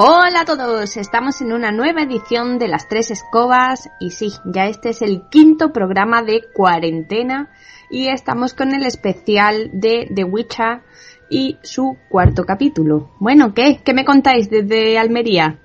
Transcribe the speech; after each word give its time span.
Hola 0.00 0.42
a 0.42 0.44
todos, 0.44 0.96
estamos 0.96 1.40
en 1.40 1.52
una 1.52 1.72
nueva 1.72 2.02
edición 2.02 2.60
de 2.60 2.68
Las 2.68 2.86
Tres 2.86 3.10
Escobas 3.10 3.90
y 3.98 4.10
sí, 4.10 4.28
ya 4.44 4.66
este 4.66 4.90
es 4.90 5.02
el 5.02 5.22
quinto 5.28 5.72
programa 5.72 6.22
de 6.22 6.42
cuarentena 6.54 7.48
y 7.90 8.06
estamos 8.06 8.54
con 8.54 8.72
el 8.76 8.84
especial 8.86 9.70
de 9.72 10.08
The 10.14 10.22
Witcher 10.22 10.82
y 11.28 11.58
su 11.62 11.96
cuarto 12.08 12.44
capítulo. 12.44 13.08
Bueno, 13.18 13.52
¿qué? 13.54 13.80
¿Qué 13.84 13.92
me 13.92 14.04
contáis 14.04 14.48
desde 14.48 14.96
Almería? 15.00 15.58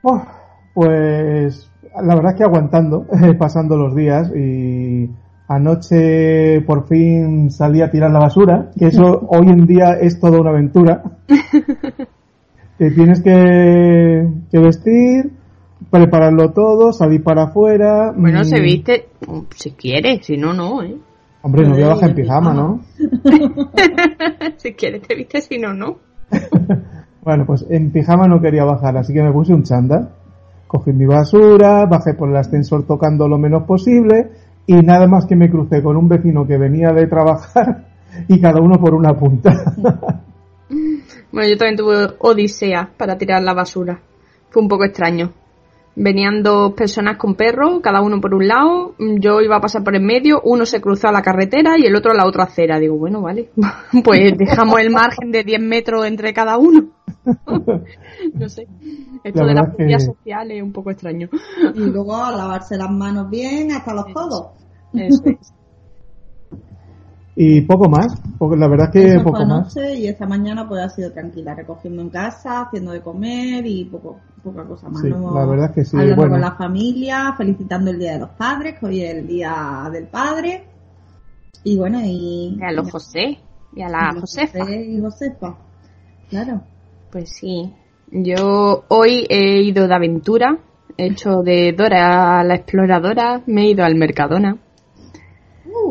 Oh, 0.00 0.22
pues 0.72 1.70
la 2.02 2.14
verdad 2.14 2.32
es 2.32 2.38
que 2.38 2.44
aguantando, 2.44 3.06
pasando 3.38 3.76
los 3.76 3.94
días 3.94 4.32
y 4.34 5.10
anoche 5.48 6.62
por 6.62 6.88
fin 6.88 7.50
salí 7.50 7.82
a 7.82 7.90
tirar 7.90 8.10
la 8.10 8.20
basura, 8.20 8.70
que 8.74 8.86
eso 8.86 9.26
hoy 9.28 9.48
en 9.48 9.66
día 9.66 9.98
es 10.00 10.18
toda 10.18 10.40
una 10.40 10.48
aventura. 10.48 11.02
que 12.78 12.90
tienes 12.90 13.22
que, 13.22 14.28
que 14.50 14.58
vestir, 14.58 15.32
prepararlo 15.90 16.52
todo, 16.52 16.92
salir 16.92 17.22
para 17.22 17.44
afuera. 17.44 18.12
Bueno, 18.16 18.44
se 18.44 18.60
mm. 18.60 18.62
viste 18.62 19.08
si 19.54 19.72
quiere, 19.72 20.22
si 20.22 20.36
no, 20.36 20.52
no, 20.52 20.82
¿eh? 20.82 20.96
Hombre, 21.42 21.62
no 21.62 21.74
voy 21.74 21.82
a 21.82 21.88
bajar 21.88 22.10
en 22.10 22.16
pijama, 22.16 22.54
¿no? 22.54 22.80
si 24.56 24.74
quieres 24.74 25.02
te 25.02 25.14
viste, 25.14 25.40
si 25.40 25.58
no, 25.58 25.72
no. 25.72 25.98
bueno, 27.22 27.46
pues 27.46 27.64
en 27.70 27.92
pijama 27.92 28.26
no 28.26 28.40
quería 28.40 28.64
bajar, 28.64 28.96
así 28.96 29.12
que 29.12 29.22
me 29.22 29.32
puse 29.32 29.54
un 29.54 29.62
chándal. 29.62 30.10
Cogí 30.66 30.92
mi 30.92 31.06
basura, 31.06 31.86
bajé 31.86 32.14
por 32.14 32.28
el 32.28 32.36
ascensor 32.36 32.84
tocando 32.84 33.28
lo 33.28 33.38
menos 33.38 33.62
posible 33.62 34.30
y 34.66 34.74
nada 34.74 35.06
más 35.06 35.26
que 35.26 35.36
me 35.36 35.48
crucé 35.48 35.80
con 35.82 35.96
un 35.96 36.08
vecino 36.08 36.44
que 36.46 36.58
venía 36.58 36.90
de 36.92 37.06
trabajar 37.06 37.84
y 38.28 38.40
cada 38.40 38.60
uno 38.60 38.80
por 38.80 38.94
una 38.94 39.14
punta. 39.14 39.52
Bueno, 41.32 41.48
yo 41.48 41.56
también 41.56 41.76
tuve 41.76 42.16
odisea 42.18 42.90
para 42.96 43.18
tirar 43.18 43.42
la 43.42 43.54
basura. 43.54 44.00
Fue 44.50 44.62
un 44.62 44.68
poco 44.68 44.84
extraño. 44.84 45.32
Venían 45.98 46.42
dos 46.42 46.74
personas 46.74 47.16
con 47.16 47.36
perros, 47.36 47.80
cada 47.82 48.02
uno 48.02 48.20
por 48.20 48.34
un 48.34 48.46
lado, 48.46 48.94
yo 48.98 49.40
iba 49.40 49.56
a 49.56 49.60
pasar 49.60 49.82
por 49.82 49.96
el 49.96 50.02
medio, 50.02 50.42
uno 50.44 50.66
se 50.66 50.80
cruzó 50.80 51.08
a 51.08 51.12
la 51.12 51.22
carretera 51.22 51.78
y 51.78 51.86
el 51.86 51.96
otro 51.96 52.12
a 52.12 52.14
la 52.14 52.26
otra 52.26 52.44
acera. 52.44 52.78
Digo, 52.78 52.98
bueno, 52.98 53.22
vale, 53.22 53.48
pues 54.04 54.36
dejamos 54.36 54.78
el 54.80 54.90
margen 54.90 55.30
de 55.32 55.42
10 55.42 55.60
metros 55.62 56.06
entre 56.06 56.34
cada 56.34 56.58
uno. 56.58 56.88
no 58.34 58.48
sé, 58.48 58.68
esto 59.24 59.44
de 59.46 59.54
las 59.54 59.74
que... 59.74 59.98
social 59.98 60.50
es 60.50 60.62
un 60.62 60.72
poco 60.72 60.90
extraño. 60.90 61.30
Y 61.74 61.80
luego 61.80 62.14
a 62.16 62.30
lavarse 62.30 62.76
las 62.76 62.90
manos 62.90 63.30
bien 63.30 63.72
hasta 63.72 63.94
los 63.94 64.04
codos. 64.12 64.48
Eso 64.92 65.22
es. 65.24 65.55
Y 67.38 67.60
poco 67.60 67.86
más, 67.90 68.18
porque 68.38 68.56
la 68.56 68.66
verdad 68.66 68.96
es 68.96 69.16
que 69.16 69.20
poco 69.20 69.44
más. 69.44 69.76
Y 69.76 70.08
esta 70.08 70.26
mañana 70.26 70.66
pues 70.66 70.82
ha 70.82 70.88
sido 70.88 71.12
tranquila, 71.12 71.54
recogiendo 71.54 72.00
en 72.00 72.08
casa, 72.08 72.62
haciendo 72.62 72.92
de 72.92 73.02
comer 73.02 73.66
y 73.66 73.84
poco, 73.84 74.20
poca 74.42 74.64
cosa 74.64 74.88
más. 74.88 75.02
Sí, 75.02 75.10
la 75.10 75.44
verdad 75.44 75.66
es 75.66 75.74
que 75.74 75.84
sí. 75.84 75.98
Hablando 75.98 76.28
con 76.30 76.40
la 76.40 76.52
familia, 76.52 77.34
felicitando 77.36 77.90
el 77.90 77.98
Día 77.98 78.14
de 78.14 78.20
los 78.20 78.30
Padres, 78.30 78.78
que 78.80 78.86
hoy 78.86 79.02
es 79.02 79.14
el 79.16 79.26
Día 79.26 79.86
del 79.92 80.06
Padre. 80.06 80.64
Y 81.62 81.76
bueno, 81.76 82.00
y... 82.02 82.56
y 82.58 82.64
a 82.64 82.72
los 82.72 82.90
José, 82.90 83.38
y 83.74 83.82
a 83.82 83.88
la 83.90 84.14
Josefa. 84.18 84.60
José 84.60 84.86
y 84.86 85.00
Josefa, 85.00 85.58
claro. 86.30 86.62
Pues 87.12 87.36
sí. 87.38 87.70
Yo 88.12 88.84
hoy 88.88 89.26
he 89.28 89.60
ido 89.60 89.86
de 89.86 89.94
aventura, 89.94 90.56
he 90.96 91.08
hecho 91.08 91.42
de 91.42 91.74
Dora 91.76 92.42
la 92.44 92.54
exploradora, 92.54 93.42
me 93.46 93.64
he 93.64 93.70
ido 93.72 93.84
al 93.84 93.94
Mercadona 93.94 94.56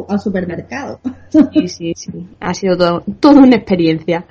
al 0.07 0.19
supermercado. 0.19 0.99
Sí, 1.29 1.67
sí, 1.67 1.93
sí. 1.95 2.27
Ha 2.39 2.53
sido 2.53 2.77
todo, 2.77 3.03
toda 3.19 3.41
una 3.41 3.55
experiencia. 3.55 4.25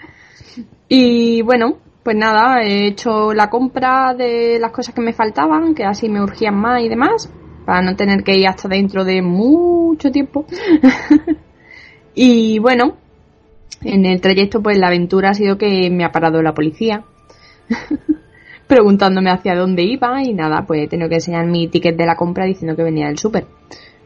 Y 0.89 1.43
bueno, 1.43 1.79
pues 2.03 2.17
nada, 2.17 2.63
he 2.63 2.87
hecho 2.87 3.33
la 3.33 3.51
compra 3.51 4.15
de 4.15 4.59
las 4.61 4.73
cosas 4.73 4.95
que 4.95 5.01
me 5.01 5.13
faltaban, 5.13 5.75
que 5.75 5.85
así 5.85 6.09
me 6.09 6.23
urgían 6.23 6.55
más 6.57 6.83
y 6.83 6.89
demás, 6.89 7.31
para 7.65 7.83
no 7.83 7.97
tener 7.97 8.23
que 8.23 8.37
ir 8.37 8.47
hasta 8.47 8.69
dentro 8.69 9.05
de 9.05 9.23
mucho 9.23 10.11
tiempo. 10.11 10.47
y 12.15 12.59
bueno, 12.59 12.97
en 13.83 14.07
el 14.07 14.21
trayecto 14.21 14.63
pues 14.63 14.79
la 14.79 14.89
aventura 14.89 15.31
ha 15.31 15.35
sido 15.35 15.59
que 15.59 15.91
me 15.91 16.05
ha 16.05 16.13
parado 16.13 16.43
la 16.43 16.55
policía. 16.55 17.05
preguntándome 18.67 19.31
hacia 19.31 19.55
dónde 19.55 19.83
iba 19.83 20.23
y 20.23 20.33
nada, 20.33 20.65
pues 20.67 20.85
he 20.85 20.89
tenido 20.89 21.09
que 21.09 21.17
enseñar 21.17 21.47
mi 21.47 21.69
ticket 21.69 21.97
de 21.97 22.07
la 22.07 22.17
compra 22.17 22.45
diciendo 22.45 22.77
que 22.77 22.83
venía 22.83 23.07
del 23.07 23.19
súper. 23.19 23.47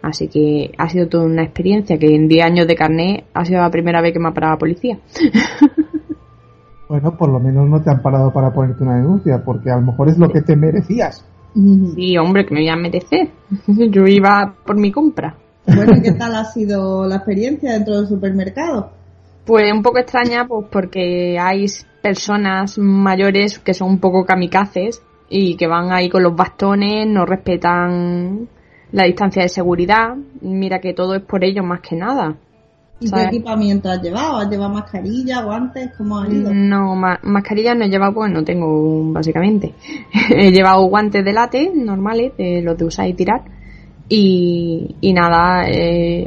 Así 0.09 0.29
que 0.29 0.73
ha 0.79 0.89
sido 0.89 1.07
toda 1.07 1.25
una 1.25 1.43
experiencia 1.43 1.99
que 1.99 2.15
en 2.15 2.29
10 2.29 2.45
años 2.45 2.67
de 2.67 2.75
carné 2.75 3.25
ha 3.35 3.45
sido 3.45 3.61
la 3.61 3.71
primera 3.71 4.01
vez 4.01 4.15
que 4.15 4.19
me 4.19 4.29
ha 4.29 4.33
parado 4.33 4.55
la 4.55 4.59
policía. 4.59 4.99
bueno, 6.89 7.17
por 7.17 7.29
lo 7.29 7.39
menos 7.39 7.69
no 7.69 7.83
te 7.83 7.91
han 7.91 8.01
parado 8.01 8.33
para 8.33 8.53
ponerte 8.53 8.83
una 8.83 8.97
denuncia, 8.97 9.43
porque 9.45 9.71
a 9.71 9.77
lo 9.77 9.83
mejor 9.83 10.09
es 10.09 10.17
lo 10.17 10.31
que 10.31 10.41
te 10.41 10.57
merecías. 10.57 11.25
Sí, 11.95 12.17
hombre, 12.17 12.47
que 12.47 12.55
me 12.55 12.61
voy 12.61 12.71
a 12.71 12.77
merecer. 12.77 13.31
Yo 13.67 14.07
iba 14.07 14.55
por 14.65 14.77
mi 14.77 14.91
compra. 14.91 15.35
Bueno, 15.67 15.97
¿y 15.99 16.03
qué 16.03 16.13
tal 16.19 16.35
ha 16.35 16.45
sido 16.47 17.07
la 17.07 17.17
experiencia 17.17 17.73
dentro 17.73 17.97
del 17.97 18.07
supermercado? 18.07 18.93
Pues 19.45 19.71
un 19.73 19.83
poco 19.83 19.99
extraña, 19.99 20.47
pues 20.47 20.67
porque 20.71 21.39
hay 21.39 21.67
personas 22.03 22.79
mayores 22.79 23.59
que 23.59 23.75
son 23.75 23.89
un 23.89 23.99
poco 23.99 24.25
kamikazes 24.25 25.03
y 25.29 25.57
que 25.57 25.67
van 25.67 25.93
ahí 25.93 26.09
con 26.09 26.23
los 26.23 26.35
bastones, 26.35 27.07
no 27.07 27.27
respetan 27.27 28.49
la 28.93 29.05
distancia 29.05 29.43
de 29.43 29.49
seguridad, 29.49 30.17
mira 30.41 30.81
que 30.81 30.95
todo 30.95 31.15
es 31.15 31.23
por 31.23 31.45
ellos 31.45 31.65
más 31.65 31.81
que 31.81 31.97
nada. 31.97 32.37
¿Y 33.01 33.11
qué 33.11 33.23
equipamiento 33.25 33.89
has 33.89 34.03
llevado? 34.03 34.39
¿Has 34.39 34.51
llevado 34.51 34.73
mascarilla, 34.73 35.43
guantes? 35.43 35.91
¿Cómo 35.97 36.19
has 36.19 36.31
ido? 36.31 36.53
No, 36.53 36.97
mascarilla 36.97 37.75
no 37.75 37.85
he 37.85 37.89
llevado 37.89 38.15
porque 38.15 38.33
no 38.33 38.43
tengo, 38.43 39.13
básicamente. 39.13 39.75
he 40.31 40.51
llevado 40.51 40.85
guantes 40.87 41.25
de 41.25 41.33
late 41.33 41.71
normales, 41.73 42.33
de 42.37 42.61
los 42.63 42.77
de 42.77 42.85
usar 42.85 43.07
y 43.07 43.15
tirar. 43.15 43.43
Y, 44.09 44.97
y 45.01 45.13
nada, 45.13 45.69
eh, 45.69 46.27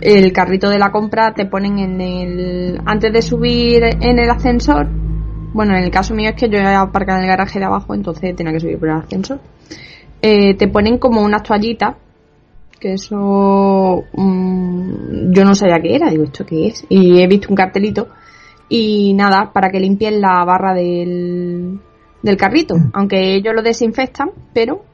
el 0.00 0.32
carrito 0.32 0.68
de 0.68 0.78
la 0.78 0.90
compra 0.90 1.32
te 1.32 1.46
ponen 1.46 1.78
en 1.78 2.00
el... 2.00 2.80
Antes 2.84 3.12
de 3.12 3.22
subir 3.22 3.84
en 3.84 4.18
el 4.18 4.30
ascensor, 4.30 4.88
bueno, 5.52 5.76
en 5.76 5.84
el 5.84 5.90
caso 5.90 6.12
mío 6.12 6.30
es 6.30 6.36
que 6.36 6.48
yo 6.48 6.58
he 6.58 6.74
aparcado 6.74 7.18
en 7.18 7.24
el 7.24 7.30
garaje 7.30 7.60
de 7.60 7.66
abajo, 7.66 7.94
entonces 7.94 8.34
tenía 8.34 8.52
que 8.52 8.60
subir 8.60 8.78
por 8.80 8.88
el 8.88 8.96
ascensor 8.96 9.38
eh, 10.22 10.54
te 10.54 10.68
ponen 10.68 10.98
como 10.98 11.22
unas 11.22 11.42
toallitas, 11.42 11.96
que 12.78 12.94
eso 12.94 14.04
mm, 14.12 15.32
yo 15.32 15.44
no 15.44 15.54
sabía 15.54 15.80
qué 15.80 15.96
era, 15.96 16.10
digo, 16.10 16.24
¿esto 16.24 16.46
qué 16.46 16.68
es? 16.68 16.84
Y 16.88 17.20
he 17.20 17.26
visto 17.26 17.48
un 17.50 17.56
cartelito 17.56 18.08
y 18.68 19.14
nada, 19.14 19.50
para 19.52 19.70
que 19.70 19.80
limpien 19.80 20.20
la 20.20 20.44
barra 20.44 20.74
del, 20.74 21.78
del 22.22 22.36
carrito, 22.36 22.76
mm. 22.76 22.90
aunque 22.94 23.34
ellos 23.34 23.54
lo 23.54 23.62
desinfectan, 23.62 24.30
pero 24.52 24.84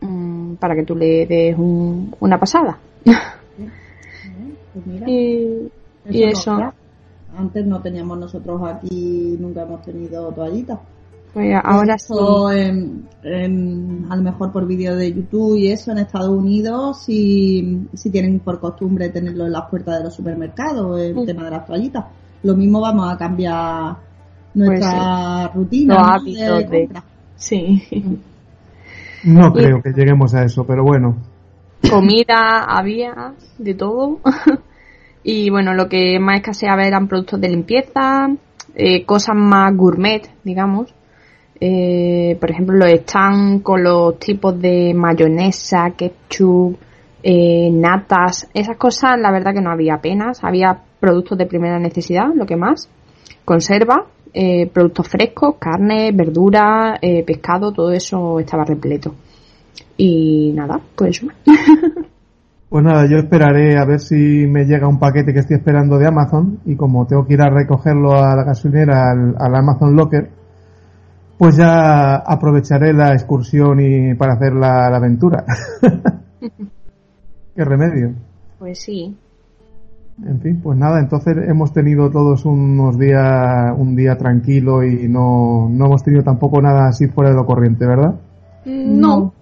mm, 0.00 0.54
para 0.54 0.74
que 0.74 0.84
tú 0.84 0.94
le 0.94 1.26
des 1.26 1.56
una 1.58 2.38
pasada. 2.38 2.78
Pues 4.74 5.08
y, 5.08 6.22
eso. 6.24 6.58
Antes 7.36 7.66
no 7.66 7.80
teníamos 7.80 8.18
nosotros 8.18 8.60
aquí, 8.64 9.36
nunca 9.40 9.62
hemos 9.62 9.82
tenido 9.82 10.30
toallitas. 10.32 10.78
Pues 11.34 11.52
ahora 11.64 11.98
sí. 11.98 12.14
a 12.14 14.16
lo 14.16 14.22
mejor 14.22 14.52
por 14.52 14.68
vídeo 14.68 14.94
de 14.94 15.12
YouTube 15.12 15.56
y 15.56 15.72
eso 15.72 15.90
en 15.90 15.98
Estados 15.98 16.30
Unidos, 16.30 17.02
si, 17.02 17.88
si 17.92 18.10
tienen 18.10 18.38
por 18.38 18.60
costumbre 18.60 19.08
tenerlo 19.08 19.44
en 19.44 19.50
las 19.50 19.68
puertas 19.68 19.98
de 19.98 20.04
los 20.04 20.14
supermercados, 20.14 21.00
el 21.00 21.16
mm. 21.16 21.26
tema 21.26 21.44
de 21.46 21.50
las 21.50 21.66
toallitas. 21.66 22.04
Lo 22.44 22.54
mismo 22.54 22.80
vamos 22.80 23.12
a 23.12 23.16
cambiar 23.16 23.96
nuestra 24.54 25.50
pues 25.52 25.56
rutina. 25.56 26.22
Sí. 27.34 27.82
No 29.24 29.52
creo 29.52 29.82
que 29.82 29.90
lleguemos 29.90 30.32
a 30.34 30.44
eso, 30.44 30.64
pero 30.64 30.84
bueno. 30.84 31.16
Comida 31.90 32.64
había, 32.68 33.32
de 33.58 33.74
todo. 33.74 34.20
y 35.24 35.50
bueno, 35.50 35.74
lo 35.74 35.88
que 35.88 36.20
más 36.20 36.36
escaseaba 36.36 36.84
eran 36.84 37.08
productos 37.08 37.40
de 37.40 37.48
limpieza, 37.48 38.28
eh, 38.76 39.04
cosas 39.04 39.34
más 39.34 39.76
gourmet, 39.76 40.30
digamos 40.44 40.93
eh, 41.60 42.36
por 42.40 42.50
ejemplo, 42.50 42.76
los 42.76 42.88
están 42.88 43.60
con 43.60 43.82
los 43.82 44.18
tipos 44.18 44.60
de 44.60 44.92
mayonesa, 44.94 45.90
ketchup, 45.96 46.76
eh, 47.22 47.70
natas, 47.70 48.48
esas 48.52 48.76
cosas, 48.76 49.18
la 49.18 49.32
verdad 49.32 49.54
que 49.54 49.60
no 49.60 49.70
había 49.70 49.94
apenas. 49.94 50.42
Había 50.42 50.78
productos 51.00 51.38
de 51.38 51.46
primera 51.46 51.78
necesidad, 51.78 52.26
lo 52.34 52.44
que 52.44 52.56
más, 52.56 52.88
conserva, 53.44 54.06
eh, 54.32 54.68
productos 54.72 55.08
frescos, 55.08 55.56
carne, 55.58 56.10
verdura, 56.12 56.98
eh, 57.00 57.24
pescado, 57.24 57.72
todo 57.72 57.92
eso 57.92 58.40
estaba 58.40 58.64
repleto. 58.64 59.14
Y 59.96 60.52
nada, 60.54 60.80
pues 60.94 61.22
eso. 61.22 61.28
Pues 62.66 62.82
nada, 62.82 63.06
yo 63.08 63.18
esperaré 63.18 63.78
a 63.78 63.84
ver 63.84 64.00
si 64.00 64.16
me 64.48 64.64
llega 64.64 64.88
un 64.88 64.98
paquete 64.98 65.32
que 65.32 65.38
estoy 65.38 65.58
esperando 65.58 65.96
de 65.96 66.08
Amazon 66.08 66.58
y 66.64 66.74
como 66.74 67.06
tengo 67.06 67.24
que 67.24 67.34
ir 67.34 67.40
a 67.40 67.48
recogerlo 67.48 68.14
a 68.14 68.34
la 68.34 68.42
gasolinera 68.42 69.12
al 69.12 69.54
Amazon 69.54 69.94
Locker, 69.94 70.28
pues 71.38 71.56
ya 71.56 72.16
aprovecharé 72.16 72.92
la 72.92 73.12
excursión 73.12 73.80
y 73.80 74.14
para 74.14 74.34
hacer 74.34 74.52
la, 74.54 74.86
aventura. 74.86 75.44
Qué 77.54 77.64
remedio. 77.64 78.14
Pues 78.58 78.80
sí. 78.80 79.16
En 80.24 80.40
fin, 80.40 80.60
pues 80.62 80.78
nada, 80.78 81.00
entonces 81.00 81.36
hemos 81.48 81.72
tenido 81.72 82.08
todos 82.08 82.44
unos 82.44 82.96
días, 82.98 83.74
un 83.76 83.96
día 83.96 84.16
tranquilo 84.16 84.84
y 84.84 85.08
no, 85.08 85.68
no 85.68 85.86
hemos 85.86 86.04
tenido 86.04 86.22
tampoco 86.22 86.62
nada 86.62 86.88
así 86.88 87.08
fuera 87.08 87.30
de 87.30 87.36
lo 87.36 87.46
corriente, 87.46 87.84
¿verdad? 87.84 88.14
No. 88.64 89.32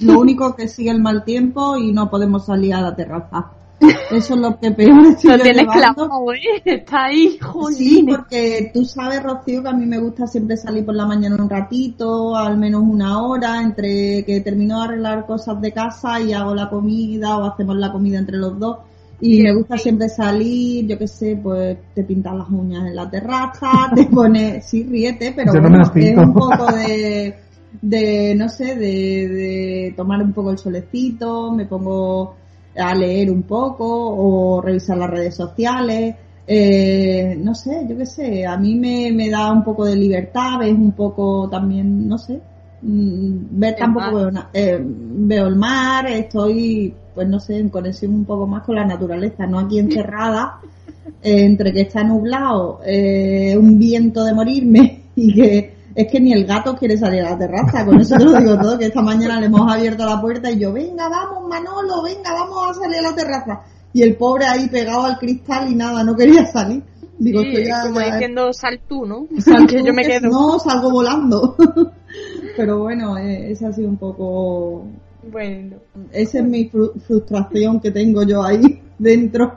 Lo 0.00 0.20
único 0.20 0.54
que 0.54 0.68
sigue 0.68 0.90
el 0.90 1.00
mal 1.00 1.24
tiempo 1.24 1.76
y 1.76 1.92
no 1.92 2.10
podemos 2.10 2.46
salir 2.46 2.74
a 2.74 2.80
la 2.82 2.94
terraza. 2.94 3.50
Eso 3.80 4.34
es 4.34 4.40
lo 4.40 4.58
que 4.58 4.70
peor 4.70 5.06
estoy 5.06 5.36
Lo 5.36 5.38
tienes 5.42 5.66
clavado, 5.66 6.32
¿eh? 6.32 6.62
Está 6.64 7.04
ahí, 7.06 7.30
Sí, 7.30 7.38
jolín. 7.40 8.06
porque 8.06 8.70
tú 8.72 8.84
sabes, 8.84 9.22
Rocío, 9.22 9.62
que 9.62 9.68
a 9.68 9.72
mí 9.72 9.84
me 9.86 9.98
gusta 9.98 10.26
siempre 10.26 10.56
salir 10.56 10.84
por 10.84 10.94
la 10.94 11.06
mañana 11.06 11.36
un 11.38 11.50
ratito, 11.50 12.34
al 12.36 12.56
menos 12.56 12.82
una 12.82 13.22
hora, 13.22 13.60
entre 13.60 14.24
que 14.24 14.40
termino 14.40 14.78
de 14.78 14.84
arreglar 14.84 15.26
cosas 15.26 15.60
de 15.60 15.72
casa 15.72 16.20
y 16.20 16.32
hago 16.32 16.54
la 16.54 16.70
comida 16.70 17.36
o 17.38 17.44
hacemos 17.44 17.76
la 17.76 17.92
comida 17.92 18.18
entre 18.18 18.38
los 18.38 18.58
dos. 18.58 18.78
Y 19.20 19.42
me 19.42 19.54
gusta 19.54 19.78
siempre 19.78 20.08
salir, 20.08 20.86
yo 20.86 20.98
qué 20.98 21.08
sé, 21.08 21.38
pues 21.42 21.76
te 21.94 22.04
pintas 22.04 22.34
las 22.34 22.48
uñas 22.50 22.86
en 22.86 22.96
la 22.96 23.08
terraza, 23.10 23.90
te 23.94 24.04
pones, 24.06 24.64
sí, 24.66 24.84
ríete, 24.84 25.32
pero 25.34 25.54
Yo 25.54 25.60
no 25.60 25.68
bueno, 25.68 25.90
me 25.94 26.10
es 26.10 26.16
un 26.18 26.34
poco 26.34 26.66
de, 26.72 27.34
de 27.82 28.34
no 28.36 28.48
sé, 28.48 28.74
de, 28.76 29.28
de 29.28 29.94
tomar 29.96 30.22
un 30.22 30.32
poco 30.32 30.50
el 30.50 30.58
solecito, 30.58 31.50
me 31.52 31.64
pongo 31.66 32.36
a 32.76 32.94
leer 32.94 33.30
un 33.30 33.42
poco 33.42 33.86
o 33.88 34.60
revisar 34.60 34.98
las 34.98 35.10
redes 35.10 35.34
sociales. 35.34 36.14
Eh, 36.46 37.36
no 37.42 37.54
sé, 37.54 37.86
yo 37.88 37.96
qué 37.96 38.06
sé, 38.06 38.46
a 38.46 38.56
mí 38.56 38.76
me, 38.76 39.10
me 39.12 39.28
da 39.28 39.50
un 39.50 39.64
poco 39.64 39.84
de 39.84 39.96
libertad, 39.96 40.60
ves 40.60 40.72
un 40.72 40.92
poco 40.92 41.48
también, 41.50 42.06
no 42.06 42.18
sé, 42.18 42.40
mm, 42.82 43.36
ver 43.50 43.72
El 43.74 43.78
tampoco 43.80 44.16
veo, 44.16 44.30
eh, 44.52 44.80
veo 44.80 45.46
el 45.48 45.56
mar, 45.56 46.06
estoy, 46.06 46.94
pues 47.12 47.26
no 47.26 47.40
sé, 47.40 47.58
en 47.58 47.68
conexión 47.68 48.14
un 48.14 48.24
poco 48.24 48.46
más 48.46 48.62
con 48.62 48.76
la 48.76 48.84
naturaleza, 48.84 49.44
no 49.44 49.58
aquí 49.58 49.80
encerrada, 49.80 50.60
eh, 51.22 51.44
entre 51.44 51.72
que 51.72 51.80
está 51.80 52.04
nublado, 52.04 52.80
eh, 52.86 53.56
un 53.58 53.76
viento 53.76 54.22
de 54.22 54.32
morirme 54.32 55.02
y 55.16 55.34
que 55.34 55.75
es 55.96 56.12
que 56.12 56.20
ni 56.20 56.32
el 56.32 56.44
gato 56.46 56.76
quiere 56.76 56.96
salir 56.98 57.22
a 57.22 57.30
la 57.30 57.38
terraza, 57.38 57.84
con 57.84 57.98
eso 58.00 58.16
te 58.16 58.24
lo 58.24 58.38
digo 58.38 58.58
todo, 58.60 58.78
que 58.78 58.86
esta 58.86 59.00
mañana 59.02 59.40
le 59.40 59.46
hemos 59.46 59.72
abierto 59.72 60.04
la 60.04 60.20
puerta 60.20 60.50
y 60.50 60.58
yo, 60.58 60.72
venga, 60.72 61.08
vamos 61.08 61.48
Manolo, 61.48 62.02
venga, 62.02 62.32
vamos 62.34 62.70
a 62.70 62.74
salir 62.80 62.98
a 62.98 63.10
la 63.10 63.14
terraza. 63.16 63.60
Y 63.92 64.02
el 64.02 64.14
pobre 64.16 64.44
ahí 64.46 64.68
pegado 64.68 65.04
al 65.04 65.18
cristal 65.18 65.70
y 65.72 65.74
nada, 65.74 66.04
no 66.04 66.14
quería 66.14 66.44
salir. 66.46 66.82
Digo, 67.18 67.40
Sí, 67.40 67.64
ya- 67.64 67.82
como 67.84 67.98
ya- 68.00 68.12
diciendo, 68.12 68.52
sal 68.52 68.78
tú, 68.86 69.06
¿no? 69.06 69.26
Que 69.68 69.82
yo 69.82 69.94
me 69.94 70.02
que 70.02 70.08
quedo. 70.20 70.28
No, 70.28 70.58
salgo 70.58 70.90
volando. 70.90 71.56
Pero 72.58 72.78
bueno, 72.80 73.16
eh, 73.16 73.52
esa 73.52 73.68
ha 73.68 73.72
sido 73.72 73.88
un 73.88 73.96
poco... 73.96 74.84
Bueno. 75.32 75.76
Esa 76.12 76.38
es 76.40 76.44
mi 76.44 76.68
fru- 76.70 76.92
frustración 77.00 77.80
que 77.80 77.90
tengo 77.90 78.22
yo 78.22 78.42
ahí 78.44 78.82
dentro. 78.98 79.56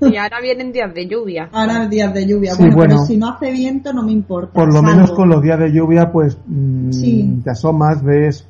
Y 0.00 0.16
ahora 0.16 0.40
vienen 0.40 0.72
días 0.72 0.92
de 0.94 1.06
lluvia. 1.06 1.48
Ahora 1.52 1.86
días 1.88 2.12
de 2.14 2.26
lluvia. 2.26 2.52
Sí, 2.54 2.62
bueno, 2.62 2.76
bueno. 2.76 2.94
pero 2.96 3.06
si 3.06 3.16
no 3.16 3.30
hace 3.30 3.50
viento 3.52 3.92
no 3.92 4.02
me 4.02 4.12
importa. 4.12 4.52
Por 4.54 4.66
lo 4.68 4.80
salgo. 4.80 4.86
menos 4.88 5.10
con 5.12 5.28
los 5.28 5.42
días 5.42 5.58
de 5.58 5.72
lluvia, 5.72 6.10
pues 6.10 6.36
mm, 6.46 6.90
Sí. 6.92 7.40
te 7.44 7.50
asomas, 7.50 8.02
ves 8.02 8.46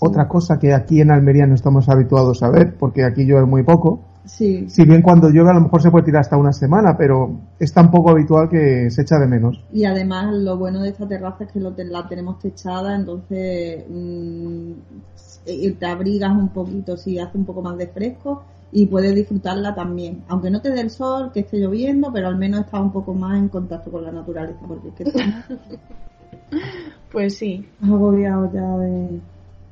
otra 0.00 0.26
cosa 0.28 0.58
que 0.58 0.72
aquí 0.72 1.00
en 1.00 1.10
Almería 1.10 1.46
no 1.46 1.54
estamos 1.54 1.88
habituados 1.88 2.42
a 2.42 2.50
ver, 2.50 2.74
porque 2.78 3.04
aquí 3.04 3.24
llueve 3.24 3.46
muy 3.46 3.62
poco. 3.62 4.00
Sí, 4.24 4.68
Si 4.68 4.84
bien 4.84 5.02
cuando 5.02 5.28
llueve 5.30 5.50
a 5.50 5.54
lo 5.54 5.62
mejor 5.62 5.82
se 5.82 5.90
puede 5.90 6.04
tirar 6.04 6.20
hasta 6.20 6.36
una 6.36 6.52
semana, 6.52 6.96
pero 6.96 7.30
es 7.58 7.72
tan 7.72 7.90
poco 7.90 8.10
habitual 8.10 8.48
que 8.48 8.88
se 8.90 9.02
echa 9.02 9.18
de 9.18 9.26
menos. 9.26 9.62
y 9.72 9.84
además 9.84 10.32
lo 10.34 10.56
bueno 10.56 10.80
de 10.82 10.90
esta 10.90 11.08
terraza 11.08 11.44
es 11.44 11.50
que 11.52 11.58
lo 11.58 11.72
te- 11.72 11.84
la 11.84 12.06
tenemos 12.06 12.38
techada, 12.38 12.94
entonces 12.94 13.84
mm, 13.90 14.70
eh, 15.46 15.72
te 15.78 15.86
abrigas 15.86 16.30
un 16.32 16.48
poquito 16.50 16.96
si 16.96 17.18
hace 17.18 17.36
un 17.36 17.44
poco 17.44 17.60
más 17.62 17.76
de 17.76 17.88
fresco 17.88 18.42
y 18.72 18.86
puedes 18.86 19.14
disfrutarla 19.14 19.74
también. 19.74 20.22
Aunque 20.28 20.50
no 20.50 20.60
te 20.60 20.70
dé 20.70 20.80
el 20.80 20.90
sol, 20.90 21.30
que 21.32 21.40
esté 21.40 21.58
lloviendo, 21.58 22.12
pero 22.12 22.28
al 22.28 22.36
menos 22.36 22.60
estás 22.60 22.80
un 22.80 22.92
poco 22.92 23.14
más 23.14 23.38
en 23.38 23.48
contacto 23.48 23.90
con 23.90 24.04
la 24.04 24.12
naturaleza, 24.12 24.60
porque 24.66 24.88
es 24.88 24.94
que 24.94 25.04
Pues 27.12 27.36
sí. 27.38 27.66
agobiados 27.82 28.52
ya 28.52 28.76
de... 28.78 28.88
de 28.90 29.20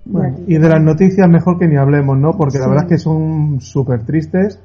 Bueno, 0.07 0.35
aquí. 0.35 0.45
y 0.49 0.59
de 0.59 0.69
las 0.69 0.83
noticias 0.83 1.29
mejor 1.29 1.59
que 1.59 1.69
ni 1.69 1.77
hablemos, 1.77 2.19
¿no? 2.19 2.33
Porque 2.37 2.59
la 2.59 2.67
verdad 2.69 2.85
es 2.85 2.89
que 2.91 2.99
son 2.99 3.61
súper 3.61 4.05
tristes 4.05 4.59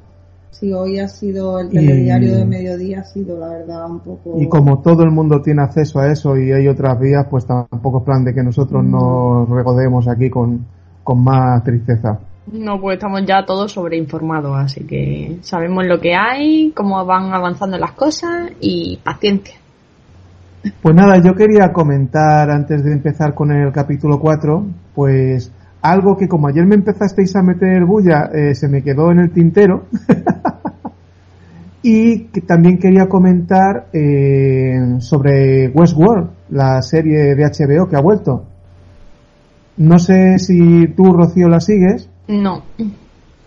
Sí, 0.51 0.71
hoy 0.71 1.00
ha 1.00 1.07
sido 1.07 1.59
el 1.59 1.68
Y- 1.68 1.75
telediario 1.75 2.38
de 2.38 2.45
mediodía, 2.45 3.00
ha 3.00 3.03
sido 3.03 3.39
la 3.39 3.47
verdad 3.50 3.89
un 3.89 4.00
poco... 4.01 4.39
y 4.39 4.47
como 4.47 4.81
todo 4.81 5.01
el 5.03 5.09
mundo 5.09 5.41
tiene 5.41 5.63
acceso 5.63 6.00
a 6.00 6.12
eso 6.12 6.38
y 6.38 6.51
hay 6.51 6.68
otras 6.68 7.00
vías, 7.00 7.25
pues 7.27 7.45
tampoco 7.47 7.97
es 8.00 8.03
plan 8.03 8.24
de 8.24 8.35
que 8.35 8.44
nosotros 8.44 8.83
nos 8.85 9.50
regodeemos 9.50 10.07
aquí 10.07 10.30
con, 10.30 10.63
con 11.03 11.24
más 11.24 11.63
tristeza. 11.63 12.19
No, 12.51 12.80
pues 12.80 12.98
estamos 12.98 13.25
ya 13.25 13.45
todos 13.45 13.72
sobreinformados, 13.72 14.56
así 14.57 14.84
que 14.86 15.38
sabemos 15.42 15.86
lo 15.86 16.00
que 16.00 16.13
hay, 16.13 16.72
cómo 16.75 17.04
van 17.06 17.34
avanzando 17.34 17.78
las 17.78 17.94
cosas 17.94 18.51
y 18.60 19.00
paciencia. 19.04 19.56
Pues 20.81 20.95
nada, 20.95 21.22
yo 21.22 21.34
quería 21.36 21.72
comentar 21.72 22.50
antes 22.50 22.84
de 22.84 22.94
empezar 22.94 23.34
con 23.34 23.51
el 23.51 23.72
capítulo 23.72 24.19
4, 24.19 24.66
pues 24.94 25.51
algo 25.81 26.16
que 26.18 26.28
como 26.28 26.48
ayer 26.48 26.66
me 26.66 26.75
empezasteis 26.75 27.36
a 27.36 27.44
meter 27.44 27.86
bulla, 27.86 28.30
eh, 28.34 28.56
se 28.56 28.68
me 28.69 28.81
quedó 28.81 29.12
en 29.12 29.19
el 29.19 29.31
tintero. 29.31 29.86
y 31.84 32.28
que 32.28 32.42
también 32.42 32.78
quería 32.78 33.07
comentar 33.07 33.88
eh, 33.92 34.95
sobre 35.00 35.68
Westworld, 35.68 36.30
la 36.50 36.81
serie 36.81 37.36
de 37.36 37.44
HBO 37.44 37.90
que 37.90 37.98
ha 37.98 38.01
vuelto. 38.01 38.45
No 39.75 40.00
sé 40.00 40.40
si 40.40 40.88
tú, 40.95 41.12
Rocío, 41.12 41.50
la 41.50 41.60
sigues. 41.60 42.10
No, 42.27 42.63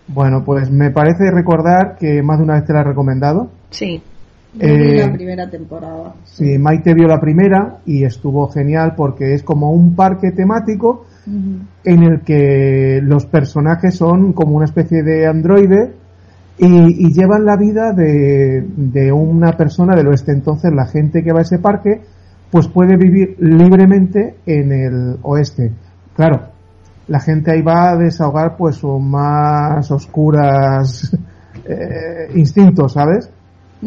Bueno, 0.08 0.44
pues 0.44 0.70
me 0.70 0.90
parece 0.90 1.30
recordar 1.32 1.96
que 1.98 2.22
más 2.22 2.38
de 2.38 2.44
una 2.44 2.54
vez 2.54 2.64
te 2.64 2.72
la 2.72 2.80
he 2.80 2.84
recomendado. 2.84 3.50
sí. 3.70 4.02
Yo 4.58 4.68
vi 4.68 4.72
eh, 4.72 5.06
la 5.06 5.12
primera 5.12 5.50
temporada. 5.50 6.14
Sí, 6.24 6.56
Maite 6.58 6.94
vio 6.94 7.06
la 7.06 7.20
primera 7.20 7.80
y 7.84 8.04
estuvo 8.04 8.48
genial 8.48 8.94
porque 8.96 9.34
es 9.34 9.42
como 9.42 9.70
un 9.70 9.94
parque 9.94 10.30
temático 10.30 11.04
en 11.84 12.02
el 12.02 12.20
que 12.22 13.00
los 13.02 13.26
personajes 13.26 13.96
son 13.96 14.32
como 14.32 14.56
una 14.56 14.64
especie 14.64 15.02
de 15.02 15.26
androide 15.26 15.92
y, 16.56 17.06
y 17.06 17.12
llevan 17.12 17.44
la 17.44 17.56
vida 17.56 17.92
de, 17.92 18.64
de 18.76 19.12
una 19.12 19.52
persona 19.58 19.94
del 19.94 20.06
oeste. 20.08 20.32
Entonces 20.32 20.72
la 20.72 20.86
gente 20.86 21.22
que 21.22 21.32
va 21.32 21.40
a 21.40 21.42
ese 21.42 21.58
parque 21.58 22.00
pues 22.50 22.66
puede 22.68 22.96
vivir 22.96 23.36
libremente 23.40 24.36
en 24.46 24.72
el 24.72 25.16
oeste. 25.22 25.70
Claro, 26.14 26.48
la 27.08 27.20
gente 27.20 27.52
ahí 27.52 27.62
va 27.62 27.90
a 27.90 27.96
desahogar 27.96 28.56
pues 28.56 28.76
sus 28.76 29.00
más 29.00 29.90
oscuras 29.90 31.16
eh, 31.64 32.30
instintos, 32.34 32.92
¿sabes? 32.92 33.30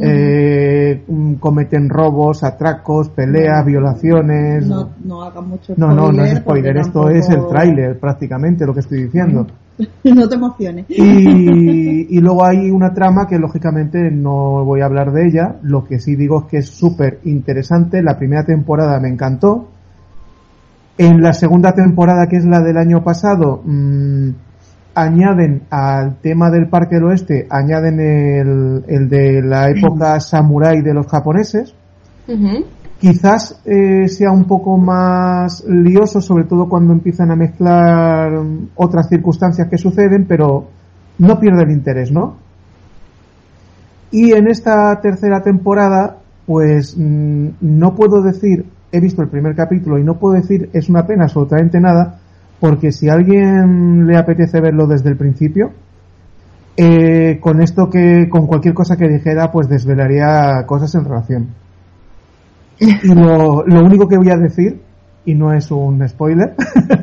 Eh, 0.02 1.04
cometen 1.40 1.90
robos, 1.90 2.44
atracos, 2.44 3.10
peleas, 3.10 3.66
violaciones. 3.66 4.66
No, 4.68 4.90
no 5.04 5.24
hagas 5.24 5.44
mucho 5.46 5.74
No, 5.78 5.94
no, 5.94 6.12
no 6.12 6.24
es 6.24 6.38
spoiler, 6.38 6.78
esto 6.78 7.02
tampoco- 7.02 7.10
es 7.18 7.30
el 7.30 7.48
tráiler 7.48 8.00
prácticamente 8.00 8.66
lo 8.66 8.74
que 8.74 8.82
estoy 8.82 9.04
diciendo. 9.04 9.48
no 10.04 10.30
te 10.30 10.36
emociones. 10.36 10.86
Y, 10.90 12.16
y 12.16 12.22
luego 12.22 12.46
hay 12.46 12.70
una 12.70 12.94
trama 12.94 13.28
que 13.28 13.40
lógicamente 13.40 14.12
no 14.12 14.64
voy 14.64 14.82
a 14.82 14.86
hablar 14.86 15.12
de 15.12 15.28
ella, 15.28 15.56
lo 15.64 15.86
que 15.86 16.00
sí 16.00 16.16
digo 16.16 16.42
es 16.42 16.46
que 16.46 16.58
es 16.58 16.70
súper 16.70 17.20
interesante, 17.24 18.04
la 18.04 18.18
primera 18.18 18.46
temporada 18.46 19.00
me 19.00 19.10
encantó, 19.10 19.70
en 21.00 21.22
la 21.22 21.32
segunda 21.32 21.72
temporada 21.72 22.28
que 22.28 22.36
es 22.36 22.46
la 22.46 22.60
del 22.60 22.76
año 22.76 23.02
pasado, 23.06 23.62
mm, 23.64 24.32
añaden 24.94 25.62
al 25.70 26.18
tema 26.18 26.52
del 26.52 26.68
Parque 26.68 26.96
del 26.96 27.06
Oeste, 27.06 27.48
añaden 27.50 28.02
el, 28.02 28.84
el 28.86 29.08
de 29.08 29.42
la 29.42 29.70
época 29.70 30.20
samurái 30.20 30.82
de 30.82 30.94
los 30.94 31.08
japoneses, 31.08 31.74
quizás 33.00 33.62
eh, 33.64 34.10
sea 34.10 34.32
un 34.32 34.44
poco 34.44 34.78
más 34.78 35.64
lioso, 35.66 36.20
sobre 36.20 36.44
todo 36.44 36.68
cuando 36.68 36.92
empiezan 36.92 37.32
a 37.32 37.38
mezclar 37.38 38.32
mm, 38.34 38.72
otras 38.76 39.08
circunstancias 39.08 39.70
que 39.70 39.78
suceden, 39.78 40.26
pero 40.28 40.68
no 41.18 41.40
pierde 41.40 41.64
el 41.64 41.72
interés, 41.72 42.12
¿no? 42.12 42.36
Y 44.12 44.34
en 44.34 44.50
esta 44.50 45.00
tercera 45.00 45.42
temporada, 45.42 46.18
pues 46.46 46.98
mm, 46.98 47.48
no 47.62 47.96
puedo 47.96 48.22
decir, 48.22 48.66
he 48.92 49.00
visto 49.00 49.22
el 49.22 49.30
primer 49.30 49.56
capítulo 49.56 49.98
y 49.98 50.04
no 50.04 50.18
puedo 50.18 50.36
decir 50.36 50.70
es 50.74 50.90
una 50.90 51.06
pena 51.06 51.26
absolutamente 51.26 51.80
nada, 51.80 52.20
porque 52.60 52.92
si 52.92 53.10
a 53.10 53.14
alguien 53.14 54.08
le 54.08 54.18
apetece 54.18 54.60
verlo 54.60 54.88
desde 54.88 55.10
el 55.10 55.18
principio, 55.18 55.72
eh, 56.76 57.40
con 57.42 57.62
esto 57.62 57.90
que, 57.90 58.28
con 58.30 58.48
cualquier 58.48 58.74
cosa 58.74 58.98
que 58.98 59.08
dijera, 59.08 59.52
pues 59.52 59.68
desvelaría 59.68 60.66
cosas 60.66 60.94
en 60.96 61.06
relación. 61.06 61.48
Y 62.80 63.14
lo, 63.14 63.66
lo 63.66 63.84
único 63.84 64.08
que 64.08 64.18
voy 64.18 64.30
a 64.30 64.38
decir, 64.38 64.82
y 65.26 65.34
no 65.34 65.54
es 65.54 65.70
un 65.72 66.08
spoiler, 66.08 66.56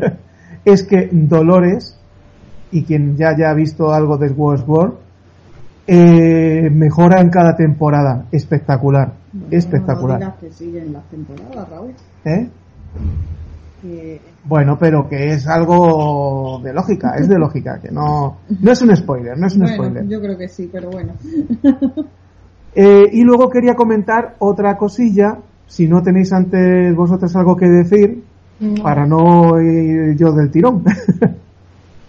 es 0.65 0.83
que 0.85 1.09
Dolores, 1.13 1.99
y 2.71 2.85
quien 2.85 3.17
ya 3.17 3.29
haya 3.29 3.53
visto 3.53 3.93
algo 3.93 4.17
de 4.17 4.29
Westworld, 4.31 4.95
eh, 5.87 6.71
mejora 6.71 7.21
en 7.21 7.31
cada 7.31 7.57
temporada. 7.57 8.27
Espectacular. 8.33 9.13
Bueno, 9.33 9.49
espectacular. 9.51 10.21
No 10.21 10.37
que 10.39 10.51
siguen 10.51 10.93
las 10.93 11.05
temporadas, 11.05 11.69
Raúl. 11.69 11.93
¿Eh? 12.25 12.49
que 13.83 14.21
Bueno, 14.45 14.79
pero 14.79 15.09
que 15.09 15.33
es 15.33 15.47
algo 15.47 16.61
de 16.63 16.73
lógica, 16.73 17.15
es 17.17 17.29
de 17.29 17.39
lógica, 17.39 17.79
que 17.81 17.91
no, 17.91 18.39
no 18.61 18.73
es 18.73 18.83
un 18.83 18.97
spoiler, 18.97 19.39
no 19.39 19.47
es 19.47 19.55
un 19.55 19.61
bueno, 19.61 19.75
spoiler. 19.75 20.09
yo 20.09 20.21
creo 20.21 20.39
que 20.39 20.49
sí, 20.49 20.69
pero 20.73 20.91
bueno. 20.91 21.13
Eh, 22.79 23.09
y 23.11 23.23
luego 23.23 23.49
quería 23.49 23.75
comentar 23.75 24.35
otra 24.39 24.77
cosilla, 24.77 25.39
si 25.67 25.89
no 25.89 26.03
tenéis 26.03 26.31
antes 26.35 26.95
vosotros 26.95 27.35
algo 27.35 27.57
que 27.57 27.67
decir, 27.67 28.23
para 28.83 29.07
no 29.07 29.59
ir 29.63 30.15
yo 30.15 30.31
del 30.33 30.51
tirón. 30.51 30.85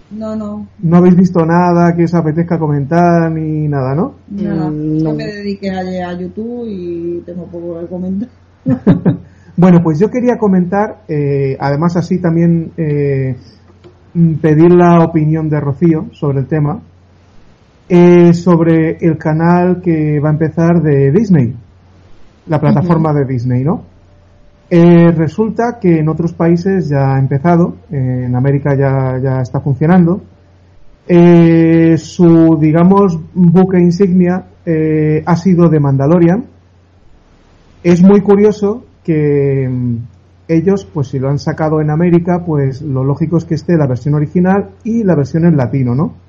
No, 0.10 0.36
no, 0.36 0.68
no 0.80 0.98
habéis 0.98 1.18
visto 1.18 1.46
nada 1.46 1.94
que 1.96 2.06
os 2.06 2.14
apetezca 2.14 2.58
comentar 2.58 3.30
ni 3.30 3.68
nada, 3.68 3.94
¿no? 3.94 4.16
nada. 4.30 4.70
Mm, 4.70 4.98
Yo 5.00 5.04
no. 5.04 5.16
me 5.16 5.26
dediqué 5.26 5.70
ayer 5.70 6.04
a 6.04 6.14
YouTube 6.14 6.66
y 6.68 7.22
tengo 7.26 7.46
poco 7.46 7.80
que 7.80 7.88
comentar. 7.88 8.30
Bueno, 9.60 9.80
pues 9.82 10.00
yo 10.00 10.12
quería 10.12 10.38
comentar, 10.38 11.02
eh, 11.08 11.58
además 11.60 11.98
así 11.98 12.22
también 12.22 12.74
eh, 12.78 13.36
mm, 14.14 14.34
pedir 14.36 14.72
la 14.72 15.04
opinión 15.04 15.50
de 15.50 15.60
Rocío 15.60 16.10
sobre 16.12 16.42
el 16.42 16.46
tema, 16.48 16.80
eh, 17.90 18.34
sobre 18.34 18.98
el 19.02 19.18
canal 19.18 19.82
que 19.82 20.20
va 20.20 20.30
a 20.30 20.34
empezar 20.34 20.84
de 20.84 21.12
Disney, 21.12 21.56
la 22.46 22.60
plataforma 22.60 23.12
de 23.14 23.26
Disney, 23.26 23.64
¿no? 23.64 23.82
Eh, 24.70 25.12
resulta 25.12 25.80
que 25.80 26.00
en 26.00 26.10
otros 26.10 26.34
países 26.34 26.90
ya 26.90 27.16
ha 27.16 27.20
empezado, 27.20 27.78
eh, 27.90 28.24
en 28.26 28.36
América 28.36 28.76
ya, 28.76 29.18
ya 29.22 29.42
está 29.42 29.62
funcionando. 29.62 30.22
Eh, 31.08 31.98
su, 31.98 32.58
digamos, 32.60 33.18
buque 33.34 33.80
insignia 33.80 34.44
eh, 34.66 35.24
ha 35.26 35.36
sido 35.38 35.70
de 35.70 35.80
Mandalorian. 35.80 36.46
Es 37.82 38.04
muy 38.04 38.20
curioso 38.22 38.84
que 39.06 39.70
mm, 39.70 39.96
ellos, 40.50 40.86
pues 40.86 41.08
si 41.08 41.20
lo 41.20 41.30
han 41.30 41.40
sacado 41.40 41.80
en 41.80 41.90
América, 41.90 42.44
pues 42.46 42.82
lo 42.82 43.06
lógico 43.06 43.38
es 43.38 43.46
que 43.46 43.56
esté 43.56 43.78
la 43.78 43.88
versión 43.88 44.16
original 44.16 44.72
y 44.84 45.04
la 45.06 45.16
versión 45.16 45.46
en 45.46 45.56
latino, 45.56 45.96
¿no? 45.96 46.27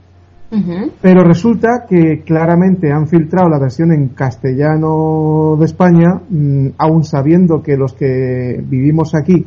Pero 1.03 1.25
resulta 1.25 1.85
que 1.89 2.23
claramente 2.25 2.91
han 2.91 3.07
filtrado 3.07 3.49
la 3.51 3.59
versión 3.59 3.93
en 3.93 4.09
castellano 4.09 5.57
de 5.59 5.67
España, 5.67 6.21
mm, 6.29 6.69
aún 6.79 7.05
sabiendo 7.05 7.63
que 7.63 7.77
los 7.77 7.93
que 7.93 8.63
vivimos 8.67 9.15
aquí, 9.15 9.45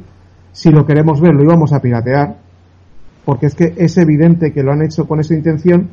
si 0.51 0.69
lo 0.69 0.85
queremos 0.85 1.19
ver, 1.19 1.33
lo 1.33 1.43
íbamos 1.43 1.73
a 1.73 1.79
piratear, 1.79 2.35
porque 3.25 3.47
es 3.47 3.55
que 3.55 3.73
es 3.77 3.97
evidente 3.97 4.51
que 4.51 4.61
lo 4.63 4.71
han 4.71 4.83
hecho 4.83 5.07
con 5.07 5.19
esa 5.19 5.33
intención. 5.33 5.89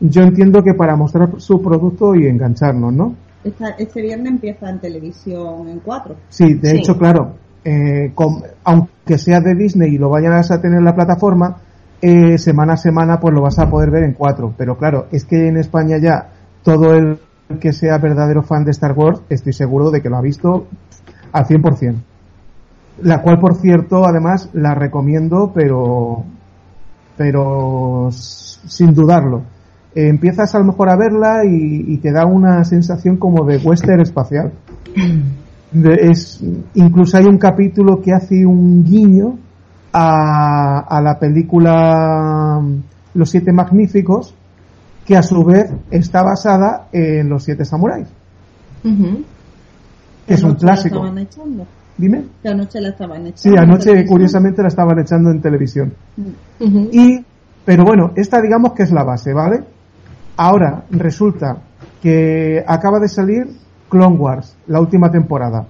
Yo 0.00 0.22
entiendo 0.22 0.62
que 0.62 0.74
para 0.74 0.96
mostrar 0.96 1.28
su 1.38 1.60
producto 1.62 2.14
y 2.14 2.26
engancharnos, 2.26 2.92
¿no? 2.92 3.14
Esta- 3.44 3.70
este 3.78 4.02
viernes 4.02 4.32
empieza 4.32 4.68
en 4.70 4.78
televisión 4.80 5.68
en 5.68 5.78
4. 5.80 6.16
Sí, 6.28 6.54
de 6.54 6.70
Sí. 6.70 6.76
hecho, 6.78 6.98
claro, 6.98 7.34
eh, 7.64 8.10
con- 8.14 8.42
aunque 8.64 9.18
sea 9.18 9.40
de 9.40 9.54
Disney 9.54 9.94
y 9.94 9.98
lo 9.98 10.08
vayas 10.10 10.50
a 10.50 10.60
tener 10.60 10.78
en 10.78 10.84
la 10.84 10.94
plataforma, 10.94 11.56
eh, 12.00 12.38
semana 12.38 12.74
a 12.74 12.76
semana 12.76 13.18
pues 13.20 13.34
lo 13.34 13.42
vas 13.42 13.58
a 13.58 13.68
poder 13.68 13.90
ver 13.90 14.04
en 14.04 14.14
cuatro. 14.14 14.54
Pero 14.56 14.76
claro, 14.76 15.06
es 15.12 15.24
que 15.24 15.48
en 15.48 15.56
España 15.56 15.98
ya 15.98 16.30
todo 16.62 16.94
el 16.94 17.18
que 17.60 17.72
sea 17.72 17.98
verdadero 17.98 18.42
fan 18.42 18.64
de 18.64 18.72
Star 18.72 18.92
Wars, 18.92 19.22
estoy 19.30 19.52
seguro 19.52 19.90
de 19.90 20.02
que 20.02 20.10
lo 20.10 20.16
ha 20.16 20.20
visto 20.22 20.66
al 21.32 21.46
100%. 21.46 21.94
La 23.02 23.22
cual, 23.22 23.38
por 23.38 23.54
cierto, 23.54 24.06
además 24.06 24.50
la 24.52 24.74
recomiendo, 24.74 25.52
pero, 25.54 26.24
pero 27.16 28.08
sin 28.10 28.92
dudarlo. 28.92 29.42
Eh, 29.94 30.08
empiezas 30.08 30.54
a 30.54 30.58
lo 30.58 30.66
mejor 30.66 30.90
a 30.90 30.96
verla 30.96 31.44
y, 31.44 31.84
y 31.88 31.98
te 31.98 32.12
da 32.12 32.26
una 32.26 32.64
sensación 32.64 33.16
como 33.16 33.44
de 33.44 33.58
western 33.58 34.00
espacial. 34.00 34.52
De- 35.72 36.08
es, 36.10 36.42
incluso 36.74 37.18
hay 37.18 37.26
un 37.26 37.36
capítulo 37.36 38.00
que 38.00 38.12
hace 38.12 38.46
un 38.46 38.84
guiño 38.84 39.38
a, 39.92 40.80
a 40.80 41.00
la 41.00 41.18
película 41.18 42.60
Los 43.14 43.30
Siete 43.30 43.52
Magníficos, 43.52 44.34
que 45.04 45.16
a 45.16 45.22
su 45.22 45.42
vez 45.44 45.70
está 45.90 46.22
basada 46.22 46.88
en 46.92 47.28
Los 47.28 47.44
Siete 47.44 47.64
Samuráis, 47.64 48.08
que 48.82 50.34
es 50.34 50.42
un 50.42 50.54
clásico. 50.54 51.02
Dime. 51.96 52.26
Que 52.42 52.50
anoche 52.50 52.80
la 52.80 52.90
estaban 52.90 53.26
echando. 53.26 53.36
Sí, 53.36 53.50
anoche 53.56 54.06
curiosamente 54.06 54.62
la 54.62 54.68
estaban 54.68 55.00
echando 55.00 55.30
en 55.30 55.40
televisión. 55.40 55.94
Ujú. 56.60 56.90
Y, 56.92 57.24
pero 57.64 57.84
bueno, 57.84 58.12
esta 58.14 58.40
digamos 58.40 58.72
que 58.74 58.84
es 58.84 58.92
la 58.92 59.02
base, 59.02 59.32
¿vale? 59.34 59.64
Ahora, 60.36 60.84
resulta 60.90 61.56
que 62.00 62.62
acaba 62.64 63.00
de 63.00 63.08
salir 63.08 63.48
Clone 63.88 64.16
Wars, 64.16 64.56
la 64.68 64.80
última 64.80 65.10
temporada. 65.10 65.66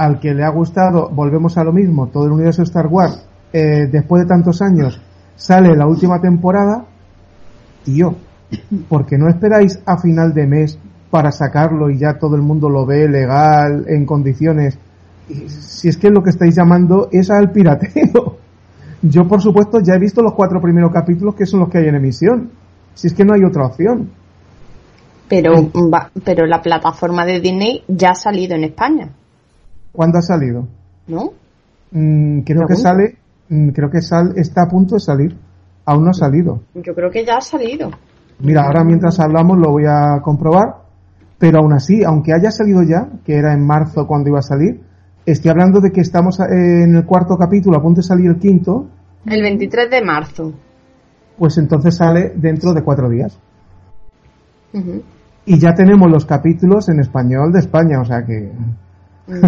Al 0.00 0.18
que 0.18 0.32
le 0.32 0.44
ha 0.44 0.48
gustado, 0.48 1.10
volvemos 1.10 1.58
a 1.58 1.64
lo 1.64 1.74
mismo, 1.74 2.06
todo 2.06 2.24
el 2.24 2.32
universo 2.32 2.62
Star 2.62 2.86
Wars, 2.86 3.22
eh, 3.52 3.86
después 3.92 4.22
de 4.22 4.28
tantos 4.28 4.62
años, 4.62 4.98
sale 5.36 5.76
la 5.76 5.86
última 5.86 6.18
temporada, 6.22 6.86
tío, 7.84 8.14
porque 8.88 9.18
no 9.18 9.28
esperáis 9.28 9.78
a 9.84 9.98
final 9.98 10.32
de 10.32 10.46
mes 10.46 10.78
para 11.10 11.30
sacarlo 11.30 11.90
y 11.90 11.98
ya 11.98 12.18
todo 12.18 12.34
el 12.34 12.40
mundo 12.40 12.70
lo 12.70 12.86
ve 12.86 13.10
legal, 13.10 13.84
en 13.88 14.06
condiciones. 14.06 14.78
Si 15.48 15.88
es 15.88 15.98
que 15.98 16.08
lo 16.08 16.22
que 16.22 16.30
estáis 16.30 16.56
llamando 16.56 17.10
es 17.12 17.30
al 17.30 17.50
pirateo. 17.50 18.38
Yo, 19.02 19.28
por 19.28 19.42
supuesto, 19.42 19.80
ya 19.80 19.96
he 19.96 19.98
visto 19.98 20.22
los 20.22 20.32
cuatro 20.32 20.62
primeros 20.62 20.92
capítulos 20.92 21.34
que 21.34 21.44
son 21.44 21.60
los 21.60 21.68
que 21.68 21.76
hay 21.76 21.88
en 21.88 21.96
emisión. 21.96 22.50
Si 22.94 23.06
es 23.06 23.12
que 23.12 23.26
no 23.26 23.34
hay 23.34 23.44
otra 23.44 23.66
opción. 23.66 24.08
Pero, 25.28 25.70
pero 26.24 26.46
la 26.46 26.62
plataforma 26.62 27.26
de 27.26 27.38
Disney 27.38 27.84
ya 27.86 28.12
ha 28.12 28.14
salido 28.14 28.56
en 28.56 28.64
España, 28.64 29.10
¿Cuándo 29.92 30.18
ha 30.18 30.22
salido? 30.22 30.66
¿no? 31.08 31.32
Mm, 31.90 32.40
creo 32.40 32.66
que 32.66 32.76
sale, 32.76 33.16
mm, 33.48 33.70
creo 33.70 33.90
que 33.90 34.00
sal, 34.00 34.32
está 34.36 34.62
a 34.62 34.68
punto 34.68 34.94
de 34.94 35.00
salir. 35.00 35.36
Aún 35.84 36.04
no 36.04 36.10
ha 36.10 36.14
salido. 36.14 36.62
Yo 36.74 36.94
creo 36.94 37.10
que 37.10 37.24
ya 37.24 37.36
ha 37.38 37.40
salido. 37.40 37.90
Mira, 38.38 38.62
ahora 38.62 38.84
mientras 38.84 39.18
hablamos 39.18 39.58
lo 39.58 39.70
voy 39.70 39.84
a 39.86 40.20
comprobar. 40.22 40.76
Pero 41.38 41.60
aún 41.60 41.72
así, 41.72 42.04
aunque 42.04 42.34
haya 42.34 42.50
salido 42.50 42.82
ya, 42.82 43.08
que 43.24 43.34
era 43.34 43.54
en 43.54 43.66
marzo 43.66 44.06
cuando 44.06 44.28
iba 44.28 44.40
a 44.40 44.42
salir, 44.42 44.82
estoy 45.24 45.50
hablando 45.50 45.80
de 45.80 45.90
que 45.90 46.02
estamos 46.02 46.38
eh, 46.38 46.44
en 46.84 46.94
el 46.96 47.06
cuarto 47.06 47.36
capítulo, 47.38 47.78
a 47.78 47.82
punto 47.82 48.02
de 48.02 48.06
salir 48.06 48.26
el 48.26 48.38
quinto, 48.38 48.86
El 49.24 49.42
23 49.42 49.90
de 49.90 50.02
marzo. 50.04 50.52
pues 51.38 51.56
entonces 51.56 51.96
sale 51.96 52.34
dentro 52.36 52.74
de 52.74 52.82
cuatro 52.82 53.08
días. 53.08 53.38
Y 55.46 55.58
ya 55.58 55.74
tenemos 55.74 56.10
los 56.10 56.26
capítulos 56.26 56.90
en 56.90 57.00
español 57.00 57.52
de 57.52 57.60
España, 57.60 58.00
o 58.00 58.04
sea 58.04 58.24
que 58.24 58.52
Mm, 58.52 58.74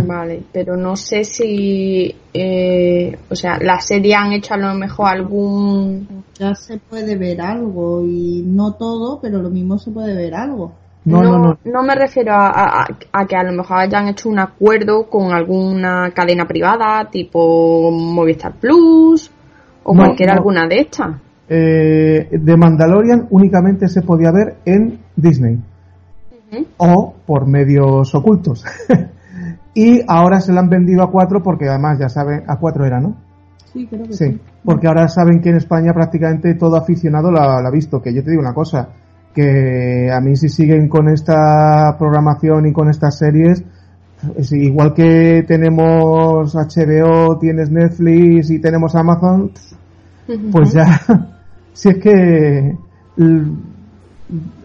Vale, 0.07 0.43
pero 0.53 0.77
no 0.77 0.95
sé 0.97 1.25
si, 1.25 2.15
eh, 2.33 3.17
o 3.29 3.35
sea, 3.35 3.59
la 3.61 3.81
serie 3.81 4.15
han 4.15 4.33
hecho 4.33 4.55
a 4.55 4.59
lo 4.59 4.75
mejor 4.75 5.09
algún... 5.09 6.07
Ya 6.39 6.55
se 6.55 6.79
puede 6.79 7.17
ver 7.17 7.41
algo 7.41 8.05
y 8.07 8.43
no 8.47 8.73
todo, 8.75 9.19
pero 9.21 9.43
lo 9.43 9.51
mismo 9.51 9.79
se 9.79 9.91
puede 9.91 10.15
ver 10.15 10.35
algo. 10.35 10.73
no, 11.05 11.23
no, 11.23 11.59
no. 11.65 11.83
me 11.83 11.95
refiero 11.95 12.33
a, 12.33 12.49
a- 12.83 12.89
a 13.13 13.27
que 13.27 13.37
a 13.37 13.43
lo 13.43 13.53
mejor 13.53 13.79
hayan 13.79 14.09
hecho 14.09 14.29
un 14.29 14.39
acuerdo 14.39 15.09
con 15.11 15.33
alguna 15.33 16.11
cadena 16.15 16.47
privada, 16.47 17.09
tipo 17.11 17.91
Movistar 17.91 18.53
Plus 18.55 19.31
o 19.85 19.95
No, 19.95 20.03
cualquiera 20.05 20.35
no. 20.35 20.39
alguna 20.39 20.67
de 20.69 20.79
estas. 20.81 21.17
Eh, 21.49 22.29
de 22.31 22.57
Mandalorian 22.57 23.27
únicamente 23.31 23.89
se 23.89 24.03
podía 24.03 24.31
ver 24.31 24.57
en 24.65 25.01
Disney 25.17 25.59
o 26.77 27.15
por 27.27 27.47
medios 27.47 28.15
ocultos. 28.15 28.65
y 29.75 30.03
ahora 30.07 30.41
se 30.41 30.53
la 30.53 30.61
han 30.61 30.69
vendido 30.69 31.03
a 31.03 31.11
cuatro 31.11 31.43
porque 31.43 31.69
además 31.69 31.99
ya 31.99 32.09
saben, 32.09 32.45
a 32.47 32.59
cuatro 32.59 32.85
era, 32.85 33.01
¿no? 33.01 33.17
Sí, 33.73 33.87
creo 33.87 34.05
que 34.05 34.13
Sí, 34.13 34.31
sí. 34.33 34.41
porque 34.65 34.87
ahora 34.87 35.09
saben 35.09 35.41
que 35.41 35.49
en 35.49 35.57
España 35.57 35.95
prácticamente 35.95 36.55
todo 36.55 36.77
aficionado 36.77 37.31
la, 37.31 37.59
ha 37.59 37.71
visto. 37.71 38.03
Que 38.03 38.13
yo 38.13 38.23
te 38.23 38.31
digo 38.31 38.43
una 38.43 38.53
cosa, 38.53 38.89
que 39.35 40.11
a 40.13 40.21
mí 40.21 40.37
si 40.37 40.49
siguen 40.49 40.89
con 40.89 41.09
esta 41.09 41.97
programación 41.99 42.67
y 42.67 42.73
con 42.73 42.91
estas 42.91 43.17
series, 43.17 43.65
es 44.37 44.53
igual 44.53 44.93
que 44.93 45.45
tenemos 45.49 46.55
HBO, 46.55 47.39
tienes 47.39 47.71
Netflix 47.71 48.51
y 48.51 48.61
tenemos 48.61 48.95
Amazon, 48.95 49.51
pues 50.53 50.73
ya, 50.73 51.01
si 51.73 51.89
es 51.89 51.99
que... 51.99 52.77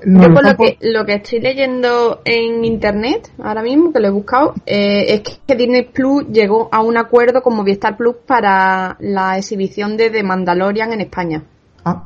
Yo 0.06 0.34
por 0.34 0.48
lo 0.48 0.56
que, 0.56 0.78
lo 0.80 1.06
que 1.06 1.16
estoy 1.16 1.42
leyendo 1.42 2.22
en 2.24 2.64
internet, 2.64 3.30
ahora 3.44 3.62
mismo 3.62 3.92
que 3.92 4.00
lo 4.00 4.08
he 4.08 4.12
buscado, 4.12 4.54
eh, 4.66 5.06
es 5.10 5.40
que 5.46 5.56
Disney 5.56 5.84
Plus 5.84 6.26
llegó 6.30 6.70
a 6.72 6.82
un 6.82 6.98
acuerdo 6.98 7.42
con 7.42 7.56
Movistar 7.56 7.98
Plus 7.98 8.16
para 8.26 8.96
la 9.02 9.38
exhibición 9.38 9.98
de 9.98 10.10
The 10.10 10.24
Mandalorian 10.24 10.94
en 10.94 11.02
España. 11.02 11.44
Ah, 11.84 12.06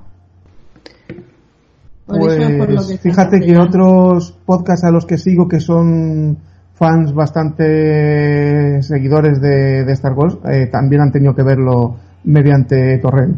Por 2.08 2.32
eso 2.32 2.42
es 2.42 2.58
por 2.58 2.70
lo 2.70 2.76
Pues 2.78 2.88
que 2.88 2.98
fíjate 2.98 3.40
que 3.40 3.56
otros 3.58 4.32
podcasts 4.44 4.86
a 4.86 4.92
los 4.92 5.06
que 5.06 5.20
sigo 5.20 5.48
que 5.48 5.60
son 5.60 6.40
fans 6.74 7.14
bastante 7.14 8.82
seguidores 8.82 9.40
de, 9.40 9.84
de 9.86 9.94
Star 9.94 10.14
Wars 10.14 10.36
eh, 10.52 10.66
también 10.66 11.04
han 11.04 11.12
tenido 11.12 11.36
que 11.36 11.44
verlo 11.44 11.96
mediante 12.24 12.98
torrent 12.98 13.38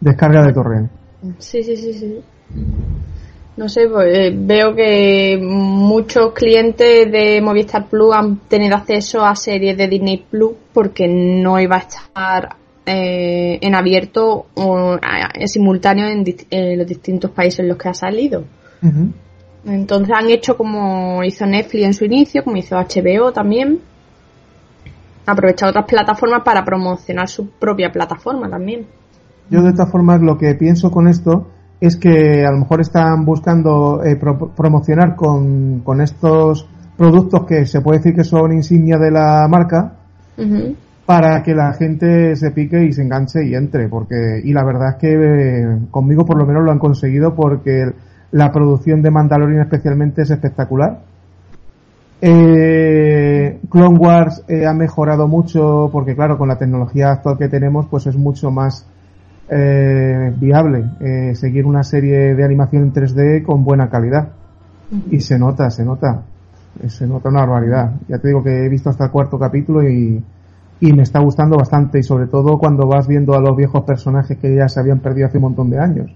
descarga 0.00 0.42
de 0.44 0.52
torrent 0.52 0.90
Sí, 1.38 1.62
sí, 1.62 1.76
sí, 1.76 1.94
sí. 1.94 2.20
No 3.54 3.68
sé, 3.68 3.86
pues, 3.86 4.18
eh, 4.18 4.34
veo 4.34 4.74
que 4.74 5.38
muchos 5.40 6.32
clientes 6.32 7.10
de 7.12 7.40
Movistar 7.42 7.86
Plus 7.86 8.14
han 8.14 8.36
tenido 8.48 8.76
acceso 8.76 9.24
a 9.24 9.36
series 9.36 9.76
de 9.76 9.88
Disney 9.88 10.24
Plus 10.30 10.52
porque 10.72 11.06
no 11.06 11.60
iba 11.60 11.76
a 11.76 11.80
estar 11.80 12.56
eh, 12.86 13.58
en 13.60 13.74
abierto 13.74 14.46
o 14.54 14.98
en 15.34 15.48
simultáneo 15.48 16.06
en, 16.06 16.78
los 16.78 16.86
distintos 16.86 17.30
países 17.30 17.60
en 17.60 17.68
los 17.68 17.76
que 17.76 17.90
ha 17.90 17.94
salido. 17.94 18.44
Entonces 19.66 20.14
han 20.18 20.30
hecho 20.30 20.56
como 20.56 21.22
hizo 21.22 21.44
Netflix 21.44 21.84
en 21.84 21.94
su 21.94 22.04
inicio, 22.06 22.42
como 22.42 22.56
hizo 22.56 22.76
HBO 22.76 23.32
también. 23.32 23.80
Aprovechado 25.26 25.70
otras 25.70 25.84
plataformas 25.86 26.42
para 26.42 26.64
promocionar 26.64 27.28
su 27.28 27.50
propia 27.50 27.92
plataforma 27.92 28.48
también. 28.48 28.86
Yo 29.50 29.62
de 29.62 29.68
esta 29.68 29.86
forma 29.86 30.16
lo 30.16 30.38
que 30.38 30.54
pienso 30.54 30.90
con 30.90 31.06
esto 31.06 31.46
es 31.82 31.96
que 31.96 32.46
a 32.46 32.52
lo 32.52 32.58
mejor 32.58 32.80
están 32.80 33.24
buscando 33.24 34.04
eh, 34.04 34.16
promocionar 34.16 35.16
con, 35.16 35.80
con, 35.80 36.00
estos 36.00 36.64
productos 36.96 37.44
que 37.44 37.66
se 37.66 37.80
puede 37.80 37.98
decir 37.98 38.14
que 38.14 38.22
son 38.22 38.52
insignia 38.52 38.98
de 38.98 39.10
la 39.10 39.48
marca 39.48 39.94
para 41.04 41.42
que 41.42 41.54
la 41.54 41.72
gente 41.72 42.36
se 42.36 42.52
pique 42.52 42.84
y 42.84 42.92
se 42.92 43.02
enganche 43.02 43.44
y 43.44 43.56
entre 43.56 43.88
porque 43.88 44.40
y 44.44 44.52
la 44.52 44.64
verdad 44.64 44.90
es 44.90 44.96
que 44.96 45.12
eh, 45.12 45.78
conmigo 45.90 46.24
por 46.24 46.38
lo 46.38 46.46
menos 46.46 46.62
lo 46.62 46.70
han 46.70 46.78
conseguido 46.78 47.34
porque 47.34 47.92
la 48.30 48.52
producción 48.52 49.02
de 49.02 49.10
Mandalorian 49.10 49.62
especialmente 49.62 50.22
es 50.22 50.30
espectacular. 50.30 51.00
Eh, 52.20 53.58
Clone 53.68 53.98
Wars 53.98 54.44
eh, 54.46 54.66
ha 54.66 54.72
mejorado 54.72 55.26
mucho 55.26 55.90
porque 55.90 56.14
claro, 56.14 56.38
con 56.38 56.46
la 56.46 56.58
tecnología 56.58 57.10
actual 57.10 57.36
que 57.38 57.48
tenemos 57.48 57.88
pues 57.88 58.06
es 58.06 58.16
mucho 58.16 58.52
más 58.52 58.86
eh, 59.54 60.32
viable 60.36 61.34
seguir 61.34 61.66
una 61.66 61.82
serie 61.82 62.34
de 62.34 62.44
animación 62.44 62.84
en 62.84 62.92
3D 62.92 63.44
con 63.44 63.64
buena 63.64 63.88
calidad. 63.88 64.30
Y 65.10 65.20
se 65.20 65.38
nota, 65.38 65.70
se 65.70 65.84
nota. 65.84 66.22
Se 66.88 67.06
nota 67.06 67.28
una 67.28 67.40
barbaridad. 67.40 67.92
Ya 68.08 68.18
te 68.18 68.28
digo 68.28 68.42
que 68.42 68.64
he 68.64 68.68
visto 68.68 68.90
hasta 68.90 69.04
el 69.04 69.10
cuarto 69.10 69.38
capítulo 69.38 69.82
y, 69.88 70.22
y 70.80 70.92
me 70.92 71.02
está 71.02 71.20
gustando 71.20 71.56
bastante 71.56 71.98
y 71.98 72.02
sobre 72.02 72.26
todo 72.26 72.58
cuando 72.58 72.86
vas 72.86 73.06
viendo 73.06 73.34
a 73.34 73.40
los 73.40 73.56
viejos 73.56 73.84
personajes 73.84 74.36
que 74.38 74.54
ya 74.54 74.68
se 74.68 74.80
habían 74.80 75.00
perdido 75.00 75.28
hace 75.28 75.38
un 75.38 75.44
montón 75.44 75.70
de 75.70 75.78
años. 75.78 76.10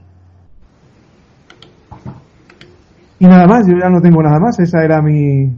Y 3.19 3.27
nada 3.27 3.47
más, 3.47 3.67
yo 3.67 3.75
ya 3.79 3.89
no 3.89 4.01
tengo 4.01 4.23
nada 4.23 4.39
más. 4.39 4.59
Esa 4.59 4.85
era 4.85 5.01
mi, 5.01 5.51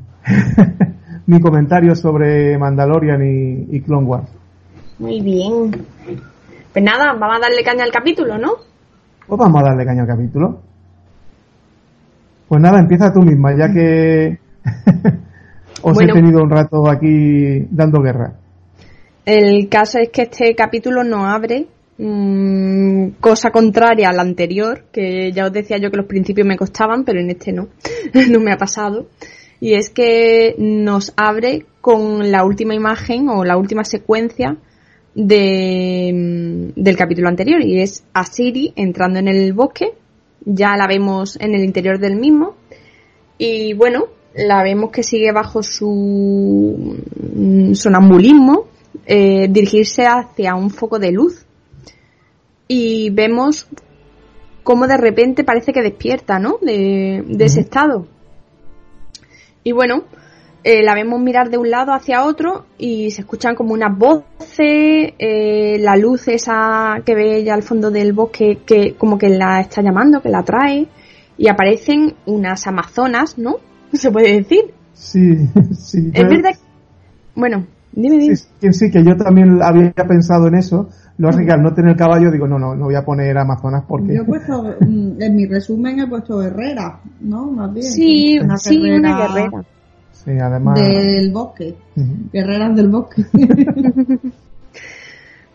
mi 1.27 1.41
comentario 1.41 1.95
sobre 1.95 2.57
Mandalorian 2.59 3.67
y, 3.71 3.81
Clone 3.81 4.07
Wars. 4.07 4.31
Muy 4.99 5.21
bien. 5.21 5.71
Pues 6.79 6.85
nada, 6.85 7.13
vamos 7.19 7.39
a 7.39 7.41
darle 7.41 7.65
caña 7.65 7.83
al 7.83 7.91
capítulo, 7.91 8.39
¿no? 8.39 8.53
Pues 9.27 9.37
vamos 9.37 9.61
a 9.61 9.65
darle 9.65 9.85
caña 9.85 10.03
al 10.03 10.07
capítulo. 10.07 10.61
Pues 12.47 12.63
nada, 12.63 12.79
empieza 12.79 13.13
tú 13.13 13.23
misma, 13.23 13.51
ya 13.59 13.73
que 13.73 14.39
os 15.83 16.01
he 16.01 16.07
tenido 16.07 16.41
un 16.41 16.49
rato 16.49 16.89
aquí 16.89 17.67
dando 17.71 18.01
guerra. 18.01 18.35
El 19.25 19.69
caso 19.69 19.99
es 19.99 20.11
que 20.11 20.23
este 20.23 20.55
capítulo 20.55 21.03
no 21.03 21.27
abre 21.27 21.67
Mm, 22.01 23.17
cosa 23.19 23.51
contraria 23.51 24.09
a 24.09 24.13
la 24.13 24.23
anterior, 24.23 24.85
que 24.93 25.33
ya 25.33 25.47
os 25.47 25.53
decía 25.53 25.79
yo 25.79 25.91
que 25.91 25.97
los 25.97 26.07
principios 26.07 26.47
me 26.47 26.57
costaban, 26.57 27.05
pero 27.05 27.19
en 27.19 27.31
este 27.31 27.53
no, 27.53 27.71
no 28.31 28.39
me 28.39 28.53
ha 28.53 28.57
pasado. 28.57 29.09
Y 29.59 29.75
es 29.75 29.91
que 29.91 30.55
nos 30.59 31.13
abre 31.17 31.67
con 31.81 32.31
la 32.31 32.45
última 32.45 32.77
imagen 32.77 33.29
o 33.29 33.45
la 33.45 33.57
última 33.57 33.83
secuencia 33.83 34.59
de, 35.19 36.13
mm, 36.15 36.81
del 36.81 36.97
capítulo 36.97 37.29
anterior 37.29 37.61
y 37.61 37.81
es 37.81 38.05
a 38.13 38.25
Siri 38.25 38.73
entrando 38.77 39.19
en 39.19 39.27
el 39.27 39.53
bosque, 39.53 39.95
ya 40.45 40.77
la 40.77 40.87
vemos 40.87 41.37
en 41.41 41.55
el 41.55 41.65
interior 41.65 41.99
del 41.99 42.15
mismo 42.15 42.55
y 43.37 43.75
bueno, 43.75 44.07
la 44.35 44.63
vemos 44.63 44.91
que 44.91 45.03
sigue 45.03 45.33
bajo 45.33 45.63
su 45.63 46.97
mm, 47.35 47.75
sonambulismo 47.75 48.67
eh, 49.07 49.49
dirigirse 49.51 50.07
hacia 50.07 50.55
un 50.55 50.71
foco 50.71 51.01
de 51.01 51.11
luz 51.11 51.45
y 52.69 53.11
vemos 53.11 53.67
cómo 54.63 54.87
de 54.87 54.99
repente 54.99 55.43
parece 55.43 55.73
que 55.73 55.83
despierta, 55.83 56.39
¿no? 56.39 56.59
De, 56.63 57.25
ese 57.41 57.61
estado. 57.61 58.07
Y 59.65 59.73
bueno, 59.73 60.05
eh, 60.65 60.83
la 60.83 60.95
vemos 60.95 61.21
mirar 61.21 61.51
de 61.51 61.59
un 61.59 61.71
lado 61.71 61.93
hacia 61.93 62.25
otro 62.25 62.67
y 62.79 63.11
se 63.11 63.23
escuchan 63.23 63.55
como 63.55 63.75
unas 63.75 63.97
voces, 63.97 65.15
eh, 65.19 65.79
la 65.81 65.97
luz 65.97 66.29
esa 66.29 67.01
que 67.05 67.15
ve 67.15 67.37
ella 67.37 67.55
al 67.55 67.63
fondo 67.63 67.91
del 67.91 68.13
bosque 68.13 68.59
que 68.67 68.95
como 68.95 69.19
que 69.19 69.29
la 69.29 69.61
está 69.61 69.83
llamando, 69.83 70.21
que 70.21 70.29
la 70.29 70.43
trae 70.43 70.89
y 71.37 71.49
aparecen 71.49 72.15
unas 72.27 72.67
amazonas, 72.67 73.39
¿no? 73.39 73.57
Se 73.93 74.11
puede 74.11 74.37
decir. 74.37 74.75
Sí, 74.93 75.37
sí. 75.79 76.11
Es 76.13 76.29
verdad. 76.29 76.51
Bueno, 77.37 77.65
dime, 77.93 78.19
dime. 78.19 78.37
Sí, 78.37 78.73
sí, 78.73 78.91
que 78.91 79.05
yo 79.05 79.17
también 79.17 79.63
había 79.63 79.93
pensado 79.93 80.49
en 80.49 80.57
eso, 80.57 80.89
lo 81.19 81.31
que 81.31 81.51
al 81.53 81.63
no 81.63 81.73
tener 81.73 81.97
caballo 81.97 82.33
digo, 82.33 82.49
no, 82.49 82.59
no, 82.59 82.75
no 82.75 82.87
voy 82.87 82.97
a 82.97 83.05
poner 83.05 83.39
Amazonas 83.39 83.85
porque... 83.87 84.15
Yo 84.17 84.23
he 84.23 84.25
puesto, 84.25 84.63
mm, 84.81 85.23
en 85.23 85.37
mi 85.37 85.47
resumen 85.47 86.01
he 86.01 86.09
puesto 86.09 86.43
Herrera, 86.43 87.01
¿no? 87.21 87.47
Más 87.53 87.73
bien. 87.73 87.87
Sí, 87.87 88.41
una 88.41 88.57
sí, 88.57 88.91
una 88.91 89.17
guerrera. 89.17 89.65
Sí, 90.25 90.33
además... 90.33 90.81
Del 90.81 91.31
bosque. 91.31 91.75
Guerreras 92.33 92.77
del 92.77 92.89
bosque. 92.89 93.25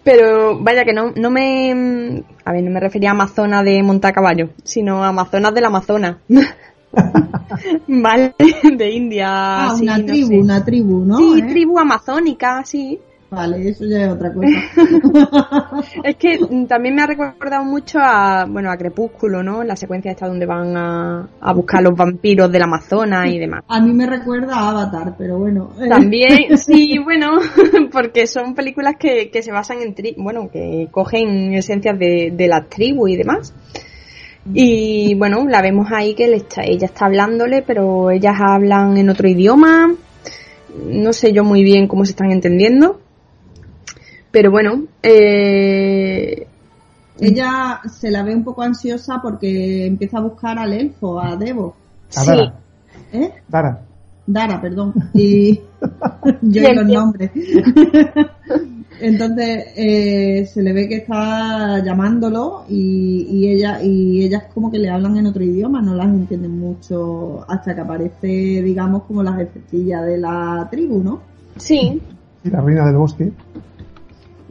Pero 0.04 0.60
vaya 0.60 0.84
que 0.84 0.94
no, 0.94 1.12
no 1.12 1.30
me... 1.30 2.24
A 2.44 2.52
ver, 2.52 2.64
no 2.64 2.72
me 2.72 2.80
refería 2.80 3.10
a 3.10 3.14
Amazonas 3.14 3.64
de 3.64 3.82
montar 3.84 4.14
caballo, 4.14 4.50
sino 4.64 5.04
a 5.04 5.10
Amazonas 5.10 5.54
del 5.54 5.66
Amazonas. 5.66 6.18
vale, 7.88 8.36
de 8.78 8.92
India. 8.92 9.28
Ah, 9.30 9.76
una 9.80 10.06
tribu, 10.06 10.42
una 10.42 10.64
tribu, 10.64 11.06
¿no? 11.06 11.18
Sí, 11.18 11.40
¿Eh? 11.40 11.44
tribu 11.44 11.80
amazónica, 11.80 12.64
sí. 12.66 13.00
Vale, 13.34 13.70
eso 13.70 13.86
ya 13.86 14.06
es 14.06 14.12
otra 14.12 14.32
cosa. 14.32 14.48
es 16.04 16.16
que 16.18 16.40
también 16.68 16.94
me 16.94 17.02
ha 17.02 17.08
recordado 17.08 17.64
mucho 17.64 17.98
a, 18.00 18.46
bueno, 18.48 18.70
a 18.72 18.78
Crepúsculo, 18.78 19.42
¿no? 19.42 19.64
La 19.64 19.76
secuencia 19.76 20.12
esta 20.12 20.28
donde 20.28 20.46
van 20.46 20.78
a, 20.78 21.28
a 21.42 21.54
buscar 21.54 21.82
los 21.82 21.96
vampiros 21.96 22.52
del 22.52 22.62
Amazonas 22.62 23.28
y 23.32 23.40
demás. 23.40 23.64
A 23.68 23.82
mí 23.82 23.92
me 23.92 24.06
recuerda 24.06 24.56
a 24.56 24.70
Avatar, 24.70 25.16
pero 25.18 25.40
bueno. 25.40 25.72
También, 25.90 26.58
sí, 26.58 27.00
bueno, 27.00 27.40
porque 27.92 28.28
son 28.28 28.54
películas 28.54 28.96
que, 29.00 29.32
que 29.32 29.42
se 29.42 29.52
basan 29.52 29.82
en, 29.82 29.96
tri 29.96 30.14
bueno, 30.18 30.50
que 30.52 30.90
cogen 30.92 31.56
esencias 31.56 31.98
de, 31.98 32.32
de 32.36 32.48
la 32.48 32.66
tribu 32.66 33.08
y 33.08 33.16
demás. 33.16 33.54
Y 34.54 35.16
bueno, 35.16 35.48
la 35.48 35.62
vemos 35.62 35.88
ahí 35.92 36.14
que 36.14 36.26
está, 36.36 36.64
ella 36.64 36.86
está 36.86 37.06
hablándole, 37.06 37.64
pero 37.64 38.12
ellas 38.12 38.36
hablan 38.40 38.98
en 38.98 39.10
otro 39.10 39.28
idioma. 39.28 39.96
No 40.86 41.14
sé 41.14 41.34
yo 41.34 41.44
muy 41.44 41.64
bien 41.64 41.88
cómo 41.88 42.06
se 42.06 42.12
están 42.12 42.32
entendiendo. 42.32 43.00
Pero 44.34 44.50
bueno, 44.50 44.86
eh... 45.04 46.48
ella 47.20 47.82
se 47.88 48.10
la 48.10 48.24
ve 48.24 48.34
un 48.34 48.44
poco 48.44 48.64
ansiosa 48.64 49.20
porque 49.22 49.86
empieza 49.86 50.18
a 50.18 50.22
buscar 50.22 50.58
al 50.58 50.74
elfo, 50.74 51.22
a 51.22 51.36
Devo. 51.36 51.76
A 52.18 52.24
Dara. 52.26 52.60
¿Eh? 53.12 53.32
Dara. 53.48 53.82
Dara, 54.26 54.60
perdón. 54.60 54.92
Y 55.14 55.62
yo 56.42 56.74
los 56.74 56.88
nombres. 56.88 57.30
Entonces 59.00 59.66
eh, 59.76 60.48
se 60.52 60.64
le 60.64 60.74
ve 60.74 60.90
que 60.90 60.96
está 60.96 61.84
llamándolo 61.86 62.66
y, 62.68 63.28
y 63.30 63.50
ella 63.50 63.84
y 63.84 64.26
ellas 64.26 64.46
como 64.52 64.72
que 64.72 64.80
le 64.80 64.90
hablan 64.90 65.16
en 65.18 65.28
otro 65.28 65.44
idioma, 65.44 65.80
no 65.80 65.94
las 65.94 66.08
entienden 66.08 66.58
mucho 66.58 67.46
hasta 67.48 67.76
que 67.76 67.82
aparece, 67.82 68.28
digamos, 68.64 69.04
como 69.04 69.22
la 69.22 69.34
jefecilla 69.34 70.02
de 70.02 70.18
la 70.18 70.68
tribu, 70.72 71.04
¿no? 71.04 71.22
Sí. 71.58 72.02
Y 72.44 72.50
la 72.50 72.62
reina 72.62 72.88
del 72.88 72.98
bosque 72.98 73.32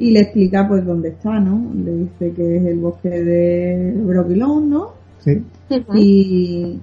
y 0.02 0.10
le 0.10 0.20
explica 0.22 0.66
pues 0.66 0.84
dónde 0.84 1.10
está, 1.10 1.38
¿no? 1.38 1.72
Le 1.72 1.92
dice 1.92 2.32
que 2.32 2.56
es 2.56 2.64
el 2.64 2.80
bosque 2.80 3.08
de 3.08 3.94
Broquilón, 4.04 4.68
¿no? 4.68 4.88
Sí. 5.20 5.44
Y, 5.94 6.80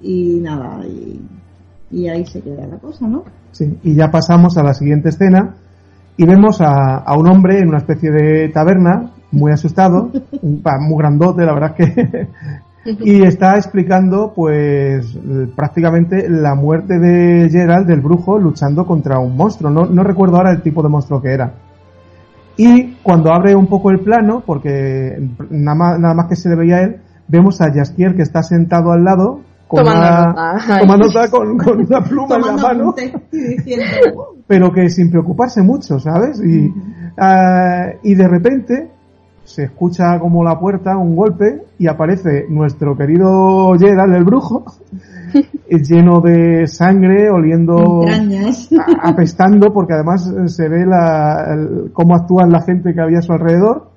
y 0.00 0.40
nada, 0.40 0.80
y, 0.86 2.06
ahí 2.08 2.24
se 2.26 2.40
queda 2.40 2.68
la 2.68 2.76
cosa, 2.78 3.08
¿no? 3.08 3.24
Sí, 3.50 3.76
y 3.82 3.94
ya 3.94 4.12
pasamos 4.12 4.56
a 4.56 4.62
la 4.62 4.72
siguiente 4.72 5.08
escena 5.08 5.56
y 6.16 6.24
vemos 6.24 6.60
a, 6.60 6.98
a 6.98 7.18
un 7.18 7.28
hombre 7.28 7.58
en 7.58 7.70
una 7.70 7.78
especie 7.78 8.12
de 8.12 8.48
taberna, 8.50 9.10
muy 9.32 9.50
asustado, 9.50 10.12
muy 10.42 10.96
grandote, 10.96 11.44
la 11.44 11.54
verdad 11.54 11.74
que... 11.74 12.28
y 13.00 13.24
está 13.24 13.56
explicando 13.56 14.32
pues 14.32 15.18
prácticamente 15.56 16.30
la 16.30 16.54
muerte 16.54 17.00
de 17.00 17.50
Gerald, 17.50 17.88
del 17.88 18.00
brujo, 18.00 18.38
luchando 18.38 18.86
contra 18.86 19.18
un 19.18 19.36
monstruo. 19.36 19.72
No, 19.72 19.86
no 19.86 20.04
recuerdo 20.04 20.36
ahora 20.36 20.52
el 20.52 20.62
tipo 20.62 20.84
de 20.84 20.88
monstruo 20.88 21.20
que 21.20 21.32
era 21.32 21.52
y 22.62 22.98
cuando 23.02 23.32
abre 23.32 23.54
un 23.54 23.66
poco 23.68 23.90
el 23.90 24.00
plano, 24.00 24.42
porque 24.44 25.16
nada 25.48 25.74
más, 25.74 25.98
nada 25.98 26.14
más 26.14 26.26
que 26.26 26.36
se 26.36 26.50
le 26.50 26.56
veía 26.56 26.76
a 26.76 26.82
él, 26.82 27.00
vemos 27.26 27.58
a 27.62 27.72
Jaskier 27.72 28.14
que 28.14 28.20
está 28.20 28.42
sentado 28.42 28.92
al 28.92 29.02
lado 29.02 29.40
con 29.66 29.84
tomando 29.84 31.06
nota, 31.06 31.30
con, 31.30 31.48
una 31.52 32.02
pluma 32.02 32.36
en 32.36 32.42
la 32.42 32.52
mano, 32.56 32.94
pero 34.46 34.72
que 34.72 34.90
sin 34.90 35.10
preocuparse 35.10 35.62
mucho, 35.62 35.98
¿sabes? 35.98 36.38
Y, 36.44 36.70
ah, 37.16 37.86
y 38.02 38.14
de 38.14 38.28
repente 38.28 38.90
se 39.44 39.64
escucha 39.64 40.18
como 40.18 40.44
la 40.44 40.58
puerta, 40.58 40.98
un 40.98 41.16
golpe, 41.16 41.62
y 41.78 41.86
aparece 41.86 42.44
nuestro 42.50 42.94
querido 42.94 43.72
Gerald, 43.78 44.14
el 44.14 44.24
brujo, 44.24 44.64
lleno 45.68 46.20
de 46.20 46.66
sangre, 46.66 47.30
oliendo, 47.30 48.02
a- 48.06 49.08
apestando, 49.10 49.72
porque 49.72 49.94
además 49.94 50.26
eh, 50.28 50.48
se 50.48 50.68
ve 50.68 50.84
la, 50.86 51.54
el- 51.54 51.92
cómo 51.92 52.14
actúan 52.14 52.50
la 52.50 52.62
gente 52.62 52.92
que 52.94 53.00
había 53.00 53.18
a 53.18 53.22
su 53.22 53.32
alrededor, 53.32 53.88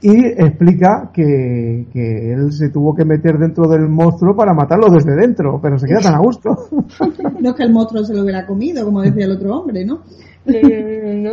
y 0.00 0.26
explica 0.26 1.10
que, 1.14 1.86
que 1.90 2.32
él 2.34 2.52
se 2.52 2.68
tuvo 2.68 2.94
que 2.94 3.06
meter 3.06 3.38
dentro 3.38 3.66
del 3.68 3.88
monstruo 3.88 4.36
para 4.36 4.52
matarlo 4.52 4.90
desde 4.90 5.14
dentro, 5.16 5.58
pero 5.62 5.78
se 5.78 5.86
queda 5.86 6.00
tan 6.00 6.14
a 6.14 6.18
gusto. 6.18 6.54
No 7.40 7.50
es 7.50 7.56
que 7.56 7.62
el 7.62 7.72
monstruo 7.72 8.04
se 8.04 8.14
lo 8.14 8.22
hubiera 8.22 8.44
comido, 8.46 8.84
como 8.84 9.00
decía 9.00 9.24
el 9.24 9.32
otro 9.32 9.56
hombre, 9.58 9.84
¿no? 9.86 10.00
No. 10.44 11.30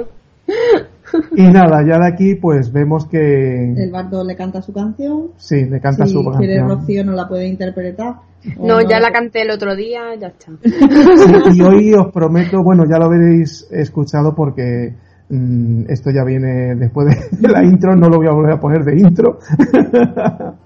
y 1.36 1.44
nada, 1.44 1.86
ya 1.86 2.00
de 2.00 2.08
aquí 2.08 2.36
pues 2.36 2.72
vemos 2.72 3.06
que 3.08 3.74
El 3.74 3.92
bardo 3.92 4.24
le 4.24 4.36
canta 4.36 4.62
su 4.62 4.72
canción. 4.74 5.28
sí, 5.38 5.66
le 5.66 5.80
canta 5.82 6.06
si 6.06 6.14
su 6.14 6.24
quiere 6.38 6.58
canción. 6.58 6.80
Rocío 6.80 7.04
no 7.06 7.12
la 7.14 7.28
puede 7.28 7.48
interpretar. 7.48 8.16
No, 8.60 8.82
ya 8.82 9.00
la 9.00 9.12
canté 9.12 9.42
el 9.44 9.52
otro 9.52 9.76
día, 9.76 10.16
ya 10.20 10.28
está. 10.28 10.52
Sí, 10.64 11.58
y 11.58 11.62
hoy 11.62 11.94
os 11.94 12.12
prometo, 12.12 12.64
bueno, 12.64 12.84
ya 12.90 12.98
lo 12.98 13.06
habréis 13.06 13.68
escuchado 13.72 14.34
porque 14.36 14.94
mm, 15.30 15.84
esto 15.90 16.10
ya 16.12 16.24
viene 16.24 16.76
después 16.76 17.08
de 17.08 17.48
la 17.50 17.64
intro, 17.64 17.96
no 17.96 18.10
lo 18.10 18.18
voy 18.18 18.28
a 18.28 18.32
volver 18.32 18.54
a 18.54 18.60
poner 18.60 18.84
de 18.84 19.00
intro. 19.00 19.40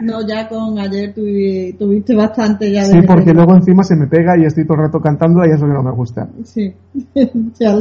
No, 0.00 0.26
ya 0.26 0.48
con 0.48 0.78
ayer 0.78 1.14
tuvi- 1.14 1.76
tuviste 1.78 2.14
bastante 2.14 2.70
ya 2.70 2.86
de 2.86 3.00
Sí, 3.00 3.06
porque 3.06 3.32
luego 3.32 3.54
encima 3.54 3.82
se 3.82 3.96
me 3.96 4.06
pega 4.06 4.36
y 4.38 4.44
estoy 4.44 4.64
todo 4.66 4.74
el 4.78 4.84
rato 4.84 5.00
cantándola 5.00 5.48
y 5.48 5.52
eso 5.52 5.66
que 5.66 5.72
no 5.72 5.82
me 5.82 5.92
gusta. 5.92 6.28
Sí. 6.44 6.72
Ya. 7.58 7.76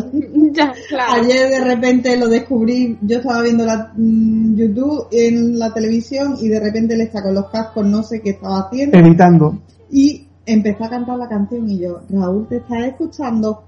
Ya, 0.54 0.74
claro. 0.88 1.22
Ayer 1.22 1.50
de 1.50 1.64
repente 1.66 2.18
lo 2.18 2.28
descubrí, 2.30 2.98
yo 3.02 3.18
estaba 3.18 3.42
viendo 3.42 3.66
la, 3.66 3.92
mm, 3.96 4.56
YouTube 4.56 5.08
en 5.12 5.60
la 5.60 5.74
televisión 5.74 6.36
y 6.40 6.48
de 6.48 6.60
repente 6.60 6.96
le 6.96 7.04
está 7.06 7.22
con 7.22 7.34
los 7.34 7.50
cascos, 7.50 7.86
no 7.86 8.02
sé 8.04 8.22
qué 8.22 8.32
estaba 8.32 8.60
haciendo 8.62 8.98
Editando. 8.98 9.60
y 9.92 10.28
empezó 10.46 10.86
a 10.86 10.90
cantar 10.90 11.18
la 11.18 11.28
canción 11.28 11.68
y 11.70 11.80
yo, 11.80 12.00
Raúl, 12.10 12.48
¿te 12.48 12.58
estás 12.58 12.86
escuchando? 12.86 13.64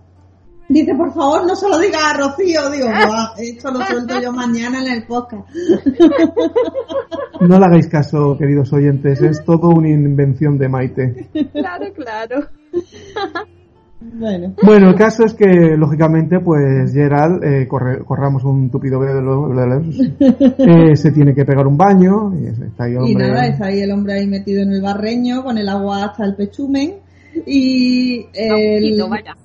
Dice, 0.69 0.93
por 0.95 1.13
favor, 1.13 1.45
no 1.47 1.55
se 1.55 1.69
lo 1.69 1.79
digas 1.79 2.01
a 2.03 2.17
Rocío. 2.17 2.69
Digo, 2.69 2.87
"Buah, 3.07 3.33
esto 3.37 3.71
lo 3.71 3.81
suelto 3.85 4.19
yo 4.21 4.31
mañana 4.33 4.81
en 4.81 4.91
el 4.91 5.03
podcast. 5.05 5.47
No 7.41 7.59
le 7.59 7.65
hagáis 7.65 7.87
caso, 7.87 8.35
queridos 8.37 8.73
oyentes, 8.73 9.21
es 9.21 9.43
todo 9.45 9.69
una 9.69 9.89
invención 9.89 10.57
de 10.57 10.67
Maite. 10.67 11.27
Claro, 11.53 11.85
claro. 11.93 12.47
Bueno, 13.99 14.53
Bueno, 14.61 14.89
el 14.89 14.95
caso 14.95 15.23
es 15.25 15.33
que, 15.33 15.45
lógicamente, 15.77 16.39
pues 16.39 16.93
Gerald, 16.93 17.43
eh, 17.43 17.67
corre- 17.67 18.03
corramos 18.05 18.43
un 18.43 18.69
tupido 18.69 18.99
velo, 18.99 19.49
eh, 20.19 20.95
se 20.95 21.11
tiene 21.11 21.33
que 21.33 21.45
pegar 21.45 21.65
un 21.65 21.77
baño, 21.77 22.31
y 22.39 22.45
está 22.47 22.83
ahí 22.83 22.91
el 22.91 22.97
y 23.07 23.13
hombre. 23.13 23.27
nada, 23.27 23.47
está 23.47 23.65
ahí 23.67 23.79
el 23.79 23.91
hombre 23.91 24.13
ahí 24.13 24.27
metido 24.27 24.61
en 24.61 24.71
el 24.73 24.81
barreño 24.81 25.43
con 25.43 25.57
el 25.57 25.67
agua 25.67 26.05
hasta 26.05 26.25
el 26.25 26.35
pechumen 26.35 26.95
y 27.45 28.25
el, 28.33 28.81
Poquito, 28.81 29.09
vaya. 29.09 29.35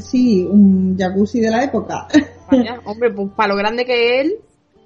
Sí, 0.00 0.42
un 0.48 0.96
jacuzzi 0.98 1.40
de 1.40 1.50
la 1.50 1.64
época. 1.64 2.06
Vaya, 2.50 2.80
hombre, 2.84 3.10
pues 3.12 3.28
para 3.36 3.50
lo 3.52 3.56
grande 3.56 3.84
que 3.84 4.20
él, 4.20 4.32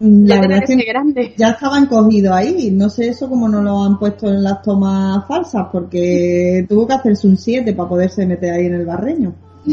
La 0.00 0.34
ya 0.36 0.40
verdad 0.40 0.62
tiene 0.66 0.82
es 0.82 0.86
que 0.86 0.92
grande. 0.92 1.34
ya 1.36 1.50
estaba 1.50 1.78
encogido 1.78 2.34
ahí. 2.34 2.70
No 2.72 2.88
sé 2.90 3.08
eso 3.08 3.28
como 3.28 3.48
no 3.48 3.62
lo 3.62 3.84
han 3.84 3.98
puesto 3.98 4.28
en 4.28 4.42
las 4.42 4.62
tomas 4.62 5.26
falsas, 5.28 5.66
porque 5.70 6.64
tuvo 6.68 6.86
que 6.86 6.94
hacerse 6.94 7.26
un 7.28 7.36
7 7.36 7.72
para 7.74 7.88
poderse 7.88 8.26
meter 8.26 8.52
ahí 8.52 8.66
en 8.66 8.74
el 8.74 8.86
barreño. 8.86 9.34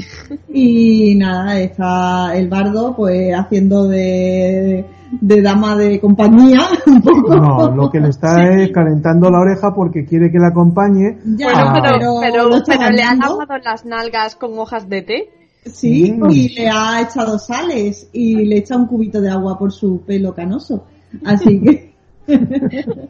Y 0.53 1.15
nada, 1.15 1.59
está 1.59 2.35
el 2.37 2.47
bardo 2.47 2.95
pues 2.95 3.33
haciendo 3.33 3.87
de, 3.87 4.85
de 5.11 5.41
dama 5.41 5.75
de 5.75 5.99
compañía 5.99 6.61
un 6.87 7.01
poco. 7.01 7.35
No, 7.35 7.71
lo 7.75 7.89
que 7.89 7.99
le 7.99 8.09
está 8.09 8.43
es 8.55 8.71
calentando 8.71 9.29
la 9.29 9.39
oreja 9.39 9.73
porque 9.73 10.05
quiere 10.05 10.31
que 10.31 10.37
la 10.39 10.47
acompañe. 10.49 11.17
Ya, 11.37 11.47
Bueno, 11.51 11.73
pero, 11.81 12.13
pero, 12.21 12.49
le 12.49 12.55
ha 12.55 12.77
bañando. 12.77 13.27
lavado 13.39 13.57
las 13.63 13.85
nalgas 13.85 14.35
con 14.35 14.57
hojas 14.59 14.87
de 14.89 15.01
té. 15.01 15.29
Sí, 15.65 16.11
Mm. 16.13 16.29
y 16.31 16.49
le 16.55 16.69
ha 16.69 17.01
echado 17.01 17.37
sales 17.37 18.09
y 18.13 18.45
le 18.45 18.57
echa 18.59 18.77
un 18.77 18.87
cubito 18.87 19.19
de 19.21 19.29
agua 19.29 19.57
por 19.59 19.71
su 19.71 20.01
pelo 20.01 20.33
canoso. 20.33 20.85
Así 21.25 21.59
que. 21.61 21.93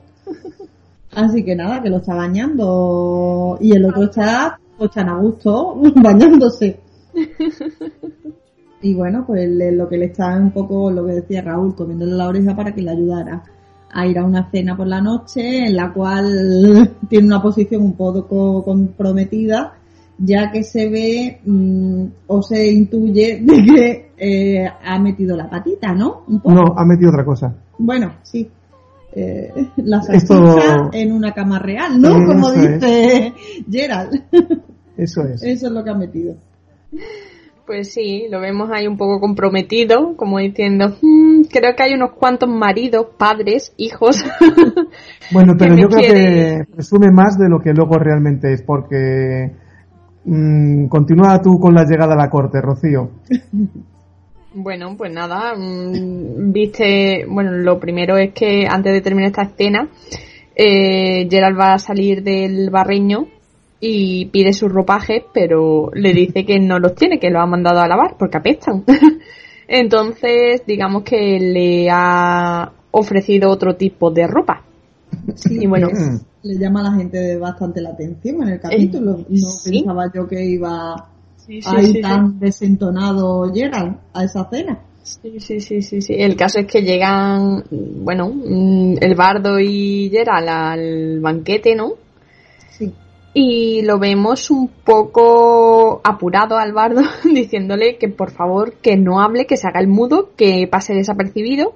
Así 1.15 1.43
que 1.43 1.55
nada, 1.55 1.81
que 1.81 1.89
lo 1.89 1.97
está 1.97 2.15
bañando. 2.15 3.57
Y 3.61 3.73
el 3.73 3.85
otro 3.85 4.03
está, 4.03 4.59
pues 4.77 4.91
tan 4.91 5.09
a 5.09 5.17
gusto, 5.17 5.75
bañándose. 5.95 6.79
Y 8.81 8.93
bueno, 8.93 9.23
pues 9.27 9.49
le- 9.49 9.71
lo 9.73 9.89
que 9.89 9.97
le 9.97 10.05
está 10.05 10.37
un 10.37 10.51
poco, 10.51 10.89
lo 10.91 11.05
que 11.05 11.13
decía 11.13 11.41
Raúl, 11.41 11.75
comiéndole 11.75 12.13
la 12.13 12.27
oreja 12.27 12.55
para 12.55 12.73
que 12.73 12.81
le 12.81 12.91
ayudara 12.91 13.43
a 13.91 14.05
ir 14.07 14.17
a 14.19 14.23
una 14.23 14.49
cena 14.51 14.77
por 14.77 14.87
la 14.87 15.01
noche, 15.01 15.65
en 15.65 15.75
la 15.75 15.91
cual 15.91 16.25
tiene 17.09 17.25
una 17.27 17.41
posición 17.41 17.81
un 17.81 17.93
poco 17.93 18.63
comprometida, 18.63 19.73
ya 20.17 20.51
que 20.51 20.63
se 20.63 20.89
ve 20.89 21.39
mm, 21.45 22.03
o 22.27 22.41
se 22.41 22.71
intuye 22.71 23.39
de 23.43 23.65
que 23.65 24.11
eh, 24.17 24.65
ha 24.85 24.99
metido 24.99 25.35
la 25.35 25.49
patita, 25.49 25.93
¿no? 25.93 26.23
Un 26.27 26.39
poco. 26.39 26.53
No, 26.55 26.73
ha 26.77 26.85
metido 26.85 27.09
otra 27.09 27.25
cosa. 27.25 27.53
Bueno, 27.77 28.13
sí. 28.23 28.47
Eh, 29.11 29.51
la 29.77 30.01
Esto- 30.13 30.35
salchicha 30.55 30.89
en 30.93 31.11
una 31.11 31.33
cama 31.33 31.57
real, 31.59 31.99
¿no? 31.99 32.13
Como 32.25 32.51
dice 32.51 33.33
Gerald. 33.69 34.23
Eso 34.97 35.23
es. 35.23 35.41
Eso 35.41 35.67
es 35.67 35.71
lo 35.73 35.83
que 35.83 35.89
ha 35.89 35.95
metido. 35.95 36.35
Pues 37.69 37.93
sí, 37.93 38.25
lo 38.31 38.39
vemos 38.41 38.71
ahí 38.73 38.87
un 38.87 38.97
poco 38.97 39.19
comprometido, 39.19 40.15
como 40.17 40.39
diciendo, 40.39 40.95
"Mm, 41.03 41.41
creo 41.51 41.75
que 41.75 41.83
hay 41.83 41.93
unos 41.93 42.13
cuantos 42.13 42.49
maridos, 42.49 43.09
padres, 43.15 43.73
hijos. 43.77 44.25
Bueno, 45.31 45.53
pero 45.55 45.75
yo 45.77 45.87
creo 45.87 45.99
quiere- 45.99 46.65
que 46.65 46.73
presume 46.73 47.11
más 47.11 47.37
de 47.37 47.47
lo 47.47 47.59
que 47.59 47.71
luego 47.71 47.99
realmente 47.99 48.51
es, 48.53 48.63
porque 48.63 49.51
mm, 50.25 50.87
continúa 50.87 51.39
tú 51.43 51.59
con 51.59 51.75
la 51.75 51.83
llegada 51.85 52.13
a 52.15 52.17
la 52.17 52.31
corte, 52.31 52.59
Rocío. 52.59 53.11
Bueno, 54.55 54.95
pues 54.97 55.13
nada, 55.13 55.53
mm, 55.55 56.51
viste, 56.51 57.23
bueno, 57.29 57.51
lo 57.51 57.79
primero 57.79 58.17
es 58.17 58.33
que 58.33 58.65
antes 58.67 58.93
de 58.93 59.01
terminar 59.01 59.29
esta 59.29 59.43
escena, 59.43 59.87
eh, 60.55 61.27
Gerald 61.29 61.59
va 61.59 61.73
a 61.75 61.77
salir 61.77 62.23
del 62.23 62.71
barreño 62.71 63.27
y 63.79 64.25
pide 64.25 64.53
sus 64.53 64.71
ropajes, 64.71 65.23
pero 65.33 65.89
le 65.93 66.13
dice 66.13 66.45
que 66.45 66.59
no 66.59 66.79
los 66.79 66.95
tiene, 66.95 67.19
que 67.19 67.29
los 67.29 67.41
ha 67.41 67.45
mandado 67.45 67.79
a 67.79 67.87
lavar 67.87 68.15
porque 68.17 68.37
apestan. 68.37 68.83
Entonces, 69.67 70.63
digamos 70.65 71.03
que 71.03 71.39
le 71.39 71.87
ha 71.91 72.71
ofrecido 72.91 73.49
otro 73.49 73.75
tipo 73.75 74.09
de 74.11 74.27
ropa. 74.27 74.63
Sí, 75.35 75.59
Y 75.61 75.67
bueno. 75.67 75.87
que 75.89 76.47
le 76.47 76.57
llama 76.57 76.81
a 76.81 76.83
la 76.83 76.91
gente 76.93 77.37
bastante 77.37 77.81
la 77.81 77.89
atención 77.91 78.41
en 78.43 78.49
el 78.49 78.59
capítulo. 78.59 79.19
No 79.27 79.39
sí. 79.39 79.71
pensaba 79.79 80.11
yo 80.13 80.27
que 80.27 80.43
iba 80.43 80.95
Sí, 81.37 81.59
a 81.65 81.81
ir 81.81 82.01
tan 82.01 82.39
desentonado 82.39 83.51
Gerald 83.53 83.97
a 84.13 84.23
esa 84.23 84.47
cena. 84.49 84.79
Sí, 85.03 85.39
sí, 85.39 85.59
sí, 85.59 85.81
sí, 85.81 86.01
sí. 86.01 86.13
El 86.17 86.35
caso 86.35 86.59
es 86.59 86.67
que 86.67 86.81
llegan, 86.83 87.63
bueno, 87.71 88.29
mm, 88.29 88.97
el 89.01 89.15
bardo 89.15 89.59
y 89.59 90.09
Gerald 90.11 90.47
al 90.49 91.19
banquete, 91.19 91.75
¿no? 91.75 91.93
Y 93.33 93.83
lo 93.83 93.99
vemos 93.99 94.49
un 94.49 94.69
poco 94.83 96.01
apurado 96.03 96.57
al 96.57 96.73
bardo, 96.73 97.01
diciéndole 97.23 97.97
que 97.97 98.09
por 98.09 98.31
favor 98.31 98.73
que 98.81 98.97
no 98.97 99.21
hable, 99.21 99.45
que 99.45 99.57
se 99.57 99.67
haga 99.67 99.79
el 99.79 99.87
mudo, 99.87 100.31
que 100.35 100.67
pase 100.69 100.93
desapercibido, 100.93 101.75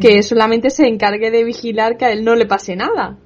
que 0.00 0.22
solamente 0.22 0.70
se 0.70 0.86
encargue 0.86 1.30
de 1.30 1.44
vigilar 1.44 1.96
que 1.96 2.04
a 2.04 2.12
él 2.12 2.24
no 2.24 2.34
le 2.34 2.46
pase 2.46 2.76
nada. 2.76 3.18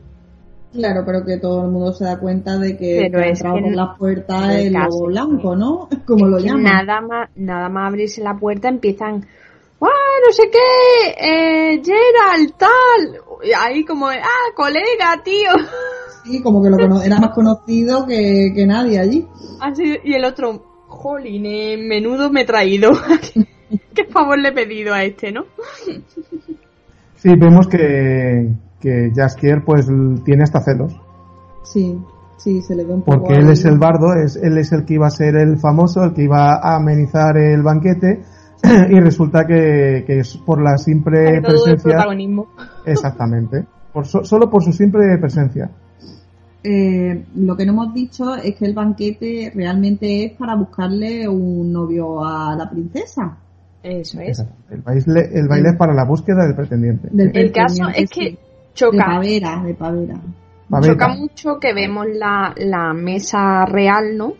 Claro, 0.72 1.02
pero 1.06 1.24
que 1.24 1.38
todo 1.38 1.64
el 1.64 1.70
mundo 1.70 1.92
se 1.92 2.04
da 2.04 2.18
cuenta 2.18 2.58
de 2.58 2.76
que, 2.76 3.08
Pero 3.10 3.24
es 3.24 3.42
que 3.42 3.48
por 3.48 3.98
puertas 3.98 4.50
en 4.50 4.66
el 4.66 4.72
lobo 4.74 5.06
blanco, 5.06 5.56
¿no? 5.56 5.88
Como 6.06 6.26
lo 6.26 6.38
llaman. 6.38 6.62
Nada 6.62 7.00
más, 7.00 7.30
nada 7.36 7.68
más 7.70 7.88
abrirse 7.88 8.22
la 8.22 8.36
puerta 8.36 8.68
empiezan, 8.68 9.26
¡ah, 9.82 10.16
no 10.26 10.32
sé 10.32 10.50
qué! 10.50 11.10
Eh, 11.18 11.82
Gerald, 11.84 12.54
tal. 12.56 13.20
Y 13.42 13.52
Ahí 13.52 13.84
como, 13.84 14.08
¡ah, 14.08 14.52
colega, 14.56 15.20
tío! 15.24 15.50
Sí, 16.24 16.42
como 16.42 16.62
que 16.62 16.70
lo 16.70 16.76
cono- 16.76 17.02
era 17.02 17.18
más 17.20 17.30
conocido 17.34 18.04
que, 18.06 18.52
que 18.54 18.66
nadie 18.66 18.98
allí. 18.98 19.26
Así, 19.60 19.96
y 20.04 20.12
el 20.14 20.24
otro, 20.24 20.62
jolín, 20.88 21.46
eh, 21.46 21.76
menudo 21.78 22.30
me 22.30 22.42
he 22.42 22.44
traído. 22.44 22.90
¿Qué 23.94 24.04
favor 24.06 24.38
le 24.38 24.48
he 24.48 24.52
pedido 24.52 24.94
a 24.94 25.04
este, 25.04 25.30
no? 25.32 25.44
Sí, 27.16 27.30
vemos 27.36 27.66
que, 27.68 28.48
que 28.80 29.10
Jaskier 29.14 29.64
pues 29.64 29.86
tiene 30.24 30.44
hasta 30.44 30.60
celos, 30.60 30.94
Sí, 31.64 31.98
sí, 32.38 32.62
se 32.62 32.74
le 32.76 32.84
ve 32.84 32.94
un 32.94 33.02
poco. 33.02 33.18
porque 33.18 33.34
él 33.34 33.46
ahí. 33.48 33.52
es 33.52 33.64
el 33.64 33.78
bardo, 33.78 34.14
es, 34.14 34.36
él 34.36 34.56
es 34.56 34.72
el 34.72 34.84
que 34.84 34.94
iba 34.94 35.06
a 35.08 35.10
ser 35.10 35.36
el 35.36 35.58
famoso, 35.58 36.02
el 36.04 36.14
que 36.14 36.22
iba 36.22 36.54
a 36.54 36.76
amenizar 36.76 37.36
el 37.36 37.62
banquete, 37.62 38.22
y 38.90 39.00
resulta 39.00 39.46
que, 39.46 40.04
que 40.06 40.20
es 40.20 40.36
por 40.38 40.60
la 40.62 40.76
simple 40.78 41.24
Todo 41.26 41.34
el 41.36 41.42
presencia, 41.42 41.92
protagonismo. 41.92 42.48
exactamente, 42.86 43.64
por 43.92 44.06
so- 44.06 44.24
solo 44.24 44.50
por 44.50 44.62
su 44.62 44.72
simple 44.72 45.16
presencia. 45.18 45.70
Eh, 46.64 47.24
lo 47.36 47.56
que 47.56 47.64
no 47.64 47.72
hemos 47.72 47.94
dicho 47.94 48.34
es 48.34 48.56
que 48.56 48.64
el 48.66 48.74
banquete 48.74 49.52
realmente 49.54 50.24
es 50.24 50.32
para 50.32 50.56
buscarle 50.56 51.28
un 51.28 51.72
novio 51.72 52.24
a 52.24 52.56
la 52.56 52.68
princesa. 52.68 53.36
Eso 53.82 54.20
es. 54.20 54.44
El 54.68 54.82
baile, 54.82 55.30
el 55.32 55.46
baile 55.48 55.68
es 55.70 55.76
para 55.76 55.94
la 55.94 56.04
búsqueda 56.04 56.44
del 56.44 56.56
pretendiente. 56.56 57.08
Del 57.12 57.30
El 57.34 57.52
caso 57.52 57.88
es 57.94 58.10
que 58.10 58.20
sí. 58.30 58.30
De 58.30 58.38
choca, 58.74 59.06
pavera, 59.06 59.62
de 59.64 59.74
pavera. 59.74 60.14
Babeta. 60.68 60.92
choca 60.92 61.08
mucho 61.16 61.58
que 61.60 61.72
vemos 61.72 62.06
la, 62.12 62.52
la 62.56 62.92
mesa 62.92 63.64
real, 63.64 64.16
¿no? 64.16 64.32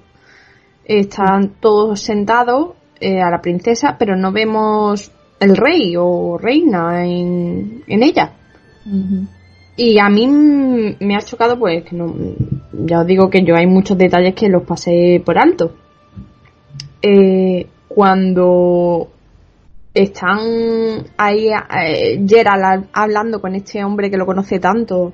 Están 0.85 1.53
todos 1.61 2.01
sentados 2.01 2.75
eh, 3.01 3.21
a 3.21 3.31
la 3.31 3.41
princesa, 3.41 3.97
pero 3.99 4.17
no 4.17 4.33
vemos 4.33 5.11
el 5.41 5.57
rey 5.57 5.95
o 5.99 6.37
reina 6.39 7.05
en, 7.07 7.83
en 7.87 8.03
ella. 8.03 8.33
Y 9.77 9.99
a 9.99 10.09
mí 10.09 10.27
mm, 10.27 10.97
me 11.01 11.15
ha 11.17 11.21
chocado, 11.21 11.59
pues, 11.59 11.85
que 11.85 11.95
no, 11.95 12.13
ya 12.73 13.01
os 13.01 13.07
digo 13.07 13.31
que 13.31 13.45
yo 13.45 13.55
hay 13.55 13.67
muchos 13.67 13.97
detalles 13.99 14.35
que 14.35 14.49
los 14.49 14.63
pasé 14.65 15.23
por 15.25 15.39
alto. 15.39 15.75
Eh, 17.03 17.67
cuando 17.87 19.09
están 19.95 20.39
ahí, 21.17 21.49
eh, 21.49 22.25
Gerald 22.27 22.87
hablando 22.93 23.41
con 23.41 23.55
este 23.55 23.85
hombre 23.85 24.11
que 24.11 24.17
lo 24.17 24.27
conoce 24.27 24.59
tanto, 24.59 25.13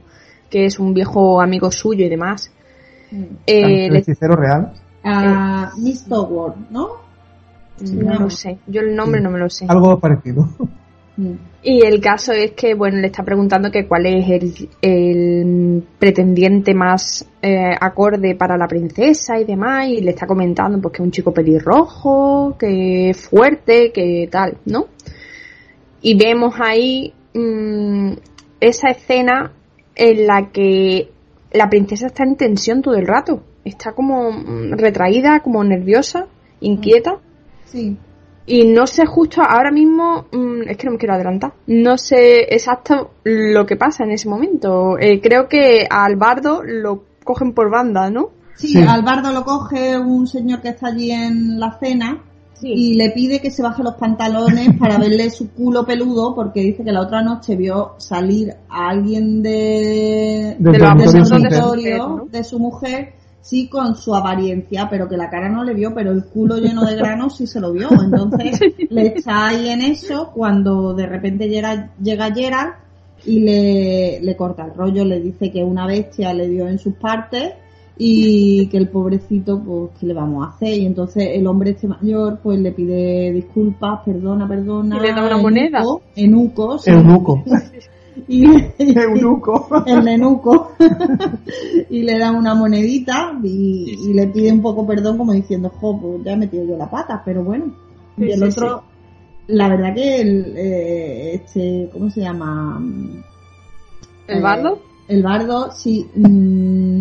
que 0.50 0.66
es 0.66 0.78
un 0.78 0.94
viejo 0.94 1.40
amigo 1.40 1.70
suyo 1.70 2.06
y 2.06 2.08
demás, 2.08 2.50
eh, 3.46 3.86
el 3.86 3.92
le- 3.92 3.98
hechicero 4.00 4.36
real. 4.36 4.72
Ah, 5.02 5.70
Miss 5.78 6.06
Togward, 6.06 6.70
¿no? 6.70 7.03
No 7.80 8.14
lo 8.20 8.30
sé, 8.30 8.58
yo 8.66 8.80
el 8.80 8.94
nombre 8.94 9.20
no 9.20 9.30
me 9.30 9.38
lo 9.38 9.50
sé. 9.50 9.66
Algo 9.68 9.98
parecido. 9.98 10.48
Mm. 11.16 11.34
Y 11.62 11.80
el 11.82 12.00
caso 12.00 12.32
es 12.32 12.52
que, 12.52 12.74
bueno, 12.74 12.98
le 12.98 13.06
está 13.06 13.22
preguntando 13.22 13.70
que 13.70 13.86
cuál 13.86 14.04
es 14.06 14.28
el, 14.28 14.68
el 14.82 15.82
pretendiente 15.98 16.74
más 16.74 17.26
eh, 17.40 17.74
acorde 17.80 18.34
para 18.34 18.58
la 18.58 18.68
princesa 18.68 19.38
y 19.38 19.44
demás, 19.44 19.88
y 19.88 20.00
le 20.02 20.10
está 20.10 20.26
comentando 20.26 20.80
pues 20.80 20.92
que 20.92 21.02
es 21.02 21.06
un 21.06 21.10
chico 21.10 21.32
pelirrojo, 21.32 22.56
que 22.58 23.10
es 23.10 23.28
fuerte, 23.28 23.92
que 23.92 24.28
tal, 24.30 24.58
¿no? 24.66 24.88
Y 26.02 26.18
vemos 26.18 26.54
ahí 26.60 27.14
mm, 27.32 28.12
esa 28.60 28.90
escena 28.90 29.52
en 29.94 30.26
la 30.26 30.50
que 30.50 31.10
la 31.52 31.70
princesa 31.70 32.08
está 32.08 32.24
en 32.24 32.36
tensión 32.36 32.82
todo 32.82 32.94
el 32.94 33.06
rato, 33.06 33.42
está 33.64 33.92
como 33.92 34.32
mm, 34.32 34.72
retraída, 34.72 35.40
como 35.40 35.64
nerviosa, 35.64 36.26
inquieta. 36.60 37.20
Sí. 37.74 37.96
Y 38.46 38.66
no 38.66 38.86
sé 38.86 39.04
justo 39.06 39.42
ahora 39.42 39.70
mismo, 39.72 40.26
mm, 40.30 40.68
es 40.68 40.76
que 40.76 40.84
no 40.86 40.92
me 40.92 40.98
quiero 40.98 41.14
adelantar, 41.14 41.54
no 41.66 41.96
sé 41.98 42.42
exacto 42.54 43.12
lo 43.24 43.64
que 43.66 43.76
pasa 43.76 44.04
en 44.04 44.12
ese 44.12 44.28
momento. 44.28 44.98
Eh, 44.98 45.20
creo 45.20 45.48
que 45.48 45.86
a 45.88 46.04
Albardo 46.04 46.62
lo 46.62 47.04
cogen 47.24 47.52
por 47.52 47.70
banda, 47.70 48.10
¿no? 48.10 48.30
Sí, 48.54 48.68
Sí. 48.68 48.78
Albardo 48.78 49.32
lo 49.32 49.44
coge 49.44 49.98
un 49.98 50.26
señor 50.26 50.60
que 50.60 50.68
está 50.68 50.88
allí 50.88 51.10
en 51.10 51.58
la 51.58 51.76
cena 51.78 52.22
y 52.62 52.94
le 52.94 53.10
pide 53.10 53.40
que 53.40 53.50
se 53.50 53.62
baje 53.62 53.82
los 53.82 53.94
pantalones 53.94 54.68
para 54.78 54.98
verle 54.98 55.30
su 55.30 55.50
culo 55.50 55.84
peludo 55.84 56.34
porque 56.34 56.60
dice 56.60 56.84
que 56.84 56.92
la 56.92 57.00
otra 57.00 57.22
noche 57.22 57.56
vio 57.56 57.94
salir 57.98 58.54
a 58.68 58.90
alguien 58.90 59.42
de, 59.42 60.56
De 60.58 60.70
de 60.70 60.78
su 60.78 61.16
de 61.16 61.24
su 61.24 61.30
dormitorio 61.30 62.08
mujer, 62.08 62.24
¿no? 62.24 62.28
de 62.30 62.44
su 62.44 62.58
mujer, 62.58 63.14
sí 63.44 63.68
con 63.68 63.94
su 63.94 64.14
apariencia, 64.14 64.88
pero 64.88 65.06
que 65.06 65.18
la 65.18 65.28
cara 65.28 65.50
no 65.50 65.62
le 65.62 65.74
vio, 65.74 65.94
pero 65.94 66.12
el 66.12 66.24
culo 66.24 66.56
lleno 66.56 66.82
de 66.86 66.96
granos 66.96 67.36
sí 67.36 67.46
se 67.46 67.60
lo 67.60 67.72
vio. 67.72 67.90
Entonces 67.92 68.58
le 68.90 69.08
está 69.08 69.48
ahí 69.48 69.68
en 69.68 69.82
eso 69.82 70.30
cuando 70.32 70.94
de 70.94 71.06
repente 71.06 71.46
llega, 71.46 71.90
llega 72.02 72.32
Gerard 72.34 72.76
y 73.26 73.40
le, 73.40 74.20
le 74.22 74.36
corta 74.36 74.64
el 74.64 74.74
rollo, 74.74 75.04
le 75.04 75.20
dice 75.20 75.52
que 75.52 75.62
una 75.62 75.86
bestia 75.86 76.32
le 76.32 76.48
dio 76.48 76.66
en 76.66 76.78
sus 76.78 76.94
partes 76.94 77.52
y 77.98 78.66
que 78.68 78.78
el 78.78 78.88
pobrecito, 78.88 79.60
pues, 79.60 79.90
¿qué 80.00 80.06
le 80.06 80.14
vamos 80.14 80.46
a 80.46 80.50
hacer? 80.50 80.72
Y 80.78 80.86
entonces 80.86 81.28
el 81.34 81.46
hombre 81.46 81.72
este 81.72 81.86
mayor, 81.86 82.38
pues 82.42 82.58
le 82.58 82.72
pide 82.72 83.30
disculpas, 83.30 84.00
perdona, 84.06 84.48
perdona. 84.48 84.96
Y 84.96 85.00
le 85.00 85.12
da 85.12 85.26
una 85.26 85.36
moneda. 85.36 85.80
Enuco, 86.16 86.78
Enuco, 86.86 87.44
sí. 87.46 87.78
Y, 88.28 88.44
Eunuco. 88.78 89.68
el 89.86 90.04
nenuco 90.04 90.72
y 91.90 92.02
le 92.02 92.18
da 92.18 92.30
una 92.30 92.54
monedita 92.54 93.38
y, 93.42 93.96
y 94.08 94.12
le 94.14 94.26
pide 94.28 94.52
un 94.52 94.62
poco 94.62 94.86
perdón 94.86 95.18
como 95.18 95.32
diciendo, 95.32 95.68
jo, 95.70 95.98
pues 96.00 96.24
ya 96.24 96.32
he 96.32 96.36
metido 96.36 96.64
yo 96.64 96.76
la 96.76 96.88
pata, 96.90 97.22
pero 97.24 97.42
bueno. 97.42 97.66
Sí, 98.16 98.24
y 98.26 98.30
el 98.32 98.38
sí, 98.38 98.44
otro, 98.60 98.84
la 99.48 99.68
verdad 99.68 99.94
que 99.94 100.20
el, 100.20 100.54
eh, 100.56 101.34
este, 101.34 101.90
¿cómo 101.92 102.08
se 102.10 102.20
llama? 102.20 102.80
¿El 104.28 104.38
Eh, 104.38 104.40
bardo? 104.40 104.78
El 105.08 105.22
bardo, 105.22 105.70
sí. 105.72 106.06
mm, 106.14 107.00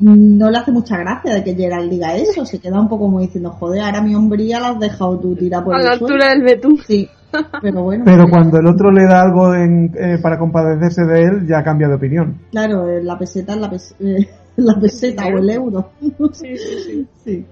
no 0.00 0.50
le 0.50 0.58
hace 0.58 0.72
mucha 0.72 0.96
gracia 0.98 1.34
de 1.34 1.44
que 1.44 1.54
Gerald 1.54 1.90
diga 1.90 2.16
eso, 2.16 2.44
se 2.44 2.58
queda 2.58 2.80
un 2.80 2.88
poco 2.88 3.04
como 3.04 3.20
diciendo, 3.20 3.50
joder, 3.50 3.82
ahora 3.82 4.00
mi 4.02 4.14
hombría 4.14 4.58
la 4.60 4.68
has 4.70 4.80
dejado 4.80 5.18
tú 5.18 5.34
tirar 5.36 5.62
por 5.64 5.74
A 5.74 5.78
el 5.78 5.84
la 5.84 5.96
suelo". 5.98 6.14
altura 6.14 6.30
del 6.30 6.42
betún. 6.42 6.78
Sí, 6.86 7.08
pero 7.60 7.82
bueno. 7.82 8.04
Pero 8.04 8.24
cuando 8.28 8.58
el 8.58 8.66
otro 8.66 8.90
le 8.90 9.04
da 9.04 9.22
algo 9.22 9.54
en- 9.54 9.92
eh, 9.98 10.18
para 10.22 10.38
compadecerse 10.38 11.04
de 11.04 11.22
él, 11.22 11.46
ya 11.46 11.62
cambia 11.62 11.88
de 11.88 11.94
opinión. 11.94 12.38
Claro, 12.50 12.88
eh, 12.88 13.02
la 13.02 13.18
peseta 13.18 13.54
es 13.54 13.60
la, 13.60 13.70
pes- 13.70 13.94
eh, 14.00 14.28
la 14.56 14.78
peseta 14.80 15.26
o 15.26 15.38
el 15.38 15.50
euro. 15.50 15.90
Sí, 16.32 16.56
sí, 16.56 16.78
sí. 16.86 17.06
Sí. 17.24 17.44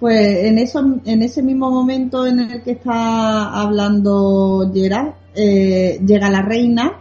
Pues 0.00 0.44
en 0.44 0.58
eso, 0.58 0.84
en 1.04 1.22
ese 1.22 1.42
mismo 1.42 1.70
momento 1.70 2.26
en 2.26 2.40
el 2.40 2.62
que 2.62 2.72
está 2.72 3.52
hablando 3.60 4.70
Gerard, 4.74 5.12
eh, 5.34 5.98
llega 6.04 6.28
la 6.30 6.42
reina, 6.42 6.92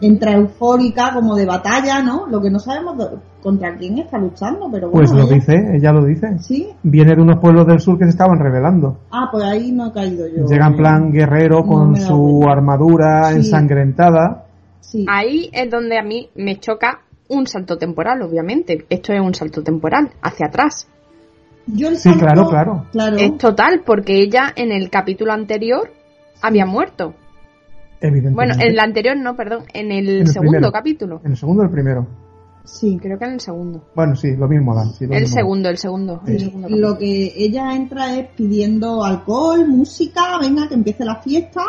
entra 0.00 0.32
eufórica 0.32 1.12
como 1.12 1.34
de 1.36 1.44
batalla, 1.46 2.02
¿no? 2.02 2.26
Lo 2.26 2.40
que 2.40 2.50
no 2.50 2.58
sabemos 2.58 2.96
contra 3.42 3.76
quién 3.76 3.98
está 3.98 4.16
luchando, 4.18 4.68
pero 4.72 4.88
bueno. 4.90 4.92
Pues 5.06 5.10
lo 5.12 5.26
ella- 5.26 5.34
dice, 5.34 5.76
ella 5.76 5.92
lo 5.92 6.04
dice. 6.04 6.38
Sí. 6.38 6.68
Viene 6.82 7.14
de 7.14 7.20
unos 7.22 7.38
pueblos 7.38 7.66
del 7.66 7.80
sur 7.80 7.98
que 7.98 8.04
se 8.04 8.10
estaban 8.10 8.38
rebelando. 8.38 8.98
Ah, 9.10 9.28
pues 9.30 9.44
ahí 9.44 9.72
no 9.72 9.88
he 9.88 9.92
caído 9.92 10.26
yo. 10.26 10.46
Llega 10.46 10.66
en 10.66 10.76
plan 10.76 11.12
guerrero 11.12 11.58
No 11.60 11.66
con 11.66 11.96
su 11.96 12.38
cuenta. 12.38 12.52
armadura 12.52 13.28
Sí. 13.30 13.36
ensangrentada. 13.36 14.46
Sí. 14.80 15.04
Ahí 15.08 15.50
es 15.52 15.70
donde 15.70 15.98
a 15.98 16.02
mí 16.02 16.30
me 16.34 16.58
choca 16.58 17.00
un 17.28 17.46
salto 17.46 17.76
temporal, 17.76 18.22
obviamente. 18.22 18.86
Esto 18.88 19.12
es 19.12 19.20
un 19.20 19.34
salto 19.34 19.62
temporal, 19.62 20.10
hacia 20.22 20.46
atrás. 20.46 20.88
Yo 21.66 21.88
el 21.88 21.96
Sí, 21.96 22.10
salto- 22.10 22.20
claro, 22.26 22.48
claro. 22.48 22.84
Claro. 22.92 23.16
Es 23.16 23.36
total, 23.38 23.82
porque 23.84 24.18
ella 24.22 24.52
en 24.54 24.72
el 24.72 24.90
capítulo 24.90 25.32
anterior 25.32 25.90
había 26.42 26.66
muerto. 26.66 27.14
Evidentemente. 28.06 28.34
Bueno, 28.34 28.54
en 28.54 28.72
el 28.72 28.78
anterior 28.78 29.16
no, 29.16 29.34
perdón, 29.36 29.64
en 29.72 29.90
el, 29.92 30.08
En 30.08 30.16
el 30.22 30.26
segundo 30.28 30.50
primero. 30.52 30.72
capítulo. 30.72 31.20
En 31.24 31.30
el 31.32 31.36
segundo 31.36 31.62
o 31.62 31.66
el 31.66 31.70
primero. 31.70 32.06
Sí. 32.64 32.98
Creo 33.00 33.18
que 33.18 33.24
en 33.26 33.32
el 33.32 33.40
segundo. 33.40 33.84
Bueno, 33.94 34.16
sí, 34.16 34.34
lo 34.36 34.48
mismo 34.48 34.74
dan. 34.74 34.90
sí, 34.92 35.06
lo 35.06 35.12
El 35.14 35.26
segundo, 35.26 35.68
el 35.68 35.76
segundo. 35.78 36.20
el 36.26 36.36
Y 36.36 36.38
segundo 36.40 36.68
lo 36.70 36.96
que 36.98 37.32
ella 37.36 37.74
entra 37.76 38.16
es 38.18 38.26
pidiendo 38.36 39.04
alcohol, 39.04 39.66
música, 39.68 40.38
venga, 40.40 40.66
que 40.68 40.74
empiece 40.74 41.04
la 41.04 41.16
fiesta. 41.16 41.60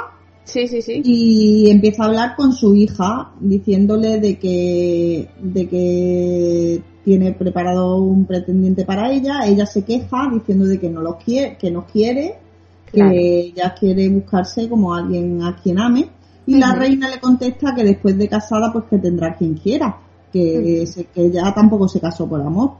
Sí, 0.46 0.68
sí, 0.68 0.80
sí. 0.84 1.02
y 1.04 1.72
empieza 1.72 2.04
a 2.04 2.06
hablar 2.06 2.36
con 2.36 2.54
su 2.54 2.76
hija 2.76 3.32
diciéndole 3.40 4.20
de 4.20 4.38
que 4.38 5.28
de 5.42 5.68
que 5.68 6.82
tiene 7.04 7.32
preparado 7.32 7.98
un 7.98 8.26
pretendiente 8.26 8.86
para 8.86 9.12
ella 9.12 9.40
ella 9.48 9.66
se 9.66 9.84
queja 9.84 10.30
diciendo 10.32 10.66
de 10.66 10.80
que 10.80 10.88
no 10.92 11.02
los 11.02 11.16
quiere 11.16 11.58
que 11.58 11.72
no 11.72 11.88
quiere 11.88 12.36
Claro. 12.92 13.10
que 13.10 13.40
ella 13.40 13.74
quiere 13.78 14.08
buscarse 14.10 14.70
como 14.70 14.94
alguien 14.94 15.42
a 15.42 15.56
quien 15.62 15.80
ame 15.80 16.10
y 16.48 16.60
la 16.60 16.74
reina 16.76 17.10
le 17.10 17.20
contesta 17.20 17.74
que 17.76 17.84
después 17.84 18.18
de 18.18 18.28
casada 18.28 18.72
pues 18.72 18.86
que 18.90 18.98
tendrá 19.00 19.34
quien 19.36 19.56
quiera 19.56 19.98
que, 20.32 20.86
se- 20.86 21.06
que 21.06 21.26
ella 21.26 21.54
tampoco 21.54 21.88
se 21.88 22.00
casó 22.00 22.28
por 22.28 22.42
amor 22.42 22.72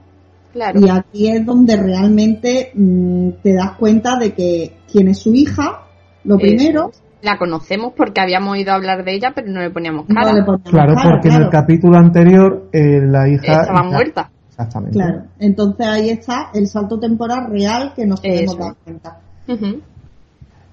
Claro. 0.54 0.80
y 0.80 0.90
aquí 0.90 1.28
es 1.30 1.46
donde 1.46 1.76
realmente 1.76 2.72
mm, 2.74 3.30
te 3.44 3.54
das 3.56 3.74
cuenta 3.78 4.18
de 4.18 4.34
que 4.34 4.78
quién 4.92 5.10
es 5.10 5.18
su 5.20 5.34
hija 5.34 5.82
lo 6.24 6.38
primero. 6.38 6.92
La 7.22 7.38
conocemos 7.38 7.94
porque 7.98 8.22
habíamos 8.22 8.54
oído 8.54 8.72
hablar 8.72 9.04
de 9.04 9.16
ella, 9.16 9.32
pero 9.36 9.48
no 9.52 9.60
le 9.62 9.70
poníamos 9.72 10.08
no 10.08 10.16
cara. 10.16 10.32
le 10.32 10.44
Claro, 10.64 10.94
cara, 10.96 11.10
porque 11.12 11.28
en 11.30 11.42
el 11.42 11.50
capítulo 11.50 11.98
anterior 11.98 12.70
eh, 12.72 13.02
la 13.04 13.28
hija... 13.28 13.62
Estaba 13.64 13.84
muerta. 13.84 14.30
Exactamente. 14.50 14.96
Claro, 14.98 15.24
entonces 15.40 15.88
ahí 15.88 16.10
está 16.10 16.52
el 16.54 16.68
salto 16.68 17.00
temporal 17.00 17.48
real 17.50 17.94
que 17.96 18.06
nos 18.06 18.22
podemos 18.22 18.54
Eso. 18.56 18.58
dar 18.64 18.76
cuenta. 18.84 19.18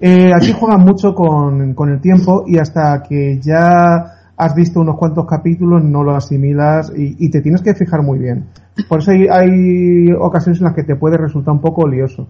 Eh, 0.05 0.33
aquí 0.35 0.53
juegan 0.53 0.81
mucho 0.81 1.15
con, 1.15 1.75
con 1.75 1.89
el 1.91 2.01
tiempo 2.01 2.43
y 2.45 2.59
hasta 2.59 3.05
que 3.09 3.39
ya 3.41 4.33
has 4.37 4.55
visto 4.57 4.81
unos 4.81 4.97
cuantos 4.99 5.27
capítulos 5.27 5.85
no 5.85 6.03
lo 6.03 6.17
asimilas 6.17 6.93
y, 6.97 7.25
y 7.25 7.31
te 7.31 7.41
tienes 7.41 7.63
que 7.63 7.73
fijar 7.75 8.03
muy 8.03 8.19
bien. 8.19 8.47
Por 8.89 8.99
eso 8.99 9.13
hay, 9.13 9.29
hay 9.29 10.13
ocasiones 10.19 10.61
en 10.61 10.65
las 10.65 10.75
que 10.75 10.83
te 10.83 10.97
puede 10.97 11.17
resultar 11.19 11.55
un 11.55 11.61
poco 11.61 11.87
lioso. 11.87 12.27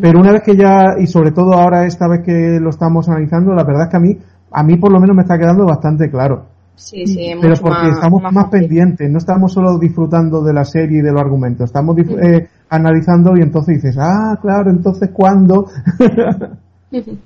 Pero 0.00 0.18
una 0.18 0.32
vez 0.32 0.42
que 0.42 0.56
ya, 0.56 0.94
y 0.98 1.06
sobre 1.06 1.32
todo 1.32 1.52
ahora 1.52 1.84
esta 1.84 2.08
vez 2.08 2.22
que 2.24 2.58
lo 2.58 2.70
estamos 2.70 3.06
analizando, 3.08 3.52
la 3.52 3.64
verdad 3.64 3.82
es 3.84 3.88
que 3.90 3.96
a 3.96 4.00
mí, 4.00 4.18
a 4.50 4.62
mí 4.62 4.76
por 4.78 4.90
lo 4.90 4.98
menos 4.98 5.14
me 5.14 5.22
está 5.22 5.38
quedando 5.38 5.66
bastante 5.66 6.10
claro. 6.10 6.46
Sí, 6.74 7.06
sí, 7.06 7.32
Pero 7.38 7.50
mucho 7.50 7.62
porque 7.62 7.82
más, 7.88 7.96
estamos 7.96 8.22
más, 8.22 8.32
fácil. 8.32 8.60
pendientes, 8.60 9.10
no 9.10 9.18
estamos 9.18 9.52
solo 9.52 9.78
disfrutando 9.78 10.42
de 10.42 10.54
la 10.54 10.64
serie 10.64 11.00
y 11.00 11.02
de 11.02 11.12
los 11.12 11.20
argumentos, 11.20 11.66
estamos 11.66 11.98
eh, 11.98 12.48
analizando 12.70 13.36
y 13.36 13.42
entonces 13.42 13.82
dices, 13.82 13.98
ah, 14.00 14.38
claro, 14.40 14.70
entonces 14.70 15.10
cuándo. 15.12 15.66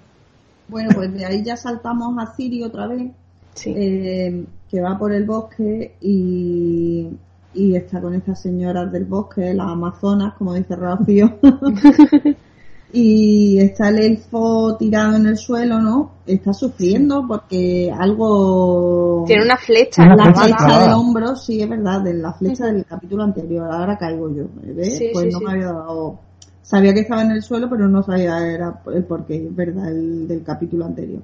Bueno, 0.68 0.90
pues 0.94 1.12
de 1.12 1.26
ahí 1.26 1.42
ya 1.42 1.56
saltamos 1.56 2.16
a 2.18 2.34
Ciri 2.34 2.62
otra 2.62 2.86
vez, 2.86 3.10
Sí. 3.54 3.74
eh, 3.76 4.44
que 4.70 4.80
va 4.80 4.96
por 4.96 5.12
el 5.12 5.24
bosque 5.26 5.96
y, 6.00 7.08
y 7.52 7.76
está 7.76 8.00
con 8.00 8.14
estas 8.14 8.40
señoras 8.40 8.90
del 8.90 9.04
bosque, 9.04 9.52
las 9.52 9.66
amazonas, 9.68 10.32
como 10.38 10.54
dice 10.54 10.74
Rocío. 10.76 11.36
y 12.94 13.58
está 13.58 13.88
el 13.88 13.98
elfo 13.98 14.76
tirado 14.78 15.16
en 15.16 15.26
el 15.26 15.36
suelo, 15.36 15.78
¿no? 15.80 16.12
Está 16.26 16.54
sufriendo 16.54 17.24
porque 17.26 17.90
algo... 17.94 19.24
Tiene 19.26 19.44
una 19.44 19.56
flecha. 19.56 20.02
Una 20.04 20.16
La 20.16 20.24
flecha 20.24 20.42
flecha 20.42 20.56
clavada. 20.56 20.84
del 20.84 20.92
hombro, 20.94 21.36
sí, 21.36 21.60
es 21.62 21.68
verdad, 21.68 22.00
de 22.02 22.14
la 22.14 22.32
flecha 22.32 22.66
del 22.66 22.84
capítulo 22.86 23.24
anterior. 23.24 23.70
Ahora 23.70 23.98
caigo 23.98 24.34
yo. 24.34 24.44
¿ves? 24.62 24.96
Sí, 24.98 25.10
pues 25.12 25.26
sí, 25.26 25.30
no 25.32 25.38
sí. 25.38 25.44
me 25.44 25.52
había 25.52 25.66
dado... 25.66 26.18
Sabía 26.62 26.94
que 26.94 27.00
estaba 27.00 27.22
en 27.22 27.32
el 27.32 27.42
suelo, 27.42 27.68
pero 27.68 27.88
no 27.88 28.02
sabía 28.02 28.38
era 28.46 28.80
el 28.94 29.04
porqué, 29.04 29.36
es 29.46 29.54
verdad, 29.54 29.88
el 29.88 30.26
del 30.28 30.42
capítulo 30.42 30.84
anterior. 30.86 31.20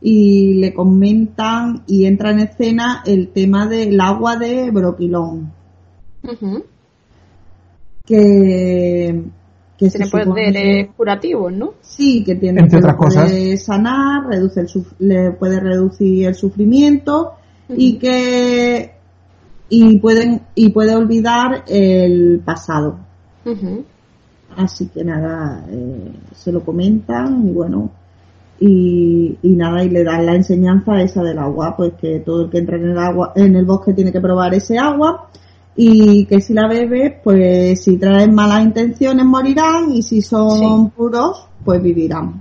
Y 0.00 0.54
le 0.54 0.74
comentan 0.74 1.82
y 1.86 2.04
entra 2.06 2.30
en 2.30 2.40
escena 2.40 3.02
el 3.06 3.28
tema 3.28 3.66
del 3.66 4.00
agua 4.00 4.36
de 4.36 4.70
broquilón. 4.70 5.52
Que, 8.06 9.22
que 9.78 9.90
se 9.90 9.98
Tiene 9.98 10.06
supone 10.06 10.24
poderes 10.26 10.88
curativos, 10.96 11.52
¿no? 11.52 11.74
Sí, 11.80 12.22
que 12.24 12.34
tiene 12.34 12.60
Entre 12.60 12.78
que 12.78 12.84
otras 12.84 12.96
cosas. 12.96 13.30
puede 13.30 13.56
sanar, 13.56 14.26
reduce 14.28 14.60
el 14.60 14.68
suf- 14.68 14.94
le 14.98 15.30
puede 15.32 15.58
reducir 15.60 16.26
el 16.26 16.34
sufrimiento 16.34 17.32
y 17.68 17.94
que 17.98 18.92
y 19.70 19.98
pueden 19.98 20.42
y 20.54 20.68
puede 20.70 20.94
olvidar 20.94 21.64
el 21.66 22.42
pasado. 22.44 22.98
Así 24.56 24.86
que 24.88 25.04
nada, 25.04 25.64
eh, 25.68 26.12
se 26.34 26.52
lo 26.52 26.60
comentan 26.64 27.48
y 27.48 27.52
bueno, 27.52 27.90
y, 28.60 29.36
y 29.42 29.48
nada, 29.56 29.82
y 29.84 29.90
le 29.90 30.04
dan 30.04 30.24
la 30.26 30.34
enseñanza 30.36 31.00
esa 31.02 31.22
del 31.22 31.38
agua, 31.38 31.74
pues 31.76 31.92
que 32.00 32.20
todo 32.20 32.44
el 32.44 32.50
que 32.50 32.58
entra 32.58 32.76
en 32.76 32.90
el 32.90 32.98
agua, 32.98 33.32
en 33.34 33.56
el 33.56 33.64
bosque 33.64 33.92
tiene 33.92 34.12
que 34.12 34.20
probar 34.20 34.54
ese 34.54 34.78
agua 34.78 35.28
y 35.76 36.24
que 36.26 36.40
si 36.40 36.54
la 36.54 36.68
bebe, 36.68 37.20
pues 37.22 37.82
si 37.82 37.96
traen 37.96 38.32
malas 38.34 38.62
intenciones 38.64 39.26
morirán 39.26 39.90
y 39.92 40.02
si 40.02 40.22
son 40.22 40.86
Sí. 40.86 40.92
puros, 40.96 41.48
pues 41.64 41.82
vivirán. 41.82 42.40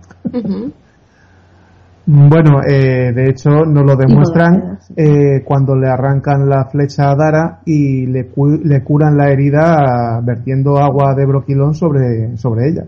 Bueno, 2.05 2.59
eh, 2.67 3.13
de 3.13 3.29
hecho 3.29 3.49
nos 3.65 3.85
lo 3.85 3.95
demuestran 3.95 4.77
eh, 4.97 5.41
cuando 5.45 5.73
le 5.75 5.87
arrancan 5.87 6.49
la 6.49 6.65
flecha 6.65 7.09
a 7.11 7.15
Dara 7.15 7.59
y 7.65 8.05
le, 8.07 8.27
cu- 8.27 8.59
le 8.61 8.83
curan 8.83 9.15
la 9.15 9.29
herida 9.29 10.19
vertiendo 10.21 10.77
agua 10.79 11.15
de 11.15 11.25
broquilón 11.25 11.73
sobre, 11.73 12.35
sobre 12.37 12.69
ella. 12.69 12.83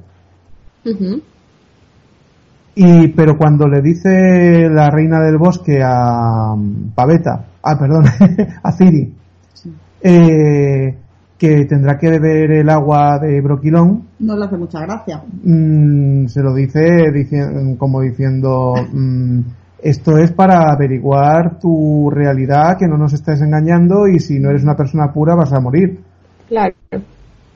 Y, 2.75 3.08
pero 3.10 3.38
cuando 3.38 3.69
le 3.69 3.82
dice 3.82 4.67
la 4.69 4.89
reina 4.89 5.21
del 5.21 5.38
bosque 5.38 5.80
a 5.82 6.54
mm, 6.54 6.89
Paveta, 6.93 7.45
ah, 7.63 7.78
perdón, 7.80 8.04
a 8.63 8.71
Ciri, 8.73 9.13
eh, 10.01 10.93
que 11.38 11.65
tendrá 11.65 11.98
que 11.98 12.10
beber 12.10 12.52
el 12.52 12.69
agua 12.69 13.19
de 13.19 13.41
broquilón, 13.41 14.04
No 14.19 14.38
le 14.38 14.45
hace 14.45 14.58
mucha 14.58 14.80
gracia. 14.82 15.21
mm, 15.43 16.28
se 16.28 16.41
lo 16.41 16.54
dice 16.54 16.80
dici- 17.13 17.78
como 17.78 18.02
diciendo, 18.02 18.74
mm, 18.93 19.39
esto 19.84 20.17
es 20.17 20.32
para 20.32 20.71
averiguar 20.71 21.60
tu 21.60 22.10
realidad, 22.10 22.78
que 22.80 22.88
no 22.88 22.98
nos 22.98 23.13
estés 23.13 23.41
engañando 23.41 24.08
y 24.08 24.19
si 24.19 24.39
no 24.39 24.50
eres 24.50 24.63
una 24.63 24.76
persona 24.76 25.12
pura 25.12 25.36
vas 25.36 25.52
a 25.54 25.60
morir. 25.60 26.00
Claro. 26.48 26.74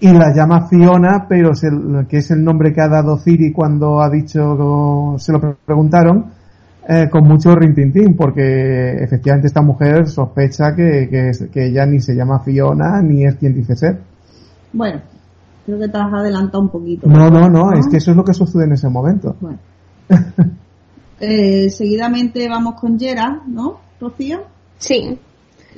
Y 0.02 0.12
la 0.13 0.34
llama 0.34 0.68
Fiona, 0.68 1.26
pero 1.28 1.52
es 1.52 1.63
el- 1.63 2.06
que 2.08 2.18
es 2.18 2.32
el 2.32 2.44
nombre 2.44 2.72
que 2.74 2.82
ha 2.82 2.88
dado 2.88 3.18
Ciri 3.18 3.52
cuando 3.52 4.02
ha 4.02 4.10
dicho, 4.10 5.15
se 5.18 5.32
lo 5.34 5.39
pre- 5.42 5.56
preguntaron, 5.65 6.26
eh, 6.91 7.08
con 7.08 7.23
mucho 7.23 7.54
rintintín, 7.54 8.15
porque 8.15 8.95
efectivamente 9.04 9.45
esta 9.45 9.62
mujer 9.62 10.08
sospecha 10.08 10.75
que, 10.75 11.08
que, 11.54 11.67
ella 11.67 11.86
ni 11.86 11.99
se 11.99 12.15
llama 12.15 12.39
Fiona 12.39 12.99
ni 13.04 13.25
es 13.25 13.36
quien 13.36 13.54
dice 13.54 13.75
ser. 13.75 13.99
Bueno, 14.73 14.99
creo 15.67 15.78
que 15.78 15.88
te 15.88 15.97
has 15.99 16.12
adelantado 16.12 16.63
un 16.63 16.69
poquito. 16.69 17.08
No, 17.08 17.30
no, 17.30 17.47
no, 17.47 17.73
es 17.73 17.88
que 17.88 17.97
eso 17.97 18.10
es 18.10 18.17
lo 18.17 18.23
que 18.23 18.34
sucede 18.34 18.63
en 18.63 18.71
ese 18.73 18.89
momento. 18.89 19.36
Bueno. 19.39 19.60
Eh, 21.21 21.69
seguidamente 21.69 22.47
vamos 22.47 22.80
con 22.80 22.97
Gerard, 22.97 23.41
¿no, 23.45 23.82
Rocío? 23.99 24.45
Sí. 24.78 25.19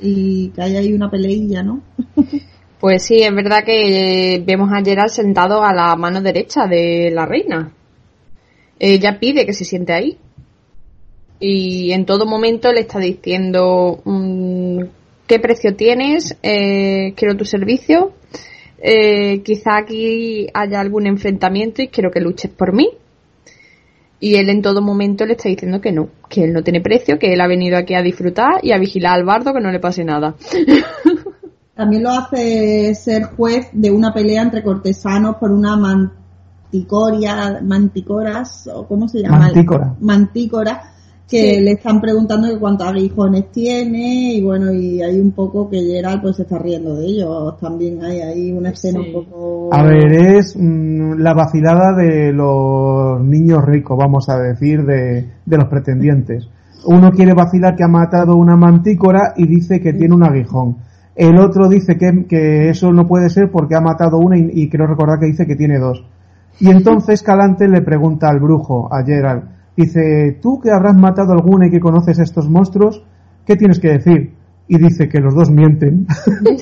Y 0.00 0.50
que 0.50 0.62
hay 0.62 0.76
ahí 0.76 0.92
una 0.92 1.10
peleilla, 1.10 1.64
¿no? 1.64 1.80
Pues 2.78 3.02
sí, 3.02 3.16
es 3.16 3.34
verdad 3.34 3.64
que 3.66 4.40
vemos 4.46 4.70
a 4.72 4.84
Gerald 4.84 5.10
sentado 5.10 5.64
a 5.64 5.74
la 5.74 5.96
mano 5.96 6.20
derecha 6.20 6.68
de 6.68 7.10
la 7.12 7.26
reina. 7.26 7.72
Ella 8.78 9.18
pide 9.20 9.44
que 9.44 9.52
se 9.52 9.64
siente 9.64 9.92
ahí. 9.92 10.18
Y 11.44 11.90
en 11.90 12.06
todo 12.06 12.24
momento 12.24 12.72
le 12.72 12.82
está 12.82 13.00
diciendo 13.00 14.00
mm, 14.04 14.82
qué 15.26 15.40
precio 15.40 15.74
tienes, 15.74 16.36
eh, 16.40 17.14
quiero 17.16 17.36
tu 17.36 17.44
servicio, 17.44 18.12
eh, 18.78 19.42
quizá 19.42 19.78
aquí 19.78 20.46
haya 20.54 20.78
algún 20.78 21.08
enfrentamiento 21.08 21.82
y 21.82 21.88
quiero 21.88 22.12
que 22.12 22.20
luches 22.20 22.48
por 22.48 22.72
mí. 22.72 22.90
Y 24.20 24.36
él 24.36 24.50
en 24.50 24.62
todo 24.62 24.82
momento 24.82 25.26
le 25.26 25.32
está 25.32 25.48
diciendo 25.48 25.80
que 25.80 25.90
no, 25.90 26.10
que 26.28 26.44
él 26.44 26.52
no 26.52 26.62
tiene 26.62 26.80
precio, 26.80 27.18
que 27.18 27.32
él 27.32 27.40
ha 27.40 27.48
venido 27.48 27.76
aquí 27.76 27.94
a 27.94 28.02
disfrutar 28.02 28.60
y 28.62 28.70
a 28.70 28.78
vigilar 28.78 29.14
al 29.18 29.24
bardo 29.24 29.52
que 29.52 29.60
no 29.60 29.72
le 29.72 29.80
pase 29.80 30.04
nada. 30.04 30.36
También 31.74 32.04
lo 32.04 32.10
hace 32.10 32.94
ser 32.94 33.24
juez 33.24 33.68
de 33.72 33.90
una 33.90 34.14
pelea 34.14 34.42
entre 34.42 34.62
cortesanos 34.62 35.38
por 35.40 35.50
una 35.50 35.76
manticoria, 35.76 37.58
manticoras, 37.64 38.70
o 38.72 38.86
cómo 38.86 39.08
se 39.08 39.22
llama? 39.22 39.38
Mantícora. 39.38 39.96
Mantícora, 39.98 40.91
que 41.32 41.54
Sí. 41.56 41.60
le 41.62 41.70
están 41.72 41.98
preguntando 42.00 42.46
que 42.46 42.58
cuántos 42.58 42.86
aguijones 42.86 43.50
tiene, 43.50 44.34
y 44.34 44.42
bueno, 44.42 44.70
y 44.70 45.00
hay 45.00 45.18
un 45.18 45.32
poco 45.32 45.70
que 45.70 45.80
Gerald 45.80 46.20
pues 46.20 46.36
se 46.36 46.42
está 46.42 46.58
riendo 46.58 46.94
de 46.94 47.06
ellos. 47.06 47.58
También 47.58 48.04
hay 48.04 48.20
ahí 48.20 48.52
una 48.52 48.68
escena 48.68 49.00
Sí. 49.02 49.06
un 49.06 49.24
poco... 49.24 49.70
A 49.72 49.82
ver, 49.82 50.12
es 50.12 50.54
mm, 50.58 51.14
la 51.18 51.32
vacilada 51.32 51.96
de 51.96 52.32
los 52.32 53.24
niños 53.24 53.64
ricos, 53.64 53.96
vamos 53.96 54.28
a 54.28 54.36
decir, 54.38 54.84
de, 54.84 55.26
de 55.46 55.56
los 55.56 55.68
pretendientes. 55.68 56.46
Uno 56.84 57.10
quiere 57.12 57.32
vacilar 57.32 57.76
que 57.76 57.84
ha 57.84 57.88
matado 57.88 58.36
una 58.36 58.56
mantícora 58.56 59.32
y 59.36 59.46
dice 59.46 59.80
que 59.80 59.94
tiene 59.94 60.14
un 60.14 60.24
aguijón. 60.24 60.76
El 61.16 61.38
otro 61.38 61.68
dice 61.68 61.96
que, 61.96 62.26
que 62.28 62.68
eso 62.68 62.92
no 62.92 63.06
puede 63.08 63.30
ser 63.30 63.50
porque 63.50 63.74
ha 63.74 63.80
matado 63.80 64.18
una 64.18 64.36
y, 64.36 64.50
y 64.52 64.68
creo 64.68 64.86
recordar 64.86 65.18
que 65.18 65.26
dice 65.26 65.46
que 65.46 65.56
tiene 65.56 65.78
dos. 65.78 66.04
Y 66.60 66.68
entonces 66.70 67.22
Calante 67.22 67.66
le 67.68 67.80
pregunta 67.80 68.28
al 68.28 68.38
brujo, 68.38 68.88
a 68.92 69.02
Gerald, 69.02 69.44
dice, 69.76 70.38
tú 70.40 70.60
que 70.60 70.70
habrás 70.70 70.96
matado 70.96 71.32
alguna 71.32 71.66
y 71.66 71.70
que 71.70 71.80
conoces 71.80 72.18
estos 72.18 72.48
monstruos, 72.48 73.04
¿qué 73.46 73.56
tienes 73.56 73.78
que 73.78 73.90
decir? 73.92 74.34
Y 74.68 74.78
dice 74.78 75.08
que 75.08 75.20
los 75.20 75.34
dos 75.34 75.50
mienten. 75.50 76.06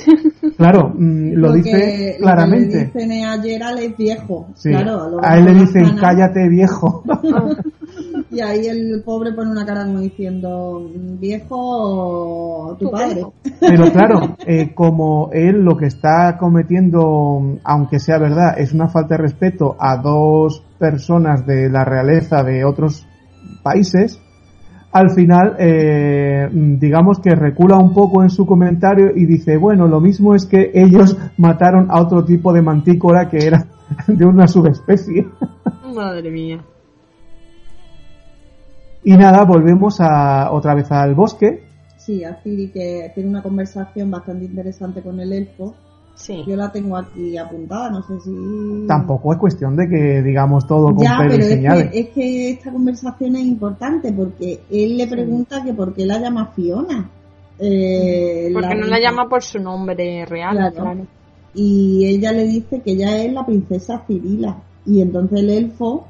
claro, 0.57 0.93
mm, 0.95 1.33
lo, 1.35 1.53
dice 1.53 1.71
que- 1.71 2.17
claramente. 2.19 2.87
Lo 2.87 2.93
que 2.93 2.99
le 2.99 3.05
dicen 3.07 3.25
a 3.25 3.43
Gerald 3.43 3.79
es 3.81 3.97
viejo. 3.97 4.49
Sí. 4.55 4.71
Claro, 4.71 5.11
lo 5.11 5.25
a 5.25 5.37
él 5.39 5.45
le 5.45 5.55
dicen, 5.55 5.97
cállate 5.97 6.49
viejo. 6.49 7.05
Y 8.31 8.41
ahí 8.41 8.67
el 8.67 9.03
pobre 9.05 9.33
pone 9.33 9.51
una 9.51 9.67
cara 9.67 9.85
como 9.85 9.99
diciendo, 9.99 10.89
viejo, 11.19 12.77
tu 12.79 12.85
Tu 12.87 12.91
padre. 12.91 13.27
Pero 13.59 13.91
claro, 13.91 14.37
eh, 14.47 14.73
como 14.73 15.31
él 15.33 15.63
lo 15.65 15.77
que 15.77 15.87
está 15.87 16.37
cometiendo, 16.39 17.59
aunque 17.65 17.99
sea 17.99 18.19
verdad, 18.19 18.59
es 18.59 18.73
una 18.73 18.89
falta 18.89 19.17
de 19.17 19.23
respeto 19.23 19.77
a 19.79 19.97
dos 19.97 20.63
personas 20.81 21.47
de 21.47 21.71
la 21.71 21.85
realeza 21.85 22.43
de 22.43 22.65
otros 22.65 23.07
países, 23.63 24.21
al 24.93 25.11
final, 25.11 25.55
eh, 25.59 26.49
digamos 26.51 27.21
que 27.21 27.31
recula 27.31 27.77
un 27.77 27.95
poco 27.95 28.25
en 28.25 28.31
su 28.31 28.45
comentario 28.45 29.13
y 29.15 29.25
dice, 29.25 29.57
bueno, 29.57 29.87
lo 29.87 30.01
mismo 30.01 30.35
es 30.35 30.47
que 30.47 30.73
ellos 30.75 31.17
mataron 31.37 31.89
a 31.91 32.01
otro 32.01 32.25
tipo 32.25 32.53
de 32.53 32.63
mantícora 32.63 33.29
que 33.29 33.47
era 33.47 33.67
de 34.09 34.25
una 34.25 34.49
subespecie. 34.49 35.29
Madre 35.95 36.31
mía. 36.31 36.65
Y 39.05 39.13
nada, 39.13 39.45
volvemos 39.45 40.01
a, 40.01 40.51
otra 40.53 40.75
vez 40.75 40.91
al 40.91 41.15
bosque. 41.15 41.63
Sí, 41.97 42.25
a 42.25 42.35
Ciri 42.43 42.71
que 42.71 43.13
tiene 43.15 43.31
una 43.31 43.43
conversación 43.43 44.11
bastante 44.11 44.45
interesante 44.45 45.03
con 45.03 45.21
el 45.21 45.33
elfo. 45.33 45.75
Sí. 46.15 46.45
Yo 46.47 46.55
la 46.55 46.71
tengo 46.71 46.97
aquí 46.99 47.37
apuntada, 47.39 47.89
no 47.91 48.03
sé 48.03 48.21
si... 48.21 48.87
Tampoco 48.87 49.33
es 49.33 49.39
cuestión 49.39 49.75
de 49.77 49.89
que 49.89 50.23
digamos 50.23 50.67
todo 50.67 50.95
con 50.95 51.03
Ya, 51.03 51.17
pero 51.19 51.35
y 51.35 51.39
es 51.39 51.47
señales. 51.49 51.91
que, 51.91 52.01
es 52.01 52.09
que 52.11 52.51
esta 52.51 52.71
conversación 52.71 53.37
es 53.37 53.43
importante 53.47 54.13
porque 54.13 54.61
él 54.71 54.99
le 54.99 55.07
pregunta 55.07 55.65
que 55.65 55.73
por 55.73 55.95
qué 55.95 56.05
la 56.05 56.19
llama 56.19 56.53
Fiona. 56.55 57.09
Eh, 57.59 58.51
Porque 58.55 58.75
no 58.75 58.87
la 58.87 58.99
llama 59.01 59.29
por 59.29 59.43
su 59.43 59.59
nombre 59.59 60.25
real, 60.27 60.57
Claro. 60.57 60.75
claro. 60.75 61.07
y 61.55 62.07
ella 62.07 62.33
le 62.33 62.45
dice 62.45 62.81
que 62.81 62.93
ella 62.93 63.17
es 63.23 63.33
la 63.33 63.45
princesa 63.45 64.03
Cirila 64.07 64.57
y 64.87 65.03
entonces 65.03 65.41
el 65.41 65.51
elfo 65.51 66.07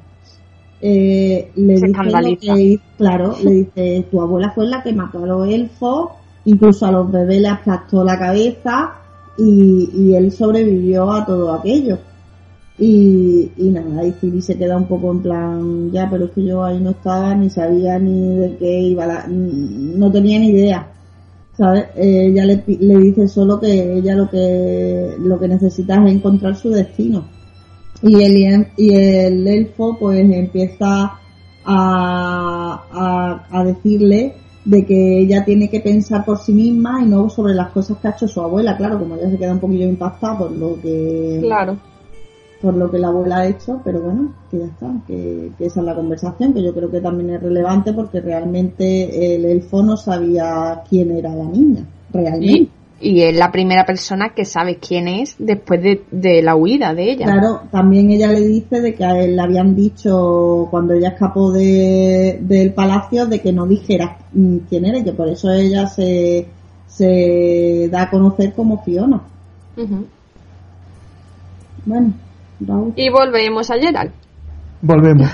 eh, 0.81 1.51
le 1.55 1.77
Se 1.77 1.87
dice 1.87 1.99
lo 2.01 2.55
que 2.55 2.79
claro 2.97 3.35
le 3.43 3.51
dice 3.51 4.07
tu 4.09 4.21
abuela 4.21 4.51
fue 4.55 4.65
la 4.65 4.81
que 4.81 4.93
mató 4.93 5.23
a 5.23 5.27
los 5.27 5.47
elfos 5.47 6.09
incluso 6.45 6.85
a 6.85 6.91
los 6.91 7.11
bebés 7.11 7.41
le 7.41 7.49
aplastó 7.49 8.03
la 8.03 8.17
cabeza 8.17 8.93
y, 9.41 9.89
y 9.95 10.15
él 10.15 10.31
sobrevivió 10.31 11.11
a 11.11 11.25
todo 11.25 11.53
aquello 11.53 11.97
y, 12.77 13.51
y 13.57 13.69
nada 13.69 14.05
y 14.05 14.11
Ciri 14.13 14.41
se 14.41 14.57
queda 14.57 14.77
un 14.77 14.87
poco 14.87 15.11
en 15.11 15.21
plan 15.21 15.91
ya 15.91 16.09
pero 16.09 16.25
es 16.25 16.31
que 16.31 16.43
yo 16.45 16.63
ahí 16.63 16.79
no 16.79 16.91
estaba 16.91 17.33
ni 17.35 17.49
sabía 17.49 17.99
ni 17.99 18.35
de 18.35 18.57
qué 18.57 18.79
iba 18.81 19.05
la, 19.05 19.25
no 19.27 20.11
tenía 20.11 20.39
ni 20.39 20.49
idea 20.49 20.87
¿sabes? 21.57 21.85
Eh, 21.95 22.27
ella 22.27 22.45
le, 22.45 22.63
le 22.67 22.97
dice 22.97 23.27
solo 23.27 23.59
que 23.59 23.97
ella 23.97 24.15
lo 24.15 24.29
que 24.29 25.15
lo 25.19 25.39
que 25.39 25.47
necesita 25.47 25.95
es 26.05 26.11
encontrar 26.11 26.55
su 26.55 26.69
destino 26.69 27.25
Y 28.03 28.23
el, 28.23 28.67
y 28.77 28.93
el 28.93 29.47
elfo 29.47 29.97
pues 29.99 30.19
empieza 30.19 31.13
a, 31.65 32.83
a, 32.91 33.47
a 33.51 33.63
decirle 33.63 34.35
de 34.63 34.85
que 34.85 35.19
ella 35.19 35.43
tiene 35.43 35.69
que 35.69 35.79
pensar 35.79 36.23
por 36.23 36.37
sí 36.37 36.53
misma 36.53 37.01
y 37.01 37.05
no 37.05 37.29
sobre 37.29 37.53
las 37.53 37.71
cosas 37.71 37.97
que 37.97 38.07
ha 38.07 38.11
hecho 38.11 38.27
su 38.27 38.41
abuela, 38.41 38.77
claro, 38.77 38.99
como 38.99 39.15
ella 39.15 39.29
se 39.29 39.37
queda 39.37 39.53
un 39.53 39.59
poquillo 39.59 39.87
impactada 39.87 40.37
por 40.37 40.51
lo 40.51 40.79
que 40.81 41.39
Claro. 41.41 41.77
por 42.61 42.75
lo 42.75 42.91
que 42.91 42.99
la 42.99 43.07
abuela 43.07 43.37
ha 43.37 43.47
hecho, 43.47 43.81
pero 43.83 44.01
bueno, 44.01 44.33
que 44.51 44.59
ya 44.59 44.65
está, 44.65 44.91
que, 45.07 45.51
que 45.57 45.65
esa 45.65 45.79
es 45.79 45.85
la 45.85 45.95
conversación, 45.95 46.53
que 46.53 46.63
yo 46.63 46.73
creo 46.75 46.91
que 46.91 47.01
también 47.01 47.31
es 47.31 47.41
relevante 47.41 47.91
porque 47.91 48.21
realmente 48.21 49.35
el 49.35 49.45
elfo 49.45 49.81
no 49.81 49.97
sabía 49.97 50.83
quién 50.87 51.09
era 51.11 51.35
la 51.35 51.45
niña, 51.45 51.83
realmente. 52.13 52.69
Y 53.01 53.23
es 53.23 53.35
la 53.35 53.51
primera 53.51 53.85
persona 53.85 54.29
que 54.35 54.45
sabe 54.45 54.77
quién 54.77 55.07
es 55.07 55.35
después 55.39 55.81
de, 55.81 56.03
de 56.11 56.41
la 56.41 56.55
huida 56.55 56.93
de 56.93 57.11
ella. 57.11 57.25
Claro, 57.25 57.61
también 57.71 58.09
ella 58.11 58.31
le 58.31 58.41
dice 58.41 58.81
de 58.81 58.93
que 58.93 59.03
a 59.03 59.19
él 59.19 59.35
le 59.35 59.41
habían 59.41 59.75
dicho 59.75 60.67
cuando 60.69 60.93
ella 60.93 61.09
escapó 61.09 61.51
de, 61.51 62.39
del 62.41 62.73
palacio 62.73 63.25
de 63.25 63.39
que 63.41 63.51
no 63.51 63.65
dijera 63.65 64.17
mm, 64.33 64.57
quién 64.69 64.85
era 64.85 64.99
y 64.99 65.03
que 65.03 65.13
por 65.13 65.27
eso 65.27 65.51
ella 65.51 65.87
se, 65.87 66.47
se 66.87 67.89
da 67.91 68.03
a 68.03 68.09
conocer 68.09 68.53
como 68.53 68.83
Fiona. 68.83 69.21
Bueno, 71.85 72.13
Raúl. 72.59 72.93
Y 72.95 73.09
volvemos 73.09 73.71
a 73.71 73.75
Gerald. 73.75 74.11
Volvemos. 74.81 75.29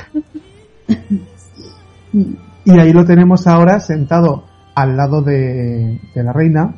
Y 2.68 2.78
ahí 2.78 2.92
lo 2.92 3.06
tenemos 3.06 3.48
ahora 3.48 3.80
sentado 3.80 4.44
al 4.76 4.98
lado 4.98 5.22
de, 5.22 6.02
de 6.14 6.24
la 6.24 6.34
reina. 6.34 6.76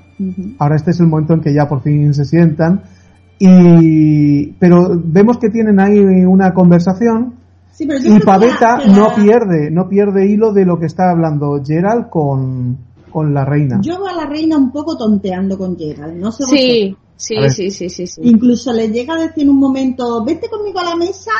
Ahora 0.57 0.75
este 0.75 0.91
es 0.91 0.99
el 0.99 1.07
momento 1.07 1.33
en 1.33 1.41
que 1.41 1.53
ya 1.53 1.67
por 1.67 1.81
fin 1.81 2.13
se 2.13 2.25
sientan. 2.25 2.81
Y, 3.39 4.47
pero 4.59 4.89
vemos 5.03 5.37
que 5.37 5.49
tienen 5.49 5.79
ahí 5.79 5.97
una 5.99 6.53
conversación 6.53 7.35
Sí, 7.71 7.85
pero 7.85 7.99
yo 7.99 8.17
y 8.17 8.19
Paveta 8.19 8.77
la- 8.79 8.93
no 8.93 9.15
pierde, 9.15 9.71
no 9.71 9.87
pierde 9.87 10.27
hilo 10.29 10.51
de 10.51 10.65
lo 10.65 10.77
que 10.77 10.87
está 10.87 11.09
hablando 11.11 11.61
Gerald 11.65 12.09
con, 12.09 12.77
con 13.09 13.33
la 13.33 13.45
reina. 13.45 13.79
Yo 13.81 13.97
veo 13.99 14.07
a 14.07 14.13
la 14.13 14.25
reina 14.25 14.57
un 14.57 14.69
poco 14.69 14.97
tonteando 14.97 15.57
con 15.57 15.77
Gerald, 15.77 16.17
no 16.17 16.29
sé 16.33 16.43
Sí, 16.43 16.97
sí, 17.15 17.35
sí, 17.49 17.71
sí, 17.71 17.89
sí, 17.89 18.07
sí. 18.07 18.21
Incluso 18.21 18.73
le 18.73 18.89
llega 18.89 19.13
a 19.13 19.21
decir 19.21 19.43
en 19.43 19.51
un 19.51 19.59
momento, 19.59 20.25
vete 20.25 20.49
conmigo 20.49 20.79
a 20.79 20.83
la 20.83 20.95
mesa 20.97 21.31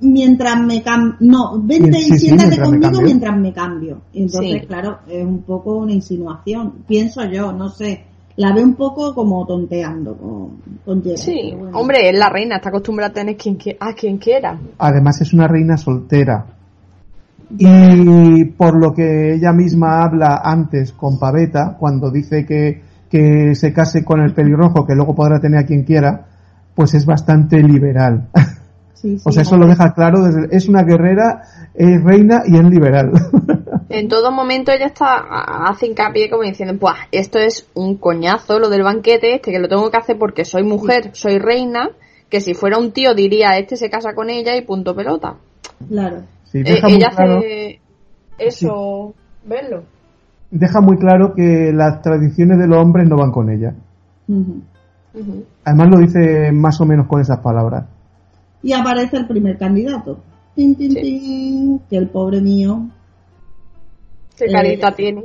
mientras 0.00 0.60
me 0.62 0.82
cambio. 0.82 1.16
No, 1.20 1.62
vente 1.62 1.98
Sí, 1.98 2.08
y 2.12 2.12
sí, 2.12 2.18
siéntate 2.18 2.48
mientras 2.50 2.68
conmigo 2.68 3.00
mientras 3.02 3.38
me 3.38 3.52
cambio. 3.54 4.00
Entonces, 4.12 4.60
Sí. 4.60 4.66
claro, 4.66 4.98
es 5.08 5.24
un 5.24 5.42
poco 5.44 5.78
una 5.78 5.92
insinuación. 5.92 6.74
Pienso 6.86 7.24
yo, 7.24 7.52
no 7.52 7.70
sé. 7.70 8.04
La 8.36 8.52
veo 8.52 8.64
un 8.64 8.74
poco 8.74 9.14
como 9.14 9.46
tonteando 9.46 10.14
con, 10.16 10.50
con. 10.84 11.02
Sí, 11.16 11.54
bueno. 11.56 11.78
hombre, 11.78 12.10
es 12.10 12.18
la 12.18 12.28
reina, 12.28 12.56
está 12.56 12.68
acostumbrada 12.68 13.10
a 13.10 13.14
tener 13.14 13.36
quien, 13.36 13.56
qui- 13.56 13.76
a 13.80 13.94
quien 13.94 14.18
quiera. 14.18 14.58
Además 14.78 15.20
es 15.22 15.32
una 15.32 15.48
reina 15.48 15.76
soltera. 15.78 16.44
Y 17.58 18.44
por 18.44 18.76
lo 18.76 18.92
que 18.92 19.34
ella 19.34 19.52
misma 19.52 20.02
habla 20.02 20.40
antes 20.44 20.92
con 20.92 21.18
Paveta, 21.18 21.76
cuando 21.78 22.10
dice 22.10 22.44
que, 22.44 22.82
que 23.08 23.54
se 23.54 23.72
case 23.72 24.04
con 24.04 24.20
el 24.20 24.34
pelirrojo, 24.34 24.84
que 24.84 24.94
luego 24.96 25.14
podrá 25.14 25.38
tener 25.38 25.60
a 25.60 25.64
quien 25.66 25.84
quiera, 25.84 26.26
pues 26.74 26.92
es 26.94 27.06
bastante 27.06 27.62
liberal. 27.62 28.28
Sí, 28.94 29.18
sí, 29.18 29.22
o 29.28 29.32
sea, 29.32 29.42
eso 29.42 29.56
lo 29.56 29.66
deja 29.66 29.94
claro, 29.94 30.22
desde- 30.24 30.54
es 30.54 30.68
una 30.68 30.82
guerrera, 30.82 31.42
es 31.74 32.02
reina 32.02 32.42
y 32.46 32.56
es 32.56 32.64
liberal. 32.64 33.12
En 33.88 34.08
todo 34.08 34.32
momento 34.32 34.72
ella 34.72 34.86
está 34.86 35.16
hace 35.68 35.86
hincapié 35.86 36.28
como 36.28 36.42
diciendo, 36.42 36.76
pues 36.78 36.94
esto 37.12 37.38
es 37.38 37.68
un 37.74 37.96
coñazo 37.96 38.58
lo 38.58 38.68
del 38.68 38.82
banquete 38.82 39.34
este 39.36 39.52
que 39.52 39.58
lo 39.58 39.68
tengo 39.68 39.90
que 39.90 39.96
hacer 39.96 40.18
porque 40.18 40.44
soy 40.44 40.64
mujer, 40.64 41.10
soy 41.12 41.38
reina, 41.38 41.90
que 42.28 42.40
si 42.40 42.54
fuera 42.54 42.78
un 42.78 42.90
tío 42.92 43.14
diría 43.14 43.56
este 43.58 43.76
se 43.76 43.88
casa 43.90 44.14
con 44.14 44.28
ella 44.30 44.56
y 44.56 44.62
punto 44.62 44.94
pelota. 44.94 45.36
Claro. 45.88 46.22
Sí, 46.44 46.58
Eh, 46.64 46.80
muy 46.82 46.94
ella 46.94 47.10
claro, 47.10 47.38
hace 47.38 47.80
eso, 48.38 49.14
verlo. 49.44 49.84
deja 50.50 50.80
muy 50.80 50.96
claro 50.98 51.32
que 51.34 51.70
las 51.72 52.02
tradiciones 52.02 52.58
de 52.58 52.66
los 52.66 52.78
hombres 52.78 53.08
no 53.08 53.16
van 53.16 53.30
con 53.30 53.50
ella. 53.50 53.74
Además 55.64 55.88
lo 55.90 55.98
dice 55.98 56.52
más 56.52 56.80
o 56.80 56.86
menos 56.86 57.06
con 57.06 57.20
esas 57.20 57.38
palabras. 57.38 57.84
Y 58.62 58.72
aparece 58.72 59.16
el 59.16 59.26
primer 59.26 59.56
candidato. 59.58 60.18
Tin, 60.54 60.74
tin, 60.74 60.90
Sí. 60.92 61.00
tin, 61.00 61.78
que 61.88 61.96
el 61.96 62.08
pobre 62.08 62.40
mío 62.40 62.86
¿Qué 64.36 64.44
Eh, 64.44 64.52
carita 64.52 64.94
tiene? 64.94 65.24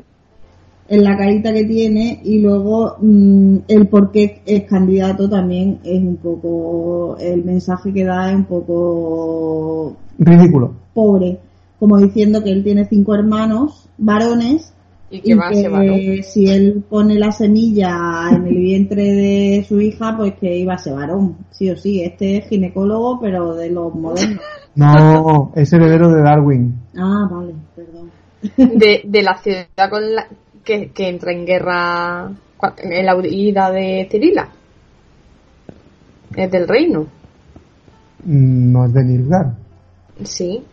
en 0.89 1.03
la 1.05 1.15
carita 1.17 1.53
que 1.53 1.63
tiene 1.63 2.19
y 2.23 2.39
luego 2.39 2.95
mm, 2.99 3.57
el 3.67 3.87
por 3.87 4.11
qué 4.11 4.41
es 4.45 4.63
candidato 4.65 5.29
también 5.29 5.79
es 5.83 6.01
un 6.01 6.17
poco 6.17 7.15
el 7.19 7.45
mensaje 7.45 7.93
que 7.93 8.03
da 8.03 8.29
es 8.29 8.35
un 8.35 8.45
poco 8.45 9.95
Ridículo. 10.19 10.73
pobre 10.93 11.39
como 11.79 11.97
diciendo 11.97 12.43
que 12.43 12.51
él 12.51 12.63
tiene 12.63 12.85
cinco 12.85 13.15
hermanos 13.15 13.87
varones 13.97 14.73
Y 15.09 15.21
que 15.21 15.31
y 15.31 15.33
va 15.35 15.47
a 15.47 15.53
ser 15.53 15.71
varón. 15.71 15.95
que 15.95 16.23
si 16.23 16.47
él 16.47 16.83
pone 16.89 17.15
la 17.19 17.31
semilla 17.31 18.29
en 18.31 18.47
el 18.47 18.57
vientre 18.57 19.03
de 19.03 19.65
su 19.67 19.79
hija 19.79 20.15
pues 20.17 20.33
que 20.39 20.57
iba 20.57 20.73
a 20.73 20.77
ser 20.77 20.93
varón 20.95 21.37
sí 21.51 21.69
o 21.69 21.77
sí 21.77 22.01
este 22.03 22.37
es 22.37 22.49
ginecólogo 22.49 23.19
pero 23.21 23.53
de 23.55 23.69
los 23.69 23.93
modernos 23.95 24.41
No, 24.75 25.51
es 25.55 25.71
heredero 25.71 26.09
de 26.09 26.21
Darwin. 26.21 26.75
ah 26.97 27.27
vale 27.31 27.53
de, 28.57 29.01
de 29.03 29.21
la 29.23 29.37
ciudad 29.37 29.89
con 29.89 30.15
la 30.15 30.27
que, 30.63 30.89
que 30.91 31.09
entra 31.09 31.31
en 31.31 31.45
guerra 31.45 32.31
en 32.77 33.05
la 33.05 33.15
huida 33.15 33.71
de 33.71 34.07
Cirila. 34.09 34.47
Es 36.35 36.51
del 36.51 36.67
reino. 36.67 37.07
Mm, 38.25 38.71
No 38.71 38.85
es 38.85 38.93
de 38.93 39.03
Nilfgaard. 39.03 39.53
Sí, 40.23 40.63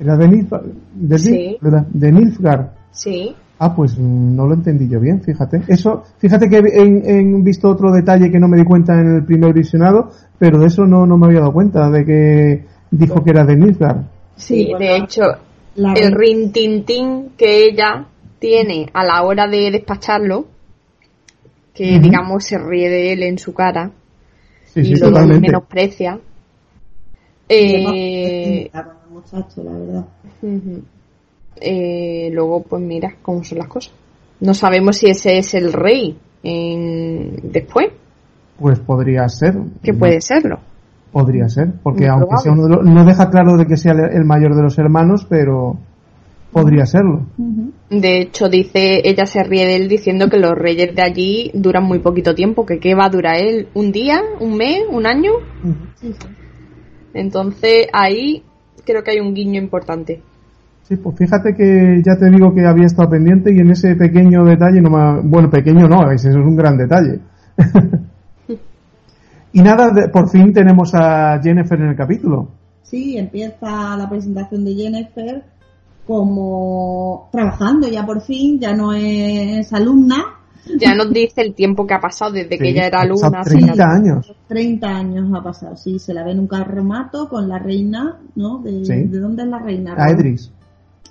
Era 0.00 0.16
de 0.16 0.28
Nilfgaard. 0.28 0.64
De, 0.94 1.18
Sí. 1.18 1.58
De 1.60 2.12
Nilfgaard. 2.12 2.66
sí. 2.92 3.34
Ah, 3.56 3.72
pues 3.74 3.96
no 3.96 4.46
lo 4.48 4.54
entendí 4.54 4.88
yo 4.88 4.98
bien, 4.98 5.22
fíjate. 5.22 5.62
Eso, 5.68 6.02
fíjate 6.18 6.48
que 6.50 6.56
he, 6.58 7.20
he 7.20 7.22
visto 7.40 7.68
otro 7.70 7.92
detalle 7.92 8.28
que 8.30 8.40
no 8.40 8.48
me 8.48 8.56
di 8.58 8.64
cuenta 8.64 8.98
en 9.00 9.14
el 9.14 9.24
primer 9.24 9.54
visionado, 9.54 10.10
pero 10.38 10.58
de 10.58 10.66
eso 10.66 10.84
no, 10.84 11.06
no 11.06 11.16
me 11.16 11.26
había 11.26 11.38
dado 11.38 11.52
cuenta, 11.52 11.88
de 11.88 12.04
que 12.04 12.64
dijo 12.90 13.22
que 13.22 13.30
era 13.30 13.44
de 13.44 13.56
Nilfgaard. 13.56 14.02
Sí, 14.36 14.72
de 14.76 14.96
hecho, 14.96 15.22
la 15.76 15.92
el 15.94 16.12
rintintín 16.12 17.30
que 17.36 17.64
ella 17.66 18.06
tiene 18.38 18.88
a 18.92 19.04
la 19.04 19.22
hora 19.22 19.46
de 19.48 19.70
despacharlo, 19.70 20.46
que 21.74 21.98
digamos 21.98 22.44
se 22.44 22.58
ríe 22.58 22.88
de 22.88 23.12
él 23.12 23.22
en 23.24 23.38
su 23.38 23.52
cara 23.54 23.90
Sí, 24.72 24.80
y 24.80 24.84
sí, 24.84 24.94
lo 24.96 25.08
totalmente. 25.08 25.46
menosprecia. 25.48 26.18
Eh, 27.48 28.70
muchacho 29.10 29.62
la 29.62 29.72
verdad. 29.72 30.04
Eh, 31.60 32.30
luego, 32.32 32.62
pues 32.62 32.82
mira 32.82 33.14
cómo 33.22 33.44
son 33.44 33.58
las 33.58 33.68
cosas. 33.68 33.92
No 34.40 34.54
sabemos 34.54 34.96
si 34.98 35.06
ese 35.08 35.38
es 35.38 35.54
el 35.54 35.72
rey 35.72 36.16
en... 36.42 37.36
después, 37.52 37.88
Pues 38.58 38.80
podría 38.80 39.28
ser. 39.28 39.54
que 39.82 39.94
puede 39.94 40.20
serlo. 40.20 40.58
Podría 41.14 41.48
ser, 41.48 41.72
porque 41.82 42.00
Muy 42.00 42.08
aunque 42.10 42.36
sea 42.42 42.50
uno 42.52 42.64
de 42.64 42.68
los- 42.70 42.84
no 42.84 43.04
deja 43.06 43.30
claro 43.30 43.56
de 43.56 43.66
que 43.66 43.76
sea 43.76 43.92
el 43.92 44.00
el 44.16 44.24
mayor 44.24 44.54
de 44.56 44.62
los 44.62 44.76
hermanos, 44.78 45.26
pero 45.30 45.76
podría 46.52 46.86
serlo. 46.86 47.22
De 47.88 48.20
hecho, 48.20 48.48
dice, 48.48 49.00
ella 49.08 49.24
se 49.24 49.42
ríe 49.44 49.64
de 49.64 49.76
él 49.76 49.88
diciendo 49.88 50.28
que 50.28 50.38
los 50.38 50.52
reyes 50.58 50.94
de 50.94 51.02
allí 51.02 51.50
duran 51.54 51.84
muy 51.84 52.00
poquito 52.00 52.34
tiempo, 52.34 52.66
que 52.66 52.78
qué 52.80 52.94
va 52.96 53.04
a 53.06 53.10
durar 53.10 53.36
él, 53.36 53.68
un 53.74 53.92
día, 53.92 54.20
un 54.40 54.56
mes, 54.56 54.80
un 54.90 55.06
año. 55.06 55.30
Entonces 57.12 57.86
ahí 57.92 58.42
creo 58.84 59.02
que 59.04 59.12
hay 59.12 59.20
un 59.20 59.34
guiño 59.34 59.60
importante. 59.60 60.20
Sí, 60.82 60.96
pues 60.96 61.16
fíjate 61.16 61.54
que 61.54 62.02
ya 62.04 62.16
te 62.18 62.28
digo 62.28 62.52
que 62.54 62.66
había 62.66 62.86
estado 62.86 63.08
pendiente 63.08 63.54
y 63.54 63.58
en 63.60 63.70
ese 63.70 63.94
pequeño 63.96 64.44
detalle, 64.44 64.80
no 64.82 64.90
me- 64.90 65.20
bueno, 65.22 65.48
pequeño 65.48 65.88
no, 65.88 66.10
ese 66.10 66.28
es 66.30 66.34
un 66.36 66.56
gran 66.56 66.76
detalle. 66.76 67.20
y 69.54 69.62
nada, 69.62 69.90
de- 69.90 70.08
por 70.08 70.28
fin 70.28 70.52
tenemos 70.52 70.94
a 70.94 71.40
Jennifer 71.42 71.80
en 71.80 71.88
el 71.88 71.96
capítulo. 71.96 72.48
Sí, 72.82 73.16
empieza 73.16 73.96
la 73.96 74.06
presentación 74.10 74.64
de 74.64 74.74
Jennifer 74.74 75.42
como 76.06 77.28
trabajando 77.32 77.88
ya 77.88 78.04
por 78.04 78.20
fin, 78.20 78.58
ya 78.60 78.74
no 78.74 78.92
es 78.92 79.72
alumna, 79.72 80.16
Ya 80.80 80.94
nos 80.94 81.10
dice 81.12 81.42
el 81.42 81.54
tiempo 81.54 81.86
que 81.86 81.92
ha 81.94 82.00
pasado 82.00 82.32
desde 82.32 82.56
que 82.58 82.70
ella 82.70 82.86
era 82.86 83.02
alumna. 83.02 83.42
30 83.42 83.74
sí. 83.74 83.80
años. 83.82 84.34
30 84.48 84.88
años 84.88 85.28
ha 85.34 85.42
pasado, 85.42 85.76
sí, 85.76 85.98
se 85.98 86.14
la 86.14 86.24
ve 86.24 86.32
en 86.32 86.40
un 86.40 86.46
carromato 86.46 87.28
con 87.28 87.48
la 87.48 87.58
reina, 87.58 88.18
¿no? 88.34 88.58
¿De, 88.62 88.82
Sí. 88.84 89.02
¿de 89.04 89.18
dónde 89.18 89.42
es 89.42 89.48
la 89.48 89.58
reina? 89.58 89.94
A 89.98 90.10
Edris. 90.10 90.50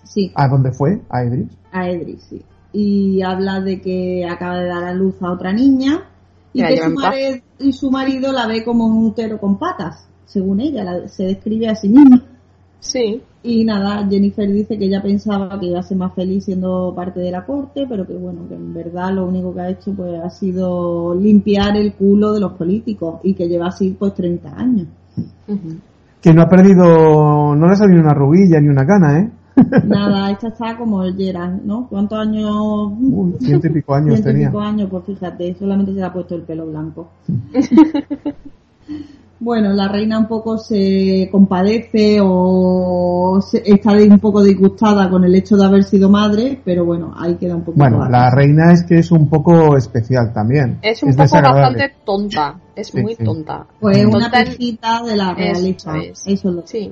Sí, 0.03 0.31
¿A 0.35 0.47
dónde 0.47 0.71
fue? 0.71 1.01
A 1.09 1.23
Edris. 1.23 1.47
a 1.71 1.87
Edris, 1.89 2.23
sí. 2.29 2.41
Y 2.71 3.21
habla 3.21 3.61
de 3.61 3.79
que 3.79 4.25
acaba 4.27 4.57
de 4.59 4.67
dar 4.67 4.83
a 4.85 4.93
luz 4.93 5.15
a 5.21 5.31
otra 5.31 5.53
niña 5.53 6.01
y 6.53 6.63
que 6.63 6.77
su, 6.77 6.83
en 6.83 6.95
paz. 6.95 7.03
mare- 7.03 7.43
y 7.59 7.73
su 7.73 7.91
marido 7.91 8.31
la 8.31 8.47
ve 8.47 8.63
como 8.63 8.85
un 8.85 9.05
útero 9.05 9.39
con 9.39 9.57
patas, 9.57 10.07
según 10.25 10.59
ella, 10.59 10.83
la- 10.83 11.07
se 11.07 11.23
describe 11.25 11.67
a 11.69 11.75
sí 11.75 11.89
misma. 11.89 12.21
Sí. 12.79 13.21
Y 13.43 13.63
nada, 13.65 14.05
Jennifer 14.09 14.49
dice 14.51 14.77
que 14.77 14.85
ella 14.85 15.01
pensaba 15.01 15.57
que 15.59 15.67
iba 15.67 15.79
a 15.79 15.83
ser 15.83 15.97
más 15.97 16.13
feliz 16.13 16.45
siendo 16.45 16.93
parte 16.95 17.19
de 17.19 17.31
la 17.31 17.45
corte, 17.45 17.85
pero 17.87 18.05
que 18.05 18.13
bueno, 18.13 18.47
que 18.47 18.55
en 18.55 18.73
verdad 18.73 19.11
lo 19.13 19.25
único 19.27 19.53
que 19.53 19.61
ha 19.61 19.69
hecho 19.69 19.91
pues 19.93 20.21
ha 20.21 20.29
sido 20.29 21.13
limpiar 21.15 21.75
el 21.77 21.93
culo 21.93 22.33
de 22.33 22.39
los 22.41 22.53
políticos 22.53 23.19
y 23.23 23.33
que 23.33 23.47
lleva 23.47 23.67
así 23.67 23.95
pues 23.97 24.13
30 24.13 24.53
años. 24.55 24.87
Que 26.21 26.33
no 26.33 26.41
ha 26.41 26.47
perdido, 26.47 27.55
no 27.55 27.65
le 27.67 27.73
ha 27.73 27.75
salido 27.75 27.99
una 28.01 28.13
rubilla 28.13 28.59
ni 28.61 28.67
una 28.69 28.85
cana, 28.85 29.19
¿eh? 29.19 29.29
Nada, 29.85 30.31
esta 30.31 30.47
está 30.47 30.77
como 30.77 31.03
el 31.03 31.15
Gerard, 31.15 31.61
¿no? 31.63 31.87
¿Cuántos 31.89 32.17
años? 32.19 32.51
Uy, 32.99 33.35
ciento 33.39 33.67
y 33.67 33.69
pico 33.71 33.93
años 33.93 34.13
Ciento 34.15 34.29
y 34.29 34.33
tenía. 34.33 34.47
pico 34.49 34.59
años, 34.59 34.89
pues 34.89 35.03
fíjate, 35.05 35.55
solamente 35.59 35.93
se 35.93 35.99
le 35.99 36.05
ha 36.05 36.13
puesto 36.13 36.35
el 36.35 36.41
pelo 36.41 36.65
blanco. 36.67 37.09
bueno, 39.39 39.73
la 39.73 39.87
reina 39.89 40.17
un 40.19 40.27
poco 40.27 40.57
se 40.57 41.27
compadece 41.31 42.19
o 42.21 43.39
se- 43.41 43.61
está 43.65 43.91
un 43.91 44.19
poco 44.19 44.41
disgustada 44.41 45.09
con 45.09 45.23
el 45.25 45.35
hecho 45.35 45.57
de 45.57 45.65
haber 45.65 45.83
sido 45.83 46.09
madre, 46.09 46.59
pero 46.63 46.85
bueno, 46.85 47.13
ahí 47.17 47.35
queda 47.35 47.55
un 47.55 47.63
poco. 47.63 47.77
Bueno, 47.77 48.07
la 48.09 48.29
reina 48.31 48.71
es 48.71 48.83
que 48.83 48.99
es 48.99 49.11
un 49.11 49.27
poco 49.29 49.75
especial 49.75 50.31
también. 50.33 50.79
Es 50.81 51.03
un 51.03 51.11
poco 51.13 51.29
bastante 51.41 51.91
tonta. 52.05 52.55
Es 52.75 52.87
Sí, 52.87 53.01
muy 53.01 53.15
sí. 53.15 53.23
tonta. 53.23 53.65
Pues 53.79 54.03
una 54.05 54.31
Tonta 54.31 54.41
en- 54.41 54.47
pijita 54.57 55.03
de 55.03 55.15
la 55.17 55.31
Eso 55.31 55.35
realeza. 55.37 55.97
es. 55.97 56.23
Eso 56.25 56.49
es 56.49 56.55
lo 56.55 56.61
Sí, 56.65 56.91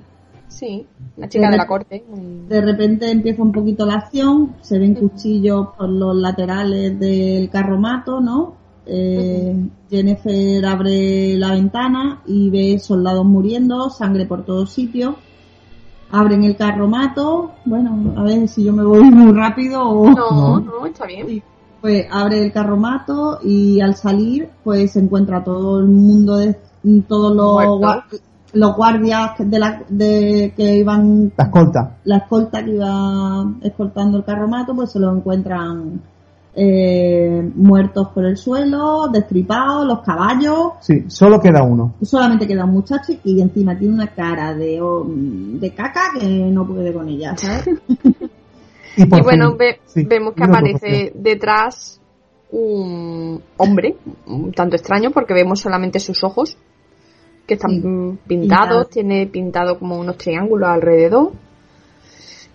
sí. 0.52 0.86
Una 1.18 1.28
chica 1.30 1.50
de 1.50 1.58
la 1.58 1.68
corte. 1.68 2.04
De 2.48 2.62
repente 2.62 3.10
empieza 3.10 3.42
un 3.42 3.52
poquito 3.52 3.86
la 3.86 3.96
acción, 3.96 4.56
se 4.62 4.78
ven 4.78 4.94
cuchillos 4.96 5.70
por 5.78 5.90
los 5.90 6.16
laterales 6.16 7.00
del 7.00 7.50
carromato, 7.50 8.20
¿no? 8.22 8.56
Eh, 8.86 9.56
Jennifer 9.90 10.66
abre 10.66 11.36
la 11.38 11.52
ventana 11.52 12.22
y 12.26 12.50
ve 12.50 12.80
soldados 12.80 13.26
muriendo, 13.26 13.90
sangre 13.90 14.26
por 14.26 14.44
todos 14.46 14.72
sitios. 14.72 15.16
Abren 16.12 16.44
el 16.44 16.58
carromato, 16.58 17.52
bueno, 17.64 18.14
a 18.18 18.24
ver 18.24 18.48
si 18.50 18.66
yo 18.66 18.74
me 18.74 18.84
voy 18.84 19.02
muy 19.04 19.32
rápido 19.32 19.82
o... 19.82 20.10
No, 20.10 20.60
No. 20.60 20.86
está 20.86 21.06
bien. 21.06 21.28
Sí. 21.28 21.44
Pues 21.80 22.06
abre 22.12 22.44
el 22.44 22.52
carromato 22.52 23.40
y 23.44 23.80
al 23.80 23.96
salir 23.96 24.50
pues 24.64 24.92
se 24.92 25.00
encuentra 25.00 25.44
todo 25.44 25.80
el 25.80 25.88
mundo 25.88 26.36
de 26.38 26.56
todos 27.08 27.34
los, 27.36 28.04
los 28.54 28.76
guardias 28.76 29.32
de 29.40 29.60
la, 29.60 29.82
de, 29.90 30.54
que 30.56 30.76
iban 30.78 31.32
La 31.38 31.46
escolta. 31.46 31.98
la 32.04 32.18
escolta 32.18 32.64
que 32.64 32.72
iba 32.72 33.46
escoltando 33.62 34.18
el 34.18 34.24
carromato, 34.26 34.76
pues 34.76 34.92
se 34.92 35.00
lo 35.00 35.16
encuentran 35.16 36.02
eh, 36.54 37.50
muertos 37.56 38.10
por 38.10 38.26
el 38.26 38.36
suelo, 38.36 39.08
destripados, 39.08 39.86
los 39.88 40.02
caballos. 40.02 40.74
Sí, 40.82 41.06
solo 41.08 41.40
queda 41.40 41.64
uno. 41.64 41.94
Solamente 42.02 42.46
queda 42.46 42.66
un 42.66 42.72
muchacho 42.72 43.14
y 43.24 43.40
encima 43.42 43.78
tiene 43.78 43.94
una 43.94 44.08
cara 44.08 44.54
de, 44.54 44.82
oh, 44.82 45.06
de 45.08 45.74
caca 45.74 46.12
que 46.20 46.28
no 46.28 46.68
puede 46.68 46.94
con 46.94 47.08
ella, 47.08 47.36
¿sabes? 47.38 47.70
Y, 48.98 49.06
bueno, 49.06 49.52
fin- 49.52 49.58
ve- 49.58 49.80
sí, 49.86 50.04
vemos 50.04 50.34
que 50.34 50.44
aparece 50.44 51.14
detrás 51.16 52.02
un 52.52 53.42
hombre, 53.56 53.96
un 54.28 54.52
tanto 54.52 54.76
extraño 54.76 55.12
porque 55.12 55.34
vemos 55.34 55.62
solamente 55.62 55.98
sus 56.02 56.22
ojos, 56.26 56.58
que 57.48 57.56
están 57.56 57.72
Sí. 57.82 58.18
pintados, 58.28 58.90
tiene 58.90 59.28
pintado 59.28 59.78
como 59.80 59.98
unos 60.00 60.18
triángulos 60.18 60.70
alrededor. 60.70 61.32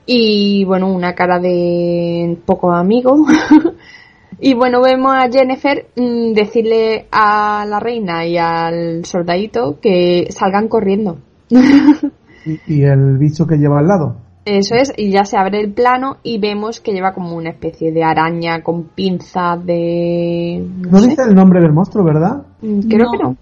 Y 0.07 0.64
bueno, 0.64 0.93
una 0.93 1.14
cara 1.14 1.39
de 1.41 2.39
poco 2.47 2.70
amigo. 2.72 3.26
y 4.41 4.55
bueno, 4.55 4.80
vemos 4.82 5.12
a 5.14 5.28
Jennifer 5.30 5.87
mm, 5.97 6.32
decirle 6.32 7.07
a 7.11 7.64
la 7.68 7.80
reina 7.80 8.24
y 8.26 8.39
al 8.39 9.05
soldadito 9.05 9.78
que 9.80 10.28
salgan 10.30 10.68
corriendo. 10.68 11.18
Y, 11.49 12.61
y 12.74 12.82
el 12.84 13.18
bicho 13.18 13.47
que 13.47 13.57
lleva 13.57 13.80
al 13.80 13.89
lado. 13.89 14.16
Eso 14.45 14.76
es, 14.76 14.93
y 14.97 15.11
ya 15.11 15.24
se 15.24 15.37
abre 15.37 15.61
el 15.61 15.72
plano 15.72 16.18
y 16.22 16.39
vemos 16.39 16.78
que 16.80 16.93
lleva 16.93 17.12
como 17.12 17.34
una 17.34 17.51
especie 17.51 17.91
de 17.91 18.05
araña 18.05 18.62
con 18.62 18.84
pinzas 18.84 19.64
de... 19.66 20.64
No 20.82 20.91
No 20.93 20.99
sé, 21.01 21.09
dice 21.09 21.22
el 21.28 21.34
nombre 21.34 21.61
del 21.61 21.72
monstruo, 21.72 22.05
¿verdad? 22.05 22.47
mm, 22.62 22.80
creo 22.89 23.07
No. 23.07 23.11
que 23.11 23.18
no. 23.24 23.37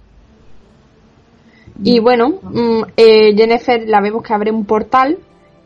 Y 1.82 1.98
bueno, 1.98 2.40
mm, 2.42 2.82
eh, 2.96 3.34
Jennifer 3.36 3.82
la 3.86 4.00
vemos 4.00 4.22
que 4.22 4.32
abre 4.32 4.52
un 4.52 4.64
portal 4.64 5.18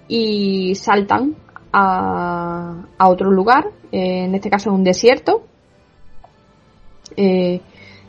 y 0.08 0.74
saltan 0.74 1.36
a, 1.72 2.86
a 2.96 3.08
otro 3.08 3.30
lugar, 3.30 3.70
eh, 3.92 4.24
en 4.24 4.34
este 4.34 4.50
caso 4.50 4.70
en 4.70 4.76
un 4.76 4.84
desierto. 4.84 5.42
Eh, 7.16 7.60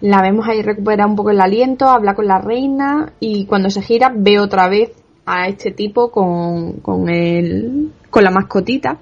la 0.02 0.22
vemos 0.22 0.48
ahí 0.48 0.62
recuperar 0.62 1.08
un 1.08 1.16
poco 1.16 1.32
el 1.32 1.42
aliento, 1.42 1.90
habla 1.90 2.16
con 2.16 2.28
la 2.28 2.40
reina 2.40 3.14
y 3.20 3.46
cuando 3.46 3.70
se 3.70 3.82
gira 3.82 4.14
ve 4.16 4.40
otra 4.40 4.70
vez 4.70 4.92
a 5.26 5.48
este 5.48 5.72
tipo 5.72 6.10
con, 6.10 6.80
con 6.80 7.10
el, 7.10 7.92
con 8.10 8.24
la 8.24 8.32
mascotita. 8.32 8.98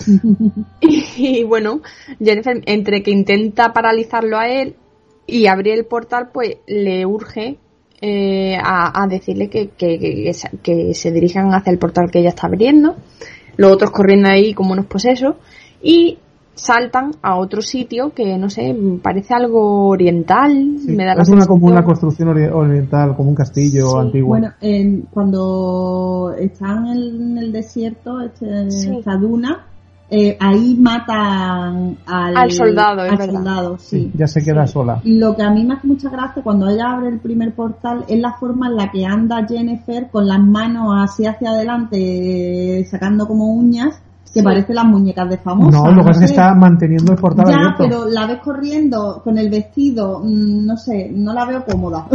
y 0.80 1.44
bueno, 1.44 1.82
Jennifer 2.18 2.62
entre 2.66 3.02
que 3.02 3.12
intenta 3.12 3.72
paralizarlo 3.72 4.38
a 4.38 4.48
él 4.48 4.74
y 5.26 5.46
abrir 5.46 5.74
el 5.74 5.84
portal, 5.84 6.30
pues 6.32 6.56
le 6.66 7.06
urge 7.06 7.58
eh, 8.00 8.56
a, 8.56 9.02
a 9.02 9.06
decirle 9.06 9.48
que, 9.48 9.68
que, 9.76 9.98
que- 9.98 10.32
que 10.62 10.94
se- 10.94 11.10
dirijan 11.12 11.52
hacia 11.54 11.70
el 11.72 11.78
portal 11.78 12.10
que 12.10 12.20
ella 12.20 12.30
está 12.30 12.46
abriendo. 12.46 12.96
Los 13.56 13.72
otros 13.72 13.90
corriendo 13.90 14.28
ahí 14.28 14.54
como 14.54 14.72
unos 14.72 14.86
posesos 14.86 15.36
y 15.82 16.18
saltan 16.54 17.12
a 17.22 17.36
otro 17.38 17.62
sitio 17.62 18.12
que 18.14 18.36
no 18.36 18.50
sé, 18.50 18.76
parece 19.02 19.32
algo 19.34 19.88
oriental, 19.88 20.76
Sí, 20.84 20.92
me 20.92 21.04
da 21.06 21.14
la 21.14 21.22
es 21.22 21.28
una, 21.30 21.46
como 21.46 21.66
una 21.66 21.82
construcción 21.84 22.28
ori- 22.28 22.50
oriental, 22.52 23.16
como 23.16 23.30
un 23.30 23.34
castillo 23.34 23.90
Sí, 23.90 23.96
antiguo. 23.98 24.28
Bueno, 24.30 24.52
en- 24.60 25.02
cuando 25.10 26.34
están 26.38 26.86
en 26.88 27.38
el 27.38 27.52
desierto, 27.52 28.20
este- 28.20 28.70
Sí. 28.70 28.96
esta 28.98 29.16
duna, 29.16 29.66
eh, 30.10 30.36
ahí 30.40 30.76
matan 30.78 31.96
al, 32.06 32.36
Al 32.36 32.50
soldado, 32.50 33.04
es 33.04 33.12
al 33.12 33.18
verdad. 33.18 33.32
soldado, 33.34 33.78
Sí, 33.78 34.00
sí. 34.00 34.12
ya 34.14 34.26
se 34.26 34.42
queda 34.42 34.66
sola. 34.66 35.00
Lo 35.04 35.36
que 35.36 35.42
a 35.42 35.50
mí 35.50 35.64
me 35.64 35.74
hace 35.74 35.86
mucha 35.86 36.10
gracia 36.10 36.42
cuando 36.42 36.68
ella 36.68 36.92
abre 36.92 37.08
el 37.08 37.20
primer 37.20 37.54
portal 37.54 38.04
es 38.08 38.18
la 38.20 38.32
forma 38.34 38.66
en 38.68 38.76
la 38.76 38.90
que 38.90 39.06
anda 39.06 39.46
Jennifer 39.48 40.08
con 40.10 40.26
las 40.26 40.40
manos 40.40 40.92
así 40.98 41.26
hacia 41.26 41.50
adelante, 41.50 42.84
sacando 42.90 43.26
como 43.26 43.52
uñas, 43.54 44.00
que 44.32 44.40
Sí. 44.40 44.42
parecen 44.44 44.76
las 44.76 44.84
muñecas 44.84 45.28
de 45.28 45.38
famosa. 45.38 45.76
No, 45.76 45.90
lo 45.92 46.04
que 46.04 46.10
es 46.12 46.18
que 46.18 46.24
está 46.26 46.54
manteniendo 46.54 47.12
el 47.12 47.18
portal 47.18 47.46
Ya, 47.48 47.54
abierto. 47.56 47.76
pero 47.78 48.08
la 48.08 48.26
ves 48.26 48.38
corriendo 48.40 49.20
con 49.24 49.38
el 49.38 49.50
vestido, 49.50 50.20
mm, 50.24 50.66
no 50.66 50.76
sé, 50.76 51.10
no 51.12 51.32
la 51.32 51.44
veo 51.46 51.64
cómoda. 51.64 52.06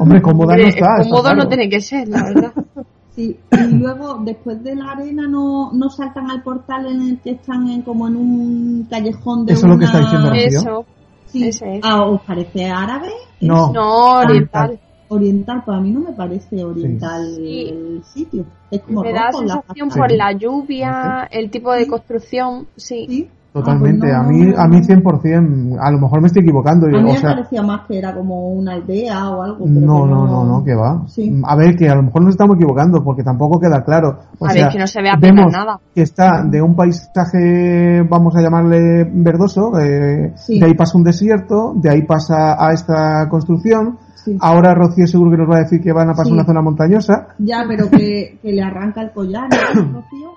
Hombre, 0.00 0.20
cómoda 0.20 0.56
no 0.56 0.62
está. 0.64 0.96
claro. 1.02 1.34
no 1.36 1.48
tiene 1.48 1.68
que 1.68 1.80
ser, 1.80 2.08
la 2.08 2.24
verdad. 2.24 2.52
Sí, 3.16 3.38
y 3.52 3.56
luego 3.74 4.18
después 4.24 4.62
de 4.62 4.76
la 4.76 4.92
arena 4.92 5.26
no, 5.26 5.72
no 5.72 5.90
saltan 5.90 6.30
al 6.30 6.42
portal 6.42 6.86
en 6.86 7.02
el 7.02 7.20
que 7.20 7.30
están 7.32 7.68
en, 7.68 7.82
como 7.82 8.06
en 8.08 8.16
un 8.16 8.86
callejón 8.88 9.44
de 9.46 9.52
Eso 9.54 9.66
es 9.66 9.68
lo 9.68 9.74
una... 9.74 9.78
que 9.78 9.84
está 9.86 9.98
diciendo 10.00 10.28
Rocío. 10.30 10.46
Eso, 10.46 10.86
Sí. 11.26 11.44
ese 11.48 11.76
es. 11.76 11.80
Ah, 11.84 12.04
¿Os 12.06 12.20
parece 12.22 12.66
árabe? 12.68 13.10
No. 13.40 13.72
no, 13.72 14.18
oriental. 14.18 14.80
Oriental, 15.08 15.62
pues 15.64 15.76
a 15.76 15.80
mí 15.80 15.90
no 15.90 16.00
me 16.00 16.12
parece 16.12 16.64
oriental 16.64 17.34
Sí. 17.36 17.68
el 17.68 18.02
sitio. 18.04 18.44
Es 18.70 18.80
como 18.82 19.02
Me 19.02 19.12
da 19.12 19.30
rojo, 19.30 19.42
la 19.44 19.54
sensación 19.54 19.90
fachada. 19.90 20.06
por 20.08 20.16
la 20.16 20.32
lluvia, 20.32 21.28
el 21.30 21.50
tipo 21.50 21.72
de 21.72 21.86
construcción, 21.88 22.66
sí. 22.76 23.06
Sí. 23.08 23.28
Totalmente. 23.52 24.12
Ah, 24.12 24.20
a 24.20 24.24
pues 24.24 24.36
mí, 24.36 24.46
no. 24.46 24.60
a 24.60 24.68
mí 24.68 24.76
100%. 24.80 25.76
A 25.80 25.90
lo 25.90 25.98
mejor 25.98 26.20
me 26.20 26.28
estoy 26.28 26.42
equivocando. 26.42 26.86
A 26.86 26.90
yo, 26.92 26.98
mí 26.98 27.10
o 27.10 27.12
me 27.14 27.18
sea, 27.18 27.30
parecía 27.30 27.62
más 27.62 27.80
que 27.88 27.98
era 27.98 28.14
como 28.14 28.50
una 28.52 28.74
aldea 28.74 29.28
o 29.30 29.42
algo. 29.42 29.64
pero 29.64 29.80
no, 29.80 30.04
que 30.04 30.10
no, 30.10 30.26
no, 30.26 30.44
no, 30.44 30.64
que 30.64 30.74
va. 30.74 31.02
Sí. 31.08 31.40
A 31.44 31.56
ver, 31.56 31.74
que 31.76 31.88
a 31.88 31.96
lo 31.96 32.02
mejor 32.04 32.22
nos 32.22 32.30
estamos 32.34 32.56
equivocando 32.56 33.02
porque 33.02 33.24
tampoco 33.24 33.58
queda 33.58 33.82
claro. 33.82 34.18
O 34.38 34.46
A 34.46 34.52
ver, 34.52 34.68
que 34.68 34.78
no 34.78 34.86
se 34.86 35.02
ve 35.02 35.10
apenas 35.10 35.36
vemos 35.46 35.52
nada. 35.52 35.80
que 35.94 36.02
está 36.02 36.44
de 36.44 36.62
un 36.62 36.76
paisaje, 36.76 38.02
vamos 38.08 38.36
a 38.36 38.40
llamarle 38.42 39.04
verdoso, 39.12 39.72
eh, 39.80 40.32
Sí. 40.36 40.58
de 40.58 40.66
ahí 40.66 40.74
pasa 40.74 40.96
un 40.96 41.04
desierto, 41.04 41.72
de 41.76 41.90
ahí 41.90 42.02
pasa 42.02 42.56
a 42.64 42.72
esta 42.72 43.28
construcción. 43.28 43.98
Sí. 44.14 44.36
Ahora 44.40 44.74
Rocío 44.74 45.06
seguro 45.06 45.30
que 45.30 45.38
nos 45.38 45.50
va 45.50 45.56
a 45.56 45.60
decir 45.60 45.80
que 45.80 45.92
van 45.92 46.08
a 46.08 46.12
pasar 46.12 46.26
Sí. 46.26 46.32
una 46.32 46.44
zona 46.44 46.60
montañosa. 46.62 47.28
Ya, 47.38 47.64
pero 47.66 47.88
que, 47.90 48.38
que 48.42 48.52
le 48.52 48.62
arranca 48.62 49.00
el 49.02 49.10
collar, 49.12 49.48
¿no, 49.74 49.80
Rocío? 50.00 50.30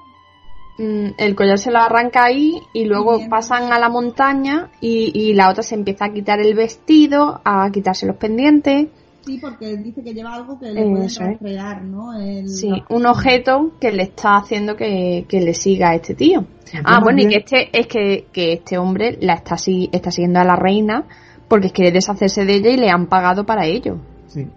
Mm, 0.78 1.10
el 1.18 1.36
collar 1.36 1.60
se 1.60 1.70
lo 1.72 1.80
arranca 1.80 2.24
ahí 2.26 2.60
y 2.74 2.86
luego 2.86 3.18
Bien. 3.18 3.30
pasan 3.30 3.72
a 3.72 3.80
la 3.80 3.90
montaña 3.90 4.72
y, 4.82 5.12
y 5.14 5.34
la 5.34 5.50
otra 5.52 5.62
se 5.62 5.76
empieza 5.76 6.06
a 6.06 6.14
quitar 6.14 6.40
el 6.40 6.56
vestido, 6.56 7.42
a 7.46 7.70
quitarse 7.72 8.06
los 8.08 8.16
pendientes. 8.16 8.88
Sí, 9.26 9.38
porque 9.40 9.78
dice 9.78 10.04
que 10.04 10.14
lleva 10.14 10.34
algo 10.34 10.60
que 10.60 10.72
le 10.72 10.84
puede 10.90 11.06
Eso 11.06 11.24
es. 11.24 11.30
rastrear, 11.30 11.82
¿no? 11.84 12.20
El- 12.20 12.50
Sí, 12.50 12.70
la- 12.70 12.86
un 12.90 13.06
objeto 13.06 13.72
que 13.80 13.92
le 13.92 14.04
está 14.04 14.36
haciendo 14.38 14.76
que, 14.76 15.26
que 15.30 15.40
le 15.42 15.54
siga 15.54 15.92
a 15.92 15.96
este 15.96 16.14
tío. 16.16 16.46
Ah, 16.84 17.00
bueno, 17.02 17.22
y 17.22 17.28
que 17.28 17.38
este, 17.38 17.70
es 17.72 17.86
que, 17.88 18.26
que 18.34 18.54
este 18.54 18.78
hombre 18.80 19.18
la 19.22 19.36
está, 19.36 19.58
si- 19.58 19.90
está 19.94 20.10
siguiendo 20.12 20.40
a 20.40 20.44
la 20.44 20.56
reina 20.56 21.06
porque 21.48 21.70
quiere 21.70 21.92
deshacerse 21.92 22.46
de 22.46 22.56
ella 22.56 22.72
y 22.72 22.78
le 22.78 22.90
han 22.90 23.06
pagado 23.08 23.46
para 23.46 23.66
ello. 23.68 23.98
Sí. 24.28 24.48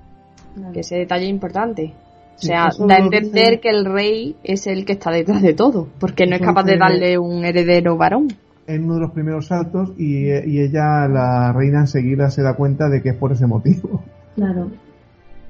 Que 0.72 0.80
ese 0.80 0.96
detalle 0.96 1.24
es 1.26 1.30
importante. 1.30 1.92
O 2.36 2.38
sea, 2.38 2.68
da 2.86 2.96
a 2.96 2.98
entender 2.98 3.60
que 3.60 3.70
el 3.70 3.84
rey 3.86 4.36
es 4.44 4.66
el 4.66 4.84
que 4.84 4.92
está 4.92 5.10
detrás 5.10 5.42
de 5.42 5.54
todo, 5.54 5.88
porque 5.98 6.26
no 6.26 6.36
es 6.36 6.42
capaz 6.42 6.64
de 6.64 6.76
darle 6.76 7.18
un 7.18 7.44
heredero 7.44 7.96
varón. 7.96 8.28
En 8.66 8.84
uno 8.84 8.94
de 8.94 9.00
los 9.00 9.12
primeros 9.12 9.46
saltos 9.46 9.92
y, 9.96 10.26
y 10.26 10.60
ella, 10.60 11.08
la 11.08 11.52
reina, 11.52 11.80
enseguida 11.80 12.30
se 12.30 12.42
da 12.42 12.54
cuenta 12.54 12.88
de 12.88 13.00
que 13.00 13.10
es 13.10 13.16
por 13.16 13.32
ese 13.32 13.46
motivo. 13.46 14.02
Claro. 14.34 14.70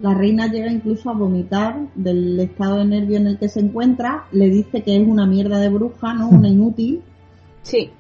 La 0.01 0.13
reina 0.13 0.47
llega 0.47 0.71
incluso 0.71 1.09
a 1.09 1.15
vomitar 1.15 1.89
del 1.95 2.39
estado 2.39 2.77
de 2.79 2.85
nervio 2.85 3.17
en 3.17 3.29
el 3.29 3.39
que 3.39 3.49
se 3.49 3.61
encuentra, 3.61 4.25
le 4.31 4.51
dice 4.51 4.83
que 4.83 4.95
es 4.95 5.09
una 5.09 5.27
mierda 5.27 5.59
de 5.59 5.71
bruja, 5.71 6.13
¿no? 6.13 6.29
Una 6.29 6.49
inútil. 6.49 7.03
Sí, 7.63 7.91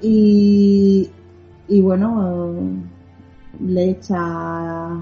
Y, 0.00 1.08
y 1.68 1.80
bueno, 1.80 2.54
le 3.60 3.90
echa. 3.90 5.00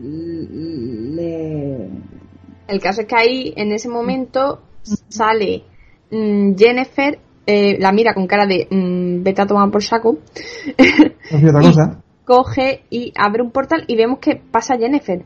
Le, 0.00 1.90
El 2.68 2.80
caso 2.80 3.02
es 3.02 3.06
que 3.06 3.16
ahí, 3.16 3.52
en 3.56 3.72
ese 3.72 3.88
momento, 3.88 4.62
sale 5.08 5.64
mm, 6.10 6.54
Jennifer, 6.56 7.18
eh, 7.46 7.76
la 7.78 7.92
mira 7.92 8.14
con 8.14 8.26
cara 8.26 8.46
de 8.46 8.66
mm, 8.70 9.22
vete 9.22 9.42
a 9.42 9.46
tomar 9.46 9.70
por 9.70 9.82
saco. 9.82 10.18
Hacía 10.78 11.48
otra 11.48 11.62
Y- 11.62 11.66
cosa. 11.66 12.02
Coge 12.24 12.84
y 12.88 13.12
abre 13.18 13.42
un 13.42 13.50
portal 13.50 13.84
y 13.88 13.96
vemos 13.96 14.20
que 14.20 14.36
pasa 14.36 14.76
Jennifer. 14.78 15.24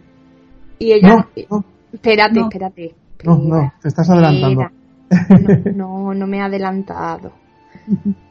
Y 0.79 0.93
ella. 0.93 1.09
No, 1.17 1.27
no, 1.51 1.65
Espérate, 1.93 2.41
No. 2.41 2.47
espérate. 2.49 2.95
no, 3.25 3.37
no, 3.39 3.73
te 3.83 3.89
estás 3.89 4.09
adelantando. 4.11 4.63
No, 5.77 6.09
no, 6.09 6.15
no 6.15 6.27
me 6.27 6.39
he 6.39 6.41
adelantado. 6.41 7.31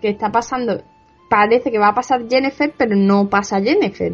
¿Qué 0.02 0.10
está 0.10 0.30
pasando? 0.32 0.82
Parece 1.30 1.72
que 1.72 1.80
va 1.80 1.88
a 1.90 1.94
pasar 1.96 2.28
Jennifer, 2.30 2.74
pero 2.78 2.96
no 2.98 3.30
pasa 3.30 3.62
Jennifer. 3.62 4.14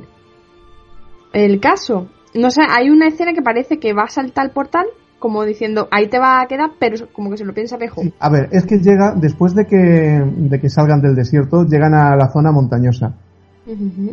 El 1.34 1.60
caso. 1.60 2.08
No 2.36 2.50
sé, 2.50 2.62
hay 2.70 2.90
una 2.90 3.08
escena 3.08 3.34
que 3.34 3.42
parece 3.42 3.78
que 3.80 3.94
va 3.94 4.04
a 4.04 4.08
saltar 4.10 4.46
el 4.46 4.52
portal, 4.52 4.86
como 5.20 5.44
diciendo, 5.44 5.88
ahí 5.92 6.08
te 6.10 6.18
va 6.18 6.42
a 6.42 6.48
quedar, 6.48 6.72
pero 6.80 7.08
como 7.14 7.30
que 7.30 7.38
se 7.38 7.46
lo 7.46 7.54
piensa 7.54 7.78
mejor. 7.78 8.06
Sí, 8.06 8.14
A 8.20 8.30
ver, 8.30 8.48
es 8.52 8.66
que 8.66 8.78
llega, 8.80 9.14
después 9.16 9.54
de 9.54 9.66
que, 9.66 9.78
de 9.78 10.60
que 10.60 10.70
salgan 10.70 11.02
del 11.02 11.14
desierto, 11.16 11.64
llegan 11.66 11.94
a 11.94 12.16
la 12.16 12.30
zona 12.32 12.52
montañosa. 12.52 13.14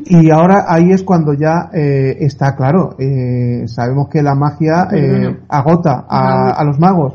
Y 0.04 0.30
ahora 0.30 0.66
ahí 0.68 0.92
es 0.92 1.02
cuando 1.02 1.32
ya 1.32 1.70
eh, 1.72 2.16
está 2.20 2.54
claro. 2.54 2.94
eh, 2.98 3.66
sabemos 3.66 4.08
que 4.08 4.22
la 4.22 4.34
magia 4.34 4.88
eh, 4.92 5.36
agota 5.48 6.04
a, 6.08 6.62
los 6.64 6.78
magos. 6.78 7.14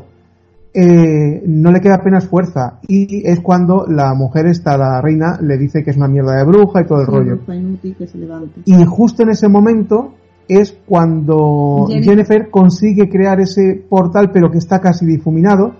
Eh, 0.74 1.42
no 1.46 1.70
le 1.70 1.80
queda 1.80 1.94
apenas 1.94 2.26
fuerza. 2.26 2.80
Y 2.88 3.22
es 3.26 3.38
cuando 3.40 3.86
la 3.86 4.12
mujer 4.14 4.46
esta, 4.46 4.76
la 4.76 5.00
reina, 5.00 5.38
le 5.40 5.56
dice 5.56 5.84
que 5.84 5.92
es 5.92 5.96
una 5.96 6.08
mierda 6.08 6.36
de 6.36 6.44
bruja 6.44 6.80
y 6.82 6.86
todo 6.86 7.00
el 7.02 7.06
Sí, 7.06 7.12
rollo. 7.12 7.36
bruja 7.36 7.54
inútil 7.54 7.94
que 7.96 8.06
se 8.08 8.18
levante. 8.18 8.60
Y 8.64 8.84
justo 8.84 9.22
en 9.22 9.28
ese 9.30 9.48
momento 9.48 10.14
es 10.48 10.76
cuando 10.86 11.86
Jennifer. 11.88 12.04
Jennifer 12.10 12.50
consigue 12.50 13.08
crear 13.08 13.40
ese 13.40 13.84
portal, 13.88 14.30
pero 14.32 14.50
que 14.50 14.58
está 14.58 14.80
casi 14.80 15.06
difuminado, 15.06 15.74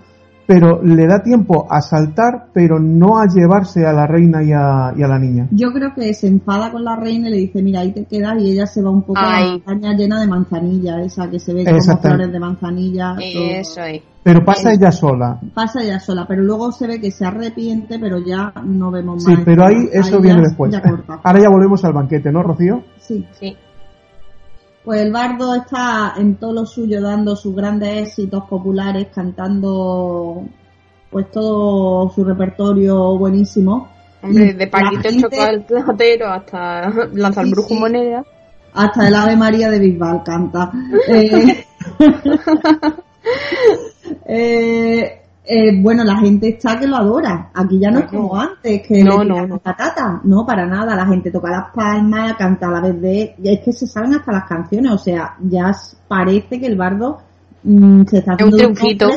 pero 0.47 0.79
le 0.83 1.07
da 1.07 1.23
tiempo 1.23 1.65
a 1.69 1.81
saltar, 1.81 2.49
pero 2.53 2.79
no 2.79 3.17
a 3.17 3.25
llevarse 3.25 3.83
a 3.85 3.91
la 3.91 4.05
reina 4.05 4.43
y 4.43 4.51
a, 4.51 4.93
y 4.95 5.01
a 5.01 5.07
la 5.07 5.17
niña. 5.17 5.47
Yo 5.51 5.71
creo 5.73 5.93
que 5.95 6.13
se 6.13 6.27
enfada 6.27 6.71
con 6.71 6.83
la 6.83 6.95
reina 6.95 7.29
y 7.29 7.31
le 7.31 7.37
dice, 7.37 7.63
mira, 7.63 7.79
ahí 7.79 7.91
te 7.91 8.05
quedas 8.05 8.39
y 8.39 8.51
ella 8.51 8.67
se 8.67 8.81
va 8.83 8.91
un 8.91 9.01
poco 9.01 9.19
a 9.19 9.39
la 9.39 9.47
montaña 9.53 9.93
llena 9.95 10.21
de 10.21 10.27
manzanilla, 10.27 11.01
esa 11.01 11.29
que 11.31 11.39
se 11.39 11.51
ve 11.53 11.65
como 11.65 11.97
flores 11.99 12.31
de 12.31 12.39
manzanilla. 12.39 13.15
todo. 13.15 13.43
Eso 13.43 13.81
es. 13.81 14.01
Pero 14.21 14.43
pasa 14.43 14.73
ella 14.73 14.91
sola. 14.91 15.39
Pasa 15.53 15.83
ella 15.83 15.99
sola, 15.99 16.25
pero 16.27 16.41
luego 16.43 16.71
se 16.71 16.87
ve 16.87 16.99
que 16.99 17.11
se 17.11 17.25
arrepiente, 17.25 17.97
pero 17.99 18.17
ya 18.19 18.51
no 18.65 18.89
vemos 18.91 19.23
Sí, 19.23 19.31
más. 19.31 19.41
pero 19.45 19.65
ahí 19.65 19.87
eso 19.91 20.15
Ahí 20.17 20.21
viene 20.21 20.37
ya- 20.39 20.43
después. 20.47 20.71
ya. 20.71 20.81
Ahora 21.23 21.39
ya 21.41 21.49
volvemos 21.49 21.83
al 21.85 21.93
banquete, 21.93 22.31
¿no, 22.31 22.41
Rocío? 22.43 22.83
Sí. 22.97 23.23
Sí. 23.39 23.55
Pues 24.85 25.01
el 25.01 25.11
bardo 25.11 25.55
está 25.55 26.13
en 26.17 26.35
todo 26.35 26.53
lo 26.53 26.65
suyo 26.65 27.01
dando 27.01 27.35
sus 27.35 27.55
grandes 27.55 28.07
éxitos 28.09 28.43
populares, 28.47 29.07
cantando 29.13 30.43
pues 31.09 31.31
todo 31.31 32.09
su 32.11 32.23
repertorio 32.23 33.17
buenísimo. 33.17 33.89
Hombre, 34.21 34.53
de 34.53 34.67
Paquito 34.67 35.09
gente- 35.09 35.21
chocolatero 35.37 36.31
hasta 36.31 36.89
lanzar 37.13 37.45
Sí, 37.45 37.51
brujo 37.51 37.67
sí. 37.69 37.79
moneda. 37.79 38.23
Hasta 38.73 39.07
el 39.07 39.15
Ave 39.15 39.35
María 39.35 39.69
de 39.71 39.79
Bisbal 39.79 40.21
canta. 40.23 40.71
Eh, 41.07 41.65
eh, 44.27 45.21
eh, 45.47 45.81
bueno, 45.81 46.03
la 46.03 46.17
gente 46.17 46.49
está 46.49 46.79
que 46.79 46.87
lo 46.87 46.95
adora. 46.97 47.49
Aquí 47.53 47.79
ya 47.79 47.91
no 47.91 47.99
es 47.99 48.05
como 48.05 48.35
antes, 48.35 48.81
que 48.87 49.03
No, 49.03 49.23
le 49.23 49.29
no, 49.29 49.47
no. 49.47 49.57
patata. 49.59 50.19
No, 50.23 50.45
para 50.45 50.65
nada. 50.65 50.95
La 50.95 51.05
gente 51.05 51.31
toca 51.31 51.49
las 51.49 51.65
palmas, 51.73 52.33
canta 52.37 52.67
a 52.67 52.71
la 52.71 52.81
vez 52.81 53.01
de... 53.01 53.35
y 53.41 53.49
Es 53.53 53.59
que 53.61 53.71
se 53.73 53.87
saben 53.87 54.13
hasta 54.15 54.31
las 54.31 54.45
canciones. 54.45 54.91
O 54.91 54.97
sea, 54.97 55.35
ya 55.41 55.71
parece 56.07 56.59
que 56.59 56.65
el 56.67 56.77
bardo 56.77 57.19
mm, 57.63 58.03
se 58.05 58.17
está 58.19 58.33
Es 58.33 58.41
un 58.41 58.53
haciendo 58.53 58.57
de 58.57 58.63
triunfito. 58.75 59.09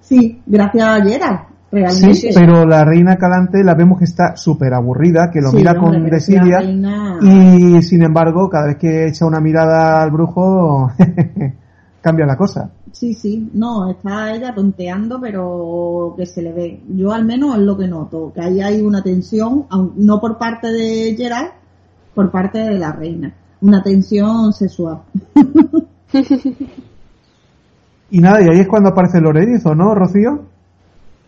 Sí, 0.00 0.40
gracias 0.46 0.84
a 0.86 1.04
Gerard, 1.04 1.40
realmente. 1.70 2.14
Sí, 2.14 2.30
pero 2.34 2.64
la 2.64 2.84
reina 2.84 3.16
Calante 3.16 3.62
la 3.62 3.74
vemos 3.74 3.98
que 3.98 4.04
está 4.04 4.36
súper 4.36 4.72
aburrida, 4.72 5.30
que 5.30 5.40
lo 5.42 5.50
Sí, 5.50 5.56
mira 5.56 5.72
hombre, 5.72 6.00
con 6.00 6.10
desidia 6.10 6.58
reina- 6.60 7.18
y 7.20 7.82
sin 7.82 8.02
embargo 8.02 8.48
cada 8.48 8.68
vez 8.68 8.76
que 8.76 9.08
echa 9.08 9.26
una 9.26 9.38
mirada 9.40 10.02
al 10.02 10.10
brujo 10.10 10.90
cambia 12.00 12.24
la 12.26 12.36
cosa. 12.36 12.70
Sí, 12.92 13.14
sí, 13.14 13.50
no, 13.54 13.90
está 13.90 14.34
ella 14.34 14.54
tonteando, 14.54 15.20
pero 15.20 16.14
que 16.16 16.26
se 16.26 16.42
le 16.42 16.52
ve. 16.52 16.80
Yo 16.88 17.12
al 17.12 17.24
menos 17.24 17.56
es 17.56 17.62
lo 17.62 17.76
que 17.76 17.86
noto, 17.88 18.32
que 18.34 18.40
ahí 18.40 18.60
hay 18.60 18.80
una 18.80 19.02
tensión, 19.02 19.66
aun- 19.70 19.92
no 19.96 20.20
por 20.20 20.38
parte 20.38 20.68
de 20.72 21.14
Gerard, 21.16 21.50
por 22.14 22.30
parte 22.30 22.58
de 22.58 22.78
la 22.78 22.92
reina. 22.92 23.34
Una 23.60 23.82
tensión 23.82 24.52
sexual. 24.52 25.00
Y 28.10 28.20
nada, 28.20 28.40
y 28.42 28.48
ahí 28.48 28.60
es 28.60 28.68
cuando 28.68 28.88
aparece 28.88 29.20
Lord 29.20 29.36
Erizo, 29.36 29.74
¿no, 29.74 29.94
Rocío? 29.94 30.44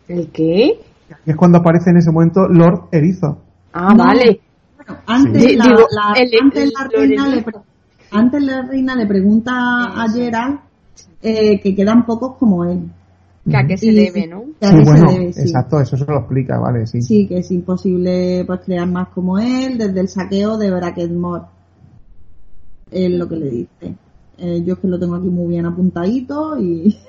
¿El 0.08 0.28
qué? 0.28 0.80
Y 1.26 1.30
es 1.30 1.36
cuando 1.36 1.58
aparece 1.58 1.90
en 1.90 1.98
ese 1.98 2.10
momento 2.10 2.48
Lord 2.48 2.84
Erizo. 2.90 3.38
Ah, 3.72 3.92
No. 3.94 4.04
vale. 4.04 4.40
Bueno, 4.76 4.96
antes, 5.06 5.42
Sí. 5.42 5.56
la, 5.56 5.64
Digo, 5.66 5.78
la- 5.90 6.12
el- 6.20 6.30
antes 6.42 6.62
el 6.64 6.70
la 6.72 6.88
reina 6.88 7.28
le, 7.28 7.44
antes 8.12 8.42
la 8.42 8.62
reina 8.62 8.94
le 8.96 9.06
pregunta 9.06 9.52
a. 9.54 10.08
Gerard 10.10 10.54
eh, 11.22 11.60
que 11.60 11.74
quedan 11.74 12.04
pocos 12.06 12.36
como 12.38 12.64
él. 12.64 12.80
Que 13.48 13.56
a 13.56 13.66
qué 13.66 13.76
se 13.78 13.86
Y- 13.86 13.94
debe, 13.94 14.26
¿no? 14.26 14.42
que 14.60 14.66
a 14.66 14.70
Sí, 14.70 14.76
qué 14.76 14.84
se 14.84 14.90
bueno, 14.90 15.12
debe, 15.12 15.32
sí. 15.32 15.40
exacto, 15.40 15.80
eso 15.80 15.96
se 15.96 16.04
lo 16.04 16.18
explica, 16.18 16.58
vale, 16.58 16.86
sí. 16.86 17.00
Sí, 17.02 17.26
que 17.26 17.38
es 17.38 17.50
imposible 17.50 18.44
pues 18.46 18.60
crear 18.64 18.86
más 18.86 19.08
como 19.08 19.38
él 19.38 19.78
desde 19.78 20.00
el 20.00 20.08
saqueo 20.08 20.58
de 20.58 20.70
Bracketmore. 20.70 21.44
Es 22.90 23.10
lo 23.10 23.28
que 23.28 23.36
le 23.36 23.50
dice. 23.50 23.94
Eh, 24.38 24.62
yo 24.64 24.74
es 24.74 24.80
que 24.80 24.88
lo 24.88 24.98
tengo 24.98 25.14
aquí 25.14 25.28
muy 25.28 25.48
bien 25.48 25.66
apuntadito 25.66 26.58
y... 26.58 26.96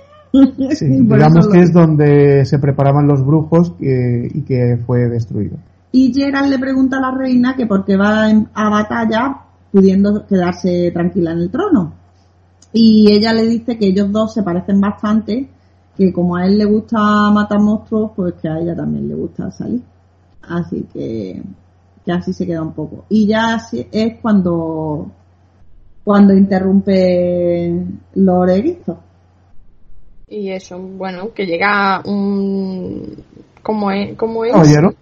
Sí, 0.71 0.85
digamos 0.87 1.49
que 1.49 1.59
es 1.59 1.73
donde 1.73 2.45
se 2.45 2.57
preparaban 2.57 3.05
los 3.05 3.25
brujos 3.25 3.71
que- 3.77 4.29
y 4.33 4.41
que 4.43 4.77
fue 4.85 5.09
destruido. 5.09 5.57
Y 5.91 6.13
Gerald 6.13 6.49
le 6.49 6.57
pregunta 6.57 6.97
a 6.99 7.01
la 7.01 7.11
reina 7.17 7.53
que 7.57 7.65
por 7.65 7.83
qué 7.83 7.97
va 7.97 8.27
a 8.53 8.69
batalla 8.69 9.41
pudiendo 9.73 10.25
quedarse 10.25 10.89
tranquila 10.93 11.33
en 11.33 11.39
el 11.39 11.51
trono. 11.51 11.93
Y 12.73 13.11
ella 13.11 13.33
le 13.33 13.47
dice 13.47 13.77
que 13.77 13.87
ellos 13.87 14.11
dos 14.11 14.33
se 14.33 14.43
parecen 14.43 14.79
bastante, 14.79 15.47
que 15.97 16.13
como 16.13 16.35
a 16.37 16.45
él 16.45 16.57
le 16.57 16.65
gusta 16.65 17.29
matar 17.31 17.59
monstruos, 17.59 18.11
pues 18.15 18.33
que 18.41 18.47
a 18.47 18.59
ella 18.59 18.75
también 18.75 19.07
le 19.09 19.15
gusta 19.15 19.51
salir. 19.51 19.81
Así 20.41 20.85
que, 20.93 21.41
que 22.05 22.11
así 22.11 22.33
se 22.33 22.45
queda 22.45 22.61
un 22.61 22.73
poco. 22.73 23.05
Y 23.09 23.27
ya 23.27 23.55
así 23.55 23.85
es 23.91 24.19
cuando, 24.21 25.11
cuando 26.03 26.33
interrumpe 26.33 27.83
Lord 28.15 28.49
Erizo. 28.49 28.97
Y 30.27 30.49
eso, 30.49 30.79
bueno, 30.79 31.33
que 31.33 31.45
llega 31.45 32.01
un... 32.05 33.15
¿Cómo 33.61 33.91
es? 33.91 34.15
¿Cómo 34.15 34.45
es? 34.45 34.53
Caballero. 34.53 34.93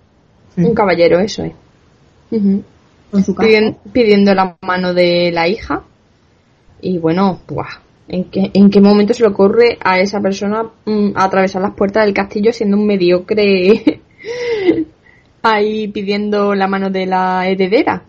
Sí. 0.55 0.63
Un 0.63 0.74
caballero, 0.74 1.20
eso 1.20 1.43
es. 1.43 1.53
Con 3.11 3.24
su. 3.24 3.34
Pidien- 3.36 3.78
pidiendo 3.93 4.34
la 4.34 4.57
mano 4.61 4.93
de 4.93 5.32
la 5.32 5.47
hija. 5.47 5.84
Y 6.82 6.97
bueno, 6.97 7.39
¡buah! 7.47 7.67
¿En 8.07 8.25
qué, 8.25 8.49
¿En 8.53 8.69
qué 8.69 8.82
momento 8.82 9.13
se 9.13 9.23
le 9.23 9.30
ocurre 9.30 9.77
a 9.84 9.99
esa 9.99 10.19
persona 10.19 10.63
mm, 10.86 11.11
atravesar 11.15 11.61
las 11.61 11.75
puertas 11.75 12.05
del 12.05 12.13
castillo 12.13 12.51
siendo 12.51 12.77
un 12.77 12.88
mediocre 12.88 14.01
ahí 15.43 15.88
pidiendo 15.89 16.55
la 16.55 16.67
mano 16.67 16.89
de 16.89 17.05
la 17.05 17.47
heredera? 17.47 18.03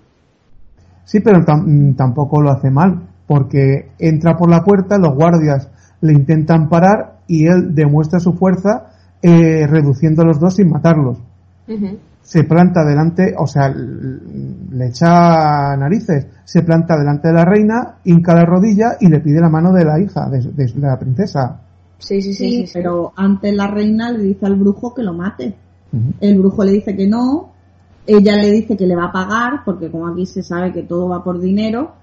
Sí, 1.04 1.20
pero 1.20 1.40
tam- 1.44 1.94
tampoco 1.96 2.40
lo 2.40 2.50
hace 2.50 2.70
mal, 2.70 3.02
porque 3.26 3.90
entra 3.98 4.36
por 4.36 4.48
la 4.50 4.62
puerta, 4.62 4.96
los 4.98 5.14
guardias 5.14 5.68
le 6.00 6.12
intentan 6.12 6.68
parar 6.68 7.18
y 7.26 7.46
él 7.46 7.74
demuestra 7.74 8.20
su 8.20 8.32
fuerza 8.32 8.92
eh, 9.22 9.66
reduciendo 9.66 10.22
a 10.22 10.24
los 10.24 10.40
dos 10.40 10.54
sin 10.54 10.70
matarlos. 10.70 11.18
Se 12.31 12.45
planta 12.45 12.85
delante, 12.85 13.35
o 13.37 13.45
sea, 13.45 13.68
le 13.70 14.87
echa 14.87 15.76
narices, 15.76 16.28
se 16.45 16.62
planta 16.62 16.97
delante 16.97 17.26
de 17.26 17.35
la 17.35 17.45
reina, 17.45 17.97
hinca 18.05 18.35
la 18.35 18.45
rodilla 18.45 18.99
y 19.01 19.09
le 19.09 19.18
pide 19.18 19.41
la 19.41 19.49
mano 19.49 19.72
de 19.72 19.85
la 19.85 19.99
hija, 19.99 20.31
de, 20.31 20.39
de 20.41 20.72
la 20.76 20.97
princesa. 20.97 21.61
Sí, 21.99 22.22
sí, 22.22 22.33
sí. 22.33 22.45
Sí, 22.45 22.51
sí, 22.51 22.66
sí. 22.68 22.72
pero 22.72 23.12
antes 23.16 23.53
la 23.53 23.66
reina 23.66 24.12
le 24.12 24.22
dice 24.22 24.47
al 24.47 24.55
brujo 24.55 24.95
que 24.95 25.03
lo 25.03 25.12
mate. 25.12 25.57
El 26.20 26.39
brujo 26.39 26.62
le 26.62 26.70
dice 26.70 26.95
que 26.95 27.09
no, 27.09 27.51
ella 28.07 28.37
le 28.37 28.53
dice 28.53 28.76
que 28.76 28.87
le 28.87 28.95
va 28.95 29.07
a 29.07 29.12
pagar, 29.12 29.64
porque 29.64 29.91
como 29.91 30.07
aquí 30.07 30.24
se 30.24 30.45
sabe 30.45 30.72
que 30.72 30.85
todo 30.85 31.09
va 31.09 31.24
por 31.24 31.41
dinero, 31.41 31.95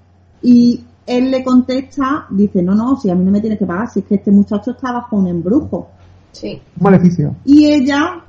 y 0.41 0.83
él 1.05 1.31
le 1.31 1.41
contesta, 1.41 2.25
dice, 2.31 2.61
no, 2.61 2.75
no, 2.75 2.99
si 2.99 3.09
a 3.09 3.15
mí 3.15 3.23
no 3.23 3.31
me 3.31 3.39
tienes 3.39 3.57
que 3.57 3.65
pagar, 3.65 3.89
si 3.89 4.01
es 4.01 4.05
que 4.05 4.15
este 4.15 4.29
muchacho 4.29 4.71
está 4.71 4.91
bajo 4.91 5.15
un 5.15 5.27
embrujo. 5.27 5.87
Sí. 6.33 6.61
Un 6.77 6.83
maleficio. 6.83 7.33
Y 7.45 7.67
ella 7.67 8.25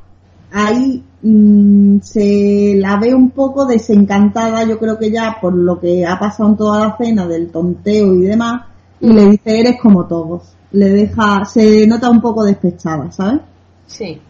ahí 0.52 1.04
mm, 1.22 1.98
se 2.02 2.74
la 2.78 2.96
ve 2.98 3.14
un 3.14 3.30
poco 3.30 3.66
desencantada, 3.66 4.64
yo 4.64 4.78
creo 4.78 4.98
que 4.98 5.10
ya 5.10 5.36
por 5.40 5.54
lo 5.54 5.78
que 5.80 6.06
ha 6.06 6.18
pasado 6.18 6.50
en 6.50 6.56
toda 6.56 6.80
la 6.86 6.96
cena 6.96 7.26
del 7.26 7.48
tonteo 7.50 8.14
y 8.14 8.22
demás, 8.22 8.62
y 9.00 9.12
le 9.12 9.26
dice, 9.30 9.60
eres 9.60 9.80
como 9.80 10.04
todos. 10.06 10.54
Le 10.72 10.90
deja, 10.90 11.44
se 11.44 11.86
nota 11.86 12.10
un 12.10 12.20
poco 12.20 12.44
despechada, 12.44 13.10
¿sabes? 13.12 13.40
Sí. 13.86 14.20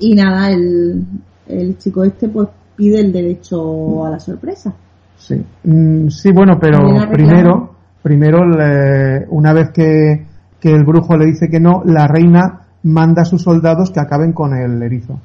Y 0.00 0.14
nada, 0.14 0.50
el, 0.50 1.04
el 1.46 1.78
chico 1.78 2.04
este 2.04 2.28
pues 2.28 2.48
pide 2.76 3.00
el 3.00 3.12
derecho 3.12 4.04
a 4.04 4.10
la 4.10 4.20
sorpresa. 4.20 4.72
Sí, 5.16 5.34
Mm, 5.64 6.08
sí 6.10 6.30
bueno, 6.32 6.58
pero 6.60 6.78
primero, 7.10 7.74
primero 8.02 8.46
le- 8.46 9.26
una 9.30 9.52
vez 9.52 9.70
que, 9.70 10.26
que 10.60 10.70
el 10.72 10.84
brujo 10.84 11.16
le 11.16 11.26
dice 11.26 11.48
que 11.48 11.58
no, 11.58 11.82
la 11.84 12.06
reina 12.06 12.60
manda 12.84 13.22
a 13.22 13.24
sus 13.24 13.42
soldados 13.42 13.90
que 13.90 13.98
acaben 14.00 14.32
con 14.32 14.54
el 14.54 14.80
erizo. 14.82 15.18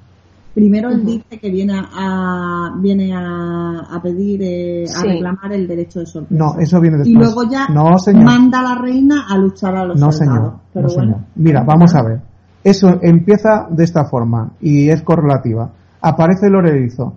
Primero 0.54 0.90
él 0.92 1.04
dice 1.04 1.40
que 1.40 1.50
viene 1.50 1.74
a, 1.76 2.76
viene 2.80 3.12
a, 3.16 3.80
a 3.92 4.02
pedir, 4.04 4.40
eh, 4.44 4.86
a 4.96 5.02
reclamar 5.04 5.52
el 5.52 5.68
derecho 5.68 6.00
de 6.02 6.06
sorpresa. 6.06 6.44
No, 6.44 6.60
eso 6.60 6.80
viene 6.80 6.98
Y 6.98 7.14
después. 7.16 7.34
luego 7.34 7.50
ya 7.52 7.68
no, 7.70 7.98
señor. 7.98 8.24
manda 8.24 8.60
a 8.60 8.64
la 8.64 8.76
reina 8.76 9.26
a 9.28 9.38
luchar 9.38 9.76
a 9.76 9.86
los 9.86 10.00
No, 10.00 10.12
soldados. 10.12 10.18
señor. 10.44 10.54
Pero 10.74 10.88
no, 10.88 10.94
bueno. 10.94 11.14
señor. 11.14 11.28
Mira, 11.36 11.64
vamos 11.64 11.96
a 11.96 12.04
ver. 12.04 12.22
Eso 12.64 13.00
empieza 13.02 13.68
de 13.70 13.84
esta 13.84 14.06
forma 14.06 14.52
y 14.62 14.90
es 14.90 15.02
correlativa. 15.02 15.72
Aparece 16.02 16.48
el 16.48 16.56
erizo, 16.66 17.14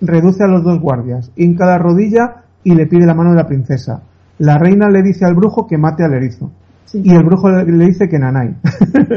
reduce 0.00 0.42
a 0.42 0.48
los 0.48 0.64
dos 0.64 0.80
guardias, 0.80 1.30
hinca 1.36 1.66
la 1.66 1.78
rodilla 1.78 2.42
y 2.64 2.74
le 2.74 2.86
pide 2.86 3.06
la 3.06 3.14
mano 3.14 3.30
de 3.30 3.36
la 3.36 3.46
princesa. 3.46 4.02
La 4.38 4.58
reina 4.58 4.88
le 4.88 5.02
dice 5.02 5.24
al 5.24 5.34
brujo 5.34 5.66
que 5.66 5.78
mate 5.78 6.02
al 6.04 6.14
erizo. 6.14 6.50
Sí. 6.86 7.02
Y 7.04 7.14
el 7.14 7.22
brujo 7.22 7.48
le 7.50 7.64
le 7.66 7.86
dice 7.86 8.08
que 8.08 8.18
nanay. 8.18 8.56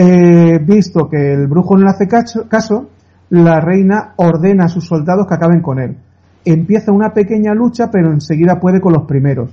Eh, 0.00 0.60
visto 0.60 1.08
que 1.08 1.32
el 1.32 1.48
brujo 1.48 1.76
no 1.76 1.82
le 1.82 1.90
hace 1.90 2.06
caso, 2.06 2.88
la 3.30 3.60
reina 3.60 4.12
ordena 4.14 4.66
a 4.66 4.68
sus 4.68 4.86
soldados 4.86 5.26
que 5.26 5.34
acaben 5.34 5.60
con 5.60 5.80
él. 5.80 5.96
Empieza 6.44 6.92
una 6.92 7.12
pequeña 7.12 7.52
lucha, 7.52 7.90
pero 7.90 8.12
enseguida 8.12 8.60
puede 8.60 8.80
con 8.80 8.92
los 8.92 9.06
primeros. 9.06 9.50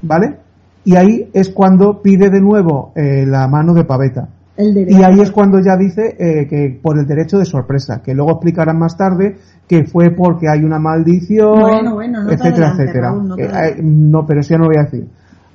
¿Vale? 0.00 0.38
Y 0.84 0.96
ahí 0.96 1.28
es 1.34 1.50
cuando 1.50 2.00
pide 2.00 2.30
de 2.30 2.40
nuevo 2.40 2.92
eh, 2.94 3.26
la 3.26 3.48
mano 3.48 3.74
de 3.74 3.84
paveta. 3.84 4.28
Y 4.56 5.02
ahí 5.02 5.20
es 5.20 5.30
cuando 5.30 5.60
ya 5.60 5.76
dice 5.76 6.16
eh, 6.18 6.46
que 6.48 6.80
por 6.82 6.98
el 6.98 7.06
derecho 7.06 7.38
de 7.38 7.44
sorpresa, 7.44 8.00
que 8.02 8.14
luego 8.14 8.32
explicarán 8.32 8.78
más 8.78 8.96
tarde 8.96 9.36
que 9.68 9.84
fue 9.84 10.10
porque 10.10 10.48
hay 10.48 10.64
una 10.64 10.78
maldición, 10.78 11.60
Bueno, 11.60 11.94
bueno, 11.94 12.22
no 12.22 12.28
te 12.28 12.34
etcétera, 12.36 12.70
etcétera. 12.72 13.10
Raúl, 13.10 13.28
no 13.28 13.36
Eh, 13.36 13.76
no, 13.82 14.24
pero 14.24 14.40
eso 14.40 14.50
ya 14.50 14.56
no 14.56 14.64
lo 14.64 14.70
voy 14.70 14.78
a 14.78 14.84
decir. 14.84 15.06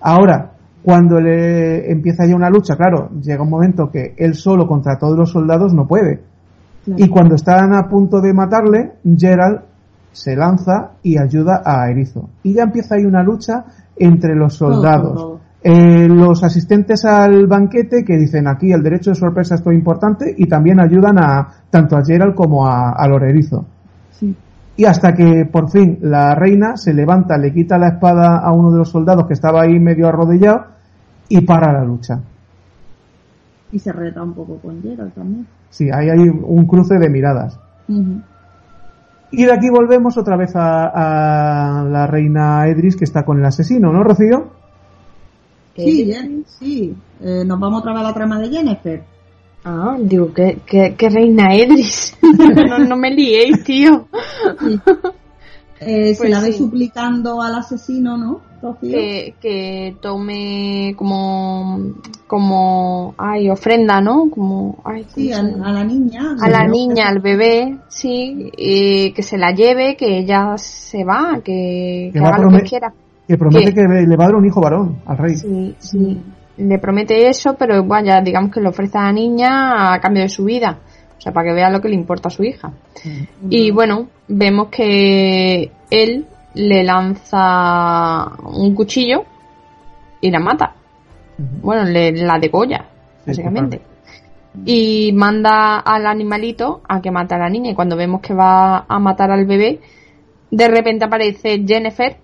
Ahora, 0.02 0.51
cuando 0.84 1.20
le 1.20 1.92
empieza 1.92 2.26
ya 2.26 2.36
una 2.36 2.50
lucha, 2.50 2.76
claro, 2.76 3.10
llega 3.22 3.44
un 3.44 3.50
momento 3.50 3.90
que 3.92 4.16
él 4.18 4.34
solo 4.34 4.68
contra 4.68 4.98
todos 4.98 5.18
los 5.18 5.32
soldados 5.32 5.74
no 5.74 5.88
puede. 5.88 6.22
Claro. 6.84 7.04
Y 7.04 7.08
cuando 7.10 7.36
están 7.36 7.76
a 7.76 7.88
punto 7.88 8.20
de 8.22 8.34
matarle, 8.34 8.94
Gerald 9.04 9.62
se 10.12 10.36
lanza 10.36 10.94
y 11.04 11.18
ayuda 11.18 11.62
a 11.64 11.90
Erizo. 11.90 12.30
Y 12.44 12.54
ya 12.54 12.64
empieza 12.64 12.96
ahí 12.96 13.06
una 13.06 13.24
lucha 13.24 13.66
entre 13.96 14.36
los 14.36 14.56
soldados. 14.56 15.40
Eh, 15.64 16.08
los 16.08 16.44
asistentes 16.44 17.06
al 17.06 17.46
banquete 17.46 18.04
que 18.04 18.18
dicen 18.18 18.48
aquí 18.48 18.72
el 18.72 18.82
derecho 18.82 19.12
de 19.12 19.16
sorpresa 19.16 19.56
es 19.56 19.62
todo 19.62 19.74
importante 19.74 20.34
y 20.36 20.48
también 20.48 20.80
ayudan 20.80 21.20
a 21.20 21.48
tanto 21.70 21.96
a 21.96 22.04
Gerald 22.04 22.34
como 22.34 22.66
a, 22.66 22.94
a 22.94 23.08
Lorerizo. 23.08 23.66
Sí. 24.82 24.84
Y 24.84 24.86
hasta 24.86 25.14
que 25.14 25.46
por 25.46 25.70
fin 25.70 26.00
la 26.02 26.34
reina 26.36 26.78
se 26.78 26.94
levanta, 26.94 27.38
le 27.38 27.54
quita 27.54 27.78
la 27.78 27.90
espada 27.90 28.40
a 28.40 28.52
uno 28.52 28.72
de 28.72 28.80
los 28.80 28.90
soldados 28.90 29.28
que 29.28 29.34
estaba 29.34 29.62
ahí 29.62 29.80
medio 29.80 30.08
arrodillado 30.08 30.66
y 31.30 31.42
para 31.42 31.72
la 31.72 31.84
lucha. 31.84 32.20
Y 33.72 33.80
se 33.80 33.92
reta 33.92 34.22
un 34.24 34.34
poco 34.34 34.58
con 34.58 34.82
Gerald 34.82 35.14
también. 35.14 35.48
Sí, 35.70 35.90
ahí 35.94 36.10
hay 36.10 36.20
un 36.28 36.66
cruce 36.66 36.98
de 37.00 37.10
miradas. 37.10 37.58
Y 39.34 39.46
de 39.46 39.54
aquí 39.54 39.70
volvemos 39.70 40.18
otra 40.18 40.36
vez 40.36 40.56
a, 40.56 41.80
a 41.80 41.84
la 41.86 42.08
reina 42.08 42.68
Edris 42.68 42.98
que 42.98 43.06
está 43.06 43.24
con 43.24 43.40
el 43.40 43.46
asesino, 43.46 43.92
¿no, 43.94 44.04
Rocío? 44.04 44.50
Sí, 45.76 46.12
Jen- 46.12 46.44
sí. 46.46 46.96
Eh, 47.22 47.44
nos 47.46 47.60
vamos 47.60 47.80
otra 47.80 47.94
vez 47.94 48.02
a 48.02 48.08
la 48.08 48.14
trama 48.14 48.40
de 48.40 48.50
Jennifer. 48.50 49.04
Ah, 49.64 49.96
digo, 50.00 50.34
¿qué, 50.34 50.60
qué, 50.66 50.96
qué 50.98 51.10
reina 51.10 51.54
Edris? 51.56 52.18
no, 52.68 52.80
no 52.80 52.98
me 52.98 53.12
liéis, 53.12 53.64
tío. 53.64 54.08
Eh, 55.84 56.14
se 56.14 56.20
Pues 56.20 56.30
la 56.30 56.42
ve 56.42 56.52
sí. 56.52 56.60
suplicando 56.60 57.42
al 57.42 57.56
asesino, 57.56 58.16
¿no? 58.16 58.40
Que, 58.80 59.34
que 59.42 59.96
tome 60.00 60.94
como, 60.96 61.80
como, 62.28 63.16
ay, 63.18 63.50
ofrenda, 63.50 64.00
¿no? 64.00 64.30
Como, 64.30 64.78
ay, 64.86 65.02
¿cómo 65.06 65.16
Sí, 65.16 65.34
a, 65.34 65.42
la 65.42 65.84
niña. 65.84 66.36
a 66.40 66.50
la 66.52 66.68
niña, 66.68 67.08
al 67.08 67.18
bebé, 67.20 67.80
sí, 67.88 68.52
y 68.56 69.12
que 69.14 69.24
se 69.24 69.40
la 69.40 69.54
lleve, 69.54 69.96
que 69.98 70.20
ella 70.20 70.56
se 70.58 71.04
va, 71.04 71.40
que, 71.44 72.12
que 72.14 72.20
haga 72.20 72.38
lo 72.38 72.56
que 72.56 72.62
quiera. 72.62 72.94
Que 73.28 73.36
promete 73.36 73.74
¿Qué? 73.74 73.82
que 73.82 73.88
le 73.88 74.16
va 74.16 74.26
a 74.26 74.28
dar 74.28 74.36
un 74.36 74.46
hijo 74.46 74.62
varón 74.62 74.98
al 75.08 75.18
rey. 75.18 75.36
Sí, 75.36 75.76
sí. 75.80 76.22
Le 76.62 76.78
promete 76.78 77.28
eso, 77.28 77.56
pero 77.56 77.84
vaya, 77.84 78.22
digamos 78.22 78.52
que 78.52 78.62
le 78.62 78.70
ofrece 78.70 78.98
a 78.98 79.04
la 79.04 79.12
niña 79.12 79.94
a 79.94 80.00
cambio 80.00 80.24
de 80.24 80.30
su 80.30 80.46
vida. 80.46 80.78
O 81.18 81.22
sea, 81.22 81.32
para 81.32 81.48
que 81.48 81.54
vea 81.54 81.70
lo 81.70 81.82
que 81.82 81.90
le 81.90 81.96
importa 81.96 82.28
a 82.30 82.32
su 82.32 82.44
hija. 82.44 82.72
Y 83.50 83.72
bueno, 83.72 84.08
vemos 84.28 84.68
que 84.70 85.72
él 85.90 86.26
le 86.54 86.84
lanza 86.84 88.32
un 88.44 88.76
cuchillo 88.76 89.24
y 90.20 90.30
la 90.30 90.40
mata. 90.40 90.76
Bueno, 91.38 91.84
le, 91.86 92.12
la 92.12 92.38
degolla, 92.38 92.86
básicamente. 93.26 93.82
Y 94.66 95.12
manda 95.14 95.80
al 95.80 96.06
animalito 96.06 96.82
a 96.88 97.02
que 97.02 97.10
mate 97.10 97.36
a 97.36 97.40
la 97.40 97.50
niña. 97.50 97.72
Y 97.72 97.76
cuando 97.76 97.96
vemos 97.96 98.22
que 98.22 98.34
va 98.34 98.86
a 98.88 99.00
matar 99.00 99.32
al 99.32 99.46
bebé, 99.46 99.80
de 100.52 100.68
repente 100.68 101.06
aparece 101.06 101.64
Jennifer 101.66 102.18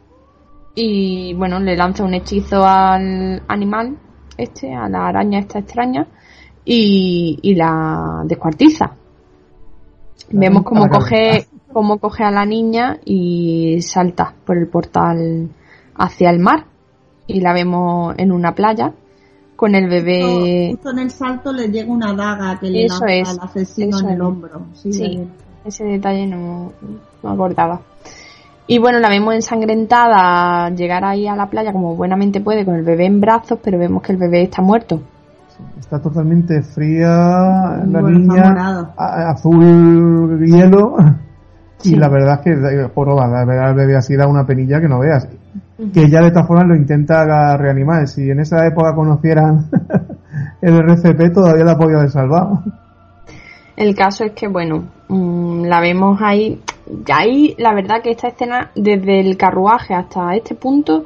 y 0.76 1.34
bueno, 1.34 1.60
le 1.60 1.76
lanza 1.76 2.04
un 2.04 2.14
hechizo 2.14 2.64
al 2.64 3.42
animal, 3.48 3.98
este, 4.38 4.74
a 4.74 4.88
la 4.88 5.08
araña 5.08 5.40
esta 5.40 5.60
extraña, 5.60 6.08
y, 6.64 7.40
y 7.42 7.56
la 7.56 8.24
descuartiza. 8.26 8.92
La 10.30 10.40
Vemos 10.40 10.64
cómo 10.64 10.90
coge, 10.90 11.48
cómo 11.72 11.98
coge 12.00 12.24
a 12.24 12.32
la 12.32 12.46
niña 12.46 12.98
y 13.06 13.82
salta 13.82 14.34
por 14.46 14.58
el 14.58 14.68
portal 14.68 15.50
hacia 15.96 16.30
el 16.30 16.40
mar. 16.40 16.66
Y 17.28 17.42
la 17.42 17.54
vemos 17.54 18.16
en 18.18 18.32
una 18.32 18.54
playa 18.54 18.94
con 19.56 19.76
el 19.76 19.90
bebé. 19.90 20.70
Justo, 20.72 20.90
justo 20.90 20.90
en 20.92 21.00
el 21.00 21.12
salto 21.12 21.52
le 21.54 21.68
llega 21.70 21.92
una 21.92 22.14
daga 22.14 22.60
que 22.60 22.70
le 22.70 22.86
Eso 22.86 23.06
lanza 23.06 23.14
es, 23.14 23.30
al 23.30 23.40
asesino 23.42 24.00
en 24.00 24.10
el 24.10 24.16
es. 24.16 24.22
hombro. 24.22 24.66
Sí. 24.74 25.28
Ese 25.66 25.84
detalle 25.84 26.28
no, 26.28 26.72
no 27.24 27.30
acordaba. 27.30 27.82
Y 28.68 28.80
bueno, 28.80 29.00
la 29.00 29.10
vemos 29.10 29.34
ensangrentada 29.34 30.70
llegar 30.72 31.06
ahí 31.06 31.26
a 31.28 31.36
la 31.36 31.50
playa 31.50 31.72
como 31.72 31.96
buenamente 31.96 32.42
puede 32.42 32.66
con 32.66 32.76
el 32.76 32.84
bebé 32.84 33.06
en 33.06 33.22
brazos, 33.22 33.60
pero 33.64 33.80
vemos 33.80 34.04
que 34.04 34.12
el 34.12 34.18
bebé 34.18 34.44
está 34.44 34.62
muerto. 34.62 35.02
Está 35.80 36.00
totalmente 36.02 36.62
fría, 36.62 37.08
la 37.08 38.02
Bueno, 38.02 38.10
niña, 38.10 38.94
azul 38.98 40.46
hielo. 40.46 40.98
Y 41.84 41.96
la 41.96 42.10
verdad 42.10 42.42
es 42.44 42.56
que, 42.56 42.90
joroba, 42.94 43.28
la 43.28 43.46
verdad, 43.46 43.70
el 43.70 43.76
bebé 43.76 43.98
así 43.98 44.16
da 44.16 44.28
una 44.28 44.48
penilla 44.48 44.82
que 44.82 44.88
no 44.88 44.98
veas. 45.00 45.28
Que 45.94 46.10
ya 46.10 46.22
de 46.22 46.32
todas 46.32 46.48
formas 46.48 46.66
lo 46.68 46.76
intenta 46.76 47.56
reanimar. 47.56 48.08
Si 48.08 48.32
en 48.32 48.40
esa 48.40 48.66
época 48.66 48.96
conocieran 48.96 49.70
el 50.62 50.76
RCP, 50.76 51.32
todavía 51.32 51.64
la 51.64 51.78
podía 51.78 51.98
haber 51.98 52.10
salvado. 52.10 52.64
El 53.76 53.94
caso 53.94 54.24
es 54.24 54.32
que, 54.32 54.48
bueno, 54.48 54.86
mm, 55.08 55.66
la 55.66 55.80
vemos 55.80 56.20
ahí. 56.20 56.60
Ya 57.06 57.18
ahí, 57.18 57.56
la 57.58 57.74
verdad 57.74 58.02
que 58.02 58.12
esta 58.12 58.28
escena, 58.30 58.72
desde 58.76 59.20
el 59.20 59.36
carruaje 59.38 59.94
hasta 59.94 60.36
este 60.36 60.56
punto, 60.56 61.04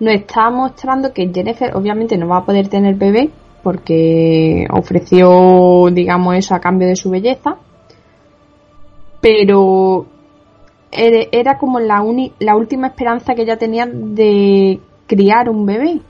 nos 0.00 0.14
está 0.14 0.48
mostrando 0.50 1.12
que 1.12 1.28
Jennifer 1.32 1.74
obviamente 1.76 2.16
no 2.16 2.28
va 2.28 2.38
a 2.38 2.44
poder 2.44 2.68
tener 2.68 2.94
bebé 2.94 3.30
porque 3.62 4.66
ofreció, 4.70 5.88
digamos, 5.92 6.36
eso 6.36 6.54
a 6.54 6.60
cambio 6.60 6.86
de 6.88 6.96
su 6.96 7.10
belleza. 7.10 7.56
Pero 9.20 10.06
era 10.90 11.58
como 11.58 11.80
la, 11.80 12.00
uni- 12.02 12.32
la 12.38 12.56
última 12.56 12.86
esperanza 12.88 13.34
que 13.34 13.42
ella 13.42 13.58
tenía 13.58 13.86
de 13.86 14.80
criar 15.06 15.50
un 15.50 15.66
bebé. 15.66 16.00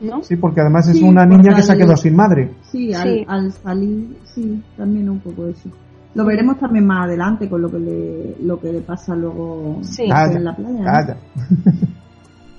¿no? 0.00 0.22
Sí, 0.22 0.36
porque 0.36 0.60
además 0.60 0.88
es 0.88 0.98
Sí, 0.98 1.04
una 1.04 1.24
niña 1.24 1.54
que 1.54 1.62
se 1.62 1.72
ha 1.72 1.76
quedado 1.76 1.96
sin 1.96 2.16
madre. 2.16 2.50
Sí, 2.70 2.92
al, 2.92 3.02
Sí. 3.08 3.24
al 3.26 3.52
salir, 3.52 4.16
sí, 4.24 4.62
también 4.76 5.08
un 5.08 5.20
poco 5.20 5.46
eso. 5.46 5.70
Lo 6.14 6.24
veremos 6.24 6.58
también 6.58 6.86
más 6.86 7.06
adelante 7.06 7.48
con 7.48 7.62
lo 7.62 7.70
que 7.70 7.78
le, 7.78 8.36
lo 8.42 8.60
que 8.60 8.72
le 8.72 8.80
pasa 8.80 9.16
luego 9.16 9.78
Sí. 9.82 10.08
Calla, 10.08 10.36
en 10.36 10.44
la 10.44 10.54
playa. 10.56 10.78
¿no? 10.78 10.84
calla. 10.84 11.16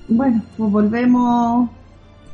Bueno, 0.08 0.43
pues 0.56 0.72
volvemos 0.72 1.68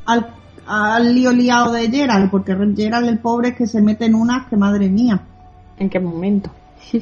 al, 0.04 0.26
al 0.66 1.14
lío 1.14 1.32
liado 1.32 1.72
de 1.72 1.90
Gerald, 1.90 2.30
porque 2.30 2.54
Gerald 2.76 3.08
el 3.08 3.18
pobre 3.18 3.48
es 3.48 3.56
que 3.56 3.66
se 3.66 3.80
mete 3.80 4.04
en 4.04 4.14
unas 4.14 4.46
que 4.48 4.58
madre 4.58 4.90
mía. 4.90 5.22
¿En 5.78 5.88
qué 5.88 5.98
momento? 5.98 6.50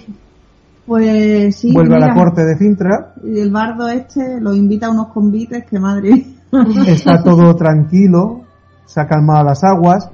Pues 0.87 1.55
sí, 1.55 1.73
Vuelve 1.73 1.95
a 1.95 2.01
la 2.01 2.14
corte 2.14 2.43
de 2.43 2.57
Cintra, 2.57 3.14
y 3.23 3.39
el 3.39 3.53
bardo 3.53 3.87
este 3.87 4.41
lo 4.41 4.55
invita 4.55 4.87
a 4.87 4.91
unos 4.91 5.09
convites 5.09 5.64
que 5.64 5.79
madre 5.79 6.11
mía. 6.51 6.83
está 6.89 7.23
todo 7.23 7.55
tranquilo, 7.55 8.41
se 8.87 9.01
ha 9.01 9.07
calmado 9.07 9.45
las 9.45 9.62
aguas 9.62 10.11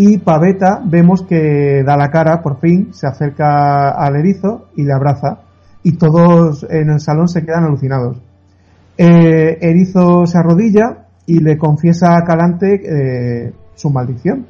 y 0.00 0.18
Paveta 0.18 0.80
vemos 0.84 1.24
que 1.24 1.82
da 1.84 1.96
la 1.96 2.08
cara, 2.08 2.40
por 2.40 2.60
fin, 2.60 2.94
se 2.94 3.08
acerca 3.08 3.90
al 3.90 4.14
erizo 4.14 4.68
y 4.76 4.84
le 4.84 4.92
abraza 4.92 5.40
y 5.82 5.96
todos 5.96 6.64
en 6.70 6.90
el 6.90 7.00
salón 7.00 7.26
se 7.26 7.44
quedan 7.44 7.64
alucinados. 7.64 8.16
Eh, 8.96 9.58
erizo 9.60 10.24
se 10.24 10.38
arrodilla 10.38 11.08
y 11.26 11.40
le 11.40 11.58
confiesa 11.58 12.16
a 12.16 12.22
Calante 12.22 12.74
eh, 12.76 13.52
su 13.74 13.90
maldición, 13.90 14.46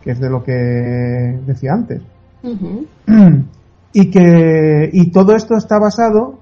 que 0.00 0.12
es 0.12 0.20
de 0.20 0.30
lo 0.30 0.44
que 0.44 1.40
decía 1.44 1.72
antes. 1.72 2.00
Y 3.96 4.10
que 4.10 4.90
y 4.92 5.12
todo 5.12 5.36
esto 5.36 5.56
está 5.56 5.78
basado 5.78 6.40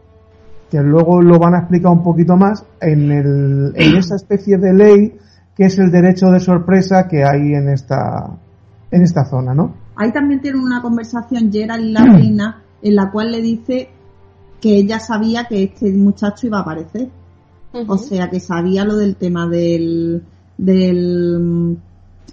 que 0.70 0.80
luego 0.80 1.20
lo 1.20 1.38
van 1.38 1.54
a 1.54 1.58
explicar 1.58 1.92
un 1.92 2.02
poquito 2.02 2.34
más 2.34 2.64
en 2.80 3.12
el 3.12 3.72
en 3.76 3.96
esa 3.98 4.16
especie 4.16 4.56
de 4.56 4.72
ley 4.72 5.18
que 5.56 5.64
es 5.64 5.78
el 5.78 5.90
derecho 5.90 6.26
de 6.30 6.40
sorpresa 6.40 7.06
que 7.08 7.24
hay 7.24 7.54
en 7.54 7.68
esta, 7.68 8.30
en 8.90 9.02
esta 9.02 9.24
zona, 9.24 9.54
¿no? 9.54 9.74
Ahí 9.96 10.10
también 10.12 10.40
tienen 10.40 10.60
una 10.62 10.80
conversación 10.80 11.52
Gerald 11.52 11.84
y 11.84 11.92
la 11.92 12.04
reina 12.04 12.62
en 12.80 12.94
la 12.96 13.10
cual 13.10 13.30
le 13.32 13.42
dice 13.42 13.90
que 14.60 14.76
ella 14.76 14.98
sabía 14.98 15.44
que 15.48 15.64
este 15.64 15.92
muchacho 15.92 16.46
iba 16.46 16.58
a 16.58 16.62
aparecer. 16.62 17.08
O 17.88 17.96
sea, 17.98 18.28
que 18.28 18.38
sabía 18.40 18.84
lo 18.84 18.96
del 18.96 19.16
tema 19.16 19.46
del, 19.48 20.22
del, 20.58 21.78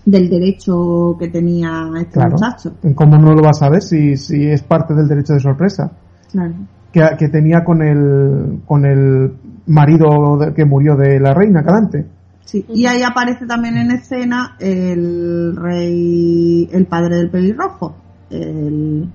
del 0.06 0.30
derecho 0.30 1.16
que 1.20 1.28
tenía 1.30 1.90
este 1.98 2.14
Claro. 2.14 2.32
muchacho. 2.32 2.74
¿Cómo 2.96 3.18
no 3.18 3.34
lo 3.34 3.42
vas 3.42 3.58
a 3.62 3.66
saber 3.66 3.82
si, 3.82 4.18
si 4.18 4.46
es 4.48 4.64
parte 4.64 4.94
del 4.94 5.08
derecho 5.08 5.34
de 5.34 5.40
sorpresa? 5.40 5.92
Claro. 6.32 6.54
Que, 6.92 7.02
que 7.18 7.30
tenía 7.30 7.64
con 7.64 7.82
el, 7.82 8.62
con 8.66 8.86
el 8.86 9.34
marido 9.68 10.38
de- 10.38 10.54
que 10.54 10.66
murió 10.66 10.96
de 10.96 11.20
la 11.20 11.34
reina 11.34 11.64
Calante. 11.64 12.06
Sí. 12.50 12.66
Y 12.68 12.88
ahí 12.88 13.04
aparece 13.04 13.46
también 13.46 13.78
en 13.78 13.92
escena 13.92 14.56
el 14.60 15.56
rey, 15.56 16.68
el 16.72 16.88
padre 16.88 17.18
del 17.18 17.30
pelirrojo. 17.30 17.96
El... 18.32 19.08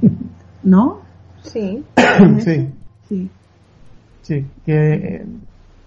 ¿No? 0.62 1.00
Sí. 1.42 1.82
sí, 2.38 2.70
Sí. 3.08 3.30
sí. 4.22 4.46
Que 4.64 4.92
eh, 4.94 5.26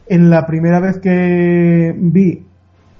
en 0.08 0.30
la 0.30 0.46
primera 0.46 0.82
vez 0.82 1.00
que 1.00 1.96
vi 1.98 2.44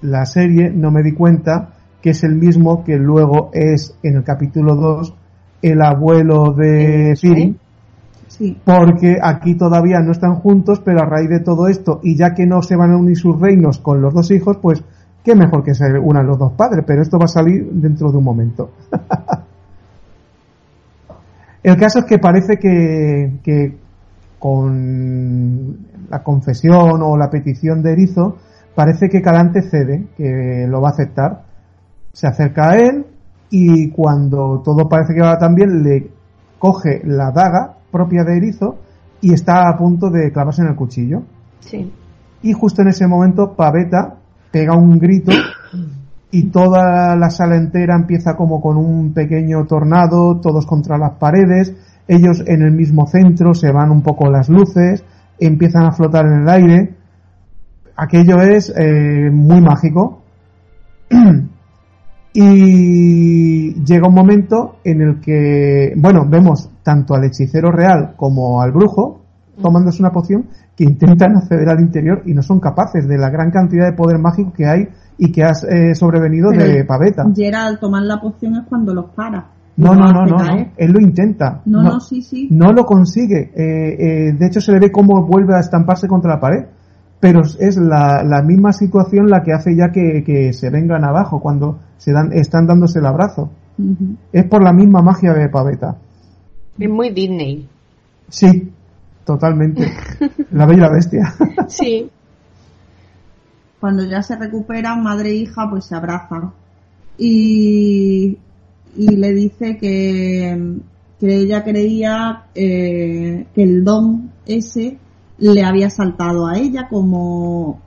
la 0.04 0.26
serie 0.26 0.70
no 0.70 0.90
me 0.92 1.04
di 1.04 1.12
cuenta 1.12 1.74
que 2.02 2.12
es 2.12 2.24
el 2.24 2.36
mismo 2.36 2.86
que 2.86 2.96
luego 2.96 3.52
es 3.54 3.94
en 4.04 4.16
el 4.16 4.24
capítulo 4.24 4.76
2 4.76 5.14
el 5.64 5.82
abuelo 5.82 6.54
de 6.54 7.14
Sí. 7.18 7.58
Porque 8.64 9.18
aquí 9.22 9.56
todavía 9.56 10.00
no 10.00 10.12
están 10.12 10.36
juntos, 10.36 10.82
pero 10.84 11.02
a 11.02 11.06
raíz 11.06 11.30
de 11.30 11.40
todo 11.40 11.68
esto, 11.68 12.00
y 12.04 12.16
ya 12.16 12.34
que 12.34 12.46
no 12.46 12.62
se 12.62 12.76
van 12.76 12.92
a 12.92 12.98
unir 12.98 13.18
sus 13.18 13.40
reinos 13.40 13.80
con 13.80 14.02
los 14.02 14.14
dos 14.14 14.30
hijos, 14.32 14.58
pues 14.62 14.84
qué 15.24 15.36
mejor 15.36 15.64
que 15.64 15.74
se 15.74 15.86
unan 16.00 16.28
los 16.28 16.38
dos 16.38 16.54
padres, 16.54 16.84
pero 16.86 17.02
esto 17.02 17.18
va 17.18 17.26
a 17.26 17.30
salir 17.30 17.68
dentro 17.72 18.12
de 18.12 18.18
un 18.18 18.24
momento. 18.24 18.72
El 21.64 21.76
caso 21.78 22.00
es 22.00 22.06
que 22.06 22.20
parece 22.20 22.58
que, 22.58 23.40
que 23.44 23.78
con 24.40 25.78
la 26.10 26.24
confesión 26.24 27.02
o 27.02 27.18
la 27.18 27.30
petición 27.30 27.82
de 27.82 27.94
Erizo, 27.94 28.38
parece 28.76 29.10
que 29.10 29.22
Calante 29.22 29.64
cede, 29.64 30.08
que 30.16 30.66
lo 30.70 30.80
va 30.82 30.90
a 30.90 30.92
aceptar. 30.92 31.44
Se 32.14 32.28
acerca 32.28 32.70
a 32.70 32.78
él 32.78 33.06
y 33.50 33.90
cuando 33.90 34.62
todo 34.64 34.88
parece 34.88 35.14
que 35.14 35.22
va 35.22 35.38
tan 35.38 35.56
bien, 35.56 35.84
le 35.84 36.12
coge 36.60 37.02
la 37.04 37.32
daga 37.32 37.77
propia 37.92 38.24
de 38.24 38.38
Erizo 38.38 38.78
y 39.22 39.34
está 39.34 39.70
a 39.70 39.78
punto 39.78 40.10
de 40.10 40.32
clavarse 40.32 40.62
en 40.62 40.70
el 40.70 40.76
cuchillo. 40.76 41.24
Sí. 41.60 41.92
Y 42.42 42.54
justo 42.54 42.82
en 42.82 42.90
ese 42.90 43.08
momento 43.08 43.54
Paveta 43.56 44.16
pega 44.52 44.76
un 44.76 44.98
grito 45.00 45.32
y 46.32 46.50
toda 46.50 47.16
la 47.16 47.30
sala 47.30 47.56
entera 47.56 47.96
empieza 47.96 48.36
como 48.36 48.62
con 48.62 48.78
un 48.78 49.14
pequeño 49.14 49.66
tornado, 49.66 50.40
todos 50.40 50.66
contra 50.66 50.98
las 50.98 51.14
paredes, 51.14 51.74
ellos 52.08 52.44
en 52.46 52.62
el 52.62 52.72
mismo 52.72 53.08
centro, 53.08 53.54
se 53.54 53.72
van 53.72 53.92
un 53.92 54.02
poco 54.02 54.30
las 54.30 54.50
luces, 54.50 55.04
empiezan 55.40 55.86
a 55.86 55.92
flotar 55.92 56.26
en 56.26 56.42
el 56.42 56.50
aire. 56.50 56.96
Aquello 57.96 58.42
es 58.42 58.72
eh, 58.76 59.30
muy 59.32 59.62
mágico. 59.62 60.22
y 62.40 63.74
llega 63.84 64.08
un 64.08 64.14
momento 64.14 64.76
en 64.84 65.02
el 65.02 65.20
que, 65.20 65.92
bueno, 65.98 66.24
vemos 66.30 66.70
tanto 66.84 67.16
al 67.16 67.24
hechicero 67.24 67.72
real 67.72 68.14
como 68.16 68.62
al 68.62 68.72
brujo 68.72 69.22
tomándose 69.60 70.04
una 70.04 70.12
poción 70.12 70.46
que 70.76 70.84
intentan 70.84 71.36
acceder 71.36 71.68
al 71.68 71.80
interior 71.80 72.22
y 72.28 72.36
no 72.36 72.44
son 72.44 72.60
capaces 72.60 73.08
de 73.08 73.18
la 73.18 73.32
gran 73.32 73.50
cantidad 73.50 73.88
de 73.90 73.94
poder 73.94 74.20
mágico 74.20 74.54
que 74.54 74.68
hay 74.68 74.88
y 75.18 75.32
que 75.32 75.44
ha 75.44 75.54
eh, 75.68 75.96
sobrevenido 75.96 76.52
de 76.52 76.86
Paveta. 76.86 77.24
Gerald 77.36 77.70
al 77.70 77.80
tomar 77.80 78.04
la 78.04 78.22
poción 78.22 78.56
es 78.56 78.68
cuando 78.70 78.94
los 78.94 79.06
para. 79.16 79.48
No, 79.78 79.96
no, 79.96 80.12
no, 80.12 80.26
no. 80.26 80.38
Él 80.78 80.92
lo 80.92 81.00
intenta. 81.00 81.62
No, 81.66 81.82
no, 81.82 82.00
sí, 82.00 82.22
sí. 82.22 82.50
No 82.52 82.72
lo 82.72 82.86
consigue. 82.86 83.52
Eh, 83.56 84.28
eh, 84.28 84.34
de 84.38 84.46
hecho, 84.46 84.62
se 84.62 84.72
le 84.72 84.80
ve 84.80 84.92
cómo 84.92 85.26
vuelve 85.26 85.56
a 85.56 85.60
estamparse 85.60 86.08
contra 86.08 86.36
la 86.36 86.40
pared. 86.40 86.66
Pero 87.20 87.42
es 87.42 87.78
la, 87.78 88.24
la 88.24 88.42
misma 88.44 88.72
situación 88.74 89.28
la 89.28 89.44
que 89.44 89.54
hace 89.54 89.76
ya 89.76 89.92
que, 89.92 90.24
que 90.24 90.54
se 90.54 90.70
vengan 90.70 91.04
abajo 91.04 91.40
cuando 91.40 91.80
se 91.98 92.12
dan, 92.12 92.32
están 92.34 92.68
dándose 92.68 93.00
el 93.00 93.06
abrazo. 93.06 93.50
Es 94.32 94.46
por 94.46 94.64
la 94.64 94.74
misma 94.74 95.02
magia 95.02 95.34
de 95.34 95.50
Paveta. 95.50 95.98
Es 96.80 96.90
muy 96.90 97.12
Disney. 97.12 97.68
Sí, 98.30 98.72
totalmente. 99.26 99.92
La 100.52 100.66
bella 100.66 100.90
bestia. 100.90 101.34
Sí. 101.68 102.10
Cuando 103.80 104.06
ya 104.06 104.24
se 104.24 104.36
recuperan, 104.38 105.04
madre 105.04 105.30
e 105.32 105.36
hija, 105.36 105.70
pues 105.70 105.86
se 105.86 105.96
abrazan. 105.96 106.54
Y, 107.18 108.38
y 108.96 109.16
le 109.16 109.34
dice 109.34 109.78
que, 109.78 110.80
que 111.20 111.36
ella 111.36 111.64
creía 111.64 112.46
eh, 112.56 113.46
que 113.54 113.64
el 113.64 113.84
don 113.84 114.32
ese 114.46 114.98
le 115.40 115.64
había 115.64 115.90
saltado 115.90 116.48
a 116.48 116.58
ella 116.58 116.88
como 116.90 117.80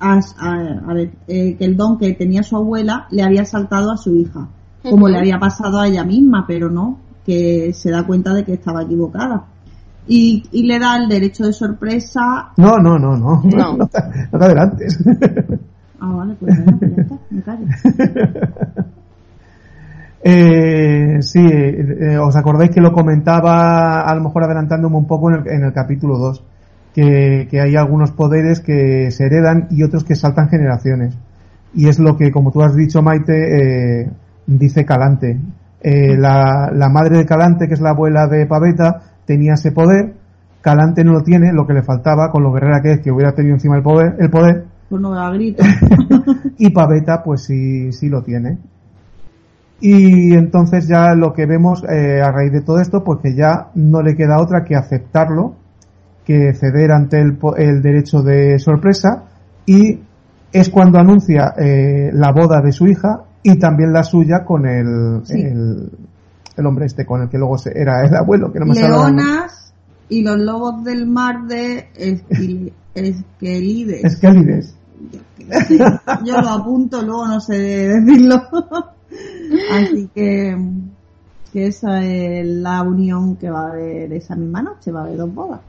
a, 0.00 0.14
a- 0.38 0.80
a 0.90 0.94
ver, 0.94 1.10
eh, 1.28 1.56
que 1.56 1.64
el 1.64 1.76
don 1.76 1.98
que 1.98 2.12
tenía 2.14 2.42
su 2.42 2.56
abuela 2.56 3.06
le 3.10 3.22
había 3.22 3.44
saltado 3.44 3.90
a 3.92 3.96
su 3.96 4.14
hija, 4.14 4.46
como 4.82 5.08
le 5.08 5.18
había 5.18 5.38
pasado 5.38 5.78
a 5.80 5.86
ella 5.88 6.04
misma, 6.04 6.44
pero 6.46 6.68
no, 6.70 6.98
que 7.24 7.72
se 7.72 7.90
da 7.90 8.04
cuenta 8.06 8.32
de 8.34 8.44
que 8.44 8.54
estaba 8.54 8.82
equivocada. 8.82 9.44
Y, 10.08 10.44
y 10.52 10.62
le 10.62 10.78
da 10.78 10.96
el 10.96 11.08
derecho 11.08 11.44
de 11.46 11.52
sorpresa. 11.52 12.50
No, 12.56 12.76
no, 12.76 12.96
no, 12.98 13.16
no. 13.16 13.42
No. 13.44 13.76
No, 13.76 13.86
te, 13.88 13.98
no 14.32 14.38
te 14.38 14.44
adelantes. 14.44 14.98
Ah, 15.98 16.12
vale, 16.12 16.36
pues, 16.38 16.64
bueno, 16.64 16.78
ya 16.96 17.02
está, 17.02 17.18
me 17.30 17.42
callo. 17.42 17.66
Eh, 20.28 21.18
sí, 21.20 21.38
eh, 21.40 22.18
os 22.18 22.34
acordáis 22.34 22.70
que 22.70 22.80
lo 22.80 22.92
comentaba, 22.92 24.00
a 24.00 24.14
lo 24.16 24.22
mejor 24.24 24.42
adelantándome 24.44 24.96
un 24.96 25.06
poco 25.06 25.30
en 25.30 25.36
el, 25.36 25.48
en 25.48 25.64
el 25.64 25.72
capítulo 25.72 26.18
2, 26.18 26.42
que, 26.96 27.46
que 27.50 27.60
hay 27.60 27.76
algunos 27.76 28.10
poderes 28.10 28.60
que 28.60 29.10
se 29.10 29.26
heredan 29.26 29.68
y 29.70 29.82
otros 29.82 30.02
que 30.02 30.14
saltan 30.14 30.48
generaciones. 30.48 31.14
Y 31.74 31.88
es 31.88 31.98
lo 31.98 32.16
que, 32.16 32.32
como 32.32 32.50
tú 32.52 32.62
has 32.62 32.74
dicho, 32.74 33.02
Maite, 33.02 34.00
eh, 34.00 34.10
dice 34.46 34.86
Calante. 34.86 35.38
Eh, 35.82 36.16
la, 36.16 36.70
la 36.74 36.88
madre 36.88 37.18
de 37.18 37.26
Calante, 37.26 37.68
que 37.68 37.74
es 37.74 37.82
la 37.82 37.90
abuela 37.90 38.28
de 38.28 38.46
Paveta, 38.46 39.02
tenía 39.26 39.52
ese 39.52 39.72
poder. 39.72 40.14
Calante 40.62 41.04
no 41.04 41.12
lo 41.12 41.22
tiene, 41.22 41.52
lo 41.52 41.66
que 41.66 41.74
le 41.74 41.82
faltaba, 41.82 42.30
con 42.30 42.42
lo 42.42 42.50
guerrera 42.50 42.80
que 42.80 42.92
es, 42.92 43.00
que 43.00 43.12
hubiera 43.12 43.34
tenido 43.34 43.56
encima 43.56 43.76
el 43.76 43.82
poder, 43.82 44.16
el 44.18 44.30
poder 44.30 44.64
Pues 44.88 45.02
no 45.02 45.10
da 45.10 45.30
grito. 45.32 45.62
y 46.56 46.70
Paveta 46.70 47.22
pues 47.22 47.42
sí, 47.42 47.92
sí 47.92 48.08
lo 48.08 48.22
tiene. 48.22 48.56
Y 49.82 50.32
entonces 50.32 50.88
ya 50.88 51.14
lo 51.14 51.34
que 51.34 51.44
vemos 51.44 51.84
eh, 51.84 52.22
a 52.22 52.32
raíz 52.32 52.52
de 52.52 52.62
todo 52.62 52.80
esto, 52.80 53.04
pues 53.04 53.20
que 53.20 53.34
ya 53.34 53.68
no 53.74 54.00
le 54.00 54.16
queda 54.16 54.40
otra 54.40 54.64
que 54.64 54.76
aceptarlo, 54.76 55.56
que 56.26 56.52
ceder 56.54 56.90
ante 56.92 57.20
el, 57.20 57.38
el 57.56 57.80
derecho 57.82 58.20
de 58.22 58.58
sorpresa 58.58 59.22
y 59.64 60.00
es 60.52 60.68
cuando 60.70 60.98
anuncia 60.98 61.54
eh, 61.56 62.10
la 62.12 62.32
boda 62.32 62.60
de 62.60 62.72
su 62.72 62.86
hija 62.86 63.22
y 63.42 63.58
también 63.58 63.92
la 63.92 64.02
suya 64.02 64.44
con 64.44 64.66
el, 64.66 65.20
Sí. 65.24 65.40
el, 65.40 65.88
el 66.56 66.66
hombre 66.66 66.86
este, 66.86 67.06
con 67.06 67.22
el 67.22 67.28
que 67.28 67.38
luego 67.38 67.56
se- 67.58 67.78
era 67.78 68.04
el 68.04 68.14
abuelo, 68.16 68.52
que 68.52 68.58
no 68.58 68.66
me. 68.66 68.74
Leonas 68.74 69.72
y 70.08 70.22
los 70.22 70.36
lobos 70.38 70.82
del 70.84 71.06
mar 71.06 71.46
de 71.46 71.88
Esquil- 71.94 72.72
Esquelides. 72.94 74.04
Esquelides. 74.04 74.74
Yo 76.24 76.40
lo 76.40 76.48
apunto, 76.48 77.02
luego 77.02 77.26
no 77.28 77.40
sé 77.40 77.54
decirlo. 77.88 78.36
Así 79.72 80.10
que, 80.14 80.56
que 81.52 81.66
esa 81.66 82.02
es 82.02 82.46
la 82.46 82.82
unión 82.82 83.36
que 83.36 83.50
va 83.50 83.66
a 83.66 83.70
haber 83.72 84.12
esa 84.12 84.34
misma 84.34 84.62
noche, 84.62 84.90
va 84.90 85.00
a 85.02 85.04
haber 85.04 85.18
dos 85.18 85.32
bodas. 85.34 85.60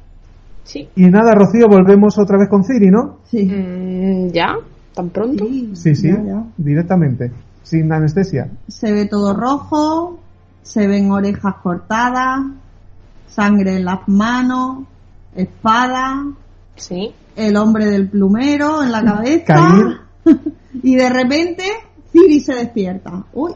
Sí. 0.67 0.89
Y 0.97 1.05
nada, 1.09 1.33
Rocío, 1.33 1.67
volvemos 1.69 2.19
otra 2.19 2.37
vez 2.37 2.49
con 2.49 2.63
Ciri, 2.65 2.89
¿no? 2.89 3.19
Sí. 3.23 3.45
Mm, 3.45 4.27
¿Ya? 4.33 4.53
¿Tan 4.93 5.09
pronto? 5.09 5.45
Sí, 5.73 5.95
sí, 5.95 6.09
ya, 6.09 6.21
ya. 6.21 6.43
directamente, 6.57 7.31
sin 7.63 7.91
anestesia. 7.93 8.49
Se 8.67 8.91
ve 8.91 9.05
todo 9.05 9.33
rojo, 9.33 10.19
se 10.63 10.85
ven 10.87 11.09
orejas 11.11 11.55
cortadas, 11.63 12.39
sangre 13.27 13.77
en 13.77 13.85
las 13.85 14.07
manos, 14.07 14.79
espada, 15.35 16.25
Sí. 16.75 17.13
el 17.35 17.55
hombre 17.55 17.85
del 17.85 18.09
plumero 18.09 18.83
en 18.83 18.91
la 18.91 19.03
cabeza 19.03 19.45
Caer. 19.45 19.97
y 20.83 20.95
de 20.95 21.09
repente 21.09 21.63
Ciri 22.11 22.41
se 22.41 22.55
despierta. 22.55 23.23
Uy, 23.33 23.51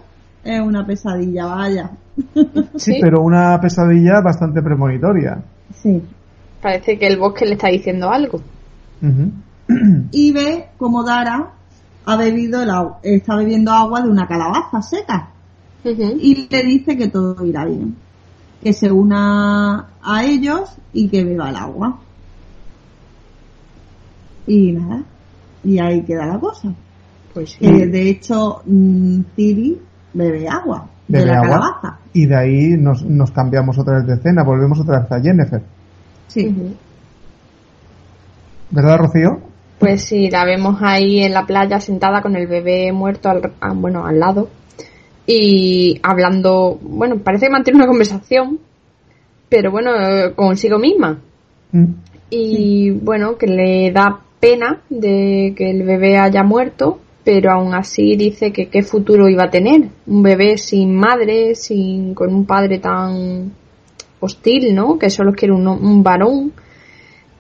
es 0.46 0.62
una 0.62 0.86
pesadilla, 0.86 1.46
vaya. 1.48 1.92
Sí, 2.34 2.94
Sí. 2.94 3.00
pero 3.02 3.22
una 3.22 3.60
pesadilla 3.60 4.22
bastante 4.22 4.62
premonitoria. 4.62 5.44
Sí. 5.74 6.02
Parece 6.62 6.98
que 7.00 7.08
el 7.08 7.18
bosque 7.18 7.46
le 7.46 7.54
está 7.54 7.70
diciendo 7.70 8.10
algo. 8.10 8.42
Y 10.12 10.34
ve 10.34 10.68
como 10.78 11.04
Dara 11.04 11.52
ha 12.06 12.16
bebido 12.18 12.62
el 12.62 12.70
agua, 12.70 13.00
está 13.04 13.38
bebiendo 13.38 13.72
agua 13.72 14.02
de 14.02 14.10
una 14.10 14.28
calabaza 14.28 14.82
seca 14.82 15.30
y 15.84 16.48
le 16.50 16.64
dice 16.64 16.98
que 16.98 17.08
todo 17.08 17.46
irá 17.46 17.66
bien, 17.66 17.96
que 18.62 18.74
se 18.74 18.92
una 18.92 19.88
a 20.04 20.24
ellos 20.24 20.78
y 20.94 21.08
que 21.08 21.24
beba 21.24 21.50
el 21.50 21.56
agua. 21.56 22.00
Y 24.48 24.74
nada, 24.74 25.04
Y 25.64 25.80
ahí 25.80 26.04
queda 26.04 26.26
la 26.26 26.40
cosa. 26.40 26.74
Pues 27.34 27.52
sí. 27.52 27.66
Eh, 27.66 27.88
de 27.88 28.10
hecho, 28.10 28.62
mm, 28.66 29.22
Ciri 29.36 29.80
bebe 30.14 30.48
agua 30.50 30.88
de 31.08 31.20
Bebe 31.20 31.32
la 31.32 31.38
agua. 31.40 31.50
calabaza. 31.50 32.00
Y 32.14 32.26
de 32.26 32.36
ahí 32.36 32.70
nos, 32.78 33.04
nos 33.06 33.32
cambiamos 33.32 33.78
otra 33.80 33.98
vez 34.00 34.08
de 34.08 34.14
escena, 34.16 34.44
volvemos 34.44 34.80
otra 34.80 35.00
vez 35.00 35.12
a 35.12 35.22
Jennifer. 35.22 35.62
Sí. 36.34 36.56
¿Verdad, 38.70 38.98
Rocío? 39.00 39.40
Pues 39.80 40.04
sí, 40.04 40.30
la 40.30 40.46
vemos 40.46 40.78
ahí 40.82 41.22
en 41.24 41.34
la 41.34 41.46
playa 41.46 41.80
sentada 41.80 42.22
con 42.22 42.36
el 42.36 42.48
bebé 42.48 42.92
muerto 42.94 43.30
al, 43.30 43.52
a- 43.60 43.74
bueno, 43.74 44.06
al 44.06 44.20
lado 44.20 44.50
y 45.26 46.00
hablando, 46.04 46.78
bueno, 46.82 47.18
parece 47.20 47.48
que 47.48 47.52
mantiene 47.52 47.78
una 47.80 47.88
conversación, 47.88 48.60
pero 49.50 49.72
bueno, 49.72 49.92
consigo 50.36 50.78
misma. 50.80 51.20
Mm. 51.72 51.86
Y 52.30 52.92
bueno, 52.92 53.38
que 53.38 53.48
le 53.48 53.92
da 53.92 54.20
pena 54.40 54.82
de 54.90 55.54
que 55.56 55.70
el 55.72 55.84
bebé 55.84 56.18
haya 56.18 56.44
muerto, 56.44 57.00
pero 57.24 57.52
aún 57.52 57.74
así 57.74 58.16
dice 58.16 58.52
que 58.52 58.68
qué 58.70 58.82
futuro 58.84 59.28
iba 59.30 59.44
a 59.46 59.50
tener. 59.52 59.90
Un 60.08 60.24
bebé 60.24 60.58
sin 60.58 60.96
madre, 60.96 61.56
sin, 61.56 62.14
con 62.14 62.34
un 62.34 62.46
padre 62.46 62.80
tan 62.80 63.52
hostil, 64.22 64.74
¿no? 64.74 64.98
Que 64.98 65.10
solo 65.10 65.34
quiere 65.34 65.54
un, 65.54 65.68
un 65.68 66.04
varón. 66.04 66.54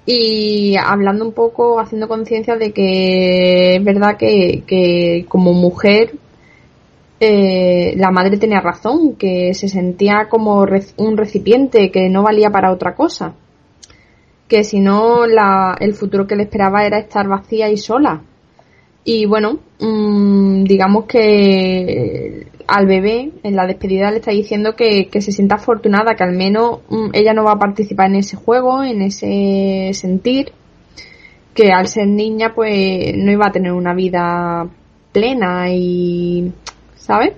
Y 0.06 0.76
hablando 0.78 1.24
un 1.26 1.32
poco, 1.32 1.80
haciendo 1.80 2.10
conciencia 2.10 2.58
de 2.58 2.74
que 2.74 3.78
es 3.78 3.84
verdad 3.84 4.18
que, 4.18 5.26
como 5.30 5.54
mujer 5.54 6.16
eh, 7.20 7.94
la 7.96 8.12
madre 8.12 8.38
tenía 8.38 8.60
razón, 8.60 9.16
que 9.16 9.54
se 9.54 9.70
sentía 9.70 10.28
como 10.30 10.66
un 10.98 11.18
recipiente 11.18 11.92
que 11.92 12.10
no 12.10 12.24
valía 12.24 12.50
para 12.50 12.74
otra 12.74 12.96
cosa 12.96 13.36
que 14.52 14.66
si 14.66 14.82
no 14.82 15.26
la, 15.28 15.78
el 15.80 15.94
futuro 15.94 16.28
que 16.28 16.36
le 16.36 16.44
esperaba 16.44 16.86
era 16.86 17.00
estar 17.00 17.26
vacía 17.26 17.70
y 17.70 17.78
sola. 17.78 18.22
Y 19.06 19.26
bueno, 19.26 19.60
mm, 19.80 20.66
digamos 20.66 21.06
que 21.06 22.48
al 22.72 22.88
bebé 22.88 23.32
en 23.44 23.56
la 23.58 23.68
despedida 23.68 24.12
le 24.12 24.18
está 24.18 24.32
diciendo 24.32 24.76
que, 24.78 25.10
que 25.10 25.22
se 25.22 25.34
sienta 25.34 25.56
afortunada, 25.56 26.16
que 26.16 26.24
al 26.24 26.32
menos 26.32 26.80
mm, 26.90 27.10
ella 27.14 27.34
no 27.34 27.44
va 27.44 27.54
a 27.54 27.60
participar 27.60 28.08
en 28.08 28.16
ese 28.16 28.38
juego, 28.38 28.82
en 28.82 29.02
ese 29.02 29.92
sentir, 29.94 30.54
que 31.54 31.74
al 31.74 31.88
ser 31.88 32.08
niña 32.08 32.54
pues 32.56 33.14
no 33.18 33.30
iba 33.32 33.48
a 33.48 33.52
tener 33.52 33.74
una 33.74 33.94
vida 33.94 34.68
plena 35.12 35.66
y, 35.70 36.54
¿sabes? 36.96 37.34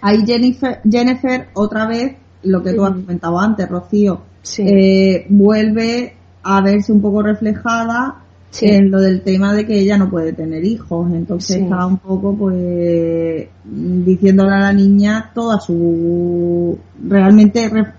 Ahí 0.00 0.24
Jennifer, 0.26 0.80
Jennifer, 0.90 1.46
otra 1.54 1.86
vez, 1.86 2.16
lo 2.42 2.60
que 2.64 2.72
tú 2.72 2.84
has 2.84 2.92
comentado 2.92 3.38
antes, 3.38 3.68
Rocío, 3.68 4.22
Sí. 4.42 4.64
eh, 4.66 5.26
vuelve 5.28 6.16
a 6.42 6.60
verse 6.60 6.90
un 6.90 7.00
poco 7.00 7.22
reflejada 7.22 8.21
Sí. 8.52 8.66
en 8.66 8.90
lo 8.90 9.00
del 9.00 9.22
tema 9.22 9.52
de 9.54 9.66
que 9.66 9.78
ella 9.80 9.96
no 9.98 10.08
puede 10.10 10.32
tener 10.34 10.64
hijos. 10.64 11.10
Entonces 11.12 11.56
Sí. 11.56 11.62
está 11.62 11.86
un 11.86 11.96
poco, 11.98 12.36
pues, 12.36 13.48
diciéndole 13.64 14.54
a 14.54 14.58
la 14.60 14.72
niña 14.72 15.30
toda 15.34 15.58
su. 15.58 16.78
realmente 17.08 17.68
re- 17.68 17.94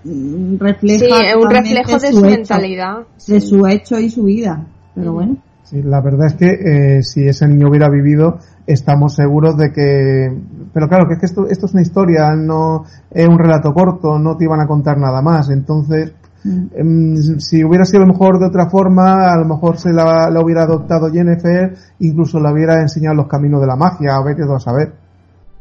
refleja. 0.58 1.04
Sí, 1.04 1.10
es 1.26 1.36
un 1.36 1.50
reflejo 1.50 1.98
de 1.98 2.12
su 2.12 2.18
hecho, 2.18 2.26
mentalidad. 2.26 2.96
De 3.26 3.40
Sí. 3.40 3.48
su 3.48 3.66
hecho 3.66 3.98
y 3.98 4.08
su 4.10 4.24
vida. 4.24 4.64
Pero 4.94 5.12
bueno. 5.12 5.36
Sí, 5.64 5.82
la 5.82 6.00
verdad 6.00 6.26
es 6.26 6.34
que 6.34 6.98
eh, 6.98 7.02
si 7.02 7.26
ese 7.26 7.48
niño 7.48 7.68
hubiera 7.68 7.88
vivido, 7.88 8.38
estamos 8.66 9.14
seguros 9.14 9.56
de 9.56 9.72
que... 9.72 10.28
Pero 10.72 10.88
claro, 10.88 11.06
que 11.08 11.14
es 11.14 11.20
que 11.20 11.26
esto, 11.26 11.46
esto 11.48 11.66
es 11.66 11.72
una 11.72 11.82
historia, 11.82 12.34
no 12.36 12.84
es 13.10 13.26
un 13.26 13.38
relato 13.38 13.72
corto, 13.72 14.18
no 14.18 14.36
te 14.36 14.44
iban 14.44 14.60
a 14.60 14.66
contar 14.66 14.98
nada 14.98 15.20
más. 15.22 15.50
Entonces, 15.50 16.12
Mm. 16.44 16.66
em, 16.76 17.16
si 17.40 17.64
hubiera 17.64 17.84
sido 17.86 18.02
a 18.02 18.06
lo 18.06 18.12
mejor 18.12 18.38
de 18.38 18.46
otra 18.46 18.68
forma, 18.68 19.32
a 19.32 19.36
lo 19.38 19.46
mejor 19.46 19.78
se 19.78 19.92
la, 19.92 20.28
la 20.30 20.40
hubiera 20.42 20.64
adoptado 20.64 21.10
Jennifer, 21.10 21.74
incluso 22.00 22.38
le 22.38 22.52
hubiera 22.52 22.80
enseñado 22.82 23.16
los 23.16 23.26
caminos 23.28 23.60
de 23.62 23.66
la 23.66 23.76
magia, 23.76 24.14
a 24.16 24.22
ver 24.22 24.36
qué 24.36 24.42
vas 24.44 24.62
a 24.66 24.70
saber. 24.70 24.92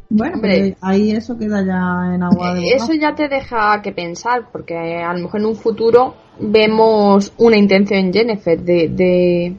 Bueno, 0.09 0.35
Hombre. 0.35 0.75
pero 0.75 0.75
ahí 0.81 1.11
eso 1.11 1.37
queda 1.37 1.63
ya 1.65 2.13
en 2.13 2.21
agua 2.21 2.53
de 2.53 2.61
Eh, 2.67 2.73
Eso 2.75 2.93
ya 2.93 3.15
te 3.15 3.27
deja 3.29 3.81
que 3.81 3.93
pensar, 3.93 4.43
porque 4.51 4.75
a 5.01 5.13
lo 5.13 5.23
mejor 5.23 5.39
en 5.39 5.45
un 5.47 5.55
futuro 5.55 6.13
vemos 6.39 7.33
una 7.37 7.57
intención 7.57 7.99
en 7.99 8.13
Jennifer 8.13 8.59
de, 8.61 8.89
de, 8.89 9.55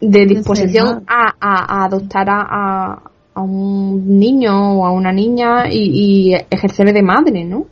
de 0.00 0.26
disposición 0.26 1.02
a, 1.08 1.32
a- 1.40 1.82
a 1.82 1.84
adoptar 1.86 2.30
a, 2.30 2.40
a, 2.48 3.02
a 3.34 3.42
un 3.42 4.18
niño 4.18 4.78
o 4.78 4.86
a 4.86 4.92
una 4.92 5.12
niña 5.12 5.68
y, 5.70 6.30
y 6.30 6.34
ejercer 6.50 6.92
de 6.92 7.02
madre, 7.02 7.44
¿no? 7.44 7.66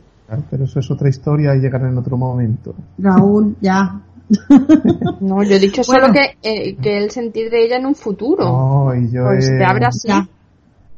Pero 0.49 0.65
eso 0.65 0.79
es 0.79 0.91
otra 0.91 1.09
historia 1.09 1.55
y 1.55 1.59
llegará 1.59 1.89
en 1.89 1.97
otro 1.97 2.17
momento. 2.17 2.75
Raúl, 2.97 3.55
ya. 3.61 4.01
No, 5.21 5.41
yo 5.43 5.55
he 5.55 5.59
dicho 5.59 5.81
Bueno. 5.87 6.07
solo 6.07 6.13
que, 6.13 6.37
eh, 6.43 6.75
que 6.75 6.97
el 6.97 7.11
sentir 7.11 7.49
de 7.49 7.65
ella 7.65 7.77
en 7.77 7.85
un 7.85 7.95
futuro. 7.95 8.43
No, 8.45 8.93
y 8.95 9.09
yo 9.09 9.23
pues 9.23 9.47
he- 9.49 9.57
te 9.57 9.63
abre 9.65 9.85
así. 9.85 10.07
Ya. 10.07 10.27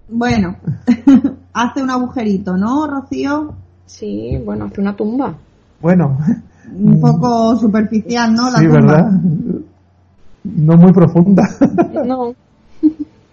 Bueno, 0.09 0.55
hace 1.53 1.83
un 1.83 1.89
agujerito, 1.91 2.57
¿no, 2.57 2.87
Rocío? 2.87 3.53
Sí, 3.85 4.37
bueno, 4.43 4.65
hace 4.65 4.81
una 4.81 4.95
tumba. 4.95 5.35
Bueno, 5.79 6.17
Un 6.73 6.99
poco 6.99 7.55
superficial, 7.55 8.33
¿no? 8.33 8.49
La 8.49 8.57
sí, 8.59 8.65
tumba. 8.65 8.79
¿verdad? 8.81 9.11
No 10.43 10.77
muy 10.77 10.91
profunda. 10.91 11.47
No, 12.05 12.33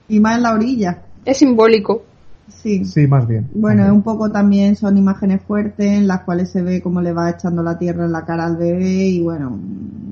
Y 0.08 0.20
más 0.20 0.36
en 0.36 0.42
la 0.42 0.52
orilla. 0.54 0.98
es 1.24 1.38
simbólico. 1.38 2.02
Sí. 2.48 2.84
sí, 2.84 3.06
más 3.06 3.26
bien. 3.26 3.48
Bueno, 3.54 3.82
es 3.82 3.86
bien. 3.88 3.96
un 3.96 4.02
poco 4.02 4.30
también 4.30 4.76
son 4.76 4.96
imágenes 4.96 5.42
fuertes 5.42 5.86
en 5.86 6.06
las 6.06 6.22
cuales 6.22 6.50
se 6.50 6.62
ve 6.62 6.80
cómo 6.80 7.00
le 7.00 7.12
va 7.12 7.30
echando 7.30 7.62
la 7.62 7.76
tierra 7.78 8.04
en 8.04 8.12
la 8.12 8.24
cara 8.24 8.44
al 8.46 8.56
bebé 8.56 9.06
y 9.08 9.22
bueno, 9.22 9.58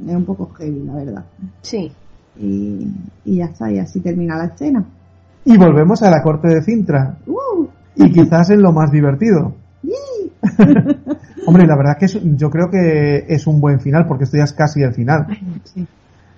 es 0.07 0.15
un 0.15 0.25
poco 0.25 0.51
heavy, 0.55 0.83
la 0.85 0.95
verdad. 0.95 1.25
Sí. 1.63 1.91
Y, 2.39 2.89
y 3.25 3.37
ya 3.37 3.47
está, 3.47 3.71
y 3.71 3.79
así 3.79 4.01
termina 4.01 4.37
la 4.37 4.47
escena. 4.47 4.85
Y 5.45 5.57
volvemos 5.57 6.03
a 6.03 6.11
la 6.11 6.23
corte 6.23 6.49
de 6.49 6.63
Cintra. 6.63 7.17
¡Uh! 7.27 7.67
Y 7.97 8.11
quizás 8.11 8.51
en 8.51 8.63
lo 8.63 8.73
más 8.73 8.91
divertido. 8.91 9.55
Hombre, 11.47 11.67
la 11.67 11.77
verdad 11.77 11.97
es 12.01 12.13
que 12.13 12.19
es- 12.19 12.37
yo 12.37 12.51
creo 12.51 12.69
que 12.71 13.25
es 13.29 13.47
un 13.47 13.61
buen 13.61 13.81
final, 13.81 14.07
porque 14.07 14.25
esto 14.25 14.37
ya 14.37 14.45
es 14.45 14.53
casi 14.53 14.83
el 14.83 14.93
final. 14.95 15.27
Sí. 15.65 15.87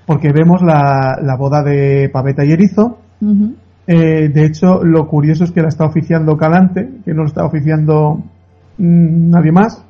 Porque 0.07 0.31
vemos 0.33 0.63
la, 0.63 1.19
la 1.23 1.37
boda 1.37 1.63
de 1.63 2.09
Paveta 2.13 2.45
y 2.45 2.53
Erizo. 2.53 2.99
Ujú. 3.21 3.55
Eh, 3.87 4.28
de 4.32 4.45
hecho, 4.45 4.82
lo 4.82 5.07
curioso 5.07 5.45
es 5.45 5.53
que 5.53 5.62
la 5.62 5.68
está 5.68 5.84
oficiando 5.84 6.37
Calante, 6.37 6.89
que 7.05 7.14
no 7.14 7.22
lo 7.22 7.28
está 7.28 7.45
oficiando 7.45 8.20
mm, 8.78 9.30
nadie 9.30 9.53
más. 9.53 9.82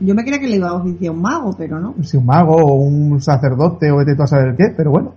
Yo 0.00 0.14
me 0.14 0.22
creía 0.22 0.38
que 0.38 0.48
le 0.48 0.56
iba 0.56 0.68
a 0.68 0.74
oficiar 0.74 1.12
un 1.14 1.22
mago, 1.22 1.54
pero 1.56 1.80
no. 1.80 1.94
Si 2.02 2.16
un 2.16 2.26
mago 2.26 2.54
o 2.56 2.74
un 2.74 3.20
sacerdote 3.20 3.90
o 3.90 3.96
vete 3.96 4.14
tú 4.14 4.22
a 4.22 4.26
saber 4.26 4.54
qué, 4.56 4.72
pero 4.76 4.90
bueno. 4.90 5.14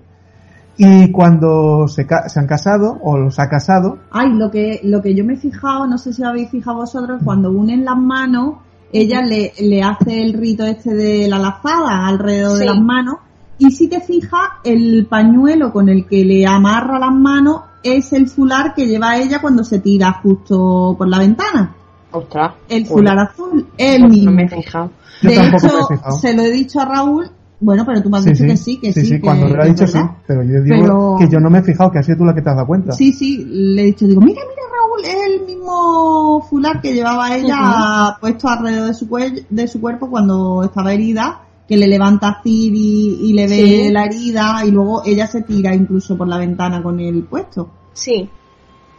Y 0.78 1.12
cuando 1.12 1.88
se, 1.88 2.08
ca- 2.08 2.28
se 2.30 2.40
han 2.40 2.48
casado, 2.48 2.98
o 3.04 3.18
los 3.18 3.38
ha 3.40 3.48
casado, 3.50 3.98
Ay, 4.10 4.34
lo 4.34 4.50
que, 4.50 4.80
lo 4.84 5.02
que 5.02 5.14
yo 5.14 5.24
me 5.26 5.34
he 5.34 5.38
fijado, 5.38 5.86
no 5.86 5.98
sé 5.98 6.14
si 6.14 6.24
habéis 6.24 6.50
fijado 6.50 6.78
vosotros, 6.78 7.22
cuando 7.24 7.52
unen 7.52 7.86
las 7.86 7.98
manos, 7.98 8.56
ella 8.92 9.22
le, 9.22 9.52
le 9.62 9.84
hace 9.84 10.22
el 10.22 10.34
rito 10.34 10.64
este 10.66 10.94
de 10.96 11.28
la 11.28 11.38
lazada 11.38 12.08
alrededor 12.08 12.54
de 12.58 12.60
Sí. 12.64 12.66
las 12.66 12.80
manos, 12.80 13.16
y 13.60 13.70
si 13.72 13.88
te 13.90 14.00
fijas, 14.00 14.42
el 14.64 15.06
pañuelo 15.08 15.72
con 15.72 15.88
el 15.90 16.08
que 16.08 16.26
le 16.26 16.48
amarra 16.48 16.98
las 16.98 17.14
manos 17.14 17.62
es 17.84 18.14
el 18.14 18.28
fular 18.28 18.74
que 18.74 18.86
lleva 18.88 19.18
ella 19.18 19.40
cuando 19.42 19.64
se 19.64 19.80
tira 19.80 20.12
justo 20.22 20.96
por 20.98 21.08
la 21.08 21.20
ventana. 21.20 21.76
Ostras. 22.12 22.54
El 22.68 22.86
fular 22.86 23.18
azul, 23.20 23.68
el 23.78 24.02
pues 24.02 24.12
mismo. 24.12 24.32
No 24.32 24.36
me 24.38 24.44
he 24.44 24.50
fijado. 24.50 24.92
Yo 25.22 25.30
de 25.30 25.36
tampoco 25.36 25.58
hecho, 25.68 25.76
me 25.78 25.80
he 25.96 25.98
fijado. 25.98 26.18
se 26.18 26.34
lo 26.34 26.42
he 26.44 26.52
dicho 26.52 26.80
a 26.82 26.86
Raúl, 26.86 27.32
bueno, 27.60 27.84
pero 27.86 28.02
tú 28.02 28.10
me 28.10 28.18
has 28.18 28.26
dicho 28.26 28.44
que 28.44 28.58
sí, 28.58 28.78
que 28.80 28.92
sí. 28.92 29.08
que- 29.10 29.22
cuando 29.22 29.46
me 29.48 29.56
lo 29.56 29.64
ha 29.64 29.66
dicho 29.68 29.86
sí, 29.88 30.00
pero 30.28 30.44
yo 30.44 30.62
digo 30.62 30.76
Pero- 30.82 31.16
que 31.20 31.30
yo 31.30 31.40
no 31.40 31.50
me 31.50 31.60
he 31.60 31.64
fijado, 31.64 31.92
que 31.92 32.00
has 32.00 32.06
sido 32.06 32.18
tú 32.18 32.26
la 32.26 32.34
que 32.34 32.42
te 32.42 32.50
has 32.50 32.56
dado 32.56 32.68
cuenta. 32.68 32.92
Sí, 32.94 33.14
sí, 33.14 33.46
le 33.48 33.82
he 33.84 33.86
dicho, 33.86 34.06
digo, 34.08 34.20
mira, 34.20 34.42
mira 34.50 34.62
Raúl, 34.74 35.06
es 35.06 35.40
el 35.40 35.46
mismo 35.46 36.42
fular 36.50 36.82
que 36.82 36.94
llevaba 36.94 37.36
ella 37.36 38.18
puesto 38.20 38.50
alrededor 38.50 38.88
de 38.88 38.94
su, 38.96 39.08
cuello, 39.08 39.42
de 39.50 39.68
su 39.68 39.80
cuerpo 39.80 40.10
cuando 40.10 40.64
estaba 40.64 40.92
herida, 40.92 41.42
que 41.72 41.78
le 41.78 41.88
levanta 41.88 42.28
a 42.28 42.42
Ciri 42.44 43.20
y 43.22 43.32
le 43.32 43.48
ve 43.48 43.56
Sí. 43.56 43.90
la 43.94 44.04
herida 44.04 44.66
y 44.66 44.72
luego 44.72 45.04
ella 45.06 45.26
se 45.26 45.42
tira 45.44 45.74
incluso 45.74 46.18
por 46.18 46.28
la 46.28 46.38
ventana 46.38 46.84
con 46.84 47.00
el 47.00 47.24
puesto. 47.24 47.70
Sí. 47.94 48.30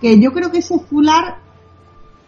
Que 0.00 0.18
yo 0.18 0.32
creo 0.32 0.50
que 0.50 0.60
ese 0.60 0.78
fular 0.78 1.36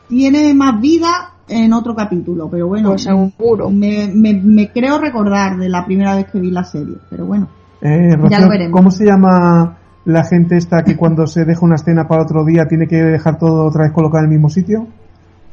tiene 0.06 0.52
más 0.52 0.78
vida 0.82 1.30
en 1.48 1.72
otro 1.72 1.94
capítulo, 1.94 2.50
pero 2.50 2.66
bueno, 2.68 2.90
Pues 2.90 3.04
seguro. 3.04 3.70
me, 3.70 4.10
me, 4.14 4.34
me 4.34 4.70
creo 4.70 4.98
recordar 4.98 5.56
de 5.56 5.70
la 5.70 5.86
primera 5.86 6.14
vez 6.14 6.26
que 6.30 6.38
vi 6.40 6.50
la 6.50 6.64
serie, 6.64 6.96
pero 7.08 7.24
bueno. 7.24 7.48
Eh, 7.80 8.14
Rocío, 8.14 8.28
Ya 8.28 8.40
lo 8.40 8.50
veremos. 8.50 8.78
¿Cómo 8.78 8.90
se 8.90 9.06
llama 9.06 9.78
la 10.04 10.24
gente 10.24 10.58
esta 10.58 10.82
que 10.84 10.94
cuando 10.94 11.26
se 11.26 11.46
deja 11.46 11.64
una 11.64 11.76
escena 11.76 12.06
para 12.06 12.22
otro 12.24 12.44
día 12.44 12.66
tiene 12.68 12.86
que 12.86 12.96
dejar 12.96 13.38
todo 13.38 13.64
otra 13.66 13.84
vez 13.84 13.92
colocado 13.92 14.18
en 14.24 14.30
el 14.30 14.36
mismo 14.36 14.50
sitio? 14.50 14.86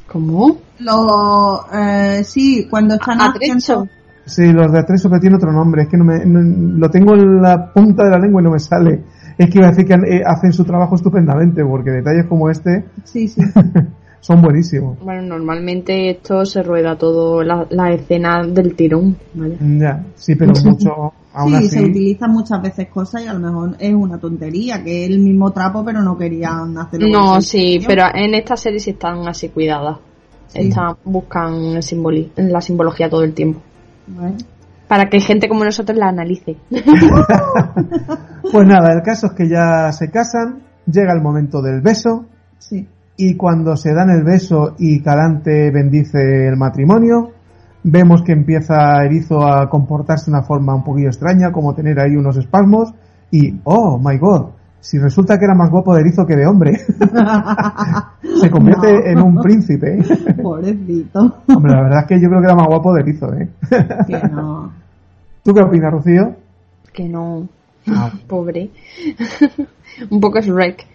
¿Cómo? 0.06 0.58
Lo, 0.80 1.64
eh, 1.72 2.22
sí, 2.24 2.66
cuando 2.68 2.96
están 2.96 3.18
haciendo... 3.22 3.88
Sí, 4.24 4.52
los 4.52 4.70
de 4.72 4.78
Atreso, 4.78 5.08
pero 5.08 5.20
tiene 5.20 5.36
otro 5.36 5.52
nombre. 5.52 5.82
Es 5.82 5.88
que 5.88 5.96
no 5.96 6.04
me, 6.04 6.24
no- 6.24 6.78
lo 6.78 6.90
tengo 6.90 7.14
en 7.14 7.42
la 7.42 7.72
punta 7.72 8.04
de 8.04 8.10
la 8.10 8.18
lengua 8.18 8.40
y 8.40 8.44
no 8.44 8.50
me 8.52 8.60
sale. 8.60 9.02
Es 9.36 9.50
que 9.50 9.58
iba 9.58 9.66
a 9.66 9.70
decir 9.70 9.86
que 9.86 9.94
han- 9.94 10.04
eh, 10.04 10.22
hacen 10.24 10.52
su 10.52 10.64
trabajo 10.64 10.94
estupendamente, 10.94 11.64
porque 11.64 11.90
detalles 11.90 12.26
como 12.26 12.48
este, 12.50 12.84
Sí, 13.04 13.26
sí. 13.28 13.40
son 14.20 14.40
buenísimos. 14.42 14.98
Bueno, 15.00 15.22
normalmente 15.22 16.10
esto 16.10 16.44
se 16.44 16.62
rueda 16.62 16.96
todo 16.96 17.42
la, 17.42 17.66
la 17.70 17.90
escena 17.90 18.46
del 18.46 18.74
tirón, 18.76 19.16
¿vale? 19.34 19.56
Ya, 19.78 20.04
sí, 20.14 20.36
pero 20.36 20.52
mucho, 20.64 21.12
aún 21.32 21.50
sí, 21.50 21.54
así. 21.56 21.68
se 21.70 21.82
utilizan 21.84 22.30
muchas 22.30 22.62
veces 22.62 22.88
cosas 22.88 23.24
y 23.24 23.26
a 23.26 23.32
lo 23.34 23.40
mejor 23.40 23.76
es 23.80 23.92
una 23.94 24.18
tontería, 24.18 24.84
que 24.84 25.04
es 25.04 25.10
el 25.10 25.18
mismo 25.18 25.50
trapo 25.50 25.84
pero 25.84 26.00
no 26.02 26.16
querían 26.16 26.78
hacerlo. 26.78 27.08
No, 27.08 27.40
sí, 27.40 27.80
pero 27.84 28.04
en 28.14 28.34
esta 28.34 28.56
serie 28.56 28.78
sí 28.78 28.90
están 28.90 29.26
así 29.26 29.48
cuidadas. 29.48 29.98
Están, 30.54 30.96
buscan 31.04 31.54
el 31.54 31.82
simboli- 31.82 32.30
la 32.36 32.60
simbología 32.60 33.08
todo 33.08 33.24
el 33.24 33.32
tiempo. 33.32 33.60
Bueno, 34.06 34.36
Para 34.88 35.08
que 35.08 35.20
gente 35.20 35.48
como 35.48 35.64
nosotros 35.64 35.96
la 35.98 36.08
analice. 36.08 36.56
Pues 38.50 38.66
nada, 38.66 38.92
el 38.92 39.02
caso 39.02 39.28
es 39.28 39.32
que 39.32 39.48
ya 39.48 39.90
se 39.92 40.10
casan, 40.10 40.62
llega 40.84 41.14
el 41.14 41.22
momento 41.22 41.62
del 41.62 41.80
beso, 41.80 42.26
sí. 42.58 42.86
y 43.16 43.36
cuando 43.36 43.76
se 43.76 43.94
dan 43.94 44.10
el 44.10 44.24
beso 44.24 44.74
y 44.78 45.00
Calante 45.00 45.70
bendice 45.70 46.48
el 46.48 46.56
matrimonio, 46.56 47.30
vemos 47.84 48.22
que 48.22 48.32
empieza 48.32 49.02
Erizo 49.04 49.46
a 49.46 49.70
comportarse 49.70 50.26
de 50.30 50.36
una 50.36 50.42
forma 50.42 50.74
un 50.74 50.84
poquillo 50.84 51.06
extraña, 51.08 51.52
como 51.52 51.74
tener 51.74 51.98
ahí 52.00 52.16
unos 52.16 52.36
espasmos, 52.36 52.92
y 53.30 53.60
oh 53.64 53.98
my 53.98 54.18
god, 54.18 54.50
si 54.82 54.98
resulta 54.98 55.38
que 55.38 55.44
era 55.44 55.54
más 55.54 55.70
guapo 55.70 55.94
de 55.94 56.00
Erizo 56.00 56.26
que 56.26 56.34
de 56.36 56.44
hombre, 56.46 56.76
se 58.40 58.50
convierte 58.50 58.92
No. 58.92 59.06
en 59.06 59.22
un 59.22 59.40
príncipe. 59.40 60.02
Pobrecito. 60.42 61.36
Hombre, 61.54 61.72
la 61.72 61.82
verdad 61.82 62.00
es 62.00 62.06
que 62.06 62.20
yo 62.20 62.28
creo 62.28 62.40
que 62.40 62.46
era 62.46 62.54
más 62.56 62.66
guapo 62.66 62.92
de 62.94 63.00
Erizo, 63.02 63.32
¿eh? 63.32 63.48
que 64.06 64.18
no. 64.28 64.72
¿Tú 65.44 65.54
qué 65.54 65.62
opinas, 65.62 65.92
Rocío? 65.92 66.34
Que 66.92 67.08
no, 67.08 67.48
Ah, 67.88 68.10
pobre. 68.28 68.70
un 70.10 70.20
poco 70.20 70.38
es 70.38 70.46
Rek. 70.46 70.86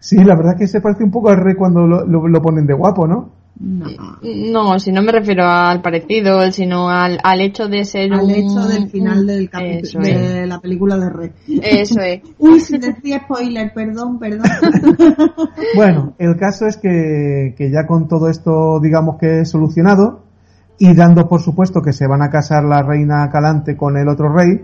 Sí, 0.00 0.16
la 0.24 0.34
verdad 0.34 0.52
es 0.54 0.58
que 0.58 0.66
se 0.66 0.80
parece 0.80 1.04
un 1.04 1.10
poco 1.10 1.28
al 1.30 1.36
rey 1.36 1.54
cuando 1.54 1.86
lo, 1.86 2.04
lo- 2.06 2.26
lo 2.28 2.42
ponen 2.42 2.66
de 2.66 2.74
guapo, 2.74 3.06
¿no? 3.06 3.28
No. 3.60 3.86
No, 4.22 4.78
si 4.80 4.90
no 4.90 5.02
me 5.02 5.12
refiero 5.12 5.44
al 5.44 5.82
parecido, 5.82 6.50
sino 6.50 6.88
al, 6.88 7.18
al 7.22 7.40
hecho 7.42 7.68
de 7.68 7.84
ser 7.84 8.12
Al 8.12 8.22
un- 8.24 8.30
hecho 8.30 8.66
del 8.66 8.88
final 8.90 9.26
del 9.26 9.48
capítulo 9.50 10.04
es. 10.04 10.20
de 10.34 10.46
la 10.46 10.58
película 10.58 10.96
de 10.98 11.10
Rey. 11.10 11.30
Eso 11.62 12.00
es. 12.00 12.22
Uy, 12.38 12.58
si 12.60 12.78
decía 12.78 13.20
spoiler, 13.20 13.72
perdón, 13.72 14.18
perdón. 14.18 14.46
Bueno, 15.76 16.14
el 16.18 16.36
caso 16.36 16.66
es 16.66 16.76
que, 16.76 17.54
que 17.56 17.70
ya 17.70 17.86
con 17.86 18.08
todo 18.08 18.28
esto, 18.28 18.80
digamos 18.80 19.16
que 19.18 19.40
es 19.40 19.50
solucionado, 19.50 20.24
y 20.78 20.94
dando 20.94 21.28
por 21.28 21.40
supuesto 21.40 21.80
que 21.82 21.92
se 21.92 22.06
van 22.08 22.22
a 22.22 22.30
casar 22.30 22.64
la 22.64 22.82
reina 22.82 23.28
Calante 23.30 23.76
con 23.76 23.96
el 23.96 24.08
otro 24.08 24.32
rey, 24.34 24.60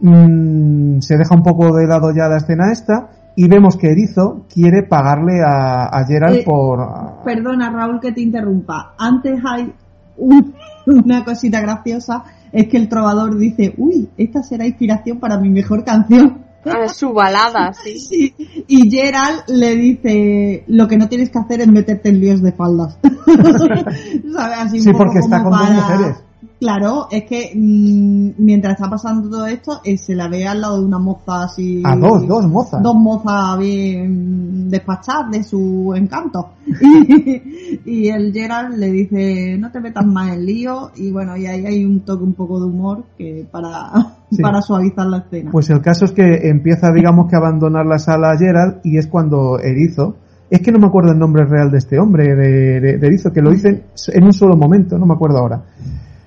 mm, 0.00 1.00
se 1.00 1.16
deja 1.16 1.34
un 1.34 1.42
poco 1.42 1.76
de 1.76 1.86
lado 1.86 2.12
ya 2.14 2.28
la 2.28 2.38
escena 2.38 2.72
esta, 2.72 3.10
y 3.40 3.46
vemos 3.48 3.76
que 3.76 3.90
Erizo 3.92 4.44
quiere 4.52 4.82
pagarle 4.82 5.40
a, 5.44 5.84
a 5.86 6.04
Geralt 6.06 6.38
Eh, 6.40 6.42
por... 6.44 7.22
Perdona, 7.24 7.70
Raúl, 7.70 8.00
que 8.00 8.10
te 8.12 8.20
interrumpa. 8.20 8.94
Antes 8.98 9.40
hay 9.48 9.72
un- 10.16 10.54
una 10.86 11.24
cosita 11.24 11.60
graciosa, 11.60 12.24
es 12.50 12.66
que 12.68 12.76
el 12.78 12.88
trovador 12.88 13.36
dice, 13.38 13.74
uy, 13.76 14.08
esta 14.16 14.42
será 14.42 14.66
inspiración 14.66 15.18
para 15.18 15.38
mi 15.38 15.50
mejor 15.50 15.84
canción. 15.84 16.46
Ah, 16.64 16.88
su 16.88 17.12
balada, 17.12 17.72
sí. 17.84 17.98
Sí. 18.00 18.34
Y 18.66 18.90
Gerald 18.90 19.42
le 19.48 19.76
dice, 19.76 20.64
lo 20.66 20.88
que 20.88 20.96
no 20.98 21.08
tienes 21.08 21.30
que 21.30 21.38
hacer 21.38 21.60
es 21.60 21.68
meterte 21.68 22.08
en 22.08 22.18
líos 22.20 22.42
de 22.42 22.52
faldas. 22.52 22.98
¿Sabes? 23.04 24.58
Así 24.58 24.78
un 24.78 24.82
Sí, 24.82 24.90
poco 24.92 25.04
porque 25.04 25.18
está 25.20 25.42
con 25.42 25.52
dos 25.52 25.70
mujeres. 25.70 26.16
Claro, 26.60 27.06
es 27.10 27.22
que 27.24 27.52
mm, 27.54 28.30
mientras 28.38 28.74
está 28.74 28.90
pasando 28.90 29.30
todo 29.30 29.46
esto, 29.46 29.80
eh, 29.84 29.96
se 29.96 30.14
la 30.16 30.26
ve 30.28 30.44
al 30.46 30.60
lado 30.60 30.80
de 30.80 30.86
una 30.86 30.98
moza 30.98 31.44
así. 31.44 31.82
A 31.84 31.94
dos, 31.94 32.26
dos 32.26 32.46
mozas. 32.48 32.82
Dos 32.82 32.96
mozas 32.96 33.58
bien 33.58 34.68
despachadas 34.68 35.30
de 35.30 35.42
su 35.44 35.92
encanto. 35.96 36.48
Y, 36.70 37.80
y 37.84 38.08
el 38.08 38.32
Gerald 38.32 38.76
le 38.76 38.90
dice, 38.90 39.56
no 39.58 39.70
te 39.70 39.80
metas 39.80 40.04
más 40.06 40.32
en 40.34 40.46
lío. 40.46 40.90
Y 40.96 41.10
bueno, 41.12 41.36
y 41.36 41.46
ahí 41.46 41.64
hay 41.64 41.84
un 41.84 42.00
toque 42.00 42.24
un 42.24 42.34
poco 42.34 42.58
de 42.60 42.66
humor 42.66 43.04
que 43.16 43.46
para, 43.50 43.90
Sí. 44.30 44.42
para 44.42 44.60
suavizar 44.60 45.06
la 45.06 45.18
escena. 45.18 45.50
Pues 45.52 45.70
el 45.70 45.80
caso 45.80 46.04
es 46.06 46.12
que 46.12 46.48
empieza, 46.48 46.92
digamos 46.92 47.28
que 47.28 47.36
a 47.36 47.38
abandonar 47.38 47.86
la 47.86 47.98
sala 47.98 48.36
Geralt, 48.36 48.84
y 48.84 48.98
es 48.98 49.06
cuando 49.06 49.58
Erizo, 49.60 50.16
es 50.50 50.60
que 50.60 50.72
no 50.72 50.78
me 50.78 50.86
acuerdo 50.86 51.12
el 51.12 51.18
nombre 51.18 51.44
real 51.44 51.70
de 51.70 51.78
este 51.78 51.98
hombre, 51.98 52.34
de, 52.34 52.80
de- 52.80 52.98
de 52.98 53.06
Erizo, 53.06 53.32
que 53.32 53.42
lo 53.42 53.50
dicen 53.50 53.84
en 54.08 54.24
un 54.24 54.32
solo 54.32 54.56
momento, 54.56 54.98
no 54.98 55.06
me 55.06 55.14
acuerdo 55.14 55.38
ahora. 55.38 55.62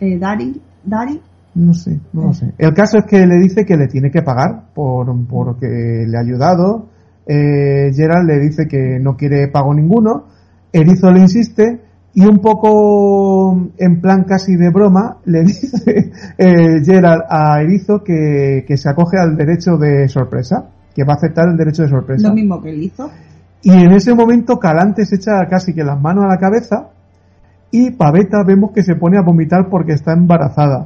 Eh, 0.01 0.17
Dari, 0.17 0.59
Dari, 0.83 1.21
No 1.53 1.73
sé, 1.75 1.99
no 2.13 2.23
lo 2.23 2.33
sé. 2.33 2.53
El 2.57 2.73
caso 2.73 2.97
es 2.97 3.05
que 3.05 3.25
le 3.27 3.37
dice 3.37 3.65
que 3.65 3.77
le 3.77 3.87
tiene 3.87 4.09
que 4.09 4.23
pagar 4.23 4.73
por 4.73 5.07
porque 5.27 5.67
le 6.07 6.17
ha 6.17 6.21
ayudado. 6.21 6.87
Eh, 7.27 7.91
Gerald 7.93 8.27
le 8.27 8.39
dice 8.39 8.67
que 8.67 8.99
no 8.99 9.15
quiere 9.15 9.47
pago 9.49 9.73
ninguno. 9.75 10.25
Erizo 10.73 11.11
le 11.11 11.19
insiste 11.19 11.81
y 12.15 12.25
un 12.25 12.39
poco 12.39 13.69
en 13.77 14.01
plan 14.01 14.23
casi 14.23 14.55
de 14.55 14.69
broma 14.69 15.17
le 15.25 15.43
dice 15.45 16.11
eh, 16.37 16.83
Gerald 16.83 17.23
a 17.29 17.61
Erizo 17.61 18.03
que, 18.03 18.65
que 18.67 18.77
se 18.77 18.89
acoge 18.89 19.17
al 19.19 19.35
derecho 19.37 19.77
de 19.77 20.07
sorpresa, 20.07 20.67
que 20.95 21.03
va 21.03 21.13
a 21.13 21.15
aceptar 21.17 21.47
el 21.47 21.57
derecho 21.57 21.83
de 21.83 21.89
sorpresa. 21.89 22.29
lo 22.29 22.33
mismo 22.33 22.59
que 22.59 22.71
él 22.71 22.81
hizo. 22.81 23.07
Y 23.61 23.71
en 23.71 23.91
ese 23.91 24.15
momento 24.15 24.57
Calante 24.57 25.05
se 25.05 25.17
echa 25.17 25.45
casi 25.47 25.75
que 25.75 25.83
las 25.83 26.01
manos 26.01 26.25
a 26.25 26.27
la 26.27 26.37
cabeza 26.37 26.89
y 27.71 27.91
Paveta 27.91 28.43
vemos 28.45 28.71
que 28.71 28.83
se 28.83 28.95
pone 28.95 29.17
a 29.17 29.21
vomitar 29.21 29.69
porque 29.69 29.93
está 29.93 30.13
embarazada. 30.13 30.85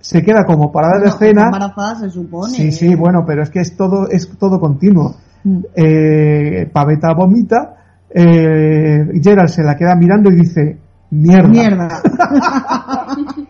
Se 0.00 0.22
queda 0.22 0.44
como 0.46 0.70
parada 0.70 0.98
la 1.00 1.06
No, 1.06 1.10
escena. 1.10 1.44
embarazada 1.46 1.96
se 1.96 2.10
supone. 2.10 2.52
Sí, 2.52 2.70
sí, 2.72 2.94
bueno, 2.94 3.24
pero 3.26 3.42
es 3.42 3.50
que 3.50 3.60
es 3.60 3.76
todo, 3.76 4.08
es 4.08 4.28
todo 4.38 4.60
continuo. 4.60 5.16
Mm. 5.44 5.58
Eh, 5.74 6.70
Paveta 6.72 7.12
vomita, 7.14 7.74
eh, 8.10 9.08
Gerald 9.22 9.48
se 9.48 9.62
la 9.64 9.76
queda 9.76 9.94
mirando 9.96 10.30
y 10.30 10.36
dice, 10.36 10.78
mierda. 11.10 11.48
Mierda. 11.48 11.88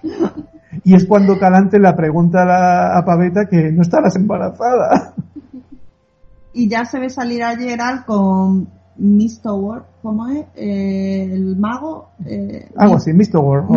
Y 0.85 0.95
es 0.95 1.05
cuando 1.07 1.39
Calante 1.39 1.79
le 1.79 1.93
pregunta 1.93 2.43
a, 2.43 2.47
la- 2.47 2.99
a 2.99 3.05
Paveta 3.05 3.47
que 3.51 3.71
no 3.73 3.83
estarás 3.83 4.17
embarazada. 4.17 5.13
y 6.55 6.69
ya 6.69 6.85
se 6.85 6.99
ve 6.99 7.11
salir 7.11 7.43
a 7.43 7.57
Gerald 7.57 8.05
con 8.07 8.69
Mistoward, 8.99 9.85
¿cómo 10.03 10.29
es? 10.29 10.45
Eh, 10.57 11.31
el 11.33 11.57
mago. 11.57 12.09
Eh, 12.27 12.69
Algo 12.77 12.97
así, 12.97 13.13
Mr. 13.13 13.39
World. 13.39 13.67
o-. 13.71 13.73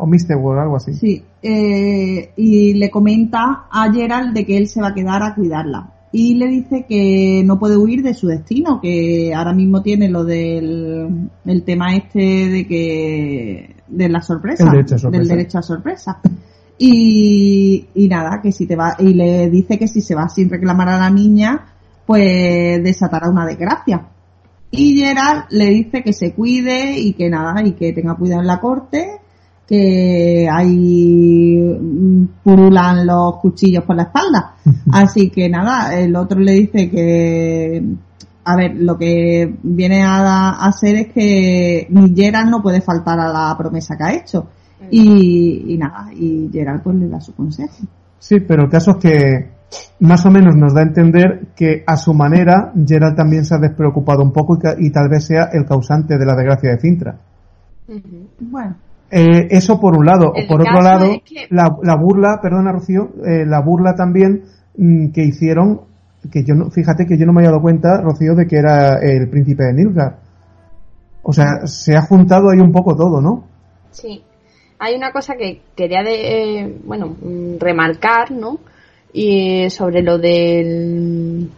O 0.00 0.06
Mr. 0.06 0.36
World, 0.36 0.60
algo 0.62 0.76
así. 0.76 0.94
Sí, 0.94 1.22
eh, 1.42 2.30
y 2.36 2.74
le 2.74 2.90
comenta 2.90 3.66
a 3.70 3.92
Gerald 3.92 4.34
de 4.34 4.46
que 4.46 4.56
él 4.56 4.68
se 4.68 4.80
va 4.80 4.88
a 4.88 4.94
quedar 4.94 5.22
a 5.22 5.34
cuidarla. 5.34 5.90
Y 6.12 6.34
le 6.34 6.46
dice 6.46 6.86
que 6.88 7.42
no 7.44 7.58
puede 7.58 7.76
huir 7.76 8.02
de 8.02 8.14
su 8.14 8.28
destino, 8.28 8.80
que 8.80 9.34
ahora 9.34 9.52
mismo 9.52 9.82
tiene 9.82 10.08
lo 10.08 10.24
del 10.24 11.28
el 11.44 11.62
tema 11.64 11.96
este 11.96 12.20
de 12.20 12.66
que 12.68 13.76
de 13.88 14.08
la 14.08 14.22
sorpresa, 14.22 14.64
derecho 14.70 14.94
a 14.94 14.98
sorpresa. 14.98 15.18
del 15.18 15.28
derecho 15.28 15.58
a 15.58 15.62
sorpresa. 15.62 16.20
Y, 16.78 17.86
y 17.94 18.08
nada, 18.08 18.40
que 18.40 18.52
si 18.52 18.66
te 18.66 18.76
va, 18.76 18.96
y 18.98 19.12
le 19.14 19.50
dice 19.50 19.78
que 19.78 19.88
si 19.88 20.00
se 20.00 20.14
va 20.14 20.28
sin 20.28 20.48
reclamar 20.48 20.88
a 20.88 20.98
la 20.98 21.10
niña, 21.10 21.66
pues 22.06 22.82
desatará 22.82 23.28
una 23.28 23.46
desgracia. 23.46 24.06
Y 24.76 24.96
Gerald 24.98 25.44
le 25.50 25.66
dice 25.66 26.02
que 26.02 26.12
se 26.12 26.32
cuide 26.32 26.98
y 26.98 27.12
que 27.12 27.30
nada, 27.30 27.62
y 27.64 27.72
que 27.72 27.92
tenga 27.92 28.14
cuidado 28.14 28.40
en 28.40 28.46
la 28.46 28.60
corte, 28.60 29.20
que 29.66 30.48
ahí 30.50 31.56
mm, 31.56 32.24
purulan 32.42 33.06
los 33.06 33.36
cuchillos 33.36 33.84
por 33.84 33.96
la 33.96 34.04
espalda. 34.04 34.56
Así 34.92 35.30
que 35.30 35.48
nada, 35.48 35.98
el 35.98 36.14
otro 36.16 36.40
le 36.40 36.52
dice 36.52 36.90
que, 36.90 37.82
a 38.44 38.56
ver, 38.56 38.76
lo 38.76 38.98
que 38.98 39.54
viene 39.62 40.02
a, 40.02 40.50
a 40.50 40.72
ser 40.72 40.96
es 40.96 41.12
que 41.12 41.86
ni 41.90 42.14
Gerald 42.14 42.50
no 42.50 42.62
puede 42.62 42.80
faltar 42.80 43.18
a 43.20 43.32
la 43.32 43.56
promesa 43.56 43.96
que 43.96 44.04
ha 44.04 44.14
hecho. 44.14 44.48
Y, 44.90 45.72
y 45.72 45.78
nada, 45.78 46.12
y 46.12 46.50
Gerald 46.52 46.82
pues 46.82 46.96
le 46.96 47.08
da 47.08 47.18
su 47.20 47.34
consejo. 47.34 47.86
Sí, 48.18 48.40
pero 48.40 48.64
el 48.64 48.70
caso 48.70 48.92
es 48.92 48.96
que 48.98 49.53
más 50.00 50.24
o 50.26 50.30
menos 50.30 50.54
nos 50.56 50.74
da 50.74 50.80
a 50.80 50.84
entender 50.84 51.48
que 51.56 51.82
a 51.86 51.96
su 51.96 52.14
manera 52.14 52.72
Gerald 52.86 53.16
también 53.16 53.44
se 53.44 53.54
ha 53.54 53.58
despreocupado 53.58 54.22
un 54.22 54.32
poco 54.32 54.58
y, 54.78 54.90
tal 54.90 55.08
vez 55.08 55.24
sea 55.26 55.50
el 55.52 55.64
causante 55.64 56.18
de 56.18 56.26
la 56.26 56.34
desgracia 56.34 56.70
de 56.70 56.78
Cintra. 56.80 57.16
Bueno, 58.40 58.76
Eh, 59.10 59.46
eso 59.50 59.78
por 59.78 59.96
un 59.96 60.06
lado. 60.06 60.32
El 60.34 60.44
O 60.44 60.48
por 60.48 60.60
otro 60.62 60.80
lado, 60.80 61.04
es 61.04 61.22
que- 61.22 61.46
la, 61.50 61.76
la 61.82 61.94
burla, 61.96 62.40
perdona 62.42 62.72
Rocío, 62.72 63.10
eh, 63.24 63.44
la 63.46 63.60
burla 63.60 63.94
también 63.94 64.42
mm, 64.76 65.10
que 65.12 65.22
hicieron, 65.22 65.82
que 66.32 66.42
yo 66.42 66.54
no, 66.54 66.70
fíjate 66.70 67.06
que 67.06 67.16
yo 67.16 67.24
no 67.26 67.32
me 67.32 67.40
había 67.40 67.50
dado 67.50 67.62
cuenta, 67.62 68.00
Rocío, 68.00 68.34
de 68.34 68.46
que 68.46 68.56
era 68.56 68.98
el 69.00 69.28
príncipe 69.28 69.64
de 69.64 69.74
Nilgar. 69.74 70.16
O 71.22 71.32
sea, 71.32 71.66
se 71.66 71.94
ha 71.96 72.02
juntado 72.02 72.50
ahí 72.50 72.58
un 72.58 72.72
poco 72.72 72.96
todo, 72.96 73.20
¿no? 73.20 73.44
Sí. 73.92 74.22
Hay 74.80 74.96
una 74.96 75.12
cosa 75.12 75.34
que 75.36 75.60
quería 75.76 76.02
de, 76.02 76.60
eh, 76.60 76.78
bueno, 76.84 77.14
mm, 77.22 77.60
remarcar, 77.60 78.32
¿no? 78.32 78.58
Y 79.14 79.70
sobre 79.70 80.02
lo 80.02 80.18
del... 80.18 81.48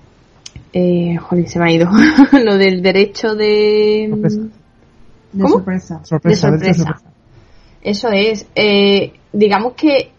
Eh, 0.73 1.16
joder, 1.16 1.49
se 1.49 1.59
me 1.59 1.65
ha 1.65 1.73
ido. 1.73 1.91
lo 2.45 2.57
del 2.57 2.83
derecho 2.83 3.35
de... 3.35 4.09
Sorpresa. 4.11 4.41
de 5.33 5.43
¿Cómo? 5.43 5.55
sorpresa. 5.55 6.05
Sorpresa, 6.05 6.51
De 6.51 6.59
de 6.59 6.74
sorpresa. 6.74 7.03
Eso 7.83 8.09
es. 8.11 8.47
Eh, 8.55 9.12
digamos 9.33 9.73
que 9.73 10.11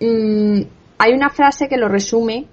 mm, 0.00 0.62
hay 0.98 1.12
una 1.12 1.30
frase 1.30 1.68
que 1.68 1.76
lo 1.76 1.88
resume 1.88 2.46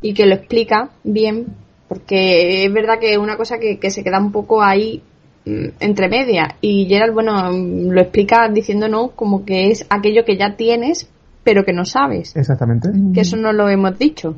y 0.00 0.12
que 0.12 0.26
lo 0.26 0.34
explica 0.34 0.90
bien 1.04 1.46
porque 1.92 2.64
es 2.64 2.72
verdad 2.72 2.98
que 2.98 3.12
es 3.12 3.18
una 3.18 3.36
cosa 3.36 3.58
que, 3.58 3.78
que 3.78 3.90
se 3.90 4.02
queda 4.02 4.18
un 4.18 4.32
poco 4.32 4.62
ahí 4.62 5.02
mm, 5.44 5.66
entre 5.78 6.08
medias 6.08 6.54
y 6.62 6.86
Gerald, 6.86 7.12
bueno, 7.12 7.50
lo 7.52 8.00
explica 8.00 8.48
diciéndonos 8.48 9.10
como 9.12 9.44
que 9.44 9.70
es 9.70 9.84
aquello 9.90 10.24
que 10.24 10.38
ya 10.38 10.56
tienes 10.56 11.10
pero 11.44 11.64
que 11.64 11.72
no 11.72 11.84
sabes, 11.84 12.34
Exactamente. 12.36 12.90
que 13.14 13.20
eso 13.20 13.36
no 13.36 13.52
lo 13.52 13.68
hemos 13.68 13.98
dicho. 13.98 14.36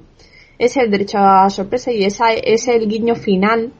Es 0.58 0.76
el 0.76 0.90
derecho 0.90 1.18
a 1.18 1.50
sorpresa 1.50 1.90
y 1.92 2.04
esa 2.04 2.32
es 2.32 2.68
el 2.68 2.88
guiño 2.88 3.14
final 3.16 3.72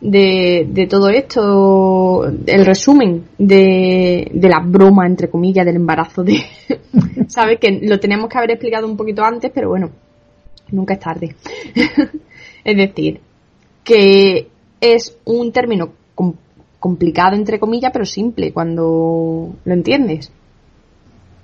de, 0.00 0.66
de 0.68 0.86
todo 0.86 1.08
esto, 1.08 2.24
el 2.46 2.66
resumen 2.66 3.24
de, 3.38 4.30
de 4.32 4.48
la 4.48 4.60
broma, 4.60 5.06
entre 5.06 5.28
comillas, 5.30 5.64
del 5.64 5.76
embarazo 5.76 6.22
de... 6.22 6.40
¿Sabes? 7.28 7.58
Que 7.58 7.80
lo 7.82 7.98
teníamos 7.98 8.28
que 8.28 8.36
haber 8.38 8.50
explicado 8.50 8.86
un 8.86 8.96
poquito 8.96 9.22
antes, 9.24 9.50
pero 9.54 9.68
bueno, 9.70 9.90
nunca 10.70 10.94
es 10.94 11.00
tarde. 11.00 11.34
es 12.64 12.76
decir, 12.76 13.20
que 13.84 14.48
es 14.80 15.16
un 15.24 15.52
término 15.52 15.90
com- 16.14 16.34
complicado, 16.78 17.36
entre 17.36 17.58
comillas, 17.58 17.90
pero 17.92 18.04
simple 18.04 18.52
cuando 18.52 19.54
lo 19.64 19.72
entiendes. 19.72 20.30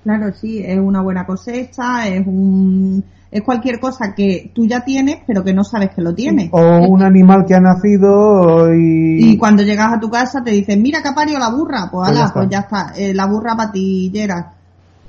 Claro, 0.09 0.33
sí, 0.33 0.63
es 0.65 0.79
una 0.79 1.03
buena 1.03 1.27
cosecha, 1.27 2.09
es 2.09 2.27
un 2.27 3.05
es 3.31 3.43
cualquier 3.43 3.79
cosa 3.79 4.15
que 4.17 4.51
tú 4.55 4.67
ya 4.67 4.83
tienes, 4.83 5.19
pero 5.27 5.45
que 5.45 5.53
no 5.53 5.63
sabes 5.63 5.91
que 5.95 6.01
lo 6.01 6.15
tienes. 6.15 6.49
O 6.51 6.79
un 6.89 7.03
animal 7.03 7.45
que 7.47 7.55
ha 7.55 7.61
nacido 7.61 8.75
y... 8.75 9.33
Y 9.33 9.37
cuando 9.37 9.63
llegas 9.65 9.93
a 9.93 10.01
tu 10.01 10.09
casa 10.09 10.43
te 10.43 10.51
dicen, 10.53 10.81
mira 10.81 11.03
que 11.03 11.11
ha 11.11 11.15
parido 11.15 11.39
la 11.39 11.51
burra, 11.51 11.91
pues 11.93 12.09
Pues 12.09 12.17
ya 12.17 12.21
ala, 12.21 12.25
está. 12.29 12.33
pues 12.41 12.49
ya 12.49 12.59
está, 12.61 12.93
eh, 12.97 13.13
la 13.13 13.27
burra 13.27 13.55
patillera. 13.55 14.55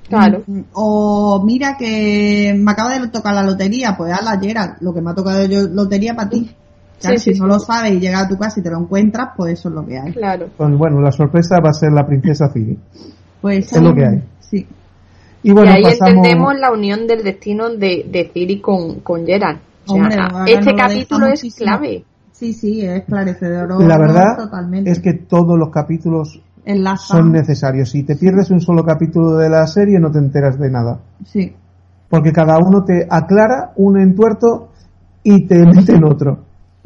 Claro. 0.10 0.44
Mm, 0.46 0.60
O 0.74 1.42
mira 1.46 1.78
que 1.78 2.54
me 2.60 2.72
acaba 2.72 3.00
de 3.00 3.08
tocar 3.08 3.34
la 3.34 3.44
lotería, 3.44 3.96
pues 3.96 4.12
ala, 4.12 4.38
Gerald, 4.38 4.74
lo 4.82 4.94
que 4.94 5.00
me 5.02 5.12
ha 5.12 5.16
tocado 5.16 5.46
yo 5.46 5.62
lotería 5.70 6.14
para 6.14 6.30
ti. 6.30 6.52
Claro, 7.00 7.18
Sí, 7.20 7.24
sí, 7.24 7.34
si 7.36 7.40
no 7.40 7.46
sí. 7.46 7.52
lo 7.54 7.60
sabes 7.60 7.94
y 7.94 8.00
llegas 8.02 8.24
a 8.24 8.28
tu 8.28 8.38
casa 8.38 8.60
y 8.60 8.64
te 8.64 8.70
lo 8.70 8.80
encuentras, 8.80 9.30
pues 9.38 9.54
eso 9.54 9.70
es 9.70 9.76
lo 9.76 9.86
que 9.86 9.98
hay. 9.98 10.12
Claro. 10.12 10.48
Pues 10.58 10.78
bueno, 10.78 11.00
la 11.00 11.14
sorpresa 11.14 11.56
va 11.64 11.70
a 11.70 11.74
ser 11.74 11.94
la 11.94 12.06
princesa 12.06 12.50
Phoebe. 12.50 12.76
Pues 13.40 13.72
Es 13.72 13.82
lo 13.82 13.94
que 13.96 14.06
hay. 14.06 14.24
Sí. 14.42 14.68
Y 15.44 15.52
bueno, 15.52 15.72
y 15.72 15.76
ahí 15.76 15.84
pasamos... 15.84 16.16
entendemos 16.16 16.60
la 16.60 16.72
unión 16.72 17.08
del 17.08 17.24
destino 17.24 17.70
de, 17.70 18.06
de 18.10 18.30
Ciri 18.34 18.60
con, 18.60 19.00
con 19.02 19.26
Gerard. 19.26 19.58
O 19.86 19.94
sea, 19.94 20.02
Hombre, 20.02 20.16
ahora 20.20 20.46
este 20.48 20.76
capítulo 20.76 21.26
es 21.28 21.44
muchísimo. 21.44 21.66
clave. 21.66 22.04
Sí, 22.32 22.54
sí, 22.54 22.82
es 22.86 23.02
esclarecedor. 23.02 23.84
La 23.84 23.98
verdad 23.98 24.38
totalmente. 24.38 24.92
es 24.92 25.00
que 25.00 25.14
todos 25.14 25.58
los 25.58 25.70
capítulos 25.72 26.42
son 26.98 27.32
necesarios. 27.32 27.90
Si 27.90 28.04
te 28.04 28.16
pierdes 28.16 28.50
un 28.52 28.62
solo 28.62 28.84
capítulo 28.86 29.38
de 29.38 29.50
la 29.50 29.66
serie 29.68 30.00
no 30.00 30.12
te 30.12 30.20
enteras 30.20 30.58
de 30.60 30.70
nada. 30.70 31.00
Sí. 31.26 31.54
Porque 32.10 32.32
cada 32.32 32.58
uno 32.58 32.84
te 32.84 33.06
aclara 33.10 33.72
un 33.76 34.00
entuerto 34.00 34.70
y 35.24 35.48
te 35.48 35.66
mete 35.66 35.96
en 35.96 36.04
otro. 36.06 36.40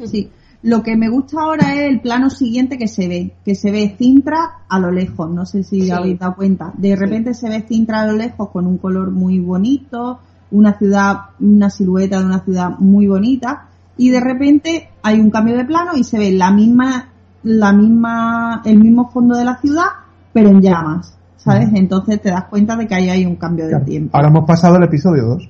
Sí. 0.04 0.30
Lo 0.64 0.82
que 0.82 0.96
me 0.96 1.10
gusta 1.10 1.42
ahora 1.42 1.74
es 1.74 1.90
el 1.90 2.00
plano 2.00 2.30
siguiente 2.30 2.78
que 2.78 2.88
se 2.88 3.06
ve, 3.06 3.34
que 3.44 3.54
se 3.54 3.70
ve 3.70 3.94
Cintra 3.98 4.60
a 4.66 4.78
lo 4.78 4.90
lejos, 4.90 5.30
no 5.30 5.44
sé 5.44 5.62
si 5.62 5.82
Sí. 5.82 5.90
habéis 5.90 6.18
dado 6.18 6.36
cuenta. 6.36 6.72
De 6.78 6.96
repente 6.96 7.34
se 7.34 7.50
ve 7.50 7.60
Cintra 7.68 8.00
a 8.00 8.06
lo 8.06 8.14
lejos 8.14 8.48
con 8.48 8.66
un 8.66 8.78
color 8.78 9.10
muy 9.10 9.38
bonito, 9.38 10.20
una 10.50 10.72
ciudad, 10.78 11.18
una 11.38 11.68
silueta 11.68 12.18
de 12.18 12.24
una 12.24 12.40
ciudad 12.40 12.78
muy 12.78 13.06
bonita, 13.06 13.66
y 13.98 14.08
de 14.08 14.20
repente 14.20 14.88
hay 15.02 15.20
un 15.20 15.30
cambio 15.30 15.54
de 15.54 15.66
plano 15.66 15.92
y 15.96 16.02
se 16.02 16.18
ve 16.18 16.32
la 16.32 16.50
misma, 16.50 17.08
la 17.42 17.74
misma, 17.74 18.62
el 18.64 18.78
mismo 18.78 19.10
fondo 19.10 19.36
de 19.36 19.44
la 19.44 19.58
ciudad, 19.58 19.88
pero 20.32 20.48
en 20.48 20.62
llamas, 20.62 21.14
¿sabes? 21.36 21.68
Entonces 21.74 22.22
te 22.22 22.30
das 22.30 22.44
cuenta 22.44 22.74
de 22.74 22.86
que 22.86 22.94
ahí 22.94 23.10
hay 23.10 23.26
un 23.26 23.36
cambio 23.36 23.66
de 23.66 23.72
Claro. 23.72 23.84
tiempo. 23.84 24.16
Ahora 24.16 24.28
hemos 24.28 24.46
pasado 24.46 24.76
el 24.76 24.84
episodio 24.84 25.24
2. 25.26 25.48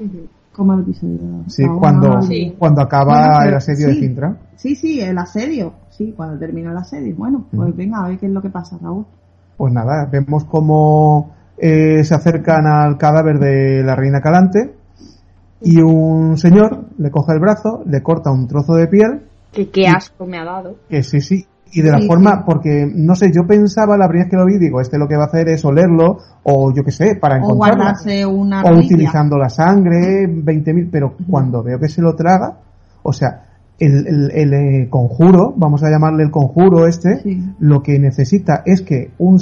Ujú. 0.00 0.26
Como 0.56 0.72
el 0.74 0.80
episodio. 0.80 1.18
Sí, 1.48 1.64
Ah, 1.68 1.76
cuando, 1.78 2.22
Sí. 2.22 2.54
cuando 2.58 2.80
acaba 2.80 3.12
Bueno, 3.14 3.34
pero 3.38 3.48
el 3.50 3.54
asedio 3.56 3.88
de. 3.88 3.94
Cintra. 3.94 4.36
Sí, 4.56 4.74
sí, 4.74 5.00
el 5.00 5.18
asedio. 5.18 5.74
Sí, 5.90 6.14
cuando 6.16 6.38
termina 6.38 6.70
el 6.70 6.78
asedio. 6.78 7.14
Bueno, 7.16 7.44
pues 7.54 7.76
venga, 7.76 7.98
a 8.04 8.08
ver 8.08 8.18
qué 8.18 8.26
es 8.26 8.32
lo 8.32 8.40
que 8.40 8.48
pasa, 8.50 8.78
Raúl. 8.80 9.04
Pues 9.58 9.72
nada, 9.72 10.08
vemos 10.10 10.44
cómo 10.46 11.30
eh, 11.58 12.02
se 12.04 12.14
acercan 12.14 12.66
al 12.66 12.96
cadáver 12.98 13.38
de 13.38 13.82
la 13.84 13.94
reina 13.96 14.20
Calante 14.20 14.74
y 15.60 15.80
un 15.80 16.36
señor 16.36 16.86
le 16.98 17.10
coge 17.10 17.32
el 17.32 17.40
brazo, 17.40 17.82
le 17.86 18.02
corta 18.02 18.30
un 18.30 18.46
trozo 18.46 18.74
de 18.74 18.86
piel, 18.88 19.22
Que 19.52 19.70
qué 19.70 19.88
asco 19.88 20.26
me 20.26 20.38
ha 20.38 20.44
dado. 20.44 20.76
que 20.88 21.02
sí, 21.02 21.20
sí, 21.22 21.46
y 21.72 21.82
de 21.82 21.90
la 21.90 21.98
Sí, 21.98 22.06
forma, 22.06 22.36
sí. 22.36 22.42
porque 22.46 22.90
no 22.94 23.14
sé, 23.14 23.30
yo 23.34 23.46
pensaba 23.46 23.96
la 23.98 24.06
primera 24.08 24.24
vez 24.26 24.30
que 24.30 24.36
lo 24.36 24.46
vi, 24.46 24.58
digo, 24.58 24.80
este 24.80 24.98
lo 24.98 25.08
que 25.08 25.16
va 25.16 25.24
a 25.24 25.26
hacer 25.26 25.48
es 25.48 25.64
olerlo, 25.64 26.18
o 26.44 26.72
yo 26.74 26.82
qué 26.84 26.90
sé, 26.92 27.16
para 27.20 27.34
O 27.36 27.38
encontrarlo. 27.38 27.76
guardarse 27.84 28.24
una 28.26 28.62
o 28.62 28.76
utilizando 28.78 29.36
la 29.36 29.48
sangre, 29.48 30.26
20.000, 30.28 30.88
pero 30.90 31.14
cuando 31.28 31.62
veo 31.62 31.78
que 31.78 31.88
se 31.88 32.00
lo 32.00 32.14
traga, 32.14 32.58
o 33.02 33.12
sea, 33.12 33.42
el, 33.78 34.06
el- 34.06 34.30
el, 34.32 34.54
eh, 34.54 34.88
conjuro, 34.88 35.52
vamos 35.56 35.82
a 35.82 35.90
llamarle 35.90 36.22
el 36.22 36.30
conjuro 36.30 36.86
este, 36.86 37.20
Sí. 37.22 37.44
lo 37.58 37.82
que 37.82 37.98
necesita 37.98 38.62
es 38.64 38.80
que 38.82 39.10
un, 39.18 39.38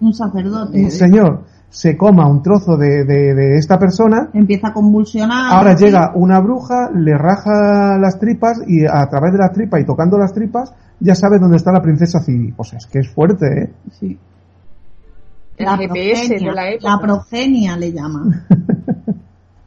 Un 0.00 0.12
sacerdote. 0.12 0.78
un 0.84 0.90
señor 0.90 1.44
se 1.70 1.96
coma 1.96 2.28
un 2.28 2.42
trozo 2.42 2.76
de, 2.76 3.04
de- 3.06 3.34
de 3.34 3.56
esta 3.56 3.78
persona, 3.78 4.28
Empieza 4.34 4.68
a 4.68 4.72
convulsionar. 4.74 5.54
ahora 5.54 5.74
llega 5.74 6.12
una 6.14 6.38
bruja, 6.40 6.90
le 6.94 7.16
raja 7.16 7.96
las 7.98 8.18
tripas 8.18 8.60
y 8.66 8.84
a 8.84 9.06
través 9.08 9.32
de 9.32 9.38
las 9.38 9.52
tripas 9.52 9.80
y 9.80 9.84
tocando 9.86 10.18
las 10.18 10.34
tripas 10.34 10.74
ya 11.02 11.14
sabe 11.14 11.38
dónde 11.38 11.56
está 11.56 11.72
la 11.72 11.82
princesa 11.82 12.20
Phoebe. 12.20 12.54
O 12.56 12.64
sea, 12.64 12.78
es 12.78 12.86
que 12.86 13.00
es 13.00 13.08
fuerte, 13.08 13.46
¿eh? 13.46 13.72
Sí. 13.98 14.18
El 15.56 15.66
La 15.66 15.76
GPS 15.76 16.28
progenia, 16.28 16.48
de 16.50 16.54
la 16.54 16.70
época. 16.70 16.90
la 16.90 16.98
progenia 17.00 17.76
le 17.76 17.92
llaman. 17.92 18.44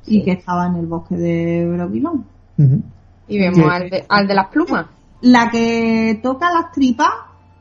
Y 0.07 0.23
que 0.23 0.33
estaba 0.33 0.67
en 0.67 0.75
el 0.75 0.85
bosque 0.85 1.15
de 1.15 1.65
Broquilón. 1.67 2.25
Ujú. 2.59 2.81
Y 3.27 3.39
vemos 3.39 3.67
al 3.71 3.89
de, 3.89 4.05
al 4.07 4.27
de 4.27 4.35
las 4.35 4.49
plumas. 4.49 4.85
La 5.21 5.49
que 5.51 6.19
toca 6.21 6.51
las 6.53 6.71
tripas 6.71 7.09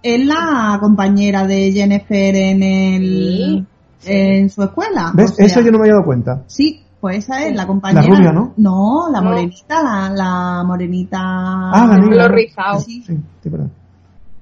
es 0.02 0.26
la 0.26 0.76
compañera 0.78 1.46
de 1.46 1.72
Jennifer 1.72 2.36
en 2.36 2.62
el 2.62 3.66
en 4.04 4.50
su 4.50 4.62
escuela. 4.62 5.10
¿Ves? 5.14 5.30
O 5.30 5.34
sea, 5.36 5.46
Eso 5.46 5.60
yo 5.62 5.70
no 5.72 5.78
me 5.78 5.84
había 5.84 5.94
dado 5.94 6.04
cuenta. 6.04 6.42
Sí, 6.46 6.82
pues 7.04 7.18
esa 7.18 7.46
es 7.46 7.54
la 7.54 7.66
compañera. 7.66 8.00
La 8.02 8.08
rubia, 8.16 8.32
¿no? 8.32 8.54
No, 8.56 9.10
la 9.12 9.20
No. 9.20 9.28
morenita, 9.30 9.82
la, 9.82 10.08
la 10.08 10.64
morenita. 10.64 11.18
Ah, 11.20 11.86
la. 11.86 11.98
Lo 11.98 12.28
rizado. 12.28 12.80
Sí, 12.80 13.02
Sí, 13.06 13.14
sí, 13.42 13.50
perdón. 13.50 13.70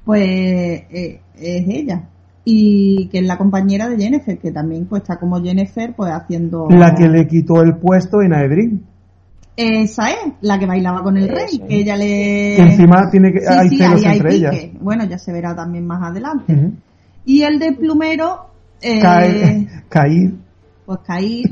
pues 0.05 0.23
eh, 0.23 1.21
es 1.35 1.65
ella. 1.69 2.05
Y 2.45 3.09
que 3.09 3.19
es 3.19 3.27
la 3.27 3.37
compañera 3.37 3.89
de 3.89 3.97
Jennifer, 3.97 4.39
que 4.39 4.53
también 4.53 4.87
pues 4.87 5.03
está 5.03 5.19
como 5.19 5.43
Jennifer, 5.43 5.93
pues 5.97 6.13
haciendo... 6.13 6.69
La 6.71 6.95
que 6.95 7.09
le 7.09 7.27
quitó 7.27 7.63
el 7.63 7.77
puesto 7.79 8.23
en 8.23 8.33
Aedrin. 8.33 8.87
Esa 9.57 10.11
es, 10.11 10.17
la 10.41 10.57
que 10.61 10.67
bailaba 10.67 11.03
con 11.03 11.17
el 11.17 11.29
rey, 11.29 11.59
que 11.69 11.77
ella 11.81 11.97
le... 11.97 12.55
Que 12.57 12.63
encima 12.63 13.11
tiene 13.11 13.33
que, 13.33 13.41
Sí, 13.41 13.47
hay 13.49 13.69
sí, 13.71 13.77
celos 13.79 14.01
ahí 14.01 14.07
hay 14.07 14.17
entre 14.19 14.35
ellas. 14.37 14.51
pique. 14.55 14.79
Bueno, 14.81 15.05
ya 15.05 15.19
se 15.19 15.33
verá 15.33 15.55
también 15.57 15.85
más 15.85 16.01
adelante. 16.03 16.71
Y 17.25 17.43
el 17.43 17.59
de 17.59 17.73
plumero, 17.73 18.47
eh, 18.81 19.01
Cae, 19.01 19.69
caer. 19.89 20.33
pues 20.87 20.99
caí, 21.05 21.43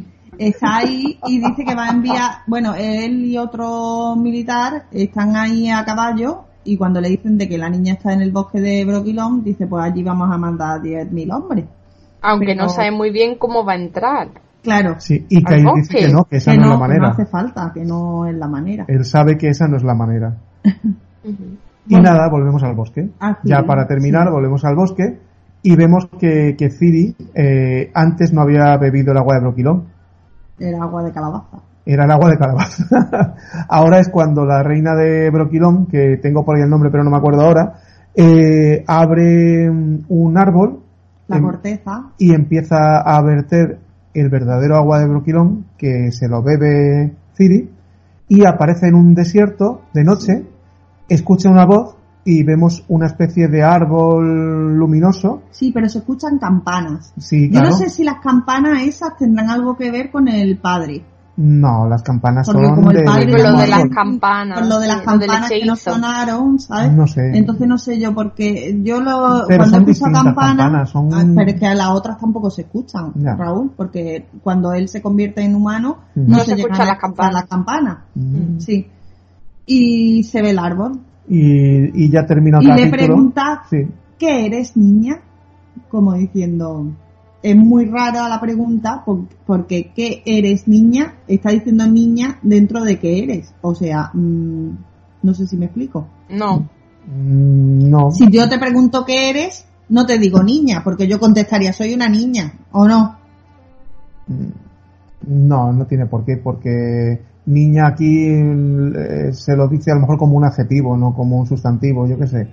está 0.49 0.79
ahí 0.79 1.19
y 1.27 1.39
dice 1.39 1.65
que 1.65 1.75
va 1.75 1.87
a 1.87 1.91
enviar, 1.91 2.31
bueno, 2.47 2.75
él 2.75 3.25
y 3.27 3.37
otro 3.39 4.17
militar 4.17 4.85
están 4.91 5.37
ahí 5.37 5.69
a 5.71 5.85
caballo 5.85 6.45
y 6.65 6.77
cuando 6.77 7.01
le 7.01 7.09
dicen 7.11 7.37
de 7.39 7.49
que 7.49 7.59
la 7.59 7.69
niña 7.71 7.95
está 7.95 8.13
en 8.13 8.23
el 8.23 8.33
bosque 8.33 8.61
de 8.61 8.85
Broquilón, 8.85 9.43
dice 9.45 9.67
pues 9.67 9.85
allí 9.85 10.03
vamos 10.03 10.31
a 10.33 10.39
mandar 10.39 10.81
10.000 10.81 11.33
hombres. 11.35 11.65
Aunque 12.23 12.47
Pero- 12.47 12.63
no 12.63 12.69
sabe 12.69 12.91
muy 12.91 13.11
bien 13.11 13.37
cómo 13.39 13.65
va 13.65 13.73
a 13.73 13.77
entrar. 13.77 14.29
Claro, 14.63 14.97
Sí, 14.99 15.25
y 15.31 15.43
Cair 15.43 15.65
bosque. 15.65 15.81
dice 15.81 15.99
que 16.07 16.13
no, 16.13 16.25
que 16.25 16.37
esa 16.37 16.53
que 16.53 16.59
no, 16.59 16.63
es 16.65 16.69
la 16.69 16.75
que 16.75 16.77
no 16.77 16.81
manera. 16.81 17.09
hace 17.09 17.25
falta, 17.27 17.71
que 17.73 17.85
no 17.85 18.27
es 18.27 18.35
la 18.35 18.47
manera. 18.47 18.85
Él 18.89 19.05
sabe 19.07 19.39
que 19.39 19.49
esa 19.49 19.67
no 19.69 19.77
es 19.79 19.83
la 19.83 19.95
manera. 19.95 20.37
Y 21.87 21.95
Bueno. 21.95 22.11
nada, 22.13 22.29
volvemos 22.29 22.63
al 22.63 22.75
bosque. 22.75 23.09
Ah, 23.21 23.39
sí, 23.43 23.49
ya 23.49 23.63
para 23.65 23.87
terminar, 23.87 24.27
sí. 24.29 24.33
volvemos 24.33 24.65
al 24.65 24.77
bosque 24.77 25.19
y 25.63 25.75
vemos 25.77 26.09
que, 26.21 26.55
que 26.57 26.71
Ciri 26.71 27.17
eh, 27.35 27.91
antes 27.95 28.33
no 28.33 28.43
había 28.43 28.77
bebido 28.77 29.13
el 29.13 29.19
agua 29.19 29.35
de 29.37 29.41
Broquilón. 29.41 29.85
Era 30.61 30.83
agua 30.83 31.03
de 31.03 31.11
calabaza. 31.11 31.57
Era 31.87 32.05
el 32.05 32.11
agua 32.11 32.31
de 32.31 32.37
calabaza. 32.37 33.35
ahora 33.69 33.99
es 33.99 34.11
cuando 34.11 34.45
la 34.45 34.63
reina 34.63 34.95
de 34.95 35.31
Broquilón, 35.31 35.87
que 35.87 36.19
tengo 36.23 36.45
por 36.45 36.57
ahí 36.57 36.63
el 36.63 36.71
nombre 36.71 36.91
pero 36.91 37.03
no 37.03 37.11
me 37.11 37.17
acuerdo 37.17 37.43
ahora, 37.43 37.81
eh, 38.15 38.85
abre 38.87 39.71
mm, 39.71 40.05
un 40.09 40.39
árbol 40.39 40.81
La 41.29 41.41
corteza, 41.41 42.11
y 42.19 42.35
empieza 42.35 43.01
a 43.01 43.23
verter 43.23 43.79
el 44.13 44.29
verdadero 44.29 44.77
agua 44.77 45.01
de 45.01 45.09
Broquilón, 45.09 45.65
que 45.79 46.13
se 46.13 46.29
lo 46.29 46.43
bebe 46.43 47.15
Ciri, 47.35 47.71
y 48.29 48.45
aparece 48.45 48.89
en 48.89 48.95
un 48.95 49.15
desierto 49.15 49.83
de 49.95 50.05
noche, 50.05 50.45
escucha 51.09 51.49
una 51.49 51.65
voz 51.65 51.97
y 52.25 52.43
vemos 52.43 52.85
una 52.89 53.07
especie 53.07 53.49
de 53.49 53.63
árbol 53.63 54.77
luminoso. 54.77 55.43
sí, 55.51 55.71
pero 55.73 55.89
se 55.89 55.99
escuchan 55.99 56.39
campanas. 56.39 57.13
Sí, 57.19 57.51
Yo 57.51 57.61
no 57.63 57.73
sé 57.73 57.89
si 57.89 58.05
las 58.05 58.21
campanas 58.21 58.83
esas 58.83 59.17
tendrán 59.17 59.49
algo 59.51 59.77
que 59.77 59.91
ver 59.91 60.11
con 60.11 60.29
el 60.29 60.59
padre. 60.59 61.05
No, 61.43 61.89
las 61.89 62.03
campanas 62.03 62.47
Porque 62.47 62.67
son 62.67 62.75
como 62.75 62.91
el 62.91 62.99
de, 62.99 63.03
padre 63.05 63.25
de- 63.25 63.33
Con 63.33 63.53
lo 63.53 63.59
de 63.61 63.67
las 63.69 63.85
campanas. 63.87 64.59
Con 64.61 64.69
lo 64.69 64.79
de 64.79 64.89
las 64.89 65.01
campanas 65.01 65.49
que 65.49 65.65
no 65.65 65.75
sonaron, 65.77 66.59
¿sabes? 66.61 66.93
No 66.93 67.07
sé. 67.07 67.31
Entonces 67.35 67.67
no 67.67 67.79
sé 67.79 67.99
yo, 67.99 68.13
porque 68.15 68.79
yo 68.83 69.01
lo, 69.01 69.47
Pero 69.49 69.65
cuando 69.71 69.91
escucho 69.91 70.13
campanas, 70.13 70.35
campanas, 70.35 70.91
son- 70.91 71.15
Ah, 71.15 71.25
pero 71.35 71.51
es 71.51 71.59
que 71.59 71.67
a 71.67 71.75
las 71.75 71.89
otras 71.89 72.19
tampoco 72.19 72.51
se 72.51 72.63
escuchan, 72.63 73.13
Ya. 73.15 73.35
Raúl, 73.37 73.71
porque 73.75 74.27
cuando 74.43 74.75
él 74.75 74.89
se 74.89 75.01
convierte 75.01 75.41
en 75.41 75.55
humano, 75.55 76.01
no, 76.15 76.37
No 76.37 76.39
se 76.41 76.51
llegan 76.57 76.59
escuchan 76.73 76.87
las 76.89 76.99
campanas. 76.99 77.33
Las 77.35 77.45
campanas. 77.47 77.99
Sí. 78.59 78.87
y 79.67 80.23
se 80.25 80.43
ve 80.43 80.51
el 80.51 80.59
árbol. 80.59 81.01
Y, 81.33 82.05
y 82.05 82.11
ya 82.11 82.27
termina 82.27 82.59
el 82.59 82.65
Y 82.65 82.67
le 82.67 82.73
capítulo. 82.75 82.91
pregunta, 82.99 83.63
Sí. 83.71 83.87
¿qué 84.19 84.47
eres 84.47 84.77
niña? 84.77 85.21
Como 85.89 86.13
diciendo, 86.15 86.87
es 87.43 87.57
muy 87.57 87.85
rara 87.87 88.29
la 88.29 88.41
pregunta 88.41 89.03
por- 89.05 89.27
porque 89.47 89.93
¿qué 89.95 90.23
eres 90.27 90.67
niña? 90.69 91.15
Está 91.29 91.51
diciendo 91.51 91.87
niña 91.87 92.39
dentro 92.43 92.83
de 92.83 92.99
qué 92.99 93.23
eres. 93.23 93.55
O 93.63 93.75
sea, 93.77 94.11
mm, 94.13 94.69
no 95.23 95.35
sé 95.35 95.47
si 95.47 95.57
me 95.57 95.67
explico. 95.67 96.07
No. 96.31 96.69
Mm, 97.07 97.89
no. 97.89 98.11
Si 98.11 98.29
yo 98.31 98.49
te 98.49 98.59
pregunto 98.59 99.05
qué 99.07 99.31
eres, 99.31 99.65
no 99.89 100.05
te 100.07 100.19
digo 100.19 100.43
niña, 100.43 100.83
porque 100.85 101.07
yo 101.07 101.21
contestaría, 101.21 101.73
soy 101.73 101.95
una 101.95 102.09
niña, 102.09 102.53
¿o 102.73 102.87
no? 102.89 103.17
No, 105.27 105.73
no 105.73 105.87
tiene 105.87 106.07
por 106.07 106.25
qué, 106.25 106.37
porque 106.37 107.21
niña 107.51 107.89
aquí 107.89 108.27
eh, 108.29 109.31
se 109.33 109.57
lo 109.57 109.69
dice 109.69 109.91
a 109.91 109.95
lo 109.95 110.01
mejor 110.01 110.19
como 110.19 110.37
un 110.37 110.45
adjetivo, 110.45 110.97
no 110.97 111.15
como 111.15 111.37
un 111.39 111.47
sustantivo, 111.47 112.07
yo 112.07 112.19
qué 112.19 112.27
sé. 112.27 112.49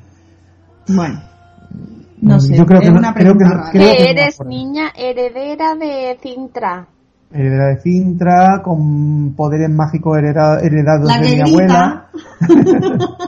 Bueno, 0.89 1.19
no 2.21 2.39
sé, 2.39 2.55
Yo 2.57 2.65
creo 2.65 2.81
que 2.81 2.91
no- 2.91 2.97
una 2.99 3.13
creo 3.13 3.37
que 3.37 3.43
no- 3.43 3.49
creo- 3.71 3.71
Que 3.71 3.79
no 3.79 3.85
eres 3.85 4.39
niña 4.45 4.91
heredera 4.95 5.75
de 5.75 6.17
Cintra. 6.21 6.87
Heredera 7.31 7.67
de 7.67 7.81
Cintra, 7.81 8.61
con 8.63 9.33
poderes 9.35 9.69
mágicos 9.69 10.17
hereda- 10.17 10.59
heredados 10.61 11.07
La 11.07 11.19
de 11.19 11.27
que 11.27 11.35
mi 11.35 11.41
abuela. 11.49 12.05
grita. 12.39 13.07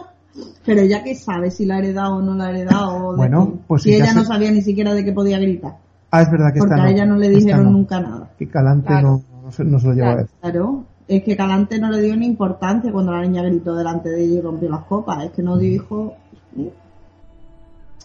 Pero 0.66 0.82
ella 0.82 1.04
que 1.04 1.16
sabe 1.16 1.50
si 1.52 1.66
la 1.66 1.76
ha 1.76 1.80
heredado 1.80 2.18
o 2.18 2.22
no 2.22 2.36
la 2.36 2.46
ha 2.46 2.50
heredado. 2.52 3.16
Bueno, 3.16 3.60
pues 3.68 3.82
si 3.84 3.92
si 3.92 3.98
ya 3.98 4.06
ella 4.06 4.14
no 4.14 4.24
sabía 4.24 4.52
ni 4.52 4.62
siquiera 4.62 4.94
de 4.94 5.04
que 5.04 5.12
podía 5.12 5.40
gritar. 5.40 5.74
Ah, 6.12 6.22
es 6.22 6.32
verdad 6.32 6.54
que 6.54 6.60
Porque 6.60 6.74
esta 6.76 6.86
a 6.86 6.92
ella 6.92 7.06
no 7.06 7.16
le 7.18 7.30
dijeron 7.30 7.66
no. 7.66 7.72
nunca 7.72 8.00
nada. 8.00 8.30
Que 8.38 8.48
Calante 8.48 8.88
Claro. 8.88 9.22
no, 9.32 9.42
no 9.46 9.52
se, 9.52 9.64
no 9.64 9.80
se 9.80 9.88
lo 9.88 9.94
lleva 9.94 10.06
Claro. 10.08 10.20
a 10.20 10.22
decir. 10.24 10.38
Claro, 10.42 10.84
es 11.10 11.24
que 11.24 11.36
Calante 11.36 11.80
no 11.80 11.90
le 11.90 12.02
dio 12.02 12.16
ni 12.16 12.28
importancia 12.28 12.92
cuando 12.92 13.12
la 13.12 13.24
niña 13.24 13.42
gritó 13.42 13.76
delante 13.76 14.10
de 14.10 14.24
ella 14.24 14.36
y 14.36 14.42
rompió 14.42 14.70
las 14.70 14.86
copas. 14.86 15.26
Es 15.26 15.32
que 15.32 15.42
no 15.42 15.58
dijo. 15.58 16.14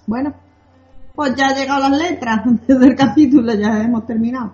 Bueno, 0.06 0.32
pues 1.14 1.34
ya 1.36 1.48
han 1.48 1.54
llegado 1.54 1.88
las 1.88 1.98
letras 1.98 2.40
del 2.66 2.96
capítulo, 2.96 3.52
ya 3.54 3.82
hemos 3.82 4.06
terminado. 4.06 4.52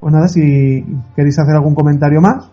Pues 0.00 0.12
nada, 0.12 0.26
si 0.26 0.84
queréis 1.14 1.38
hacer 1.38 1.54
algún 1.54 1.74
comentario 1.74 2.20
más. 2.22 2.50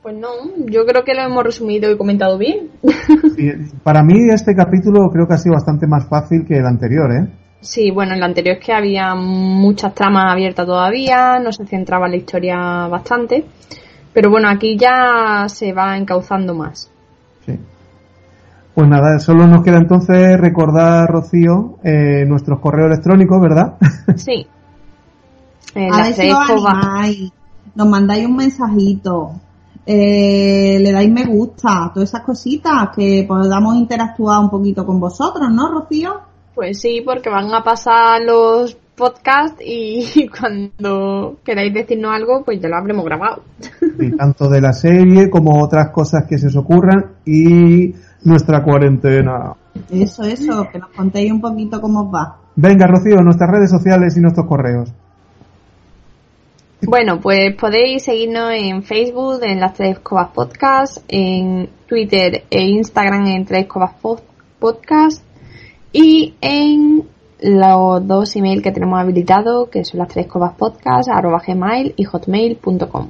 Pues 0.00 0.16
no, 0.16 0.28
yo 0.66 0.84
creo 0.86 1.02
que 1.02 1.14
lo 1.14 1.22
hemos 1.22 1.42
resumido 1.42 1.90
y 1.90 1.98
comentado 1.98 2.38
bien. 2.38 2.70
Sí, 3.34 3.50
para 3.82 4.04
mí 4.04 4.30
este 4.30 4.54
capítulo 4.54 5.10
creo 5.10 5.26
que 5.26 5.34
ha 5.34 5.38
sido 5.38 5.54
bastante 5.54 5.88
más 5.88 6.08
fácil 6.08 6.44
que 6.46 6.58
el 6.58 6.66
anterior, 6.66 7.10
¿eh? 7.10 7.43
Sí, 7.64 7.90
bueno, 7.90 8.12
en 8.12 8.20
la 8.20 8.26
anterior 8.26 8.58
es 8.58 8.64
que 8.64 8.74
había 8.74 9.14
muchas 9.14 9.94
tramas 9.94 10.30
abiertas 10.30 10.66
todavía, 10.66 11.38
no 11.42 11.50
se 11.50 11.64
centraba 11.64 12.04
en 12.06 12.12
la 12.12 12.18
historia 12.18 12.56
bastante, 12.88 13.46
pero 14.12 14.30
bueno, 14.30 14.50
aquí 14.50 14.76
ya 14.76 15.46
se 15.48 15.72
va 15.72 15.96
encauzando 15.96 16.54
más. 16.54 16.90
Sí. 17.46 17.58
Pues 18.74 18.86
nada, 18.86 19.18
solo 19.18 19.46
nos 19.46 19.64
queda 19.64 19.78
entonces 19.78 20.38
recordar, 20.38 21.08
Rocío, 21.08 21.78
eh, 21.82 22.26
nuestros 22.26 22.60
correos 22.60 22.88
electrónicos, 22.92 23.40
¿verdad? 23.40 23.74
Sí. 24.16 24.46
Eh, 25.74 25.88
a 25.90 26.02
ver 26.02 26.12
si 26.12 26.30
os 26.30 26.66
animáis, 26.66 27.32
nos 27.74 27.88
mandáis 27.88 28.26
un 28.26 28.36
mensajito, 28.36 29.32
eh, 29.86 30.78
le 30.80 30.92
dais 30.92 31.10
me 31.10 31.24
gusta, 31.24 31.90
todas 31.94 32.10
esas 32.10 32.20
cositas, 32.20 32.90
que 32.94 33.24
podamos 33.26 33.74
interactuar 33.74 34.40
un 34.40 34.50
poquito 34.50 34.84
con 34.84 35.00
vosotros, 35.00 35.50
¿no, 35.50 35.72
Rocío? 35.72 36.33
Pues 36.54 36.80
sí, 36.80 37.02
porque 37.04 37.30
van 37.30 37.52
a 37.52 37.62
pasar 37.64 38.20
los 38.22 38.76
podcasts 38.96 39.60
y 39.64 40.28
cuando 40.38 41.38
queráis 41.44 41.74
decirnos 41.74 42.14
algo, 42.14 42.44
pues 42.44 42.60
ya 42.60 42.68
lo 42.68 42.76
habremos 42.76 43.04
grabado. 43.04 43.42
Y 43.98 44.10
tanto 44.16 44.48
de 44.48 44.60
la 44.60 44.72
serie 44.72 45.28
como 45.30 45.62
otras 45.62 45.90
cosas 45.90 46.24
que 46.28 46.38
se 46.38 46.46
os 46.46 46.56
ocurran 46.56 47.14
y 47.26 47.92
nuestra 48.22 48.62
cuarentena. 48.62 49.52
Eso, 49.90 50.22
eso, 50.22 50.68
que 50.70 50.78
nos 50.78 50.90
contéis 50.90 51.32
un 51.32 51.40
poquito 51.40 51.80
cómo 51.80 52.02
os 52.02 52.14
va. 52.14 52.36
Venga, 52.56 52.86
Rocío, 52.86 53.16
nuestras 53.20 53.50
redes 53.50 53.70
sociales 53.70 54.16
y 54.16 54.20
nuestros 54.20 54.46
correos. 54.46 54.92
Bueno, 56.86 57.18
pues 57.20 57.54
podéis 57.56 58.04
seguirnos 58.04 58.52
en 58.52 58.82
Facebook, 58.82 59.40
en 59.42 59.58
las 59.58 59.72
Tres 59.74 59.96
Escobas 59.96 60.28
Podcast, 60.34 60.98
en 61.08 61.68
Twitter 61.88 62.44
e 62.50 62.62
Instagram 62.62 63.26
en 63.26 63.44
Tres 63.46 63.62
Escobas 63.62 63.92
Pod- 64.00 64.22
Podcast 64.58 65.22
y 65.94 66.34
en 66.40 67.04
los 67.40 68.06
dos 68.06 68.34
emails 68.36 68.62
que 68.62 68.72
tenemos 68.72 69.00
habilitados, 69.00 69.68
que 69.68 69.84
son 69.84 70.00
las 70.00 70.08
Tres 70.08 70.26
Escobas 70.26 70.54
Podcast, 70.54 71.08
arroba 71.08 71.40
gmail 71.46 71.94
y 71.96 72.04
hotmail.com. 72.04 73.08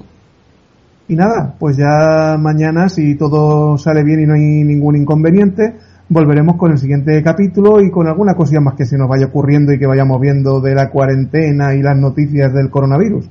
Y 1.08 1.16
nada, 1.16 1.54
pues 1.58 1.76
ya 1.78 2.36
mañana, 2.38 2.88
si 2.88 3.16
todo 3.16 3.78
sale 3.78 4.04
bien 4.04 4.20
y 4.20 4.26
no 4.26 4.34
hay 4.34 4.64
ningún 4.64 4.96
inconveniente, 4.96 5.76
volveremos 6.10 6.56
con 6.56 6.72
el 6.72 6.78
siguiente 6.78 7.22
capítulo 7.22 7.80
y 7.80 7.90
con 7.90 8.06
alguna 8.06 8.34
cosilla 8.34 8.60
más 8.60 8.74
que 8.74 8.84
se 8.84 8.98
nos 8.98 9.08
vaya 9.08 9.26
ocurriendo 9.26 9.72
y 9.72 9.78
que 9.78 9.86
vayamos 9.86 10.20
viendo 10.20 10.60
de 10.60 10.74
la 10.74 10.90
cuarentena 10.90 11.74
y 11.74 11.82
las 11.82 11.96
noticias 11.96 12.52
del 12.52 12.70
coronavirus. 12.70 13.26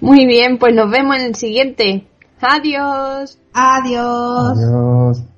Muy 0.00 0.26
bien, 0.26 0.58
pues 0.58 0.74
nos 0.74 0.90
vemos 0.90 1.16
en 1.16 1.24
el 1.24 1.34
siguiente. 1.36 2.06
Adiós. 2.40 3.38
Adiós. 3.54 4.58
Adiós. 4.58 5.31